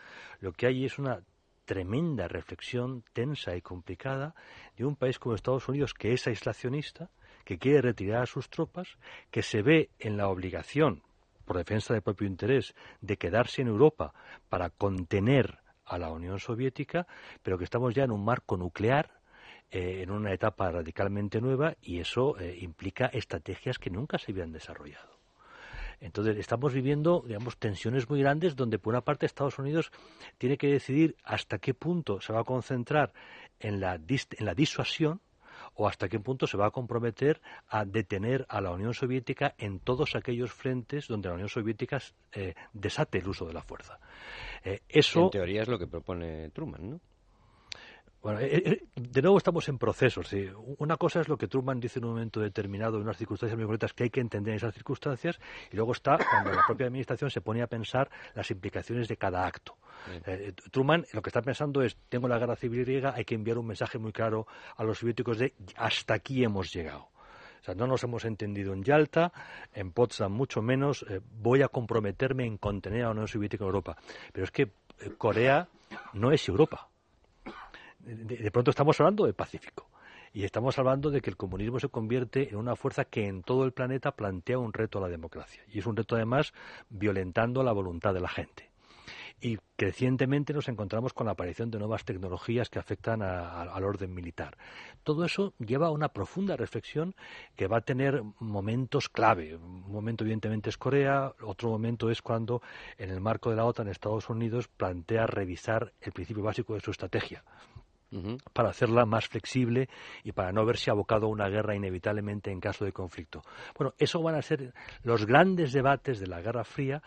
lo 0.41 0.53
que 0.53 0.67
hay 0.67 0.85
es 0.85 0.99
una 0.99 1.21
tremenda 1.65 2.29
reflexión 2.29 3.03
tensa 3.15 3.57
y 3.57 3.63
complicada 3.63 4.35
de 4.77 4.85
un 4.85 4.95
país 4.95 5.19
como 5.19 5.35
Estados 5.35 5.67
Unidos 5.71 5.95
que 5.95 6.13
es 6.13 6.27
aislacionista, 6.27 7.09
que 7.45 7.57
quiere 7.59 7.81
retirar 7.81 8.25
a 8.25 8.27
sus 8.27 8.51
tropas, 8.51 8.99
que 9.31 9.43
se 9.43 9.63
ve 9.63 9.89
en 9.99 10.19
la 10.19 10.29
obligación, 10.29 11.03
por 11.47 11.57
defensa 11.57 11.95
del 11.95 12.03
propio 12.03 12.27
interés, 12.27 12.75
de 13.01 13.17
quedarse 13.17 13.63
en 13.63 13.69
Europa 13.69 14.13
para 14.51 14.69
contener 14.69 15.61
a 15.87 15.97
la 15.97 16.13
Unión 16.13 16.39
Soviética, 16.39 17.07
pero 17.43 17.57
que 17.57 17.65
estamos 17.65 17.95
ya 17.95 18.05
en 18.05 18.11
un 18.11 18.23
marco 18.25 18.59
nuclear 18.59 19.19
eh, 19.71 20.03
en 20.03 20.11
una 20.11 20.33
etapa 20.33 20.71
radicalmente 20.71 21.41
nueva 21.41 21.77
y 21.81 22.01
eso 22.01 22.39
eh, 22.39 22.59
implica 22.61 23.07
estrategias 23.07 23.79
que 23.79 23.91
nunca 23.91 24.19
se 24.19 24.33
habían 24.33 24.53
desarrollado. 24.53 25.21
Entonces, 26.01 26.39
estamos 26.39 26.73
viviendo, 26.73 27.23
digamos, 27.27 27.59
tensiones 27.59 28.09
muy 28.09 28.21
grandes 28.21 28.57
donde, 28.57 28.79
por 28.79 28.95
una 28.95 29.03
parte, 29.03 29.27
Estados 29.27 29.59
Unidos 29.59 29.93
tiene 30.39 30.57
que 30.57 30.69
decidir 30.69 31.15
hasta 31.25 31.59
qué 31.59 31.75
punto 31.75 32.21
se 32.21 32.33
va 32.33 32.41
a 32.41 32.45
concentrar 32.45 33.13
en 33.61 33.81
la, 33.81 33.99
disuasión 33.99 35.21
o 35.75 35.87
hasta 35.87 36.09
qué 36.09 36.19
punto 36.19 36.47
se 36.47 36.57
va 36.57 36.67
a 36.67 36.71
comprometer 36.71 37.41
a 37.69 37.85
detener 37.85 38.47
a 38.49 38.63
la 38.63 38.71
Unión 38.71 38.95
Soviética 38.95 39.55
en 39.59 39.79
todos 39.79 40.17
aquellos 40.17 40.53
frentes 40.53 41.07
donde 41.07 41.29
la 41.29 41.35
Unión 41.35 41.51
Soviética 41.51 41.99
eh, 42.33 42.55
desate 42.73 43.19
el 43.19 43.29
uso 43.29 43.47
de 43.47 43.53
la 43.53 43.63
fuerza. 43.63 44.01
Eh, 44.65 44.81
eso, 44.89 45.25
En 45.25 45.31
teoría 45.31 45.63
es 45.63 45.69
lo 45.69 45.79
que 45.79 45.87
propone 45.87 46.49
Truman, 46.51 46.91
¿no? 46.91 47.01
Bueno, 48.23 48.41
eh, 48.41 48.63
eh, 48.65 48.83
de 48.95 49.23
nuevo 49.23 49.39
estamos 49.39 49.69
en 49.69 49.79
procesos. 49.79 50.29
¿sí? 50.29 50.47
Una 50.79 50.97
cosa 50.97 51.21
es 51.21 51.29
lo 51.29 51.39
que 51.39 51.49
Truman 51.49 51.81
dice 51.81 51.99
en 51.99 52.05
un 52.05 52.13
momento 52.13 52.41
determinado, 52.41 52.97
en 52.97 53.05
unas 53.05 53.17
circunstancias 53.17 53.57
muy 53.57 53.65
concretas, 53.65 53.95
que 53.95 54.05
hay 54.05 54.11
que 54.11 54.21
entender 54.21 54.55
esas 54.55 54.75
circunstancias, 54.75 55.39
y 55.73 55.77
luego 55.77 55.93
está 55.93 56.19
cuando 56.19 56.53
la 56.53 56.63
propia 56.67 56.87
administración 56.87 57.31
se 57.31 57.41
pone 57.41 57.63
a 57.63 57.67
pensar 57.67 58.11
las 58.35 58.51
implicaciones 58.51 59.09
de 59.09 59.17
cada 59.17 59.47
acto. 59.47 59.77
Eh, 60.27 60.53
Truman 60.71 61.07
lo 61.13 61.23
que 61.23 61.31
está 61.31 61.43
pensando 61.43 61.83
es, 61.83 61.97
tengo 62.09 62.29
la 62.29 62.39
guerra 62.39 62.57
civil 62.57 62.85
griega, 62.85 63.15
hay 63.15 63.25
que 63.25 63.35
enviar 63.35 63.59
un 63.59 63.67
mensaje 63.67 63.99
muy 63.99 64.13
claro 64.13 64.47
a 64.77 64.85
los 64.85 64.99
soviéticos 64.99 65.39
de 65.39 65.55
hasta 65.77 66.15
aquí 66.15 66.45
hemos 66.45 66.73
llegado. 66.73 67.09
O 67.61 67.63
sea, 67.63 67.75
no 67.75 67.87
nos 67.87 68.03
hemos 68.05 68.25
entendido 68.25 68.73
en 68.73 68.83
Yalta, 68.83 69.33
en 69.75 69.93
Potsdam 69.93 70.33
mucho 70.33 70.63
menos. 70.63 71.05
eh, 71.09 71.21
voy 71.41 71.63
a 71.63 71.69
comprometerme 71.69 72.47
en 72.47 72.57
contener 72.57 73.03
a 73.03 73.05
la 73.07 73.11
Unión 73.11 73.29
Soviética 73.29 73.65
en 73.65 73.69
Europa. 73.69 73.97
Pero 74.33 74.45
es 74.45 74.51
que 74.51 74.63
eh, 74.63 75.13
Corea 75.19 75.69
no 76.15 76.33
es 76.33 76.49
Europa 76.49 76.90
de, 78.05 78.51
pronto 78.51 78.71
estamos 78.71 78.99
hablando 79.01 79.25
del 79.25 79.35
Pacífico. 79.35 79.89
Y 80.33 80.45
estamos 80.45 80.79
hablando 80.79 81.11
de 81.11 81.21
que 81.21 81.31
el 81.31 81.37
comunismo 81.37 81.81
se 81.81 81.89
convierte 81.89 82.51
en 82.51 82.57
una 82.57 82.77
fuerza 82.77 83.05
que 83.05 83.27
en 83.27 83.43
todo 83.43 83.65
el 83.65 83.73
planeta 83.73 84.13
plantea 84.13 84.59
un 84.59 84.73
reto 84.73 84.99
a 84.99 85.03
la 85.03 85.09
democracia. 85.09 85.63
Y 85.69 85.81
es 85.81 85.87
un 85.87 85.97
reto, 85.97 86.15
además, 86.15 86.53
violentando 86.89 87.65
la 87.65 87.73
voluntad 87.73 88.15
de 88.15 88.21
la 88.21 88.29
gente. 88.29 88.71
Y 89.41 89.59
crecientemente 89.75 90.53
nos 90.53 90.69
encontramos 90.69 91.15
con 91.15 91.27
la 91.27 91.33
aparición 91.33 91.71
de 91.71 91.79
nuevas 91.79 92.05
tecnologías 92.05 92.69
que 92.69 92.79
afectan 92.79 93.23
a- 93.23 93.49
a- 93.49 93.63
al 93.75 93.85
orden 93.85 94.15
militar. 94.15 94.57
Todo 95.03 95.25
eso 95.25 95.55
lleva 95.59 95.87
a 95.87 95.91
una 95.91 96.11
profunda 96.11 96.57
reflexión 96.57 97.15
que 97.57 97.67
va 97.67 97.79
a 97.79 97.81
tener 97.81 98.23
momentos 98.39 99.09
clave. 99.09 99.57
Un 99.57 99.91
momento, 99.91 100.25
evidentemente, 100.25 100.69
es 100.69 100.77
Corea. 100.77 101.33
Otro 101.41 101.71
momento 101.71 102.11
es 102.11 102.21
cuando, 102.23 102.63
en 102.99 103.11
el 103.11 103.21
marco 103.21 103.51
de 103.51 103.57
la 103.57 103.65
OTAN, 103.65 103.89
Estados 103.89 104.29
Unidos 104.29 104.69
plantea 104.69 105.27
revisar 105.27 105.93
el 106.03 106.13
principio 106.13 106.43
básico 106.43 106.75
de 106.75 106.81
su 106.81 106.91
estrategia 106.91 107.43
para 108.53 108.71
hacerla 108.71 109.05
más 109.07 109.29
flexible 109.29 109.89
y 110.25 110.33
para 110.33 110.53
no 110.53 110.65
verse 110.65 110.91
abocado 110.91 111.27
a 111.27 111.31
una 111.31 111.49
guerra 111.49 111.77
inevitablemente 111.77 112.51
en 112.51 112.61
caso 112.61 112.85
de 112.85 112.93
conflicto. 112.93 113.43
Bueno, 113.79 113.95
eso 113.99 114.23
van 114.23 114.35
a 114.35 114.43
ser 114.43 114.73
los 115.03 115.27
grandes 115.27 115.73
debates 115.73 116.21
de 116.21 116.27
la 116.27 116.41
Guerra 116.41 116.65
Fría 116.65 117.03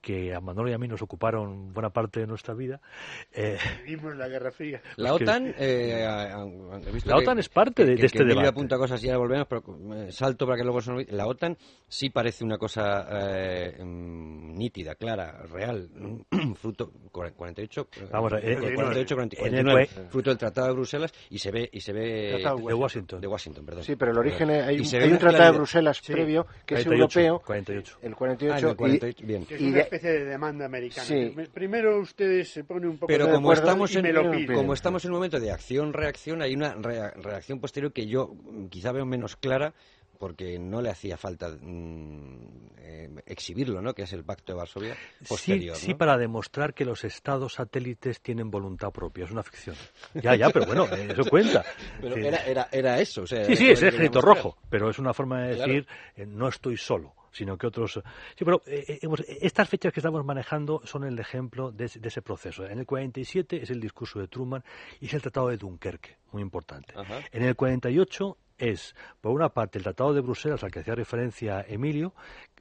que 0.00 0.34
a 0.34 0.40
Manolo 0.40 0.70
y 0.70 0.72
a 0.72 0.78
mí 0.78 0.86
nos 0.88 1.02
ocuparon 1.02 1.72
buena 1.72 1.90
parte 1.90 2.20
de 2.20 2.26
nuestra 2.26 2.54
vida. 2.54 2.80
Eh, 3.32 3.58
Vivimos 3.84 4.16
la 4.16 4.28
Guerra 4.28 4.50
Fría. 4.50 4.80
La 4.96 5.14
OTAN, 5.14 5.54
eh, 5.58 6.04
he 6.86 6.92
visto 6.92 7.10
La 7.10 7.16
que- 7.16 7.22
OTAN 7.22 7.38
es 7.38 7.48
parte 7.48 7.82
de- 7.84 7.88
que- 7.90 7.94
de 7.94 8.00
que 8.00 8.06
este 8.06 8.24
debate. 8.24 8.48
apunta 8.48 8.76
cosas 8.76 9.02
y 9.02 9.08
ya 9.08 9.16
volvemos, 9.18 9.46
pero 9.48 9.62
eh, 9.94 10.12
salto 10.12 10.46
para 10.46 10.56
que 10.58 10.64
luego 10.64 10.80
se. 10.80 10.92
La 11.10 11.26
OTAN 11.26 11.56
sí 11.86 12.10
parece 12.10 12.44
una 12.44 12.58
cosa 12.58 13.06
eh, 13.10 13.76
mm, 13.82 14.54
nítida, 14.54 14.94
clara, 14.94 15.42
real, 15.52 15.88
fruto 16.56 16.92
cua- 17.12 17.32
48, 17.32 17.88
eh, 17.96 18.08
Vamos 18.10 18.32
a- 18.32 18.38
eh, 18.38 18.52
eh, 18.52 18.74
48, 18.74 19.14
40, 19.14 19.36
en 19.38 19.44
el 19.46 19.64
49, 19.64 19.88
cue- 19.94 20.08
fruto 20.08 20.30
del 20.30 20.38
Tratado 20.38 20.66
de 20.68 20.72
Bruselas 20.74 21.12
y 21.30 21.38
se 21.38 21.50
ve 21.50 21.68
y 21.72 21.80
se 21.80 21.92
ve 21.92 22.30
Tratado 22.40 22.66
de 22.66 22.74
Washington. 22.74 23.20
de 23.20 23.26
Washington, 23.26 23.64
perdón. 23.66 23.84
Sí, 23.84 23.96
pero 23.96 24.12
el 24.12 24.18
origen 24.18 24.50
hay, 24.50 24.76
Y 24.76 24.80
un- 24.80 25.02
hay 25.02 25.18
tratado 25.18 25.52
de. 25.52 25.58
Bruselas 25.58 25.98
Sí. 26.02 26.12
previo 26.12 26.46
que 26.64 26.74
es 26.76 26.84
48, 26.84 27.20
europeo, 27.20 27.46
48. 27.46 27.98
el 28.02 28.12
Ah, 28.12 28.16
48, 28.16 28.58
en 28.64 28.70
el 28.70 28.76
48, 28.76 29.26
bien. 29.26 29.46
Y 29.58 29.70
especie 29.96 30.10
de 30.12 30.24
demanda 30.24 30.66
americana. 30.66 31.04
Sí. 31.06 31.34
Primero 31.52 31.98
ustedes 32.00 32.48
se 32.50 32.64
ponen 32.64 32.90
un 32.90 32.98
poco 32.98 33.06
Pero 33.08 33.26
de 33.26 33.32
como 33.34 33.52
estamos, 33.52 33.92
y 33.92 33.96
en, 33.98 34.02
me 34.02 34.12
lo 34.12 34.30
piden. 34.30 34.56
como 34.56 34.74
estamos 34.74 35.04
en 35.04 35.10
un 35.10 35.16
momento 35.16 35.40
de 35.40 35.50
acción-reacción, 35.50 36.42
hay 36.42 36.54
una 36.54 36.74
rea- 36.74 37.10
reacción 37.16 37.60
posterior 37.60 37.92
que 37.92 38.06
yo 38.06 38.28
mm, 38.34 38.66
quizá 38.68 38.92
veo 38.92 39.04
menos 39.06 39.36
clara 39.36 39.74
porque 40.18 40.58
no 40.58 40.82
le 40.82 40.90
hacía 40.90 41.16
falta 41.16 41.48
mm, 41.48 42.72
eh, 42.78 43.08
exhibirlo, 43.26 43.80
¿no? 43.80 43.94
Que 43.94 44.02
es 44.02 44.12
el 44.12 44.24
Pacto 44.24 44.52
de 44.52 44.58
Varsovia 44.58 44.96
posterior, 45.28 45.76
sí, 45.76 45.86
sí, 45.86 45.92
¿no? 45.92 45.98
para 45.98 46.16
demostrar 46.18 46.74
que 46.74 46.84
los 46.84 47.04
estados 47.04 47.54
satélites 47.54 48.20
tienen 48.20 48.50
voluntad 48.50 48.90
propia. 48.90 49.24
Es 49.26 49.30
una 49.30 49.44
ficción. 49.44 49.76
Ya, 50.14 50.34
ya, 50.34 50.50
pero 50.50 50.66
bueno, 50.66 50.86
eso 50.90 51.24
cuenta. 51.30 51.64
Pero 52.00 52.16
Sí. 52.16 52.26
era, 52.26 52.38
era, 52.46 52.68
era 52.72 52.98
eso. 53.00 53.22
O 53.22 53.26
sea, 53.28 53.44
Sí, 53.44 53.54
sí, 53.56 53.70
es 53.70 53.80
el 53.82 53.88
ejército 53.88 54.20
rojo, 54.20 54.56
pero 54.68 54.90
es 54.90 54.98
una 54.98 55.14
forma 55.14 55.42
de 55.42 55.54
Claro. 55.54 55.72
decir 55.72 55.88
eh, 56.16 56.26
no 56.26 56.48
estoy 56.48 56.76
solo, 56.76 57.14
sino 57.38 57.56
que 57.56 57.66
otros. 57.66 58.00
Sí, 58.36 58.44
pero 58.44 58.60
eh, 58.66 58.98
eh, 59.02 59.38
estas 59.40 59.68
fechas 59.68 59.92
que 59.92 60.00
estamos 60.00 60.24
manejando 60.24 60.82
son 60.84 61.04
el 61.04 61.18
ejemplo 61.18 61.70
de, 61.72 61.86
ese- 61.86 62.00
de 62.00 62.08
ese 62.08 62.20
proceso. 62.22 62.66
En 62.66 62.78
el 62.78 62.86
47 62.86 63.62
es 63.62 63.70
el 63.70 63.80
discurso 63.80 64.18
de 64.18 64.28
Truman 64.28 64.62
y 65.00 65.06
es 65.06 65.14
el 65.14 65.22
Tratado 65.22 65.48
de 65.48 65.56
Dunkerque, 65.56 66.16
muy 66.32 66.42
importante. 66.42 66.92
Ajá. 66.96 67.20
En 67.32 67.42
el 67.44 67.56
48 67.56 68.36
es, 68.58 68.94
por 69.20 69.32
una 69.32 69.50
parte, 69.50 69.78
el 69.78 69.84
Tratado 69.84 70.12
de 70.12 70.20
Bruselas 70.20 70.62
al 70.64 70.70
que 70.72 70.80
hacía 70.80 70.94
referencia 70.94 71.64
Emilio, 71.66 72.12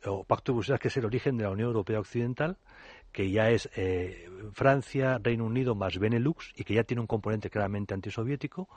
o 0.06 0.24
Pacto 0.24 0.52
de 0.52 0.58
Bruselas, 0.58 0.80
que 0.80 0.90
es 0.90 0.98
el 0.98 1.06
origen 1.06 1.38
de 1.38 1.44
la 1.44 1.50
Unión 1.50 1.70
Europea 1.70 2.00
Occidental, 2.00 2.58
que 3.12 3.32
ya 3.32 3.50
es 3.50 3.70
eh, 3.76 4.30
Francia, 4.54 5.20
Reino 5.22 5.46
Unido 5.46 5.76
más 5.76 5.98
Benelux 5.98 6.54
y 6.56 6.64
que 6.64 6.74
ya 6.74 6.84
tiene 6.84 7.02
un 7.02 7.08
componente 7.08 7.50
claramente 7.50 7.94
antisoviético, 7.94 8.68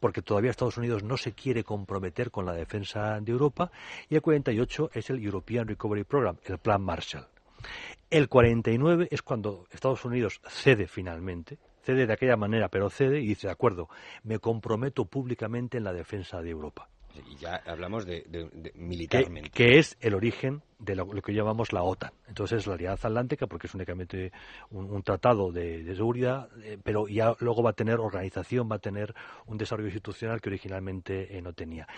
porque 0.00 0.22
todavía 0.22 0.50
Estados 0.50 0.78
Unidos 0.78 1.02
no 1.02 1.16
se 1.16 1.32
quiere 1.32 1.64
comprometer 1.64 2.30
con 2.30 2.46
la 2.46 2.52
defensa 2.52 3.20
de 3.20 3.32
Europa, 3.32 3.70
y 4.08 4.14
el 4.14 4.22
48 4.22 4.90
es 4.94 5.10
el 5.10 5.24
European 5.24 5.66
Recovery 5.66 6.04
Program, 6.04 6.36
el 6.44 6.58
Plan 6.58 6.82
Marshall. 6.82 7.26
El 8.10 8.28
49 8.28 9.08
es 9.10 9.22
cuando 9.22 9.66
Estados 9.70 10.04
Unidos 10.04 10.40
cede 10.48 10.86
finalmente, 10.86 11.58
cede 11.82 12.06
de 12.06 12.12
aquella 12.12 12.36
manera, 12.36 12.68
pero 12.68 12.90
cede 12.90 13.20
y 13.20 13.26
dice, 13.26 13.48
de 13.48 13.52
acuerdo, 13.52 13.88
me 14.22 14.38
comprometo 14.38 15.04
públicamente 15.04 15.78
en 15.78 15.84
la 15.84 15.92
defensa 15.92 16.40
de 16.40 16.50
Europa 16.50 16.88
Y 17.26 17.36
ya 17.36 17.56
hablamos 17.66 18.04
de, 18.06 18.24
de- 18.28 18.48
de- 18.52 18.70
que, 18.72 18.78
militarmente. 18.78 19.50
que 19.50 19.78
es 19.78 19.96
el 20.00 20.14
origen 20.14 20.62
de 20.78 20.94
lo, 20.94 21.12
lo 21.12 21.22
que 21.22 21.32
llamamos 21.34 21.72
la 21.72 21.82
OTAN. 21.82 22.12
Entonces 22.28 22.58
es 22.60 22.66
la 22.66 22.74
Alianza 22.74 23.08
Atlántica 23.08 23.46
porque 23.46 23.66
es 23.66 23.74
únicamente 23.74 24.32
un, 24.70 24.90
un 24.90 25.02
tratado 25.02 25.50
de, 25.50 25.82
de 25.82 25.94
seguridad, 25.96 26.48
eh, 26.62 26.78
pero 26.82 27.08
ya 27.08 27.34
luego 27.40 27.62
va 27.62 27.70
a 27.70 27.74
tener 27.74 27.98
organización, 27.98 28.68
va 28.70 28.76
a 28.76 28.80
tener 28.80 29.14
un 29.46 29.58
desarrollo 29.58 29.88
institucional 29.88 30.40
que 30.40 30.48
originalmente 30.50 31.36
eh, 31.36 31.42
no 31.42 31.52
tenía. 31.52 31.88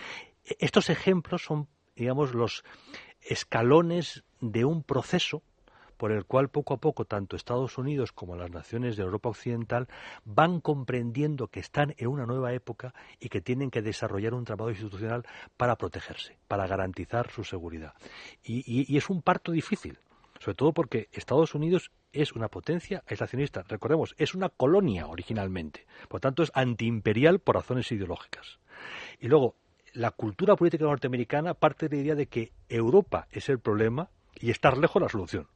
E- 0.45 0.57
Estos 0.59 0.89
ejemplos 0.89 1.43
son, 1.43 1.67
digamos, 1.95 2.33
los 2.33 2.63
escalones 3.21 4.23
de 4.39 4.65
un 4.65 4.83
proceso 4.83 5.43
por 6.01 6.11
el 6.11 6.25
cual 6.25 6.49
poco 6.49 6.73
a 6.73 6.77
poco 6.77 7.05
tanto 7.05 7.35
Estados 7.35 7.77
Unidos 7.77 8.11
como 8.11 8.35
las 8.35 8.49
naciones 8.49 8.97
de 8.97 9.03
Europa 9.03 9.29
Occidental 9.29 9.87
van 10.25 10.59
comprendiendo 10.59 11.49
que 11.49 11.59
están 11.59 11.93
en 11.99 12.07
una 12.07 12.25
nueva 12.25 12.53
época 12.53 12.95
y 13.19 13.29
que 13.29 13.39
tienen 13.39 13.69
que 13.69 13.83
desarrollar 13.83 14.33
un 14.33 14.43
trabajo 14.43 14.71
institucional 14.71 15.27
para 15.57 15.75
protegerse, 15.75 16.39
para 16.47 16.65
garantizar 16.65 17.29
su 17.29 17.43
seguridad. 17.43 17.93
Y, 18.43 18.97
es 18.97 19.11
un 19.11 19.21
parto 19.21 19.51
difícil, 19.51 19.99
sobre 20.39 20.55
todo 20.55 20.73
porque 20.73 21.07
Estados 21.11 21.53
Unidos 21.53 21.91
es 22.13 22.33
una 22.33 22.47
potencia 22.47 23.03
aislacionista. 23.05 23.61
Recordemos, 23.69 24.15
es 24.17 24.33
una 24.33 24.49
colonia 24.49 25.05
originalmente. 25.05 25.85
Por 26.09 26.19
tanto, 26.19 26.41
es 26.41 26.51
antiimperial 26.55 27.37
por 27.37 27.57
razones 27.57 27.91
ideológicas. 27.91 28.57
Y 29.19 29.27
luego, 29.27 29.53
la 29.93 30.09
cultura 30.09 30.55
política 30.55 30.85
norteamericana 30.85 31.53
parte 31.53 31.89
de 31.89 31.97
la 31.97 32.01
idea 32.01 32.15
de 32.15 32.25
que 32.25 32.53
Europa 32.69 33.27
es 33.29 33.49
el 33.49 33.59
problema 33.59 34.09
y 34.39 34.49
estar 34.49 34.79
lejos 34.79 34.99
la 34.99 35.07
solución. 35.07 35.47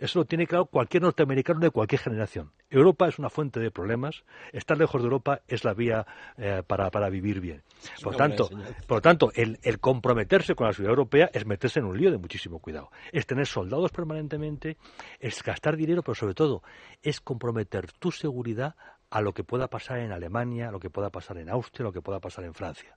Eso 0.00 0.20
lo 0.20 0.24
tiene 0.24 0.46
claro 0.46 0.64
cualquier 0.64 1.02
norteamericano 1.02 1.60
de 1.60 1.70
cualquier 1.70 2.00
generación. 2.00 2.52
Europa 2.70 3.06
es 3.06 3.18
una 3.18 3.28
fuente 3.28 3.60
de 3.60 3.70
problemas, 3.70 4.24
estar 4.50 4.78
lejos 4.78 5.02
de 5.02 5.04
Europa 5.04 5.42
es 5.46 5.62
la 5.62 5.74
vía 5.74 6.06
eh, 6.38 6.62
para, 6.66 6.90
para, 6.90 7.10
vivir 7.10 7.38
bien. 7.38 7.62
Por 8.02 8.16
tanto, 8.16 8.48
por 8.86 8.96
lo 8.96 9.02
tanto 9.02 9.30
el, 9.34 9.58
el, 9.62 9.78
comprometerse 9.78 10.54
con 10.54 10.66
la 10.66 10.72
seguridad 10.72 10.92
europea 10.92 11.30
es 11.34 11.44
meterse 11.44 11.80
en 11.80 11.84
un 11.84 11.98
lío 11.98 12.10
de 12.10 12.16
muchísimo 12.16 12.60
cuidado. 12.60 12.90
Es 13.12 13.26
tener 13.26 13.46
soldados 13.46 13.90
permanentemente, 13.92 14.78
es 15.18 15.42
gastar 15.42 15.76
dinero, 15.76 16.02
pero 16.02 16.14
sobre 16.14 16.32
todo 16.32 16.62
es 17.02 17.20
comprometer 17.20 17.92
tu 17.92 18.10
seguridad 18.10 18.76
a 19.10 19.20
lo 19.20 19.34
que 19.34 19.44
pueda 19.44 19.68
pasar 19.68 19.98
en 19.98 20.12
Alemania, 20.12 20.70
a 20.70 20.72
lo 20.72 20.80
que 20.80 20.88
pueda 20.88 21.10
pasar 21.10 21.36
en 21.36 21.50
Austria, 21.50 21.84
a 21.84 21.88
lo 21.88 21.92
que 21.92 22.00
pueda 22.00 22.20
pasar 22.20 22.44
en 22.46 22.54
Francia. 22.54 22.96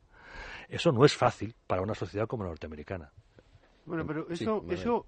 Eso 0.69 0.93
no 0.93 1.03
es 1.03 1.13
fácil 1.13 1.53
para 1.67 1.81
una 1.81 1.95
sociedad 1.95 2.27
como 2.27 2.43
la 2.43 2.51
norteamericana. 2.51 3.11
Bueno, 3.85 4.05
pero 4.07 4.29
eso, 4.29 4.63
sí, 4.65 4.73
eso 4.73 5.05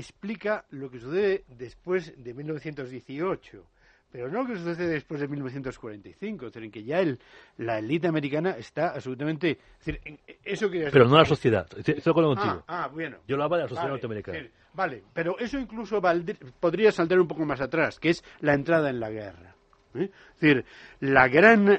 explica 0.00 0.64
lo 0.70 0.90
que 0.90 0.98
sucede 0.98 1.44
después 1.48 2.12
de 2.16 2.34
1918, 2.34 3.64
pero 4.10 4.28
no 4.30 4.42
lo 4.42 4.46
que 4.48 4.56
sucede 4.56 4.86
después 4.86 5.20
de 5.20 5.28
1945, 5.28 6.46
es 6.46 6.52
decir, 6.52 6.64
en 6.64 6.70
que 6.70 6.82
ya 6.84 7.00
el, 7.00 7.18
la 7.58 7.78
élite 7.78 8.08
americana 8.08 8.52
está 8.52 8.88
absolutamente... 8.94 9.58
Es 9.80 9.86
decir, 9.86 10.00
en, 10.04 10.18
eso 10.44 10.70
que 10.70 10.88
pero 10.90 11.06
no 11.06 11.18
la 11.18 11.24
sociedad, 11.26 11.66
estoy 11.76 11.94
de 11.94 12.10
acuerdo 12.10 12.34
contigo. 12.34 12.64
Ah, 12.66 12.84
ah, 12.84 12.88
bueno. 12.88 13.18
Yo 13.26 13.36
lo 13.36 13.44
hablo 13.44 13.56
de 13.56 13.62
la 13.64 13.68
sociedad 13.68 13.84
vale, 13.84 13.92
norteamericana. 13.92 14.48
Vale, 14.72 15.02
pero 15.12 15.38
eso 15.38 15.58
incluso 15.58 16.00
valdr- 16.00 16.52
podría 16.58 16.90
saltar 16.90 17.20
un 17.20 17.28
poco 17.28 17.44
más 17.44 17.60
atrás, 17.60 17.98
que 17.98 18.10
es 18.10 18.24
la 18.40 18.54
entrada 18.54 18.88
en 18.90 19.00
la 19.00 19.10
guerra. 19.10 19.54
¿eh? 19.94 20.10
Es 20.34 20.40
decir, 20.40 20.64
la 21.00 21.28
gran, 21.28 21.78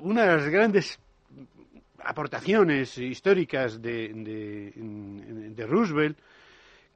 una 0.00 0.22
de 0.22 0.36
las 0.36 0.48
grandes 0.48 0.98
aportaciones 1.98 2.96
históricas 2.96 3.82
de, 3.82 4.08
de, 4.14 4.72
de 5.54 5.66
Roosevelt 5.66 6.18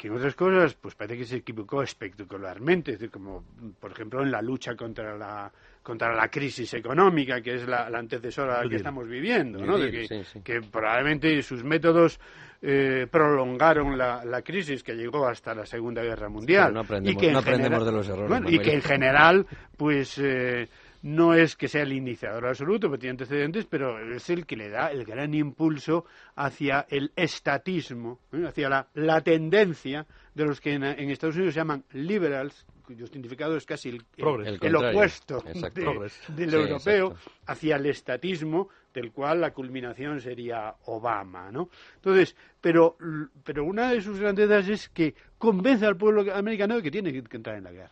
que 0.03 0.09
en 0.09 0.14
otras 0.14 0.34
cosas, 0.34 0.74
pues 0.74 0.96
parece 0.96 1.16
que 1.18 1.24
se 1.24 1.36
equivocó 1.36 1.80
espectacularmente, 1.80 2.90
es 2.90 2.98
decir, 2.98 3.12
como 3.12 3.44
por 3.78 3.92
ejemplo 3.92 4.20
en 4.20 4.32
la 4.32 4.42
lucha 4.42 4.74
contra 4.74 5.16
la 5.16 5.48
contra 5.80 6.12
la 6.12 6.26
crisis 6.28 6.74
económica, 6.74 7.40
que 7.40 7.55
es 7.55 7.68
la, 7.68 7.88
la 7.88 7.98
antecesora 8.00 8.59
a 8.59 8.64
la 8.64 8.68
que 8.70 8.76
estamos 8.76 9.07
viviendo, 9.09 9.64
¿no? 9.64 9.78
De 9.78 9.90
que, 9.92 10.09
Sí, 10.09 10.22
sí. 10.32 10.40
que 10.42 10.61
probablemente 10.61 11.40
sus 11.42 11.62
métodos 11.62 12.18
eh, 12.62 13.07
prolongaron 13.11 13.96
la, 13.96 14.24
la 14.24 14.42
crisis 14.42 14.82
que 14.82 14.94
llegó 14.94 15.26
hasta 15.28 15.55
la 15.55 15.66
Segunda 15.66 16.03
Guerra 16.03 16.28
Mundial. 16.28 16.66
Pero 16.72 16.74
no 16.74 16.80
aprendemos- 16.80 17.12
y 17.22 17.26
que 17.26 17.32
no 17.32 17.38
aprendemos 17.38 17.78
general- 17.78 17.84
de 17.86 17.92
los 17.92 18.09
errores, 18.09 18.28
bueno, 18.28 18.50
y 18.50 18.59
que 18.59 18.74
en 18.74 18.82
general, 18.82 19.46
pues 19.76 20.18
eh, 20.18 20.68
no 21.03 21.34
es 21.34 21.57
que 21.57 21.68
sea 21.68 21.82
el 21.82 21.92
iniciador 21.92 22.46
absoluto, 22.46 22.88
porque 22.88 23.00
tiene 23.00 23.12
antecedentes, 23.12 23.66
pero 23.66 23.98
es 24.14 24.30
el 24.30 24.46
que 24.46 24.57
le 24.57 24.68
da 24.70 24.90
el 24.92 25.05
gran 25.05 25.34
impulso 25.34 26.05
hacia 26.36 26.86
el 26.88 27.12
estatismo, 27.16 28.20
¿eh? 28.32 28.44
hacia 28.46 28.68
la, 28.68 28.88
la 28.94 29.20
tendencia 29.20 30.07
de 30.34 30.44
los 30.44 30.61
que 30.61 30.74
en, 30.74 30.84
en 30.84 31.11
Estados 31.11 31.36
Unidos 31.36 31.55
se 31.55 31.61
llaman 31.61 31.84
liberals, 31.92 32.66
cuyo 32.86 33.07
significado 33.07 33.57
es 33.57 33.66
casi 33.66 33.88
el, 33.90 33.96
el- 33.96 34.05
Progres. 34.16 34.48
El 34.48 34.55
el 34.55 34.61
contrario. 34.61 34.90
opuesto 34.90 35.40
de- 35.40 36.34
del 36.36 36.50
Sí, 36.50 36.57
europeo, 36.57 37.07
exacto. 37.09 37.30
hacia 37.46 37.76
el 37.76 37.86
estatismo, 37.86 38.68
del 38.94 39.11
cual 39.12 39.40
la 39.40 39.53
culminación 39.53 40.20
sería 40.20 40.74
Obama, 40.84 41.50
¿no? 41.50 41.68
Entonces, 41.96 42.36
pero, 42.61 42.96
pero 43.42 43.64
una 43.64 43.90
de 43.90 44.00
sus 44.03 44.20
grandezas 44.20 44.68
es 44.68 44.88
que 44.90 45.14
convence 45.38 45.86
al 45.86 45.96
pueblo 45.96 46.32
americano 46.34 46.76
de 46.76 46.82
que 46.82 46.90
tiene 46.90 47.12
que 47.12 47.36
entrar 47.36 47.57
en 47.57 47.64
la 47.64 47.72
guerra. 47.72 47.90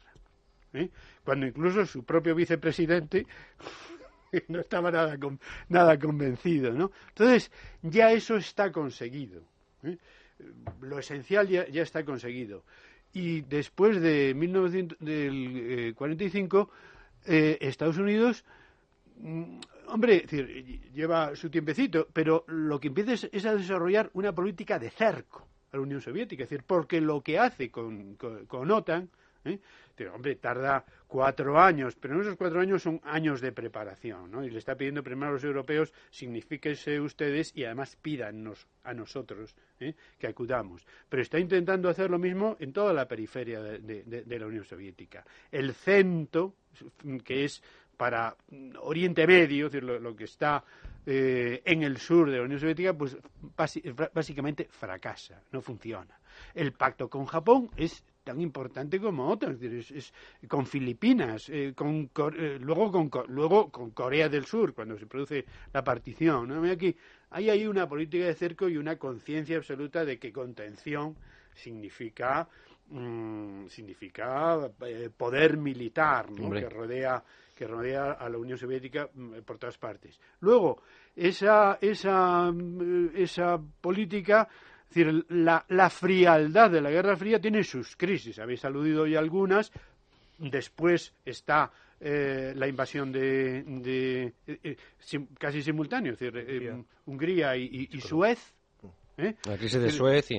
¿eh? 0.74 0.88
Cuando 1.24 1.46
incluso 1.46 1.84
su 1.86 2.04
propio 2.04 2.34
vicepresidente 2.34 3.26
no 4.48 4.60
estaba 4.60 4.90
nada, 4.90 5.18
con- 5.18 5.38
nada 5.68 5.98
convencido, 5.98 6.72
¿no? 6.72 6.90
Entonces, 7.08 7.50
ya 7.82 8.12
eso 8.12 8.36
está 8.36 8.70
conseguido. 8.72 9.42
¿eh? 9.82 9.98
Lo 10.80 10.98
esencial 10.98 11.46
ya, 11.48 11.68
ya 11.68 11.82
está 11.82 12.02
conseguido. 12.04 12.64
Y 13.12 13.42
después 13.42 14.00
de 14.00 14.32
1945, 14.34 16.70
eh, 17.26 17.58
Estados 17.60 17.98
Unidos 17.98 18.44
Mm, 19.22 19.58
Hombre, 19.88 20.24
lleva 20.94 21.34
su 21.34 21.50
tiempecito, 21.50 22.06
pero 22.12 22.44
lo 22.46 22.78
que 22.78 22.88
empieza 22.88 23.12
es, 23.12 23.28
es 23.32 23.44
a 23.44 23.56
desarrollar 23.56 24.08
una 24.14 24.32
política 24.32 24.78
de 24.78 24.88
cerco 24.88 25.48
a 25.72 25.76
la 25.76 25.82
Unión 25.82 26.00
Soviética, 26.00 26.44
es 26.44 26.48
decir, 26.50 26.64
porque 26.64 27.00
lo 27.00 27.20
que 27.20 27.38
hace 27.40 27.70
con, 27.70 28.14
con 28.14 28.70
OTAN, 28.70 29.10
¿eh? 29.44 29.58
Hombre, 30.08 30.36
tarda 30.36 30.84
cuatro 31.06 31.58
años, 31.60 31.96
pero 31.96 32.14
en 32.14 32.22
esos 32.22 32.36
cuatro 32.36 32.60
años 32.60 32.82
son 32.82 33.00
años 33.04 33.40
de 33.40 33.52
preparación. 33.52 34.44
Y 34.44 34.50
le 34.50 34.58
está 34.58 34.74
pidiendo 34.74 35.02
primero 35.02 35.30
a 35.30 35.34
los 35.34 35.44
europeos, 35.44 35.92
signifíquense 36.10 37.00
ustedes 37.00 37.52
y 37.54 37.64
además 37.64 37.96
pídanos 37.96 38.66
a 38.84 38.94
nosotros 38.94 39.54
¿eh? 39.78 39.94
que 40.18 40.26
acudamos. 40.26 40.86
Pero 41.08 41.22
está 41.22 41.38
intentando 41.38 41.88
hacer 41.88 42.10
lo 42.10 42.18
mismo 42.18 42.56
en 42.60 42.72
toda 42.72 42.92
la 42.92 43.06
periferia 43.06 43.60
de, 43.60 44.38
la 44.38 44.46
Unión 44.46 44.64
Soviética. 44.64 45.24
El 45.50 45.74
CENTO, 45.74 46.54
que 47.24 47.44
es 47.44 47.62
para 47.96 48.34
Oriente 48.80 49.26
Medio, 49.26 49.66
es 49.66 49.72
decir, 49.72 49.86
lo, 49.86 50.16
que 50.16 50.24
está 50.24 50.64
eh, 51.04 51.60
en 51.64 51.82
el 51.82 51.98
sur 51.98 52.30
de 52.30 52.38
la 52.38 52.44
Unión 52.44 52.58
Soviética, 52.58 52.94
pues 52.94 53.18
básicamente 54.14 54.68
fracasa, 54.70 55.42
no 55.52 55.60
funciona. 55.60 56.18
El 56.54 56.72
pacto 56.72 57.10
con 57.10 57.26
Japón 57.26 57.68
es 57.76 58.02
tan 58.22 58.40
importante 58.40 59.00
como 59.00 59.28
otros, 59.28 59.54
es 59.54 59.60
decir, 59.60 59.96
es, 59.96 60.12
con 60.48 60.66
Filipinas, 60.66 61.48
eh, 61.48 61.72
con, 61.74 62.10
eh, 62.36 62.58
luego, 62.60 62.90
con, 62.92 63.08
Co- 63.08 63.24
luego 63.28 63.70
con 63.70 63.90
Corea 63.90 64.28
del 64.28 64.44
Sur, 64.44 64.74
cuando 64.74 64.98
se 64.98 65.06
produce 65.06 65.44
la 65.72 65.82
partición. 65.82 66.48
¿no? 66.48 66.60
Mira 66.60 66.74
Aquí, 66.74 66.94
ahí 67.30 67.48
hay 67.50 67.66
una 67.66 67.88
política 67.88 68.26
de 68.26 68.34
cerco 68.34 68.68
y 68.68 68.76
una 68.76 68.96
conciencia 68.96 69.56
absoluta 69.56 70.04
de 70.04 70.18
que 70.18 70.32
contención 70.32 71.16
significa 71.54 72.48
mm, 72.88 73.66
significa 73.68 74.70
eh, 74.86 75.10
poder 75.16 75.56
militar 75.56 76.26
que 76.60 76.68
rodea 76.68 77.24
que 77.56 77.66
rodea 77.66 78.12
a 78.12 78.26
la 78.30 78.38
Unión 78.38 78.56
Soviética 78.56 79.10
mm, 79.12 79.40
por 79.44 79.58
todas 79.58 79.76
partes. 79.76 80.18
Luego, 80.40 80.80
esa, 81.14 81.76
esa, 81.82 82.50
mm, 82.50 83.10
esa 83.14 83.58
política, 83.82 84.48
es 84.90 84.94
decir, 84.94 85.24
la, 85.28 85.64
la 85.68 85.88
frialdad 85.88 86.70
de 86.70 86.80
la 86.80 86.90
Guerra 86.90 87.16
Fría 87.16 87.40
tiene 87.40 87.62
sus 87.62 87.96
crisis. 87.96 88.38
Habéis 88.40 88.64
aludido 88.64 89.06
ya 89.06 89.20
algunas. 89.20 89.70
Después 90.38 91.12
está 91.24 91.70
eh, 92.00 92.52
la 92.56 92.66
invasión 92.66 93.12
de, 93.12 93.62
de- 93.62 94.32
eh, 94.46 94.58
eh, 94.64 94.76
sim- 94.98 95.28
casi 95.38 95.62
simultáneo, 95.62 96.14
es 96.14 96.18
decir, 96.18 96.36
eh, 96.38 96.82
Hungría. 97.06 97.56
Y, 97.56 97.64
y- 97.64 97.96
y 97.96 98.00
Suez. 98.00 98.52
¿eh? 99.18 99.34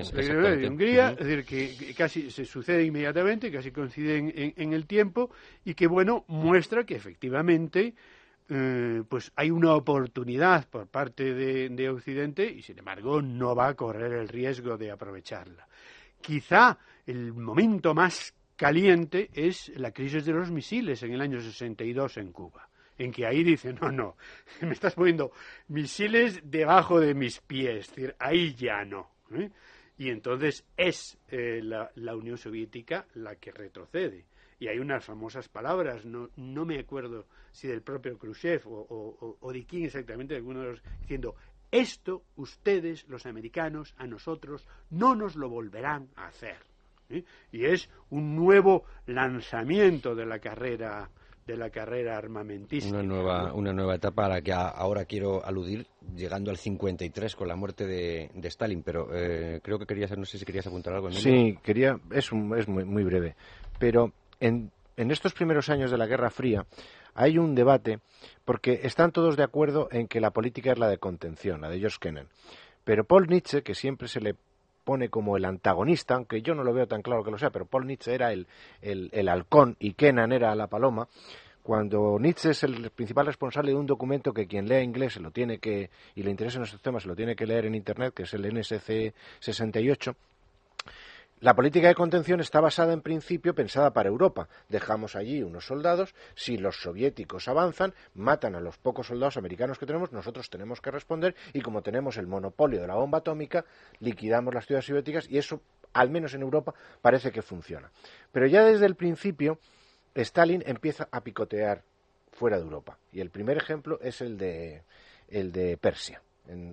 La 0.02 0.10
crisis 0.10 0.18
de 0.28 0.32
Suez 0.34 0.52
y 0.56 0.62
de 0.62 0.68
Hungría, 0.70 1.12
es 1.12 1.28
decir, 1.28 1.46
que, 1.46 1.78
que 1.78 1.94
casi 1.94 2.32
se 2.32 2.46
sucede 2.46 2.84
inmediatamente, 2.84 3.52
casi 3.52 3.72
coinciden 3.72 4.34
en, 4.36 4.54
en 4.58 4.74
el 4.74 4.86
tiempo 4.88 5.30
y 5.64 5.76
que, 5.76 5.88
bueno, 5.88 6.26
muestra 6.28 6.84
que 6.84 6.96
efectivamente 6.96 7.94
eh, 8.54 9.04
pues 9.08 9.32
hay 9.38 9.50
una 9.50 9.76
oportunidad 9.76 10.68
por 10.68 10.88
parte 10.88 11.34
de, 11.34 11.70
de 11.70 11.90
Occidente 11.90 12.52
y, 12.52 12.62
sin 12.62 12.78
embargo, 12.80 13.22
no 13.22 13.56
va 13.56 13.70
a 13.70 13.76
correr 13.76 14.12
el 14.12 14.28
riesgo 14.28 14.78
de 14.78 14.92
aprovecharla. 14.92 15.66
Quizá 16.20 16.78
el 17.06 17.34
momento 17.34 17.94
más 17.94 18.34
caliente 18.58 19.30
es 19.34 19.72
la 19.78 19.92
crisis 19.92 20.26
de 20.26 20.34
los 20.34 20.52
misiles 20.52 21.02
en 21.04 21.14
el 21.14 21.22
año 21.22 21.40
62 21.40 22.18
en 22.18 22.34
Cuba 22.34 22.68
en 22.98 23.12
que 23.14 23.26
ahí 23.26 23.42
dice, 23.44 23.74
no, 23.74 23.90
no, 23.90 24.18
me 24.62 24.74
estás 24.74 24.96
poniendo 24.96 25.32
misiles 25.70 26.42
debajo 26.44 27.00
de 27.00 27.14
mis 27.14 27.40
pies, 27.40 27.88
es 27.88 27.96
decir, 27.96 28.16
ahí 28.20 28.54
ya 28.54 28.84
no. 28.84 29.12
¿eh? 29.34 29.50
Y 29.98 30.10
entonces 30.10 30.66
es 30.76 31.18
eh, 31.30 31.62
la 31.64 32.16
Unión 32.16 32.38
Soviética 32.38 33.08
la 33.14 33.38
que 33.38 33.52
retrocede. 33.52 34.26
Y 34.62 34.68
hay 34.68 34.78
unas 34.78 35.04
famosas 35.04 35.50
palabras, 35.50 36.06
no, 36.06 36.30
no 36.36 36.66
me 36.66 36.78
acuerdo 36.78 37.26
si 37.52 37.68
del 37.68 37.82
propio 37.82 38.20
Khrushchev 38.20 38.62
o, 38.68 39.38
o- 39.42 39.52
de 39.52 39.66
quién 39.66 39.86
exactamente, 39.86 40.36
de 40.36 40.38
alguno 40.38 40.60
de 40.60 40.66
los, 40.68 40.84
diciendo, 41.00 41.34
esto 41.72 42.22
ustedes, 42.36 43.08
los 43.08 43.26
americanos, 43.26 43.96
a 43.98 44.06
nosotros, 44.06 44.68
no 44.92 45.16
nos 45.16 45.36
lo 45.36 45.50
volverán 45.50 46.10
a 46.16 46.28
hacer. 46.28 46.58
Y 47.52 47.66
es 47.66 47.90
un 48.12 48.36
nuevo 48.36 48.84
lanzamiento 49.08 50.14
de 50.14 50.28
la 50.28 50.38
carrera 50.38 51.10
de 51.48 51.58
la 51.58 51.72
carrera 51.72 52.16
armamentista. 52.18 52.88
Una 52.92 53.02
nueva, 53.02 53.54
una 53.56 53.74
nueva 53.74 53.96
etapa 53.96 54.28
a 54.28 54.30
la 54.30 54.42
que 54.44 54.54
ahora 54.54 55.06
quiero 55.06 55.44
aludir, 55.44 55.88
llegando 56.16 56.52
al 56.52 56.58
53 56.58 57.36
con 57.36 57.48
la 57.48 57.56
muerte 57.56 57.88
de, 57.88 58.30
Stalin, 58.44 58.84
pero 58.84 59.10
eh, 59.12 59.60
creo 59.64 59.80
que 59.80 59.88
querías, 59.88 60.16
no 60.16 60.24
sé 60.26 60.38
si 60.38 60.46
querías 60.46 60.68
apuntar 60.68 60.94
algo. 60.94 61.10
Sí, 61.12 61.58
quería, 61.64 62.00
es, 62.12 62.30
es 62.58 62.68
muy, 62.68 62.86
muy 62.86 63.04
breve, 63.04 63.36
pero 63.80 64.14
en, 64.42 64.72
en 64.98 65.12
estos 65.12 65.34
primeros 65.34 65.70
años 65.70 65.90
de 65.90 65.98
la 65.98 66.08
Guerra 66.08 66.30
Fría 66.30 66.66
hay 67.14 67.38
un 67.38 67.56
debate 67.56 68.00
porque 68.46 68.82
están 68.84 69.12
todos 69.12 69.38
de 69.38 69.44
acuerdo 69.44 69.88
en 69.92 70.08
que 70.08 70.20
la 70.20 70.32
política 70.32 70.72
es 70.72 70.80
la 70.80 70.90
de 70.90 70.98
contención, 70.98 71.62
la 71.62 71.70
de 71.70 71.80
George 71.80 71.98
Kennan. 72.00 72.28
Pero 72.84 73.04
Paul 73.04 73.28
Nietzsche, 73.28 73.62
que 73.62 73.76
siempre 73.76 74.08
se 74.08 74.22
le 74.22 74.36
pone 74.84 75.10
como 75.10 75.38
el 75.38 75.46
antagonista, 75.46 76.16
aunque 76.16 76.42
yo 76.42 76.56
no 76.56 76.64
lo 76.64 76.74
veo 76.74 76.88
tan 76.88 77.02
claro 77.02 77.24
que 77.24 77.32
lo 77.32 77.38
sea, 77.38 77.52
pero 77.52 77.66
Paul 77.66 77.86
Nietzsche 77.86 78.14
era 78.14 78.34
el, 78.34 78.48
el, 78.82 79.30
halcón 79.30 79.76
y 79.80 79.94
Kennan 79.94 80.32
era 80.32 80.56
la 80.56 80.68
paloma, 80.68 81.08
cuando 81.62 82.18
Nietzsche 82.20 82.52
es 82.52 82.64
el 82.64 82.90
principal 82.90 83.28
responsable 83.28 83.72
de 83.72 83.78
un 83.78 83.86
documento 83.86 84.34
que 84.34 84.48
quien 84.48 84.68
lea 84.68 84.82
inglés 84.82 85.14
se 85.14 85.20
lo 85.20 85.30
tiene 85.30 85.60
que, 85.60 85.92
y 86.16 86.24
le 86.24 86.32
interesa 86.32 86.58
en 86.58 86.64
estos 86.64 86.82
temas, 86.82 87.04
se 87.04 87.10
lo 87.10 87.16
tiene 87.16 87.36
que 87.36 87.46
leer 87.46 87.66
en 87.66 87.76
Internet, 87.76 88.16
que 88.16 88.24
es 88.24 88.34
el 88.34 88.52
NSC 88.52 89.14
68, 89.40 90.16
la 91.42 91.56
política 91.56 91.88
de 91.88 91.96
contención 91.96 92.40
está 92.40 92.62
basada 92.62 92.94
en 92.94 93.02
principio 93.02 93.56
pensada 93.56 93.94
para 93.94 94.10
Europa. 94.10 94.48
Dejamos 94.70 95.16
allí 95.16 95.42
unos 95.42 95.66
soldados, 95.66 96.14
si 96.36 96.56
los 96.56 96.80
soviéticos 96.84 97.48
avanzan, 97.48 97.96
matan 98.14 98.54
a 98.54 98.62
los 98.62 98.78
pocos 98.78 99.08
soldados 99.08 99.38
americanos 99.38 99.80
que 99.80 99.88
tenemos, 99.88 100.12
nosotros 100.12 100.52
tenemos 100.52 100.82
que 100.82 100.92
responder 100.92 101.36
y 101.52 101.62
como 101.62 101.82
tenemos 101.82 102.18
el 102.18 102.28
monopolio 102.28 102.80
de 102.80 102.86
la 102.86 102.94
bomba 102.94 103.18
atómica, 103.18 103.66
liquidamos 104.00 104.54
las 104.54 104.68
ciudades 104.68 104.86
soviéticas 104.86 105.28
y 105.32 105.40
eso, 105.40 105.62
al 105.94 106.12
menos 106.12 106.36
en 106.36 106.44
Europa, 106.44 106.76
parece 107.02 107.32
que 107.32 107.42
funciona. 107.42 107.90
Pero 108.32 108.46
ya 108.46 108.64
desde 108.64 108.86
el 108.86 108.94
principio, 108.94 109.58
Stalin 110.14 110.62
empieza 110.68 111.10
a 111.12 111.22
picotear 111.22 111.82
fuera 112.34 112.58
de 112.58 112.64
Europa. 112.64 113.00
Y 113.12 113.20
el 113.20 113.32
primer 113.32 113.58
ejemplo 113.58 114.00
es 114.00 114.22
el 114.22 114.38
de, 114.38 114.84
el 115.28 115.52
de 115.52 115.76
Persia 115.78 116.22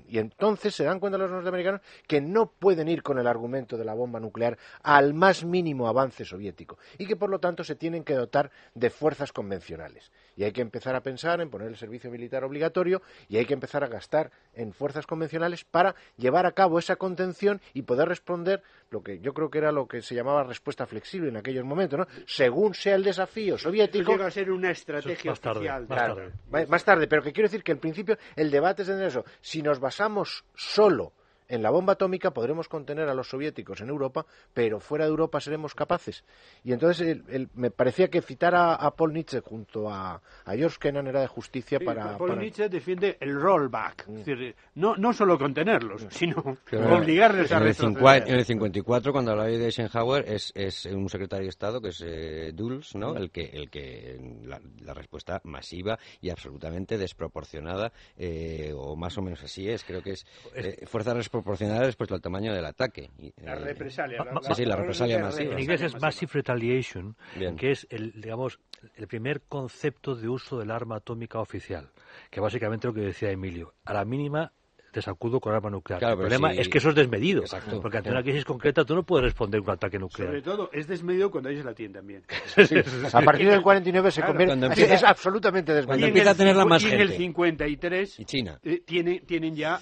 y 0.09 0.19
entonces 0.19 0.75
se 0.75 0.85
dan 0.85 1.01
cuenta 1.01 1.19
los 1.19 1.31
norteamericanos 1.31 1.81
que 2.07 2.21
no 2.21 2.51
pueden 2.51 2.89
ir 2.89 3.03
con 3.03 3.19
el 3.19 3.27
argumento 3.27 3.77
de 3.77 3.85
la 3.85 3.95
bomba 3.95 4.21
nuclear 4.21 4.59
al 4.83 5.15
más 5.15 5.45
mínimo 5.45 5.89
avance 5.89 6.25
soviético 6.25 6.79
y 6.99 7.07
que 7.07 7.17
por 7.17 7.31
lo 7.31 7.39
tanto 7.39 7.65
se 7.65 7.77
tienen 7.77 8.05
que 8.05 8.15
dotar 8.15 8.51
de 8.75 8.91
fuerzas 8.91 9.33
convencionales. 9.33 10.11
Y 10.39 10.45
hay 10.45 10.53
que 10.53 10.61
empezar 10.61 10.95
a 10.95 11.03
pensar 11.03 11.41
en 11.41 11.51
poner 11.51 11.67
el 11.67 11.77
servicio 11.77 12.13
militar 12.13 12.45
obligatorio 12.45 13.03
y 13.29 13.39
hay 13.39 13.45
que 13.45 13.55
empezar 13.55 13.83
a 13.83 13.89
gastar 13.89 14.31
en 14.55 14.73
fuerzas 14.73 15.05
convencionales 15.05 15.65
para 15.65 15.97
llevar 16.17 16.47
a 16.47 16.53
cabo 16.53 16.79
esa 16.79 16.95
contención 16.95 17.61
y 17.75 17.83
poder 17.83 18.07
responder 18.07 18.63
lo 18.91 19.03
que 19.03 19.19
yo 19.19 19.35
creo 19.35 19.51
que 19.51 19.59
era 19.59 19.73
lo 19.73 19.89
que 19.89 20.01
se 20.01 20.15
llamaba 20.15 20.45
respuesta 20.45 20.87
flexible 20.87 21.29
en 21.31 21.39
aquellos 21.39 21.65
momentos, 21.65 21.99
¿no? 21.99 22.07
Según 22.25 22.75
sea 22.75 22.95
el 22.95 23.03
desafío 23.03 23.59
soviético. 23.59 24.13
Llega 24.13 24.27
a 24.27 24.31
ser 24.31 24.53
una 24.53 24.71
estrategia 24.71 25.33
más 25.33 25.41
tarde, 25.41 25.59
oficial. 25.59 25.89
Más, 25.89 25.99
tarde. 25.99 26.67
más 26.69 26.85
tarde, 26.85 27.09
pero 27.09 27.21
que 27.21 27.33
quiero 27.33 27.49
decir 27.49 27.65
que 27.65 27.73
en 27.73 27.81
principio 27.81 28.17
el 28.37 28.53
debate 28.53 28.83
es 28.83 28.91
en 28.91 29.03
eso. 29.03 29.25
Si 29.41 29.61
nos 29.61 29.81
basamos 29.81 30.45
solo 30.55 31.15
en 31.49 31.63
la 31.63 31.71
bomba 31.71 31.95
atómica 31.95 32.33
podremos 32.33 32.69
contener 32.69 33.09
a 33.09 33.15
los 33.15 33.29
soviéticos 33.29 33.81
en 33.81 33.89
Europa, 33.89 34.27
pero 34.53 34.81
fuera 34.81 35.05
de 35.05 35.11
Europa 35.11 35.41
seremos 35.41 35.75
capaces. 35.75 36.25
Y 36.65 36.73
entonces 36.73 37.19
me 37.55 37.71
parecía 37.71 38.09
que 38.09 38.21
citar 38.23 38.55
a, 38.55 38.91
Paul 38.91 39.13
Nietzsche 39.13 39.41
junto 39.41 39.91
a, 39.91 40.21
George 40.47 40.79
Kennan 40.81 41.07
era 41.07 41.21
de 41.21 41.27
justicia 41.27 41.79
para... 41.81 42.17
Paul 42.17 42.39
Nietzsche 42.39 42.69
defiende 42.69 43.17
el 43.21 43.41
rollback, 43.41 44.09
es 44.09 44.27
decir, 44.27 44.55
no, 44.75 44.97
no 44.97 45.13
solo 45.13 45.39
contenerlos, 45.39 46.07
sino 46.11 46.37
obligarles 46.73 47.51
a 47.53 47.59
retroceder. 47.59 48.29
En 48.29 48.35
el 48.35 48.45
54, 48.45 49.13
cuando 49.13 49.33
hablaba 49.33 49.49
de 49.49 49.65
Eisenhower, 49.65 50.25
es, 50.29 50.53
es 50.55 50.87
un 50.87 51.09
secretario 51.09 51.45
de 51.45 51.51
Estado, 51.51 51.81
que 51.81 51.89
es 51.89 52.03
eh, 52.05 52.53
Dulles, 52.55 52.95
¿no? 52.95 53.17
el 53.17 53.31
que, 53.31 53.45
el 53.45 53.71
que 53.71 54.19
la, 54.45 54.59
respuesta 54.95 55.41
masiva 55.45 55.99
y 56.21 56.31
absolutamente 56.31 56.99
desproporcionada, 56.99 57.93
eh, 58.17 58.73
o 58.75 58.97
más 58.97 59.17
o 59.17 59.23
menos 59.23 59.43
así 59.45 59.69
es, 59.69 59.85
creo 59.85 60.03
que 60.03 60.13
es 60.13 60.27
eh, 60.55 60.85
fuerza 60.87 61.15
proporcional 61.43 61.85
respecto 61.85 62.15
al 62.15 62.21
tamaño 62.21 62.55
del 62.55 62.65
ataque. 62.65 63.11
La 63.43 63.53
eh, 63.53 63.57
represalia. 63.57 64.25
sí, 64.43 64.55
sí, 64.55 64.65
la 64.65 64.77
represalia 64.77 65.19
masiva. 65.19 65.53
En 65.53 65.59
inglés 65.59 65.83
es 65.83 66.01
Massive 66.01 66.31
Retaliation, 66.35 67.17
que 67.57 67.71
es 67.71 67.87
el, 67.91 68.21
digamos, 68.21 68.61
el 68.95 69.09
primer 69.09 69.43
concepto 69.43 70.15
de 70.15 70.29
uso 70.29 70.59
del 70.59 70.71
arma 70.71 70.97
atómica 70.97 71.41
oficial, 71.41 71.91
que 72.31 72.41
básicamente 72.41 72.87
lo 72.89 72.95
que 72.95 73.01
decía 73.01 73.31
Emilio, 73.31 73.75
a 73.85 73.95
la 73.95 74.05
mínima 74.05 74.53
te 74.91 75.03
sacudo 75.03 75.41
con 75.41 75.55
arma 75.55 75.71
nuclear. 75.71 76.03
el 76.03 76.17
problema 76.17 76.53
es 76.53 76.69
que 76.69 76.79
eso 76.79 76.91
es 76.91 76.95
desmedido. 76.95 77.45
porque 77.81 77.99
ante 77.99 78.11
una 78.11 78.23
crisis 78.23 78.45
concreta 78.45 78.85
tú 78.85 78.95
no 78.95 79.03
puedes 79.03 79.25
responder 79.25 79.61
con 79.61 79.71
un 79.71 79.75
ataque 79.75 79.99
nuclear. 79.99 80.31
Sobre 80.31 80.43
todo 80.43 80.71
es 80.73 80.87
desmedido 80.87 81.31
cuando 81.31 81.51
ellos 81.51 81.65
la 81.65 81.75
tienen 81.75 81.95
también. 81.95 82.25
a 83.13 83.23
partir 83.23 83.49
del 83.49 83.63
49 83.63 84.11
se 84.11 84.23
convierte. 84.23 84.95
es 84.95 85.05
absolutamente 85.05 85.73
desmedido. 85.73 85.87
Cuando 85.89 86.07
empieza 86.07 86.31
a 86.31 86.35
tenerla 86.35 86.65
más 86.65 86.83
y 86.83 86.91
en 86.91 87.01
el 87.01 87.13
53 87.13 88.21
y 88.21 88.25
China. 88.25 88.59
Eh, 88.63 88.83
tiene, 88.85 89.21
tienen 89.21 89.55
ya 89.55 89.81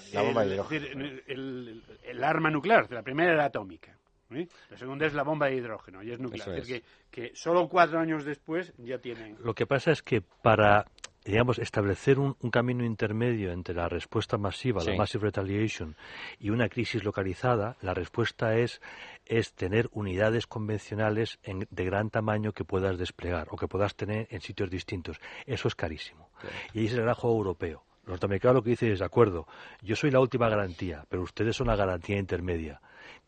el, 1.27 1.83
el, 2.03 2.23
arma 2.23 2.49
nuclear. 2.49 2.91
La 2.91 3.03
primera 3.03 3.33
era 3.33 3.45
atómica. 3.45 3.97
¿eh? 4.31 4.47
La 4.69 4.77
segunda 4.77 5.05
es 5.05 5.13
la 5.13 5.23
bomba 5.23 5.47
de 5.47 5.55
hidrógeno 5.55 6.03
y 6.03 6.11
es 6.11 6.19
nuclear. 6.19 6.49
Es. 6.49 6.67
decir, 6.67 6.83
que, 7.11 7.29
que 7.29 7.35
solo 7.35 7.67
cuatro 7.67 7.99
años 7.99 8.25
después 8.25 8.73
ya 8.77 8.99
tienen. 8.99 9.37
Lo 9.43 9.53
que 9.53 9.65
pasa 9.65 9.91
es 9.91 10.01
que 10.01 10.21
para 10.21 10.85
digamos, 11.27 11.59
establecer 11.59 12.19
un, 12.19 12.33
camino 12.51 12.85
intermedio 12.85 13.51
entre 13.51 13.75
la 13.75 13.89
respuesta 13.89 14.37
masiva, 14.37 14.81
la 14.83 14.95
massive 14.95 15.25
retaliation, 15.25 15.95
y 16.39 16.49
una 16.49 16.69
crisis 16.69 17.03
localizada, 17.03 17.75
la 17.81 17.93
respuesta 17.93 18.55
es, 18.55 18.81
es 19.25 19.53
tener 19.53 19.89
unidades 19.91 20.47
convencionales 20.47 21.39
de 21.43 21.85
gran 21.85 22.09
tamaño 22.09 22.53
que 22.53 22.63
puedas 22.63 22.97
desplegar 22.97 23.47
o 23.51 23.57
que 23.57 23.67
puedas 23.67 23.95
tener 23.95 24.27
en 24.31 24.39
sitios 24.39 24.69
distintos. 24.69 25.19
Eso 25.45 25.67
es 25.67 25.75
carísimo. 25.75 26.29
Y 26.73 26.79
ahí 26.79 26.85
es 26.85 26.93
el 26.93 27.13
juego 27.13 27.37
europeo. 27.37 27.83
Los 28.03 28.13
norteamericanos 28.13 28.55
lo 28.55 28.63
que 28.63 28.69
dicen 28.69 28.93
es, 28.93 28.99
de 28.99 29.05
acuerdo, 29.05 29.47
yo 29.81 29.97
soy 29.97 30.11
la 30.11 30.21
última 30.21 30.47
garantía, 30.47 31.03
pero 31.09 31.23
ustedes 31.23 31.57
son 31.57 31.67
la 31.67 31.75
garantía 31.75 32.17
intermedia. 32.17 32.79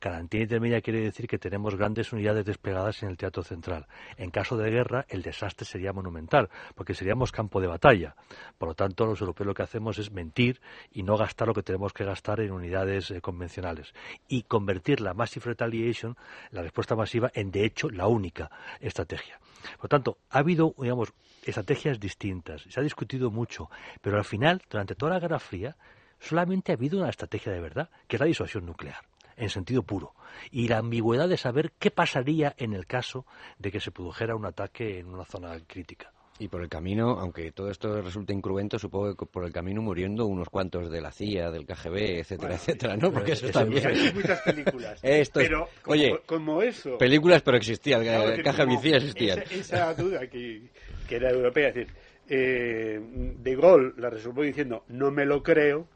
Garantía 0.01 0.41
intermedia 0.41 0.81
quiere 0.81 1.01
decir 1.01 1.27
que 1.27 1.37
tenemos 1.37 1.75
grandes 1.75 2.13
unidades 2.13 2.45
desplegadas 2.45 3.03
en 3.03 3.09
el 3.09 3.17
teatro 3.17 3.43
central. 3.43 3.87
En 4.17 4.31
caso 4.31 4.57
de 4.57 4.69
guerra, 4.71 5.05
el 5.09 5.21
desastre 5.21 5.65
sería 5.65 5.93
monumental, 5.93 6.49
porque 6.75 6.93
seríamos 6.93 7.31
campo 7.31 7.59
de 7.59 7.67
batalla. 7.67 8.15
Por 8.57 8.69
lo 8.69 8.75
tanto, 8.75 9.05
los 9.05 9.19
europeos 9.19 9.47
lo 9.47 9.53
que 9.53 9.63
hacemos 9.63 9.97
es 9.97 10.11
mentir 10.11 10.61
y 10.91 11.03
no 11.03 11.17
gastar 11.17 11.47
lo 11.47 11.53
que 11.53 11.63
tenemos 11.63 11.93
que 11.93 12.05
gastar 12.05 12.39
en 12.39 12.51
unidades 12.51 13.11
eh, 13.11 13.21
convencionales. 13.21 13.93
Y 14.27 14.43
convertir 14.43 15.01
la 15.01 15.13
massive 15.13 15.47
retaliation, 15.47 16.15
la 16.51 16.61
respuesta 16.61 16.95
masiva, 16.95 17.31
en 17.33 17.51
de 17.51 17.65
hecho 17.65 17.89
la 17.89 18.07
única 18.07 18.49
estrategia. 18.79 19.39
Por 19.75 19.85
lo 19.85 19.89
tanto, 19.89 20.17
ha 20.29 20.39
habido, 20.39 20.73
digamos, 20.77 21.13
estrategias 21.43 21.99
distintas. 21.99 22.63
Se 22.69 22.79
ha 22.79 22.83
discutido 22.83 23.31
mucho, 23.31 23.69
pero 24.01 24.17
al 24.17 24.25
final, 24.25 24.61
durante 24.69 24.95
toda 24.95 25.13
la 25.13 25.19
Guerra 25.19 25.39
Fría, 25.39 25.75
solamente 26.19 26.71
ha 26.71 26.75
habido 26.75 26.99
una 26.99 27.09
estrategia 27.09 27.51
de 27.51 27.59
verdad, 27.59 27.89
que 28.07 28.15
es 28.15 28.19
la 28.19 28.25
disuasión 28.25 28.65
nuclear 28.65 29.09
en 29.39 29.49
sentido 29.49 29.83
puro. 29.83 30.13
Y 30.51 30.67
la 30.67 30.77
ambigüedad 30.77 31.27
de 31.27 31.37
saber 31.37 31.71
qué 31.79 31.89
pasaría 31.89 32.53
en 32.57 32.73
el 32.73 32.85
caso 32.85 33.25
de 33.57 33.71
que 33.71 33.79
se 33.79 33.91
produjera 33.91 34.35
un 34.35 34.45
ataque 34.45 34.99
en 34.99 35.07
una 35.07 35.25
zona 35.25 35.57
crítica. 35.65 36.11
Y 36.41 36.47
por 36.47 36.61
el 36.61 36.69
camino, 36.69 37.19
aunque 37.19 37.51
todo 37.51 37.69
esto 37.69 38.01
resulte 38.01 38.31
incruento, 38.31 38.79
supongo 38.79 39.13
que 39.13 39.25
por 39.25 39.43
el 39.43 39.51
camino 39.51 39.81
muriendo 39.81 40.25
unos 40.25 40.47
cuantos 40.47 40.89
de 40.89 41.01
la 41.01 41.11
CIA, 41.11 41.51
del 41.51 41.65
KGB, 41.65 42.19
etcétera, 42.19 42.55
etcétera, 42.55 42.95
¿no? 42.95 43.11
Porque 43.11 43.33
eso 43.33 43.49
también... 43.49 43.85
Hay 43.85 44.11
muchas 44.15 44.39
películas. 44.41 44.99
Esto 45.03 45.41
pero 45.41 45.67
como, 45.81 45.93
oye, 45.93 46.21
como 46.25 46.61
eso... 46.61 46.97
Películas, 46.97 47.41
pero 47.41 47.57
existían, 47.57 48.05
el 48.05 48.41
KGB 48.41 48.79
CIA 48.79 48.97
existía. 48.97 49.33
Esa, 49.35 49.93
duda 49.93 50.27
que, 50.27 50.69
que, 51.09 51.15
era 51.17 51.29
europea, 51.29 51.69
es 51.69 51.75
decir, 51.75 51.93
eh, 52.29 53.01
De 53.37 53.55
Gaulle 53.57 53.91
la 53.97 54.09
resolvió 54.09 54.43
diciendo, 54.43 54.85
no 54.87 55.11
me 55.11 55.25
lo 55.25 55.43
creo, 55.43 55.87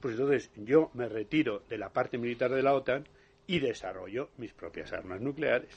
Pues 0.00 0.14
entonces 0.14 0.50
yo 0.56 0.90
me 0.94 1.08
retiro 1.08 1.62
de 1.68 1.76
la 1.76 1.90
parte 1.90 2.16
militar 2.16 2.50
de 2.50 2.62
la 2.62 2.74
OTAN 2.74 3.06
y 3.46 3.60
desarrollo 3.60 4.30
mis 4.38 4.52
propias 4.52 4.92
armas 4.92 5.20
nucleares. 5.20 5.70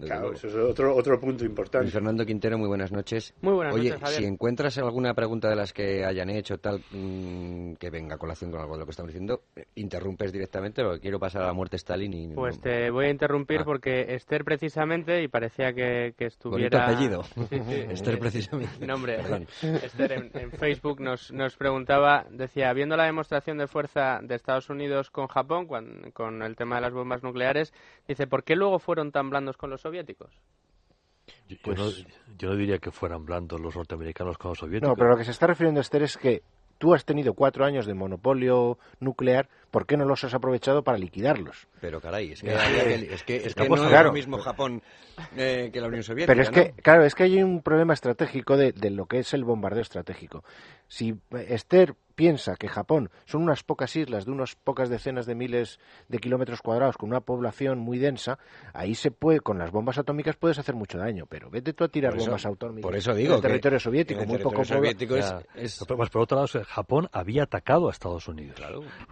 Claro, 0.00 0.32
eso 0.32 0.48
es 0.48 0.54
otro, 0.54 0.94
otro 0.94 1.18
punto 1.18 1.44
importante. 1.44 1.90
Fernando 1.90 2.24
Quintero, 2.24 2.58
muy 2.58 2.68
buenas 2.68 2.92
noches. 2.92 3.34
Muy 3.40 3.54
buenas 3.54 3.74
Oye, 3.74 3.90
noches, 3.90 4.16
si 4.16 4.24
encuentras 4.24 4.76
alguna 4.78 5.14
pregunta 5.14 5.48
de 5.48 5.56
las 5.56 5.72
que 5.72 6.04
hayan 6.04 6.30
hecho, 6.30 6.58
tal, 6.58 6.82
mm, 6.90 7.74
que 7.74 7.90
venga 7.90 8.14
a 8.16 8.18
colación 8.18 8.50
con 8.50 8.60
algo 8.60 8.74
de 8.74 8.80
lo 8.80 8.84
que 8.86 8.90
estamos 8.90 9.08
diciendo, 9.08 9.42
interrumpes 9.74 10.32
directamente 10.32 10.82
porque 10.82 11.00
quiero 11.00 11.18
pasar 11.18 11.42
a 11.42 11.46
la 11.46 11.52
muerte 11.52 11.76
Stalin 11.76 12.12
y... 12.14 12.34
Pues 12.34 12.60
te 12.60 12.90
voy 12.90 13.06
a 13.06 13.10
interrumpir 13.10 13.60
ah. 13.60 13.64
porque 13.64 14.14
Esther 14.14 14.44
precisamente, 14.44 15.22
y 15.22 15.28
parecía 15.28 15.72
que, 15.72 16.14
que 16.16 16.26
estuviera... 16.26 16.84
apellido. 16.86 17.22
Esther 17.50 18.18
precisamente. 18.18 18.86
Nombre, 18.86 19.18
Esther 19.62 20.12
en, 20.12 20.50
Facebook 20.52 21.00
nos, 21.00 21.32
nos 21.32 21.56
preguntaba, 21.56 22.26
decía, 22.30 22.72
viendo 22.72 22.96
la 22.96 23.04
demostración 23.04 23.58
de 23.58 23.66
fuerza 23.66 24.20
de 24.22 24.34
Estados 24.34 24.70
Unidos 24.70 25.10
con 25.10 25.26
Japón, 25.26 25.66
con 25.66 26.42
el 26.42 26.56
tema 26.56 26.76
de 26.76 26.82
las 26.82 26.92
bombas 26.92 27.22
nucleares, 27.22 27.72
dice, 28.06 28.26
¿por 28.26 28.44
qué 28.44 28.56
luego 28.56 28.78
fueron 28.78 29.12
tan 29.12 29.30
blandos 29.30 29.56
con 29.56 29.63
los 29.70 29.80
soviéticos? 29.80 30.32
Pues 31.62 32.04
yo, 32.38 32.48
no, 32.50 32.56
diría 32.56 32.78
que 32.78 32.90
fueran 32.90 33.24
blandos 33.24 33.60
los 33.60 33.76
norteamericanos 33.76 34.38
con 34.38 34.50
los 34.50 34.58
soviéticos. 34.58 34.90
No, 34.90 34.96
pero 34.96 35.10
lo 35.10 35.16
que 35.16 35.24
se 35.24 35.30
está 35.30 35.46
refiriendo 35.46 35.80
Esther 35.80 36.02
es 36.02 36.16
que 36.16 36.42
tú 36.78 36.94
has 36.94 37.04
tenido 37.04 37.34
cuatro 37.34 37.64
años 37.64 37.86
de 37.86 37.94
monopolio 37.94 38.78
nuclear, 39.00 39.48
¿por 39.74 39.86
qué 39.86 39.96
no 39.96 40.04
los 40.04 40.22
has 40.22 40.32
aprovechado 40.34 40.84
para 40.84 40.96
liquidarlos? 40.98 41.66
Pero 41.80 42.00
caray, 42.00 42.30
es 42.30 42.42
que, 42.42 42.54
es 43.12 43.24
que, 43.24 43.36
es 43.38 43.54
que 43.56 43.64
pues, 43.64 43.82
no 43.82 43.88
claro. 43.88 44.02
es 44.02 44.06
lo 44.06 44.12
mismo 44.12 44.38
Japón 44.38 44.80
eh, 45.36 45.70
que 45.72 45.80
la 45.80 45.88
Unión 45.88 46.04
Soviética. 46.04 46.32
Pero 46.32 46.42
es 46.42 46.50
¿no? 46.50 46.54
que, 46.54 46.80
claro, 46.80 47.04
es 47.04 47.16
que 47.16 47.24
hay 47.24 47.42
un 47.42 47.60
problema 47.60 47.92
estratégico 47.92 48.56
de, 48.56 48.70
de 48.70 48.90
lo 48.90 49.06
que 49.06 49.18
es 49.18 49.34
el 49.34 49.42
bombardeo 49.42 49.82
estratégico. 49.82 50.44
Si 50.86 51.16
Esther 51.48 51.96
piensa 52.14 52.54
que 52.54 52.68
Japón 52.68 53.10
son 53.24 53.42
unas 53.42 53.64
pocas 53.64 53.96
islas 53.96 54.24
de 54.24 54.30
unas 54.30 54.54
pocas 54.54 54.88
decenas 54.88 55.26
de 55.26 55.34
miles 55.34 55.80
de 56.08 56.18
kilómetros 56.18 56.62
cuadrados 56.62 56.96
con 56.96 57.08
una 57.08 57.20
población 57.20 57.80
muy 57.80 57.98
densa, 57.98 58.38
ahí 58.72 58.94
se 58.94 59.10
puede, 59.10 59.40
con 59.40 59.58
las 59.58 59.72
bombas 59.72 59.98
atómicas 59.98 60.36
puedes 60.36 60.56
hacer 60.60 60.76
mucho 60.76 60.96
daño, 60.98 61.26
pero 61.28 61.50
vete 61.50 61.72
tú 61.72 61.82
a 61.82 61.88
tirar 61.88 62.14
eso- 62.14 62.26
bombas 62.26 62.46
atómicas 62.46 62.82
por 62.86 62.94
eso 62.94 63.12
digo 63.16 63.30
en 63.32 63.36
el 63.38 63.42
que 63.42 63.48
territorio 63.48 63.80
soviético, 63.80 64.20
en 64.20 64.26
el 64.26 64.28
muy 64.28 64.38
poco 64.38 64.62
territorio 64.62 64.80
pobla- 64.92 64.98
soviético 65.08 65.16
es- 65.56 65.64
es- 65.64 65.84
Pero, 65.88 65.96
pues, 65.96 66.10
por 66.10 66.22
otro 66.22 66.36
lado, 66.40 66.64
Japón 66.64 67.08
había 67.10 67.42
atacado 67.42 67.88
a 67.88 67.90
Estados 67.90 68.28
Unidos. 68.28 68.60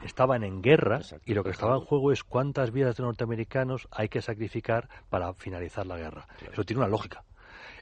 Estaban 0.05 0.45
en 0.45 0.52
guerra 0.61 1.01
y 1.25 1.35
lo 1.35 1.45
que 1.45 1.51
estaba 1.51 1.77
en 1.77 1.81
juego 1.81 2.13
es 2.13 2.25
cuántas 2.25 2.73
vidas 2.73 2.97
de 2.97 3.05
norteamericanos 3.05 3.89
hay 3.91 4.09
que 4.09 4.21
sacrificar 4.21 4.89
para 5.09 5.33
finalizar 5.35 5.87
la 5.87 5.97
guerra. 5.97 6.27
Eso 6.53 6.65
tiene 6.65 6.81
una 6.81 6.89
lógica. 6.89 7.25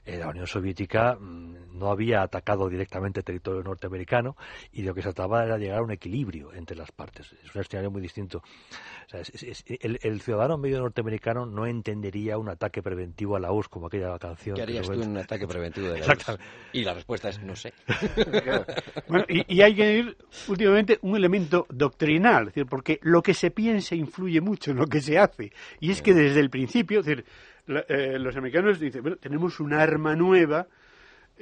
Eh, 0.03 0.17
la 0.17 0.29
Unión 0.29 0.47
Soviética 0.47 1.15
mm, 1.15 1.77
no 1.77 1.91
había 1.91 2.23
atacado 2.23 2.67
directamente 2.69 3.21
territorio 3.21 3.61
norteamericano 3.63 4.35
y 4.71 4.81
de 4.81 4.87
lo 4.87 4.95
que 4.95 5.01
se 5.01 5.13
trataba 5.13 5.43
era 5.45 5.57
llegar 5.57 5.77
a 5.79 5.83
un 5.83 5.91
equilibrio 5.91 6.51
entre 6.53 6.75
las 6.75 6.91
partes. 6.91 7.31
Es 7.43 7.53
un 7.55 7.61
escenario 7.61 7.91
muy 7.91 8.01
distinto. 8.01 8.39
O 8.39 9.09
sea, 9.09 9.21
es- 9.21 9.29
es- 9.43 9.63
es- 9.67 9.79
el, 9.81 9.99
el 10.01 10.21
ciudadano 10.21 10.57
medio 10.57 10.79
norteamericano 10.79 11.45
no 11.45 11.65
entendería 11.67 12.37
un 12.39 12.49
ataque 12.49 12.81
preventivo 12.81 13.35
a 13.35 13.39
la 13.39 13.51
URSS 13.51 13.69
como 13.69 13.87
aquella 13.87 14.17
canción. 14.17 14.55
¿Qué 14.55 14.61
que 14.61 14.63
harías 14.63 14.87
lo 14.87 14.95
tú 14.95 15.01
en 15.03 15.09
un 15.11 15.17
ataque 15.17 15.47
preventivo 15.47 15.87
de 15.87 15.93
la 15.93 15.99
Exactamente. 15.99 16.45
URSS? 16.45 16.69
Y 16.73 16.83
la 16.83 16.93
respuesta 16.95 17.29
es 17.29 17.39
no 17.41 17.55
sé. 17.55 17.73
Bueno, 19.07 19.25
y, 19.27 19.55
y 19.55 19.61
hay 19.61 19.75
que 19.75 19.97
ir 19.99 20.17
últimamente 20.47 20.97
un 21.01 21.15
elemento 21.15 21.65
doctrinal, 21.69 22.47
es 22.47 22.53
decir, 22.55 22.65
porque 22.65 22.99
lo 23.01 23.21
que 23.21 23.33
se 23.33 23.51
piensa 23.51 23.95
influye 23.95 24.41
mucho 24.41 24.71
en 24.71 24.77
lo 24.77 24.85
que 24.87 25.01
se 25.01 25.17
hace. 25.17 25.51
Y 25.79 25.91
es 25.91 26.01
que 26.01 26.13
desde 26.13 26.39
el 26.39 26.49
principio, 26.49 26.99
es 27.01 27.05
decir, 27.05 27.25
la- 27.67 27.85
eh, 27.87 28.17
los 28.19 28.35
americanos 28.35 28.79
dicen, 28.79 29.01
bueno, 29.01 29.17
tenemos 29.17 29.59
un 29.59 29.73
arma 29.73 30.15
nueva, 30.15 30.67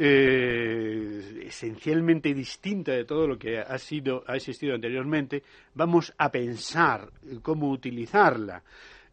eh, 0.01 1.43
esencialmente 1.47 2.33
distinta 2.33 2.91
de 2.93 3.05
todo 3.05 3.27
lo 3.27 3.37
que 3.37 3.59
ha 3.59 3.77
sido 3.77 4.23
ha 4.27 4.35
existido 4.35 4.73
anteriormente, 4.75 5.43
vamos 5.73 6.13
a 6.17 6.31
pensar 6.31 7.09
cómo 7.41 7.69
utilizarla 7.69 8.63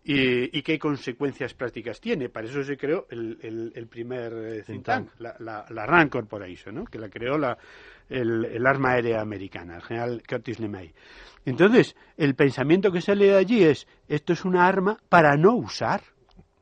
y, 0.05 0.57
y 0.57 0.63
qué 0.63 0.79
consecuencias 0.79 1.55
prácticas 1.55 2.01
tiene. 2.01 2.29
Para 2.29 2.47
eso 2.47 2.63
se 2.63 2.77
creó 2.77 3.07
el, 3.11 3.39
el- 3.43 3.73
el 3.75 3.87
primer 3.89 4.33
eh, 4.33 4.63
think 4.63 4.85
tank, 4.85 5.09
la, 5.19 5.35
la, 5.41 5.67
la 5.71 5.87
RAND 5.87 6.11
Corporation, 6.11 6.75
¿no? 6.77 6.85
que 6.85 6.99
la 6.99 7.09
creó 7.09 7.37
la, 7.37 7.59
el, 8.09 8.45
el 8.45 8.65
arma 8.67 8.93
aérea 8.93 9.21
americana, 9.21 9.77
el 9.77 9.83
general 9.83 10.23
Curtis 10.29 10.61
LeMay. 10.61 10.93
Entonces, 11.45 11.97
el 12.17 12.35
pensamiento 12.37 12.93
que 12.93 13.01
sale 13.01 13.27
de 13.27 13.37
allí 13.37 13.65
es, 13.65 13.89
esto 14.09 14.33
es 14.33 14.45
una 14.45 14.67
arma 14.67 14.99
para 15.09 15.37
no 15.37 15.55
usar. 15.57 16.03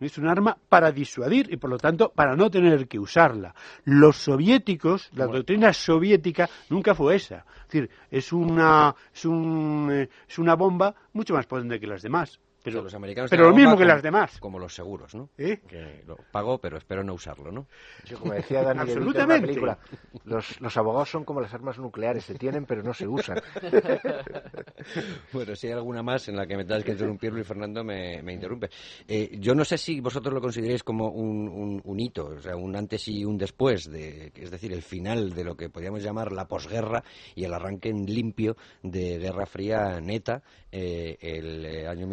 Es 0.04 0.18
un 0.18 0.28
arma 0.28 0.56
para 0.68 0.92
disuadir 0.92 1.52
y, 1.52 1.56
por 1.56 1.70
lo 1.70 1.78
tanto, 1.78 2.10
para 2.10 2.36
no 2.36 2.50
tener 2.50 2.86
que 2.86 2.98
usarla. 2.98 3.54
Los 3.84 4.16
soviéticos, 4.16 5.10
la 5.14 5.26
doctrina 5.26 5.72
soviética 5.72 6.48
nunca 6.68 6.94
fue 6.94 7.16
esa. 7.16 7.44
Es 7.62 7.72
decir, 7.72 7.90
es 8.10 8.32
una, 8.32 8.94
es 9.14 9.24
un, 9.24 9.88
eh, 9.90 10.08
es 10.28 10.38
una 10.38 10.54
bomba 10.56 10.94
mucho 11.14 11.34
más 11.34 11.46
potente 11.46 11.80
que 11.80 11.86
las 11.86 12.02
demás. 12.02 12.38
Pero, 12.64 12.78
O 12.78 12.80
sea, 12.80 12.84
los 12.84 12.94
americanos 12.94 13.30
pero 13.30 13.48
lo 13.50 13.54
mismo 13.54 13.76
que 13.76 13.84
las 13.84 14.02
demás. 14.02 14.38
Como 14.40 14.58
los 14.58 14.74
seguros, 14.74 15.14
¿no? 15.14 15.28
¿Eh? 15.38 15.60
Que 15.68 16.02
lo 16.06 16.16
pago, 16.32 16.58
pero 16.58 16.78
espero 16.78 17.04
no 17.04 17.12
usarlo, 17.14 17.52
¿no? 17.52 17.66
Sí, 18.04 18.14
como 18.14 18.32
decía 18.32 18.62
Dani 18.62 18.80
DeVito 18.86 18.92
en 18.92 19.02
una 19.02 19.10
Absolutamente. 19.34 19.46
película, 19.46 19.78
los, 20.24 20.60
los 20.60 20.76
abogados 20.78 21.10
son 21.10 21.24
como 21.24 21.40
las 21.42 21.52
armas 21.54 21.78
nucleares, 21.78 22.24
se 22.24 22.34
tienen 22.34 22.64
pero 22.64 22.82
no 22.82 22.92
se 22.94 23.06
usan. 23.06 23.38
Bueno, 25.32 25.54
si 25.56 25.66
hay 25.66 25.72
alguna 25.72 26.02
más 26.02 26.28
en 26.28 26.36
la 26.36 26.46
que 26.46 26.56
me 26.56 26.64
tengas 26.64 26.84
que 26.84 26.92
interrumpir, 26.92 27.32
Luis 27.32 27.46
Fernando 27.46 27.82
me, 27.82 28.22
me 28.22 28.34
interrumpe. 28.34 28.68
Eh, 29.08 29.36
yo 29.40 29.54
no 29.54 29.64
sé 29.64 29.78
si 29.78 30.00
vosotros 30.00 30.32
lo 30.32 30.40
consideráis 30.40 30.82
como 30.82 31.08
un, 31.10 31.48
un- 31.48 31.80
un 31.84 32.00
hito, 32.00 32.26
o 32.26 32.40
sea, 32.40 32.56
un 32.56 32.76
antes 32.76 33.08
y 33.08 33.24
un 33.24 33.36
después, 33.36 33.90
de, 33.90 34.32
es 34.34 34.50
decir, 34.50 34.72
el 34.72 34.82
final 34.82 35.32
de 35.34 35.44
lo 35.44 35.56
que 35.56 35.68
podríamos 35.70 36.02
llamar 36.02 36.32
la 36.32 36.46
posguerra 36.46 37.02
y 37.34 37.44
el 37.44 37.52
arranque 37.54 37.88
en 37.88 38.04
limpio 38.06 38.56
de 38.82 39.18
Guerra 39.18 39.46
Fría 39.46 40.00
neta, 40.00 40.42
eh, 40.70 41.16
el 41.20 41.64
eh, 41.66 41.88
año 41.88 42.06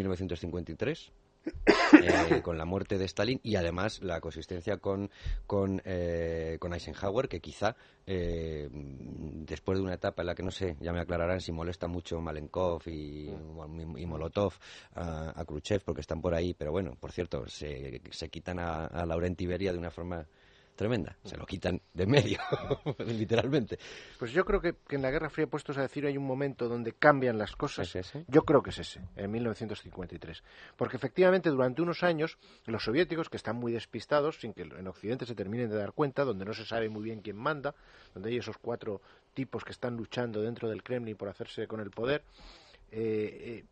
1953. 0.48 1.12
eh, 2.04 2.42
con 2.44 2.58
la 2.58 2.66
muerte 2.66 2.98
de 2.98 3.06
Stalin 3.06 3.40
y 3.44 3.56
además 3.56 4.02
la 4.02 4.22
consistencia 4.22 4.78
con 4.78 5.10
con, 5.48 5.82
eh, 5.86 6.58
con 6.60 6.74
Eisenhower 6.74 7.28
que 7.28 7.40
quizá 7.40 7.76
eh, 8.06 8.70
después 8.72 9.80
de 9.80 9.84
una 9.84 9.96
etapa 9.96 10.22
en 10.22 10.28
la 10.28 10.36
que 10.36 10.44
no 10.44 10.52
sé 10.52 10.78
ya 10.80 10.94
me 10.94 11.00
aclararán 11.00 11.42
si 11.42 11.52
molesta 11.52 11.88
mucho 11.88 12.22
Malenkov 12.22 12.84
y, 12.88 13.30
y 13.30 14.06
Molotov 14.06 14.54
a, 14.94 15.40
a 15.40 15.46
Khrushchev 15.46 15.82
porque 15.84 16.02
están 16.02 16.22
por 16.22 16.36
ahí 16.36 16.54
pero 16.54 16.72
bueno 16.72 16.96
por 17.00 17.12
cierto 17.12 17.48
se, 17.48 18.02
se 18.12 18.30
quitan 18.30 18.60
a, 18.60 18.86
a 18.86 19.06
Laurent 19.06 19.40
Iberia 19.42 19.72
de 19.72 19.80
una 19.80 19.90
forma 19.90 20.28
tremenda 20.76 21.18
se 21.24 21.38
lo 21.38 21.46
quitan 21.46 21.82
de 21.94 22.04
en 22.04 22.10
medio 22.10 22.40
literalmente 23.06 23.78
Pues 24.18 24.32
yo 24.32 24.46
creo 24.46 24.62
que, 24.62 24.76
que 24.88 24.96
en 24.96 25.02
la 25.02 25.12
Guerra 25.12 25.30
Fría, 25.30 25.48
puestos 25.48 25.78
a 25.78 25.82
decir, 25.82 26.06
hay 26.06 26.18
un 26.18 26.26
momento 26.26 26.68
donde 26.68 26.94
cambian 26.94 27.38
las 27.38 27.56
cosas. 27.56 27.88
¿Es 27.88 28.08
ese? 28.08 28.26
Yo 28.28 28.44
creo 28.44 28.62
que 28.62 28.72
es 28.72 28.80
ese, 28.80 29.02
en 29.16 29.32
1953. 29.32 30.44
Porque 30.76 30.98
efectivamente, 30.98 31.50
durante 31.50 31.82
unos 31.82 32.04
años, 32.04 32.38
los 32.66 32.84
soviéticos, 32.84 33.30
que 33.30 33.38
están 33.38 33.58
muy 33.58 33.72
despistados, 33.72 34.40
sin 34.40 34.54
que 34.54 34.64
en 34.64 34.88
Occidente 34.88 35.26
se 35.26 35.36
terminen 35.36 35.70
de 35.70 35.78
dar 35.78 35.94
cuenta, 35.94 36.24
donde 36.24 36.46
no 36.46 36.54
se 36.54 36.66
sabe 36.66 36.90
muy 36.90 37.04
bien 37.04 37.22
quién 37.22 37.38
manda, 37.38 37.76
donde 38.14 38.30
hay 38.30 38.38
esos 38.38 38.58
cuatro 38.58 39.02
tipos 39.34 39.64
que 39.64 39.72
están 39.72 39.96
luchando 39.96 40.42
dentro 40.42 40.70
del 40.70 40.84
Kremlin 40.84 41.16
por 41.16 41.30
hacerse 41.30 41.68
con 41.68 41.80
el 41.80 41.92
poder, 41.92 42.24
eh, 42.92 43.62
eh, 43.62 43.66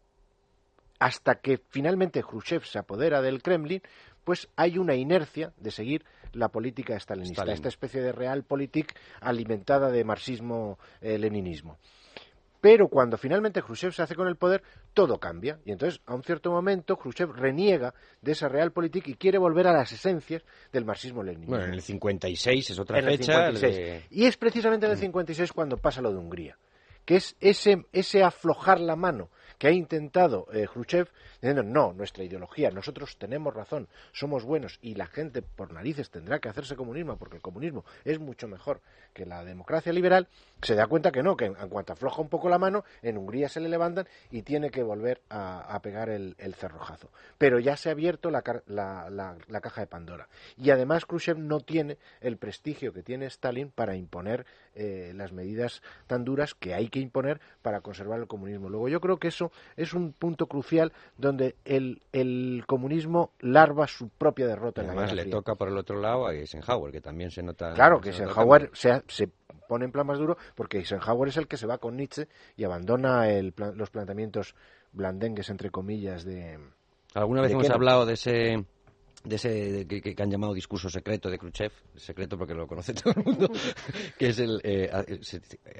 hasta 1.00 1.36
que 1.36 1.60
finalmente 1.70 2.22
Khrushchev 2.22 2.66
se 2.66 2.80
apodera 2.80 3.22
del 3.22 3.42
Kremlin, 3.42 3.82
pues 4.24 4.50
hay 4.56 4.78
una 4.78 4.96
inercia 4.96 5.54
de 5.58 5.72
seguir 5.72 6.06
la 6.34 6.50
política 6.50 7.00
stalinista, 7.00 7.42
Stalin. 7.42 7.54
esta 7.56 7.70
especie 7.70 8.02
de 8.02 8.12
realpolitik 8.12 8.94
alimentada 9.22 9.90
de 9.92 10.04
marxismo-leninismo. 10.04 11.78
Pero 12.62 12.90
cuando 12.90 13.18
finalmente 13.18 13.62
Khrushchev 13.62 13.94
se 13.94 14.02
hace 14.02 14.16
con 14.16 14.28
el 14.28 14.36
poder, 14.36 14.62
todo 14.94 15.18
cambia. 15.18 15.60
Y 15.64 15.72
entonces, 15.72 16.02
a 16.06 16.14
un 16.14 16.24
cierto 16.24 16.52
momento, 16.52 16.98
Khrushchev 16.98 17.32
reniega 17.32 17.94
de 18.22 18.34
esa 18.34 18.50
realpolitik 18.50 19.08
y 19.08 19.14
quiere 19.14 19.38
volver 19.38 19.66
a 19.68 19.72
las 19.72 19.90
esencias 19.94 20.44
del 20.74 20.84
marxismo-leninismo. 20.84 21.52
bueno 21.56 21.66
en 21.68 21.74
el 21.74 21.82
56 21.82 22.70
es 22.72 22.78
otra 22.80 23.00
En 23.00 23.08
el 23.08 23.18
fecha 23.18 23.48
56. 23.52 23.76
de- 23.78 24.04
Y 24.10 24.26
es 24.26 24.36
precisamente 24.36 24.88
en 24.88 24.92
el 24.92 24.98
56 24.98 25.54
cuando 25.54 25.78
pasa 25.78 26.02
lo 26.02 26.12
de 26.12 26.18
Hungría, 26.18 26.58
que 27.06 27.16
es 27.16 27.38
ese, 27.40 27.86
ese 27.94 28.24
aflojar 28.24 28.82
la 28.82 28.98
mano 28.98 29.30
que 29.58 29.68
ha 29.68 29.72
intentado 29.72 30.48
eh, 30.52 30.68
Khrushchev, 30.68 31.08
diciendo, 31.42 31.64
no, 31.64 31.94
nuestra 31.94 32.24
ideología, 32.24 32.72
nosotros 32.72 33.18
tenemos 33.18 33.54
razón, 33.54 33.88
somos 34.12 34.44
buenos 34.44 34.80
y 34.82 34.96
la 34.96 35.08
gente 35.08 35.42
por 35.42 35.72
narices 35.72 36.10
tendrá 36.10 36.40
que 36.40 36.50
hacerse 36.50 36.76
comunismo 36.76 37.18
porque 37.18 37.38
el 37.38 37.42
comunismo 37.42 37.86
es 38.06 38.20
mucho 38.20 38.48
mejor 38.48 38.82
que 39.14 39.26
la 39.26 39.44
democracia 39.44 39.92
liberal, 39.94 40.28
se 40.62 40.76
da 40.76 40.88
cuenta 40.88 41.12
que 41.12 41.24
no, 41.24 41.36
que 41.38 41.46
en, 41.46 41.56
cuanto 41.70 41.94
afloja 41.94 42.22
un 42.22 42.30
poco 42.30 42.50
la 42.50 42.60
mano, 42.60 42.84
en 43.02 43.18
Hungría 43.18 43.50
se 43.50 43.60
le 43.60 43.70
levantan 43.70 44.08
y 44.32 44.42
tiene 44.44 44.70
que 44.70 44.84
volver 44.84 45.22
a, 45.30 45.80
pegar 45.82 46.10
el, 46.10 46.36
cerrojazo. 46.56 47.10
Pero 47.38 47.60
ya 47.60 47.78
se 47.78 47.90
ha 47.90 47.94
abierto 47.94 48.30
la- 48.30 48.44
la- 48.68 49.38
la 49.48 49.62
caja 49.62 49.82
de 49.82 49.88
Pandora. 49.88 50.28
Y 50.58 50.72
además 50.72 51.06
Khrushchev 51.06 51.38
no 51.38 51.60
tiene 51.62 51.98
el 52.22 52.38
prestigio 52.38 52.92
que 52.94 53.04
tiene 53.04 53.26
Stalin 53.28 53.72
para 53.72 53.96
imponer 53.96 54.46
eh, 54.76 55.14
las 55.16 55.32
medidas 55.32 55.82
tan 56.08 56.24
duras 56.24 56.54
que 56.54 56.74
hay 56.74 56.90
que 56.90 57.00
imponer 57.00 57.40
para 57.62 57.82
conservar 57.82 58.20
el 58.20 58.28
comunismo. 58.28 58.70
Luego 58.70 58.90
yo 58.90 59.02
creo 59.02 59.18
que 59.18 59.30
eso 59.30 59.52
es 59.76 59.94
un 59.94 60.14
punto 60.14 60.48
crucial 60.48 60.92
donde 61.18 61.29
el, 61.66 62.02
el 62.12 62.64
comunismo 62.68 63.32
larva 63.40 63.88
su 63.88 64.10
propia 64.10 64.48
derrota 64.48 64.82
en 64.82 64.88
la 64.88 64.94
además 64.94 65.12
Guerra 65.12 65.16
le 65.16 65.22
Fría. 65.24 65.36
toca 65.36 65.56
por 65.56 65.68
el 65.68 65.78
otro 65.78 66.00
lado 66.00 66.28
a 66.28 66.34
Eisenhower 66.34 66.92
que 66.92 67.02
también 67.02 67.32
se 67.32 67.44
nota 67.44 67.74
Claro, 67.74 68.00
que 68.02 68.10
Eisenhower 68.10 68.70
se, 68.74 69.04
se 69.08 69.30
pone 69.68 69.86
en 69.86 69.92
plan 69.92 70.08
más 70.08 70.18
duro 70.18 70.38
porque 70.56 70.78
Eisenhower 70.80 71.30
es 71.30 71.38
el 71.38 71.48
que 71.48 71.58
se 71.58 71.68
va 71.68 71.78
con 71.78 71.96
Nietzsche 71.96 72.28
y 72.58 72.64
abandona 72.64 73.30
el 73.30 73.54
los 73.76 73.90
planteamientos 73.90 74.56
blandengues, 74.92 75.50
entre 75.50 75.70
comillas, 75.70 76.24
de... 76.24 76.60
Alguna 77.14 77.42
vez 77.42 77.50
¿De 77.50 77.54
hemos 77.56 77.70
hablado 77.70 78.06
de 78.06 78.14
ese 78.14 78.66
de 79.24 79.36
ese 79.36 79.50
de- 79.86 80.02
que, 80.02 80.16
que 80.16 80.24
han 80.24 80.32
llamado 80.32 80.54
discurso 80.54 80.90
secreto 80.90 81.30
de 81.30 81.38
Khrushchev, 81.38 81.72
secreto 81.96 82.38
porque 82.38 82.54
lo 82.54 82.66
conoce 82.68 82.94
todo 82.96 83.14
el 83.18 83.24
mundo, 83.24 83.50
que 84.18 84.28
es 84.30 84.40
el 84.40 84.62
eh, 84.64 84.90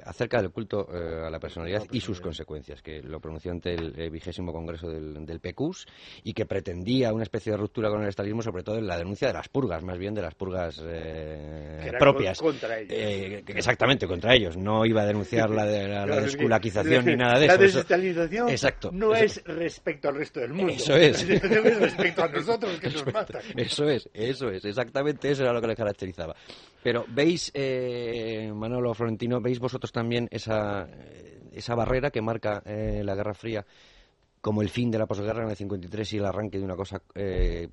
acerca 0.04 0.40
del 0.42 0.50
culto 0.50 0.88
eh, 0.92 1.26
a 1.26 1.30
la 1.30 1.38
personalidad 1.40 1.84
y 1.90 2.00
sus 2.00 2.20
consecuencias, 2.20 2.82
que 2.82 3.00
lo 3.02 3.20
pronunció 3.20 3.50
ante 3.50 3.74
el 3.74 3.98
eh, 3.98 4.10
vigésimo 4.10 4.52
congreso 4.52 4.88
del, 4.90 5.24
del 5.24 5.40
PQS 5.40 5.86
y 6.24 6.32
que 6.34 6.44
pretendía 6.46 7.12
una 7.12 7.22
especie 7.22 7.52
de 7.52 7.58
ruptura 7.58 7.88
con 7.88 8.02
el 8.02 8.08
estalinismo, 8.08 8.42
sobre 8.42 8.62
todo 8.62 8.76
en 8.76 8.86
la 8.86 8.96
denuncia 8.98 9.28
de 9.28 9.34
las 9.34 9.48
purgas, 9.48 9.82
más 9.82 9.98
bien 9.98 10.14
de 10.14 10.22
las 10.22 10.34
purgas 10.34 10.80
eh, 10.84 11.92
propias. 11.98 12.38
con- 12.38 12.50
contra 12.50 12.78
ellos. 12.78 12.92
Eh, 12.92 13.44
exactamente, 13.48 14.06
contra 14.06 14.34
ellos. 14.34 14.56
No 14.56 14.84
iba 14.84 15.02
a 15.02 15.06
denunciar 15.06 15.48
la, 15.50 15.64
de, 15.64 15.88
la, 15.88 16.04
la 16.06 16.20
desculaquización 16.20 17.04
ni 17.06 17.16
nada 17.16 17.38
de 17.38 17.46
la 17.46 17.54
eso. 17.54 17.62
Eso- 17.64 17.76
desestalinización 17.78 18.48
Exacto. 18.50 18.90
no 18.92 19.14
Eso- 19.14 19.40
es 19.40 19.44
respecto 19.56 20.08
al 20.08 20.16
resto 20.16 20.40
del 20.40 20.52
mundo. 20.52 20.72
Eso 20.72 20.94
es. 20.96 21.26
La 21.26 21.34
es 21.36 21.78
respecto 21.80 22.22
a 22.24 22.28
nosotros, 22.28 22.78
que 22.80 22.90
nos 22.90 23.06
mata. 23.12 23.29
Eso 23.56 23.88
es, 23.88 24.08
eso 24.12 24.50
es, 24.50 24.64
exactamente 24.64 25.30
eso 25.30 25.42
era 25.42 25.52
lo 25.52 25.60
que 25.60 25.68
le 25.68 25.76
caracterizaba. 25.76 26.34
Pero 26.82 27.04
veis, 27.08 27.50
eh, 27.54 28.50
Manolo 28.54 28.94
Florentino, 28.94 29.40
veis 29.40 29.58
vosotros 29.58 29.92
también 29.92 30.28
esa, 30.30 30.88
esa 31.52 31.74
barrera 31.74 32.10
que 32.10 32.22
marca 32.22 32.62
eh, 32.64 33.02
la 33.04 33.14
Guerra 33.14 33.34
Fría 33.34 33.64
como 34.40 34.62
el 34.62 34.70
fin 34.70 34.90
de 34.90 34.98
la 34.98 35.06
posguerra 35.06 35.44
en 35.44 35.50
el 35.50 35.56
53 35.56 36.12
y 36.14 36.16
el 36.16 36.24
arranque 36.24 36.58
de 36.58 36.64
una 36.64 36.76
cosa 36.76 37.02
eh, 37.14 37.68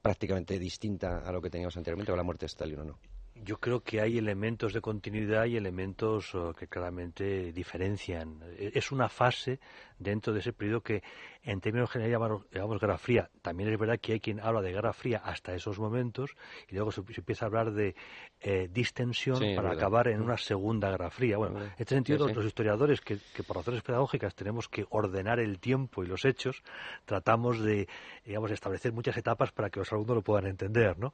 prácticamente 0.00 0.58
distinta 0.58 1.18
a 1.18 1.32
lo 1.32 1.40
que 1.40 1.50
teníamos 1.50 1.76
anteriormente, 1.76 2.12
o 2.12 2.16
la 2.16 2.22
muerte 2.22 2.44
de 2.44 2.48
Stalin 2.48 2.78
o 2.80 2.84
no. 2.84 2.98
Yo 3.34 3.58
creo 3.58 3.80
que 3.80 4.00
hay 4.00 4.18
elementos 4.18 4.72
de 4.72 4.80
continuidad 4.80 5.46
y 5.46 5.56
elementos 5.56 6.34
uh, 6.34 6.52
que 6.54 6.68
claramente 6.68 7.52
diferencian. 7.52 8.40
E, 8.58 8.72
es 8.74 8.92
una 8.92 9.08
fase 9.08 9.58
dentro 9.98 10.32
de 10.32 10.40
ese 10.40 10.52
periodo 10.52 10.80
que 10.80 11.02
en 11.42 11.60
términos 11.60 11.90
generales 11.90 12.12
llamamos, 12.12 12.46
llamamos, 12.52 12.80
Guerra 12.80 12.98
Fría. 12.98 13.30
También 13.40 13.72
es 13.72 13.78
verdad 13.78 13.98
que 14.00 14.12
hay 14.12 14.20
quien 14.20 14.38
habla 14.38 14.60
de 14.60 14.72
Guerra 14.72 14.92
Fría 14.92 15.22
hasta 15.24 15.54
esos 15.54 15.78
momentos 15.78 16.36
y 16.68 16.74
luego 16.74 16.92
se, 16.92 17.02
se 17.12 17.20
empieza 17.20 17.46
a 17.46 17.48
hablar 17.48 17.72
de 17.72 17.94
eh, 18.40 18.68
distensión 18.70 19.36
Sí, 19.38 19.54
para 19.56 19.72
acabar 19.72 20.08
en 20.08 20.20
una 20.20 20.36
segunda 20.36 20.90
Guerra 20.90 21.10
Fría. 21.10 21.38
Bueno, 21.38 21.62
en 21.62 21.70
este 21.78 21.94
sentido, 21.94 22.18
Sí, 22.18 22.22
los, 22.22 22.30
sí. 22.30 22.36
los 22.36 22.46
historiadores 22.46 23.00
que, 23.00 23.18
que 23.34 23.42
por 23.42 23.56
razones 23.56 23.82
pedagógicas 23.82 24.34
tenemos 24.34 24.68
que 24.68 24.84
ordenar 24.90 25.40
el 25.40 25.58
tiempo 25.58 26.04
y 26.04 26.06
los 26.06 26.24
hechos, 26.24 26.62
tratamos 27.06 27.60
de, 27.60 27.88
digamos, 28.24 28.50
establecer 28.50 28.92
muchas 28.92 29.16
etapas 29.16 29.52
para 29.52 29.70
que 29.70 29.80
los 29.80 29.92
alumnos 29.92 30.16
lo 30.16 30.22
puedan 30.22 30.46
entender, 30.46 30.98
¿no? 30.98 31.12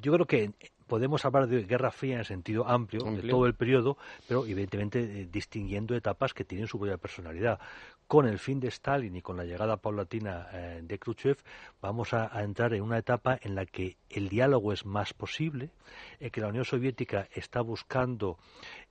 Yo 0.00 0.12
creo 0.12 0.26
que 0.26 0.52
podemos 0.86 1.24
hablar 1.24 1.46
de 1.46 1.64
Guerra 1.64 1.90
Fría 1.90 2.14
en 2.14 2.18
el 2.20 2.26
sentido 2.26 2.68
amplio, 2.68 3.04
de 3.04 3.28
todo 3.28 3.46
el 3.46 3.54
periodo, 3.54 3.96
pero 4.28 4.44
evidentemente 4.46 5.00
eh, 5.00 5.28
distinguiendo 5.30 5.94
etapas 5.94 6.34
que 6.34 6.44
tienen 6.44 6.66
su 6.66 6.78
propia 6.78 6.98
personalidad. 6.98 7.58
Con 8.06 8.26
el 8.26 8.38
fin 8.38 8.60
de 8.60 8.68
Stalin 8.68 9.16
y 9.16 9.22
con 9.22 9.36
la 9.36 9.44
llegada 9.44 9.78
paulatina 9.78 10.46
eh, 10.52 10.80
de 10.82 10.98
Khrushchev, 10.98 11.38
vamos 11.80 12.12
a, 12.12 12.36
a 12.36 12.42
entrar 12.42 12.74
en 12.74 12.82
una 12.82 12.98
etapa 12.98 13.38
en 13.40 13.54
la 13.54 13.64
que 13.64 13.96
el 14.10 14.28
diálogo 14.28 14.72
es 14.72 14.84
más 14.84 15.14
posible, 15.14 15.70
en 16.20 16.30
que 16.30 16.40
la 16.42 16.48
Unión 16.48 16.66
Soviética 16.66 17.28
está 17.32 17.62
buscando 17.62 18.38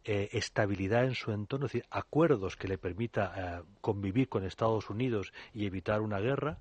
eh, 0.03 0.30
estabilidad 0.31 1.05
en 1.05 1.13
su 1.13 1.31
entorno, 1.31 1.67
es 1.67 1.73
decir, 1.73 1.88
acuerdos 1.91 2.57
que 2.57 2.67
le 2.67 2.80
permita 2.80 3.63
convivir 3.81 4.30
con 4.30 4.43
Estados 4.45 4.89
Unidos 4.89 5.31
y 5.53 5.67
evitar 5.67 6.01
una 6.01 6.19
guerra, 6.19 6.57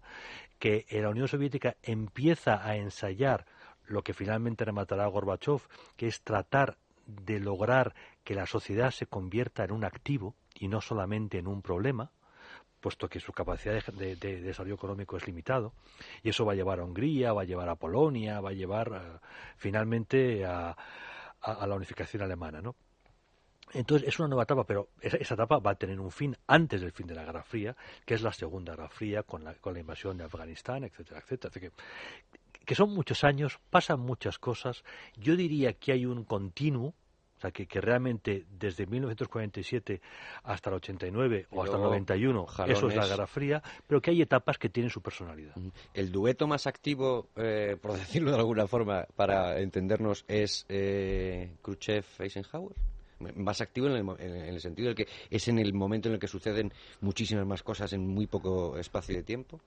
que 0.59 0.87
la 0.91 1.09
Unión 1.09 1.27
Soviética 1.27 1.77
empieza 1.83 2.65
a 2.65 2.77
ensayar 2.77 3.47
lo 3.87 4.03
que 4.03 4.15
finalmente 4.15 4.65
rematará 4.65 5.07
Gorbachev, 5.07 5.61
que 5.97 6.07
es 6.07 6.23
tratar 6.23 6.77
de 7.07 7.41
lograr 7.41 7.95
que 8.25 8.35
la 8.35 8.47
sociedad 8.47 8.91
se 8.91 9.07
convierta 9.07 9.65
en 9.65 9.73
un 9.73 9.85
activo 9.85 10.35
y 10.55 10.69
no 10.69 10.81
solamente 10.81 11.39
en 11.39 11.47
un 11.49 11.61
problema, 11.63 12.11
puesto 12.81 13.09
que 13.09 13.21
su 13.21 13.33
capacidad 13.33 13.85
de, 13.87 13.93
de- 13.93 14.17
de 14.17 14.41
desarrollo 14.41 14.75
económico 14.75 15.17
es 15.17 15.27
limitado, 15.27 15.73
y 16.23 16.31
eso 16.31 16.45
va 16.45 16.53
a 16.53 16.57
llevar 16.57 16.81
a 16.81 16.85
Hungría, 16.85 17.33
va 17.33 17.43
a 17.43 17.45
llevar 17.45 17.69
a 17.69 17.77
Polonia, 17.77 18.41
va 18.41 18.51
a 18.51 18.55
llevar 18.55 18.89
eh, 18.93 19.19
finalmente 19.57 20.45
a, 20.45 20.71
a- 20.71 21.53
a 21.53 21.67
la 21.67 21.75
unificación 21.77 22.23
alemana, 22.23 22.61
¿no? 22.61 22.75
Entonces 23.75 24.07
es 24.07 24.19
una 24.19 24.29
nueva 24.29 24.43
etapa, 24.43 24.65
pero 24.65 24.89
esa, 25.01 25.17
esa 25.17 25.35
etapa 25.35 25.59
va 25.59 25.71
a 25.71 25.75
tener 25.77 25.99
un 25.99 26.11
fin 26.11 26.37
antes 26.47 26.81
del 26.83 26.93
fin 26.93 27.07
de 27.07 27.15
la 27.15 27.25
Guerra 27.25 27.43
Fría, 27.43 27.75
que 28.05 28.15
es 28.15 28.23
la 28.23 28.33
Segunda 28.33 28.73
Guerra 28.75 28.89
Fría 28.91 29.23
con 29.23 29.45
la, 29.45 29.55
con 29.55 29.73
la 29.75 29.81
invasión 29.81 30.19
de 30.19 30.25
Afganistán, 30.25 30.85
etcétera, 30.85 31.21
etcétera. 31.21 31.51
Así 31.51 31.61
que, 31.61 31.71
que 32.65 32.75
son 32.75 32.95
muchos 32.95 33.25
años, 33.25 33.59
pasan 33.71 34.01
muchas 34.01 34.39
cosas. 34.39 34.85
Yo 35.17 35.37
diría 35.37 35.75
que 35.75 35.93
hay 35.93 36.07
un 36.07 36.25
continuo, 36.25 36.95
o 37.37 37.41
sea, 37.41 37.51
que, 37.51 37.67
que 37.67 37.81
realmente 37.81 38.47
desde 38.51 38.87
1947 38.87 40.01
hasta 40.45 40.71
el 40.71 40.77
89 40.77 41.47
Y 41.51 41.57
o 41.57 41.63
hasta 41.63 41.75
el 41.75 41.83
luego 41.83 41.95
91, 41.95 42.47
eso 42.47 42.55
es 42.55 42.69
la 42.69 42.77
jalones. 42.77 43.09
Guerra 43.09 43.27
Fría, 43.27 43.63
pero 43.87 44.01
que 44.01 44.13
hay 44.13 44.23
etapas 44.23 44.59
que 44.59 44.69
tienen 44.69 44.91
su 44.91 45.03
personalidad. 45.03 45.55
El 45.93 46.13
dueto 46.13 46.47
más 46.47 46.67
activo, 46.69 47.31
eh, 47.37 47.77
por 47.81 47.93
decirlo 47.99 48.31
de 48.31 48.39
alguna 48.39 48.69
forma, 48.69 49.07
para 49.17 49.59
entendernos, 49.61 50.25
es 50.29 50.65
eh, 50.69 51.53
Khrushchev-Eisenhower. 51.63 52.75
Más 53.37 53.61
activo 53.61 53.87
en 53.87 53.93
el, 53.93 54.21
en 54.21 54.55
el 54.55 54.61
sentido 54.61 54.89
de 54.89 54.95
que 54.97 55.07
es 55.31 55.47
en 55.47 55.61
el 55.61 55.73
momento 55.75 56.09
en 56.09 56.15
el 56.15 56.21
que 56.21 56.27
suceden 56.27 56.73
muchísimas 57.01 57.47
más 57.47 57.63
cosas 57.63 57.93
en 57.93 58.05
muy 58.05 58.27
poco 58.27 58.77
espacio 58.77 59.15
de 59.15 59.23
tiempo. 59.23 59.61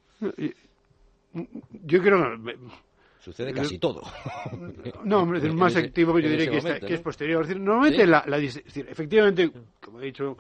Yo 1.83 2.01
creo 2.01 2.37
que 2.43 2.57
Sucede 3.19 3.53
casi 3.53 3.79
todo. 3.79 4.03
No, 5.03 5.21
hombre, 5.23 5.39
es 5.39 5.53
más 5.53 5.75
activo 5.75 6.13
que 6.15 6.21
yo 6.21 6.29
diría 6.29 6.49
que, 6.49 6.57
está- 6.57 6.67
momento, 6.69 6.87
que 6.87 6.93
es 6.93 7.01
posterior. 7.01 7.41
Es 7.41 7.47
decir, 7.49 7.61
normalmente 7.61 8.03
¿Sí? 8.03 8.07
la, 8.09 8.23
la 8.27 8.37
es 8.37 8.53
decir, 8.63 8.87
efectivamente, 8.89 9.51
como 9.81 9.97
ha 9.99 10.01
dicho 10.01 10.37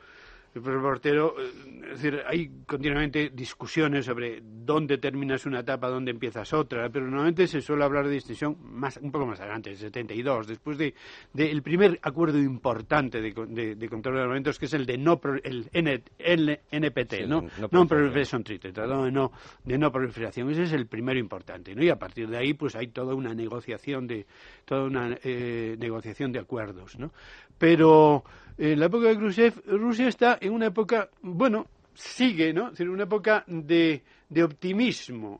el 0.55 0.81
Portero, 0.81 1.35
eh, 1.39 1.51
es 1.91 2.01
decir, 2.01 2.21
hay 2.27 2.49
continuamente 2.65 3.29
discusiones 3.29 4.05
sobre 4.05 4.41
dónde 4.41 4.97
terminas 4.97 5.45
una 5.45 5.59
etapa, 5.59 5.89
dónde 5.89 6.11
empiezas 6.11 6.51
otra, 6.53 6.89
pero 6.89 7.05
normalmente 7.05 7.45
se 7.47 7.61
suele 7.61 7.83
hablar 7.83 8.07
de 8.07 8.13
distinción 8.13 8.57
más, 8.61 8.97
un 8.97 9.11
poco 9.11 9.25
más 9.25 9.39
adelante, 9.39 9.69
el 9.71 9.77
72, 9.77 10.47
después 10.47 10.77
de, 10.77 10.93
de 11.33 11.51
el 11.51 11.61
primer 11.61 11.99
acuerdo 12.01 12.39
importante 12.39 13.21
de, 13.21 13.33
de- 13.47 13.75
de 13.75 13.89
control 13.89 14.15
de 14.15 14.21
armamentos, 14.21 14.57
que 14.57 14.65
es 14.65 14.73
el 14.73 14.85
de 14.85 14.97
no 14.97 15.19
el 15.43 15.69
N- 15.73 16.03
L- 16.17 16.61
NPT, 16.71 17.11
Sí, 17.15 17.21
el 17.23 17.29
¿no? 17.29 17.41
no 17.41 17.49
proliferación. 17.49 17.87
Proliferation 17.87 18.43
Treaty, 18.43 18.71
tratado 18.71 19.05
de 19.05 19.11
no, 19.11 19.31
de 19.63 19.77
no 19.77 19.91
proliferación. 19.91 20.49
Ese 20.51 20.63
es 20.63 20.71
el 20.73 20.87
primero 20.87 21.19
importante, 21.19 21.75
¿no? 21.75 21.83
Y 21.83 21.89
a 21.89 21.99
partir 21.99 22.27
de 22.29 22.37
ahí, 22.37 22.53
pues 22.53 22.75
hay 22.75 22.87
toda 22.87 23.13
una 23.13 23.33
negociación 23.33 24.07
de, 24.07 24.25
toda 24.65 24.83
una 24.85 25.17
eh, 25.23 25.75
negociación 25.79 26.31
de 26.31 26.39
acuerdos, 26.39 26.97
¿no? 26.97 27.11
Pero 27.57 28.23
en 28.57 28.79
la 28.79 28.85
época 28.85 29.07
de 29.09 29.17
Khrushchev, 29.17 29.53
Rusia 29.67 30.07
está 30.07 30.37
en 30.41 30.51
una 30.51 30.67
época, 30.67 31.09
bueno, 31.21 31.67
sigue, 31.93 32.53
¿no? 32.53 32.65
Es 32.65 32.71
decir, 32.71 32.89
una 32.89 33.03
época 33.03 33.43
de, 33.47 34.01
de 34.29 34.43
optimismo. 34.43 35.39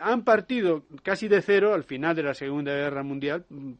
Han 0.00 0.24
partido 0.24 0.84
casi 1.02 1.28
de 1.28 1.42
cero 1.42 1.74
al 1.74 1.84
final 1.84 2.14
de 2.16 2.22
la 2.22 2.34
Segunda 2.34 2.72
Guerra 2.72 3.02
Mundial. 3.02 3.44
mm, 3.48 3.72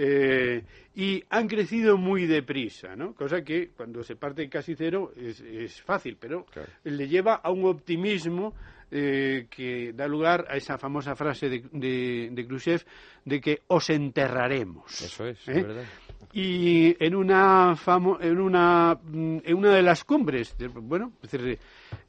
eh, 0.00 0.62
y 0.94 1.24
han 1.28 1.48
crecido 1.48 1.96
muy 1.96 2.26
deprisa, 2.26 2.94
¿no? 2.94 3.14
Cosa 3.14 3.42
que 3.42 3.70
cuando 3.70 4.04
se 4.04 4.14
parte 4.14 4.48
casi 4.48 4.76
cero 4.76 5.12
es, 5.16 5.40
es 5.40 5.82
fácil, 5.82 6.16
pero 6.20 6.46
le 6.84 7.08
lleva 7.08 7.34
a 7.34 7.50
un 7.50 7.64
optimismo 7.64 8.54
eh, 8.92 9.46
que 9.50 9.92
da 9.92 10.06
lugar 10.06 10.46
a 10.48 10.56
esa 10.56 10.78
famosa 10.78 11.16
frase 11.16 11.48
de, 11.48 11.64
de, 11.72 12.28
de 12.30 12.46
Khrushchev 12.46 12.84
de 13.24 13.40
que 13.40 13.62
os 13.66 13.90
enterraremos. 13.90 15.02
Eso 15.02 15.26
es, 15.26 15.36
¿Eh? 15.48 15.58
es 15.58 15.66
verdad. 15.66 15.84
Y 16.32 16.96
en 17.02 17.14
una, 17.14 17.74
famo- 17.74 18.18
en 18.20 18.38
una, 18.38 18.98
mm, 19.02 19.38
en 19.44 19.54
una 19.56 19.74
de 19.74 19.82
las 19.82 20.04
cumbres, 20.04 20.54
bueno, 20.74 21.12
es 21.22 21.32
eh, 21.34 21.58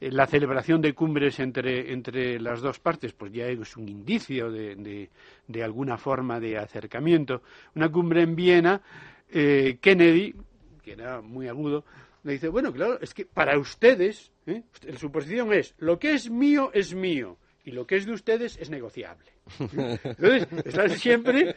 la 0.00 0.26
celebración 0.26 0.80
de 0.82 0.92
cumbres 0.92 1.40
entre, 1.40 1.92
entre 1.92 2.38
las 2.38 2.60
dos 2.60 2.78
partes, 2.80 3.12
pues 3.12 3.32
ya 3.32 3.46
es 3.46 3.76
un 3.76 3.88
indicio 3.88 4.50
de, 4.50 5.08
de, 5.46 5.62
alguna 5.64 5.96
forma 5.96 6.38
de 6.38 6.58
acercamiento. 6.58 7.42
Una 7.74 7.88
cumbre 7.90 8.22
en 8.22 8.36
Viena, 8.36 8.82
eh, 9.30 9.78
Kennedy, 9.80 10.34
que 10.82 10.92
era 10.92 11.20
muy 11.22 11.48
agudo, 11.48 11.84
le 12.24 12.32
dice, 12.32 12.48
bueno, 12.48 12.72
claro, 12.72 13.00
es 13.00 13.14
que 13.14 13.24
para 13.24 13.58
ustedes, 13.58 14.30
¿eh? 14.46 14.62
su 14.98 15.10
posición 15.10 15.52
es, 15.54 15.74
lo 15.78 15.98
que 15.98 16.12
es 16.12 16.28
mío 16.28 16.70
es 16.74 16.94
mío 16.94 17.38
y 17.64 17.72
lo 17.72 17.86
que 17.86 17.96
es 17.96 18.06
de 18.06 18.12
ustedes 18.12 18.56
es 18.58 18.70
negociable. 18.70 19.30
Entonces, 19.58 20.46
están 20.64 20.90
siempre, 20.90 21.56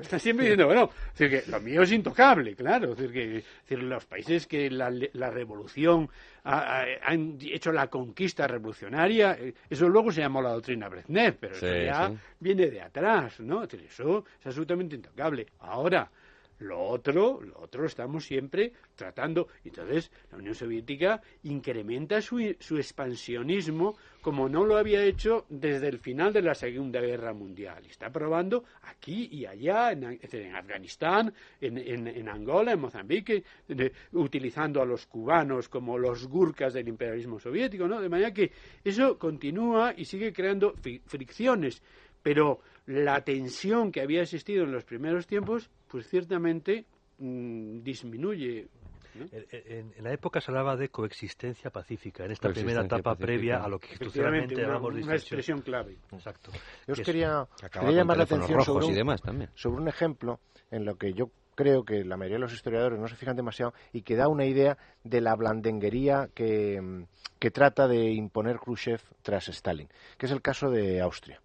están 0.00 0.20
siempre 0.20 0.44
diciendo, 0.46 0.66
bueno, 0.66 0.90
es 1.12 1.18
decir, 1.18 1.44
que 1.44 1.50
lo 1.50 1.60
mío 1.60 1.82
es 1.82 1.92
intocable, 1.92 2.54
claro. 2.54 2.92
Es 2.92 2.98
decir, 2.98 3.12
que 3.12 3.36
es 3.38 3.44
decir, 3.68 3.82
los 3.82 4.04
países 4.06 4.46
que 4.46 4.70
la, 4.70 4.90
la 5.12 5.30
revolución 5.30 6.08
ha- 6.44 6.80
ha- 6.82 6.86
han 7.04 7.38
hecho 7.42 7.72
la 7.72 7.88
conquista 7.88 8.46
revolucionaria, 8.46 9.36
eh, 9.40 9.54
eso 9.68 9.88
luego 9.88 10.10
se 10.12 10.20
llamó 10.20 10.40
la 10.40 10.52
doctrina 10.52 10.88
Brezhnev, 10.88 11.36
pero 11.38 11.54
eso 11.54 11.66
ya 11.66 12.08
sí. 12.08 12.16
viene 12.40 12.66
de 12.70 12.80
atrás, 12.82 13.40
¿no? 13.40 13.64
Es 13.64 13.70
decir, 13.70 13.86
eso 13.88 14.24
es 14.40 14.46
absolutamente 14.46 14.94
intocable. 14.96 15.46
Ahora, 15.60 16.10
lo 16.58 16.80
otro, 16.80 17.40
lo 17.42 17.58
otro 17.60 17.84
estamos 17.86 18.24
siempre 18.24 18.72
tratando. 18.94 19.48
Entonces, 19.64 20.10
la 20.30 20.38
Unión 20.38 20.54
Soviética 20.54 21.20
incrementa 21.42 22.20
su, 22.22 22.56
su 22.60 22.76
expansionismo 22.78 23.96
como 24.22 24.48
no 24.48 24.64
lo 24.64 24.76
había 24.76 25.04
hecho 25.04 25.46
desde 25.48 25.86
el 25.88 25.98
final 25.98 26.32
de 26.32 26.42
la 26.42 26.54
Segunda 26.54 27.00
Guerra 27.00 27.32
Mundial. 27.32 27.84
Está 27.86 28.10
probando 28.10 28.64
aquí 28.82 29.28
y 29.30 29.46
allá, 29.46 29.92
en, 29.92 30.18
en 30.20 30.54
Afganistán, 30.56 31.32
en, 31.60 31.78
en- 31.78 32.28
Angola, 32.28 32.72
en 32.72 32.80
Mozambique, 32.80 33.44
de- 33.68 33.92
utilizando 34.12 34.82
a 34.82 34.86
los 34.86 35.06
cubanos 35.06 35.68
como 35.68 35.96
los 35.98 36.26
gurkas 36.26 36.74
del 36.74 36.88
imperialismo 36.88 37.38
soviético, 37.38 37.86
¿no? 37.86 38.00
De 38.00 38.08
manera 38.08 38.32
que 38.32 38.50
eso 38.82 39.16
continúa 39.18 39.94
y 39.96 40.04
sigue 40.06 40.32
creando 40.32 40.74
fricciones. 41.06 41.82
Pero 42.22 42.60
la 42.86 43.20
tensión 43.22 43.92
que 43.92 44.00
había 44.00 44.22
existido 44.22 44.64
en 44.64 44.72
los 44.72 44.84
primeros 44.84 45.26
tiempos, 45.28 45.70
pues 45.88 46.08
ciertamente 46.08 46.84
mm, 47.18 47.80
disminuye. 47.82 48.68
¿no? 49.14 49.24
En, 49.32 49.92
en- 49.96 50.04
la 50.04 50.12
época 50.12 50.40
se 50.40 50.50
hablaba 50.50 50.76
de 50.76 50.90
coexistencia 50.90 51.70
pacífica, 51.70 52.24
en 52.26 52.32
esta 52.32 52.50
primera 52.52 52.82
etapa 52.82 53.12
pacífica. 53.12 53.26
previa 53.26 53.56
a 53.64 53.68
lo 53.68 53.78
que 53.78 53.88
institucionalmente 53.92 54.54
una, 54.54 54.64
llamamos 54.64 54.94
una 54.94 55.14
expresión 55.14 55.60
clave. 55.62 55.96
Exacto. 56.12 56.50
Yo 56.86 56.92
os 56.92 57.00
quería, 57.00 57.46
quería 57.72 57.90
llamar 57.92 58.18
la 58.18 58.24
atención 58.24 58.62
sobre 58.62 58.86
y 58.86 58.88
un, 58.90 58.94
demás 58.94 59.22
también. 59.22 59.50
sobre 59.54 59.80
un 59.80 59.88
ejemplo 59.88 60.40
en 60.70 60.84
lo 60.84 60.96
que 60.96 61.14
yo 61.14 61.30
creo 61.54 61.84
que 61.84 62.04
la 62.04 62.18
mayoría 62.18 62.36
de 62.36 62.40
los 62.42 62.52
historiadores 62.52 63.00
no 63.00 63.08
se 63.08 63.16
fijan 63.16 63.34
demasiado 63.34 63.72
y 63.90 64.02
que 64.02 64.14
da 64.16 64.28
una 64.28 64.44
idea 64.44 64.76
de 65.04 65.22
la 65.22 65.34
blandenguería 65.34 66.28
que, 66.34 66.78
mm, 66.82 67.04
que 67.38 67.50
trata 67.50 67.88
de 67.88 68.10
imponer 68.10 68.58
Khrushchev 68.58 69.00
tras 69.22 69.48
Stalin, 69.48 69.88
que 70.18 70.26
es 70.26 70.32
el 70.32 70.42
caso 70.42 70.70
de 70.70 71.00
Austria. 71.00 71.40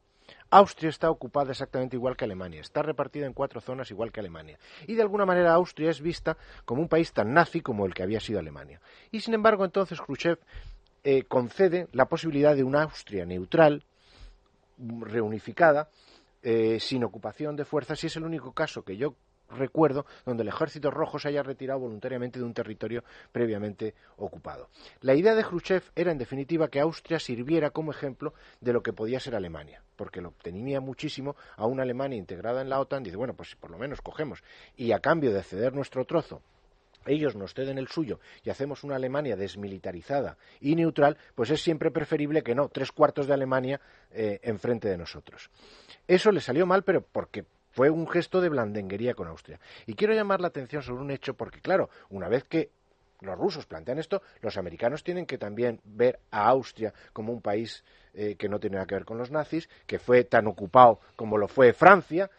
Austria 0.52 0.90
está 0.90 1.10
ocupada 1.10 1.52
exactamente 1.52 1.96
igual 1.96 2.18
que 2.18 2.26
Alemania, 2.26 2.60
está 2.60 2.82
repartida 2.82 3.26
en 3.26 3.34
cuatro 3.34 3.62
zonas 3.62 3.90
igual 3.90 4.12
que 4.12 4.20
Alemania. 4.20 4.60
Y 4.86 4.96
de 4.96 5.02
alguna 5.02 5.26
manera 5.26 5.54
Austria 5.54 5.90
es 5.90 6.02
vista 6.02 6.38
como 6.66 6.82
un 6.82 6.90
país 6.90 7.14
tan 7.14 7.34
nazi 7.34 7.62
como 7.62 7.86
el 7.86 7.94
que 7.94 8.04
había 8.04 8.20
sido 8.20 8.40
Alemania. 8.40 8.82
Y 9.12 9.22
sin 9.22 9.34
embargo, 9.34 9.64
entonces 9.64 10.02
Khrushchev 10.02 10.40
eh, 11.04 11.24
concede 11.24 11.88
la 11.94 12.06
posibilidad 12.06 12.56
de 12.56 12.66
una 12.66 12.84
Austria 12.84 13.26
neutral, 13.26 13.86
reunificada, 14.78 15.90
eh, 16.44 16.80
sin 16.80 17.04
ocupación 17.04 17.56
de 17.56 17.66
fuerzas, 17.66 18.04
y 18.04 18.08
es 18.08 18.16
el 18.18 18.24
único 18.24 18.52
caso 18.52 18.84
que 18.84 18.98
yo 18.98 19.16
recuerdo 19.52 20.06
donde 20.26 20.44
el 20.44 20.50
ejército 20.50 20.92
rojo 20.92 21.20
se 21.20 21.30
haya 21.30 21.44
retirado 21.44 21.80
voluntariamente 21.80 22.40
de 22.40 22.46
un 22.46 22.54
territorio 22.54 23.04
previamente 23.32 23.96
ocupado. 24.18 24.70
La 25.02 25.16
idea 25.16 25.36
de 25.36 25.44
Khrushchev 25.44 25.84
era, 25.96 26.12
en 26.12 26.18
definitiva, 26.18 26.70
que 26.70 26.80
Austria 26.80 27.20
sirviera 27.20 27.72
como 27.72 27.92
ejemplo 27.92 28.34
de 28.60 28.74
lo 28.74 28.82
que 28.82 28.94
podía 28.94 29.20
ser 29.20 29.36
Alemania, 29.36 29.84
porque 29.96 30.22
lo 30.22 30.30
obtenía 30.30 30.82
muchísimo 30.82 31.36
a 31.56 31.66
una 31.66 31.84
Alemania 31.84 32.18
integrada 32.18 32.62
en 32.62 32.70
la 32.70 32.80
OTAN. 32.80 33.04
Dice, 33.04 33.18
bueno, 33.18 33.34
pues 33.34 33.56
por 33.56 33.72
lo 33.72 33.78
menos 33.78 34.02
cogemos 34.02 34.44
y 34.76 34.92
a 34.92 35.00
cambio 35.00 35.34
de 35.34 35.44
ceder 35.44 35.74
nuestro 35.74 36.06
trozo 36.06 36.42
ellos 37.06 37.36
nos 37.36 37.54
ceden 37.54 37.78
el 37.78 37.88
suyo 37.88 38.20
y 38.44 38.50
hacemos 38.50 38.84
una 38.84 38.96
Alemania 38.96 39.36
desmilitarizada 39.36 40.38
y 40.60 40.76
neutral, 40.76 41.18
pues 41.36 41.50
es 41.50 41.62
siempre 41.62 41.92
preferible 41.92 42.44
que 42.44 42.56
no 42.56 42.70
tres 42.70 42.92
cuartos 42.92 43.28
de 43.28 43.34
Alemania 43.34 43.82
eh, 44.12 44.40
enfrente 44.44 44.88
de 44.88 44.98
nosotros. 44.98 45.50
Eso 46.08 46.32
le 46.32 46.42
salió 46.42 46.66
mal, 46.66 46.84
pero 46.84 47.02
porque 47.02 47.46
fue 47.72 47.90
un 47.90 48.08
gesto 48.08 48.42
de 48.42 48.50
blandenguería 48.50 49.14
con 49.14 49.28
Austria. 49.28 49.60
Y 49.86 49.96
quiero 49.96 50.14
llamar 50.14 50.42
la 50.42 50.48
atención 50.48 50.84
sobre 50.84 51.02
un 51.02 51.12
hecho 51.12 51.34
porque, 51.34 51.62
claro, 51.62 51.90
una 52.10 52.28
vez 52.28 52.44
que 52.44 52.72
los 53.22 53.38
rusos 53.38 53.66
plantean 53.66 54.00
esto, 54.00 54.22
los 54.42 54.58
americanos 54.58 55.04
tienen 55.04 55.26
que 55.26 55.38
también 55.38 55.80
ver 55.84 56.20
a 56.32 56.48
Austria 56.48 56.94
como 57.14 57.32
un 57.32 57.42
país 57.42 57.84
eh, 58.14 58.36
que 58.36 58.50
no 58.50 58.60
tiene 58.60 58.76
nada 58.76 58.88
que 58.88 58.96
ver 58.96 59.06
con 59.06 59.18
los 59.18 59.32
nazis, 59.32 59.70
que 59.86 60.00
fue 60.00 60.24
tan 60.24 60.48
ocupado 60.48 61.00
como 61.16 61.38
lo 61.38 61.48
fue 61.48 61.74
Francia, 61.74 62.30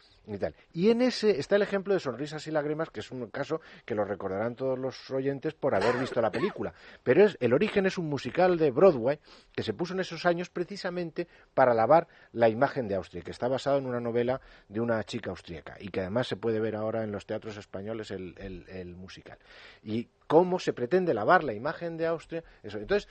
y 0.73 0.91
en 0.91 1.03
ese 1.03 1.39
está 1.41 1.57
el 1.57 1.63
ejemplo 1.63 1.95
de 1.95 2.01
Sonrisas 2.01 2.47
y 2.47 2.51
Lágrimas, 2.53 2.91
que 2.91 3.01
es 3.01 3.11
un 3.11 3.27
caso 3.29 3.61
que 3.85 3.95
lo 3.95 4.05
recordarán 4.05 4.55
todos 4.55 4.79
los 4.79 5.11
oyentes 5.11 5.55
por 5.55 5.75
haber 5.75 5.99
visto 5.99 6.21
la 6.21 6.31
película. 6.31 6.73
Pero 7.03 7.25
es, 7.25 7.37
el 7.41 7.53
origen 7.53 7.87
es 7.87 7.99
un 7.99 8.09
musical 8.09 8.57
de 8.57 8.71
Broadway 8.71 9.19
que 9.53 9.63
se 9.63 9.75
puso 9.75 9.95
en 9.95 10.01
esos 10.01 10.25
años 10.25 10.49
precisamente 10.49 11.27
para 11.55 11.75
lavar 11.75 12.07
la 12.33 12.49
imagen 12.49 12.87
de 12.87 12.95
Austria, 12.95 13.23
que 13.23 13.33
está 13.33 13.49
basado 13.49 13.79
en 13.79 13.87
una 13.87 14.01
novela 14.01 14.41
de 14.69 14.81
una 14.81 15.03
chica 15.05 15.31
austríaca 15.31 15.77
y 15.81 15.89
que 15.89 16.01
además 16.01 16.29
se 16.29 16.37
puede 16.37 16.61
ver 16.61 16.77
ahora 16.77 17.03
en 17.03 17.11
los 17.11 17.27
teatros 17.27 17.57
españoles 17.57 18.11
el, 18.13 18.95
musical. 18.97 19.39
Y 19.83 20.09
cómo 20.29 20.59
se 20.59 20.73
pretende 20.73 21.15
lavar 21.15 21.43
la 21.45 21.53
imagen 21.53 21.97
de 21.97 22.07
Austria. 22.07 22.45
Entonces, 22.63 23.09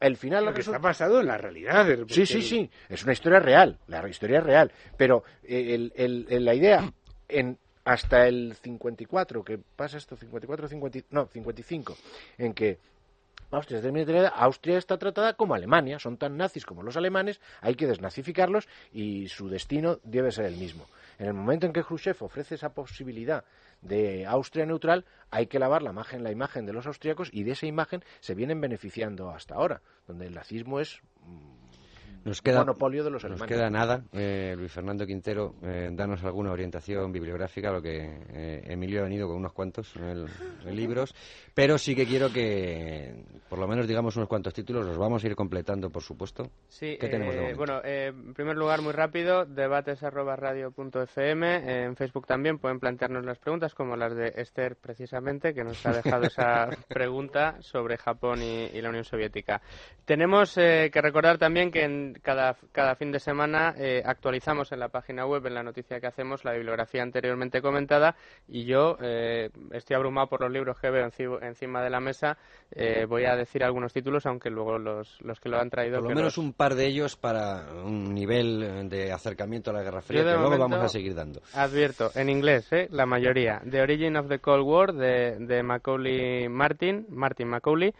el 0.00 0.16
final 0.16 0.44
lo 0.44 0.54
que 0.54 0.60
está 0.60 0.78
basado 0.78 1.20
en 1.20 1.26
la 1.26 1.38
realidad. 1.38 1.86
Sí, 2.08 2.26
sí, 2.26 2.42
sí, 2.42 2.70
es 2.88 3.02
una 3.02 3.12
historia 3.12 3.40
real, 3.40 3.78
la 3.86 4.08
historia 4.08 4.38
es 4.38 4.44
real, 4.44 4.72
pero 4.96 5.24
eh, 5.42 5.90
el, 5.94 6.44
la 6.44 6.54
idea 6.54 6.92
en 7.28 7.58
hasta 7.84 8.28
el 8.28 8.54
54, 8.54 9.42
que 9.42 9.58
pasa 9.58 9.96
esto, 9.96 10.14
54, 10.14 10.68
50, 10.68 10.98
no, 11.10 11.26
55, 11.26 11.96
en 12.36 12.52
que 12.52 12.78
Austria, 13.50 14.28
Austria 14.28 14.76
está 14.76 14.98
tratada 14.98 15.32
como 15.32 15.54
Alemania, 15.54 15.98
son 15.98 16.18
tan 16.18 16.36
nazis 16.36 16.66
como 16.66 16.82
los 16.82 16.98
alemanes, 16.98 17.40
hay 17.62 17.74
que 17.76 17.86
desnazificarlos 17.86 18.68
y 18.92 19.28
su 19.28 19.48
destino 19.48 20.00
debe 20.04 20.32
ser 20.32 20.44
el 20.44 20.56
mismo. 20.56 20.86
En 21.18 21.26
el 21.26 21.34
momento 21.34 21.66
en 21.66 21.72
que 21.72 21.82
Khrushchev 21.82 22.16
ofrece 22.20 22.56
esa 22.56 22.74
posibilidad 22.74 23.44
de 23.80 24.26
Austria 24.26 24.66
neutral, 24.66 25.04
hay 25.30 25.46
que 25.46 25.58
lavar 25.58 25.82
la 25.82 25.90
imagen, 25.90 26.22
la 26.22 26.32
imagen 26.32 26.66
de 26.66 26.72
los 26.72 26.86
austriacos 26.86 27.28
y 27.32 27.44
de 27.44 27.52
esa 27.52 27.66
imagen 27.66 28.02
se 28.20 28.34
vienen 28.34 28.60
beneficiando 28.60 29.30
hasta 29.30 29.54
ahora, 29.54 29.82
donde 30.06 30.26
el 30.26 30.34
nazismo 30.34 30.80
es 30.80 31.00
mm, 31.24 31.58
nos 32.24 32.42
queda, 32.42 32.58
monopolio 32.58 33.04
de 33.04 33.10
los 33.10 33.24
Nos 33.24 33.42
queda 33.44 33.70
nada. 33.70 34.02
Eh, 34.12 34.54
Luis 34.56 34.72
Fernando 34.72 35.06
Quintero, 35.06 35.54
eh, 35.62 35.88
danos 35.92 36.22
alguna 36.24 36.52
orientación 36.52 37.12
bibliográfica, 37.12 37.70
lo 37.70 37.80
que 37.80 38.22
eh, 38.30 38.62
Emilio 38.66 39.00
ha 39.00 39.04
venido 39.04 39.28
con 39.28 39.36
unos 39.36 39.52
cuantos 39.52 39.94
libros, 40.66 41.14
pero 41.54 41.78
sí 41.78 41.94
que 41.94 42.06
quiero 42.06 42.30
que, 42.32 43.24
por 43.48 43.58
lo 43.58 43.66
menos, 43.66 43.86
digamos 43.86 44.16
unos 44.16 44.28
cuantos 44.28 44.52
títulos, 44.54 44.86
los 44.86 44.98
vamos 44.98 45.24
a 45.24 45.26
ir 45.26 45.34
completando, 45.34 45.90
por 45.90 46.02
supuesto. 46.02 46.50
Sí, 46.68 46.96
¿Qué 47.00 47.08
tenemos 47.08 47.34
de 47.34 47.54
bueno, 47.54 47.80
en 47.84 48.34
primer 48.34 48.56
lugar, 48.56 48.82
muy 48.82 48.92
rápido, 48.92 49.44
debates.radio.fm, 49.44 51.84
en 51.84 51.96
Facebook 51.96 52.26
también 52.26 52.58
pueden 52.58 52.78
plantearnos 52.78 53.24
las 53.24 53.38
preguntas, 53.38 53.74
como 53.74 53.96
las 53.96 54.14
de 54.14 54.34
Esther, 54.36 54.76
precisamente, 54.76 55.54
que 55.54 55.64
nos 55.64 55.84
ha 55.86 55.92
dejado 56.02 56.24
esa 56.24 56.68
pregunta 56.88 57.56
sobre 57.60 57.96
Japón 57.96 58.42
y 58.42 58.80
la 58.80 58.90
Unión 58.90 59.04
Soviética. 59.04 59.60
Tenemos 60.04 60.54
que 60.54 60.90
recordar 60.94 61.38
también 61.38 61.70
que 61.70 61.84
en 61.84 62.14
cada, 62.22 62.56
cada 62.72 62.94
fin 62.94 63.12
de 63.12 63.20
semana 63.20 63.74
eh, 63.76 64.02
actualizamos 64.04 64.72
en 64.72 64.80
la 64.80 64.88
página 64.88 65.26
web, 65.26 65.46
en 65.46 65.54
la 65.54 65.62
noticia 65.62 66.00
que 66.00 66.06
hacemos, 66.06 66.44
la 66.44 66.52
bibliografía 66.52 67.02
anteriormente 67.02 67.60
comentada 67.60 68.16
y 68.46 68.64
yo 68.64 68.96
eh, 69.00 69.50
estoy 69.72 69.96
abrumado 69.96 70.28
por 70.28 70.40
los 70.40 70.50
libros 70.50 70.78
que 70.78 70.90
veo 70.90 71.08
encima 71.42 71.82
de 71.82 71.90
la 71.90 72.00
mesa. 72.00 72.38
Eh, 72.70 73.06
voy 73.08 73.24
a 73.24 73.36
decir 73.38 73.64
algunos 73.64 73.92
títulos, 73.92 74.26
aunque 74.26 74.50
luego 74.50 74.78
los, 74.78 75.20
los 75.22 75.40
que 75.40 75.48
lo 75.48 75.58
han 75.58 75.70
traído... 75.70 76.00
Por 76.00 76.10
lo 76.10 76.14
menos 76.14 76.38
un 76.38 76.52
par 76.52 76.74
de 76.74 76.86
ellos 76.86 77.16
para 77.16 77.66
un 77.84 78.14
nivel 78.14 78.88
de 78.88 79.12
acercamiento 79.12 79.70
a 79.70 79.74
la 79.74 79.82
Guerra 79.82 80.02
Fría 80.02 80.24
que 80.24 80.36
luego 80.36 80.58
vamos 80.58 80.78
a 80.80 80.88
seguir 80.88 81.14
dando. 81.14 81.40
Advierto, 81.54 82.10
en 82.14 82.28
inglés, 82.28 82.68
la 82.90 83.06
mayoría. 83.06 83.62
The 83.68 83.80
Origin 83.80 84.16
of 84.16 84.28
the 84.28 84.38
Cold 84.38 84.64
War 84.66 84.92
de, 84.92 85.36
de 85.38 85.62
Macaulay 85.62 86.48
Martin, 86.48 87.06
Martin 87.08 87.48
Macaulay, 87.48 87.94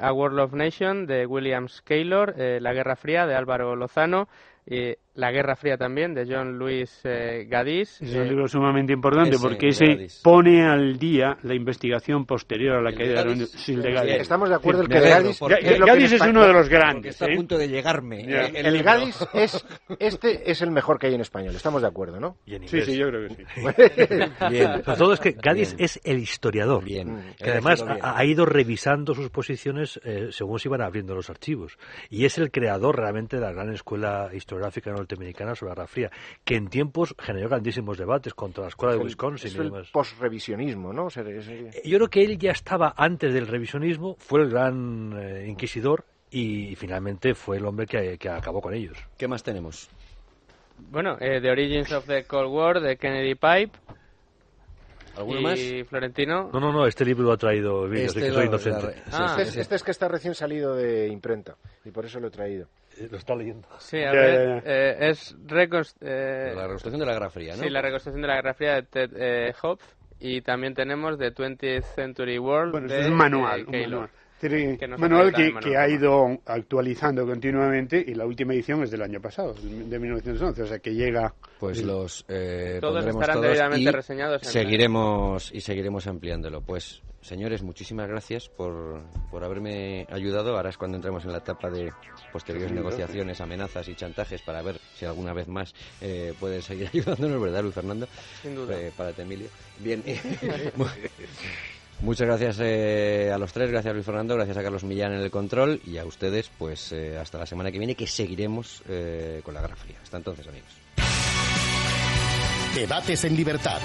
A 0.00 0.12
World 0.12 0.40
of 0.40 0.52
Nation 0.52 1.06
de 1.06 1.26
William 1.26 1.68
Scaylor, 1.68 2.34
La 2.36 2.72
Guerra 2.72 2.96
Fría 2.96 3.26
de 3.26 3.34
Álvaro 3.34 3.76
Lozano 3.76 4.28
y 4.66 4.96
La 5.14 5.30
Guerra 5.30 5.56
Fría 5.56 5.76
también, 5.76 6.14
de 6.14 6.24
John 6.26 6.56
Luis 6.56 7.00
eh, 7.04 7.46
Gadis. 7.46 8.00
Es 8.00 8.14
un 8.14 8.28
libro 8.28 8.48
sumamente 8.48 8.94
importante 8.94 9.36
porque 9.38 9.68
ese 9.68 10.06
pone 10.22 10.66
al 10.66 10.98
día 10.98 11.36
la 11.42 11.54
investigación 11.54 12.24
posterior 12.24 12.76
a 12.76 12.80
la 12.80 12.94
caída 12.96 13.22
de, 13.22 13.34
de 13.34 13.92
Gadis. 13.92 14.14
Estamos 14.22 14.48
de 14.48 14.54
acuerdo 14.54 14.82
el 14.82 14.88
que 14.88 15.00
Gadis... 15.00 15.38
Gadis 15.38 16.12
es 16.12 16.20
uno 16.22 16.46
de 16.46 16.52
los 16.54 16.66
grandes. 16.70 17.12
Está 17.12 17.26
a 17.26 17.28
¿eh? 17.28 17.36
punto 17.36 17.58
de 17.58 17.68
llegarme. 17.68 18.22
Eh, 18.22 18.52
el, 18.54 18.82
Gadis 18.82 19.22
es... 19.34 19.66
Este 19.98 20.50
es 20.50 20.62
el 20.62 20.70
mejor 20.70 20.98
que 20.98 21.08
hay 21.08 21.14
en 21.14 21.20
español. 21.20 21.54
Estamos 21.54 21.82
de 21.82 21.88
acuerdo, 21.88 22.18
¿no? 22.18 22.38
sí, 22.46 22.80
sí, 22.80 22.96
yo 22.96 23.08
creo 23.08 23.28
que 23.28 23.34
sí. 23.34 23.44
Bien. 24.50 24.82
Sobre 24.82 24.96
todo 24.96 25.12
es 25.12 25.20
que 25.20 25.32
Gadis 25.32 25.76
es 25.78 26.00
el 26.04 26.20
historiador. 26.20 26.84
Bien. 26.84 27.34
Que 27.36 27.50
además 27.50 27.84
ha, 28.00 28.24
ido 28.24 28.46
revisando 28.46 29.14
sus 29.14 29.28
posiciones 29.28 30.00
según 30.30 30.58
se 30.58 30.68
iban 30.68 30.80
abriendo 30.80 31.14
los 31.14 31.28
archivos. 31.28 31.76
Y 32.08 32.24
es 32.24 32.38
el 32.38 32.50
creador 32.50 32.96
realmente 32.96 33.36
de 33.36 33.42
la 33.42 33.52
gran 33.52 33.74
escuela 33.74 34.30
historiográfica 34.32 35.01
norteamericana 35.02 35.54
sobre 35.54 35.70
la 35.70 35.74
Guerra 35.74 35.86
Fría, 35.86 36.10
que 36.44 36.56
en 36.56 36.68
tiempos 36.68 37.14
generó 37.18 37.48
grandísimos 37.48 37.98
debates 37.98 38.34
contra 38.34 38.62
la 38.62 38.68
escuela 38.68 38.94
de 38.94 39.02
Wisconsin. 39.02 39.50
Es 39.50 39.56
el 39.56 39.72
post-revisionismo, 39.92 40.92
¿no? 40.92 41.08
Eh, 41.08 41.70
yo 41.84 41.98
creo 41.98 42.08
que 42.08 42.22
él 42.22 42.38
ya 42.38 42.52
estaba 42.52 42.94
antes 42.96 43.34
del 43.34 43.46
revisionismo, 43.46 44.16
fue 44.18 44.42
el 44.42 44.50
gran 44.50 45.12
eh, 45.18 45.46
inquisidor 45.48 46.04
y 46.30 46.74
finalmente 46.76 47.34
fue 47.34 47.58
el 47.58 47.66
hombre 47.66 47.86
que, 47.86 48.28
acabó 48.30 48.60
con 48.60 48.74
ellos. 48.74 48.96
¿Qué 49.18 49.28
más 49.28 49.42
tenemos? 49.42 49.90
Bueno, 50.78 51.16
eh, 51.20 51.40
The 51.40 51.50
Origins 51.50 51.92
of 51.92 52.06
the 52.06 52.24
Cold 52.24 52.50
War 52.50 52.80
de 52.80 52.96
Kennedy 52.96 53.34
Pipe. 53.34 53.78
¿Alguno 55.16 55.42
más? 55.42 55.60
Florentino? 55.88 56.48
No, 56.52 56.58
no, 56.58 56.72
no, 56.72 56.86
este 56.86 57.04
libro 57.04 57.24
lo 57.24 57.32
ha 57.32 57.36
traído 57.36 57.86
este 57.92 58.20
que 58.20 58.30
soy 58.30 58.46
inocente. 58.46 59.02
Ah, 59.12 59.36
este, 59.38 59.60
este, 59.60 59.74
es 59.74 59.82
que 59.82 59.90
está 59.90 60.08
recién 60.08 60.34
salido 60.34 60.74
de 60.74 61.08
imprenta 61.08 61.56
y 61.84 61.90
por 61.90 62.06
eso 62.06 62.18
lo 62.18 62.28
he 62.28 62.30
traído. 62.30 62.68
Eh, 62.98 63.08
lo 63.10 63.18
está 63.18 63.34
leyendo. 63.34 63.68
Sí, 63.78 63.98
a 64.02 64.12
ver, 64.12 64.62
eh, 64.64 65.10
es 65.10 65.32
eh, 65.32 66.52
la 66.54 66.62
reconstrucción 66.64 67.00
de 67.00 67.06
la 67.06 67.12
Guerra 67.12 67.30
Fría, 67.30 67.56
¿no? 67.56 67.62
Sí, 67.62 67.70
la 67.70 67.82
reconstrucción 67.82 68.22
de 68.22 68.28
la 68.28 68.34
Guerra 68.36 68.54
Fría 68.54 68.74
de 68.74 68.82
Ted 68.82 69.10
eh, 69.16 69.54
Hobbs 69.60 69.84
y 70.20 70.40
también 70.42 70.74
tenemos 70.74 71.18
The 71.18 71.34
20th 71.34 71.82
Century 71.94 72.38
World 72.38 72.72
bueno, 72.72 72.88
de, 72.88 73.00
es 73.00 73.06
un 73.06 73.14
manual, 73.14 73.64
un 73.66 73.72
manual. 73.72 74.10
Que 74.42 74.88
manual 74.98 75.32
que, 75.32 75.54
que, 75.60 75.76
ha 75.76 75.88
ido 75.88 76.26
actualizando 76.46 77.24
continuamente 77.24 78.04
y 78.04 78.12
la 78.12 78.26
última 78.26 78.54
edición 78.54 78.82
es 78.82 78.90
del 78.90 79.02
año 79.02 79.20
pasado, 79.20 79.54
de 79.54 79.98
1911, 80.00 80.62
o 80.62 80.66
sea 80.66 80.80
que 80.80 80.92
llega... 80.92 81.32
Pues 81.60 81.84
los 81.84 82.24
eh, 82.26 82.78
todos 82.80 83.06
estarán 83.06 83.40
debidamente 83.40 83.92
reseñados. 83.92 84.42
seguiremos 84.42 85.52
y 85.54 85.60
seguiremos 85.60 86.08
ampliándolo. 86.08 86.60
Pues 86.60 87.02
señores, 87.22 87.62
muchísimas 87.62 88.08
gracias 88.08 88.48
por, 88.48 89.02
por 89.30 89.44
haberme 89.44 90.06
ayudado. 90.10 90.56
Ahora 90.56 90.70
es 90.70 90.76
cuando 90.76 90.96
entremos 90.96 91.24
en 91.24 91.32
la 91.32 91.38
etapa 91.38 91.70
de 91.70 91.92
posteriores 92.32 92.72
negociaciones, 92.72 93.40
amenazas 93.40 93.88
y 93.88 93.94
chantajes 93.94 94.42
para 94.42 94.62
ver 94.62 94.78
si 94.94 95.04
alguna 95.04 95.32
vez 95.32 95.48
más 95.48 95.72
eh, 96.00 96.34
pueden 96.38 96.62
seguir 96.62 96.88
ayudándonos, 96.92 97.40
¿verdad, 97.40 97.62
Luis 97.62 97.74
Fernando? 97.74 98.06
Sin 98.42 98.54
duda. 98.54 98.78
Eh, 98.78 98.92
para 98.96 99.10
Emilio. 99.10 99.48
Bien. 99.78 100.02
Muchas 102.02 102.26
gracias 102.26 102.56
eh, 102.60 103.30
a 103.32 103.38
los 103.38 103.52
tres, 103.52 103.70
gracias 103.70 103.92
a 103.92 103.94
Luis 103.94 104.04
Fernando, 104.04 104.34
gracias 104.34 104.56
a 104.56 104.62
Carlos 104.62 104.82
Millán 104.82 105.12
en 105.12 105.20
el 105.20 105.30
control 105.30 105.80
y 105.86 105.98
a 105.98 106.04
ustedes, 106.04 106.50
pues 106.58 106.90
eh, 106.90 107.16
hasta 107.16 107.38
la 107.38 107.46
semana 107.46 107.70
que 107.70 107.78
viene 107.78 107.94
que 107.94 108.08
seguiremos 108.08 108.82
eh, 108.88 109.40
con 109.44 109.54
la 109.54 109.60
Guerra 109.60 109.76
Fría. 109.76 109.98
Hasta 110.02 110.16
entonces, 110.16 110.48
amigos. 110.48 110.70
Debates 112.74 113.24
en 113.24 113.36
libertad. 113.36 113.78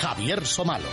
Javier 0.00 0.46
Somalo. 0.46 0.88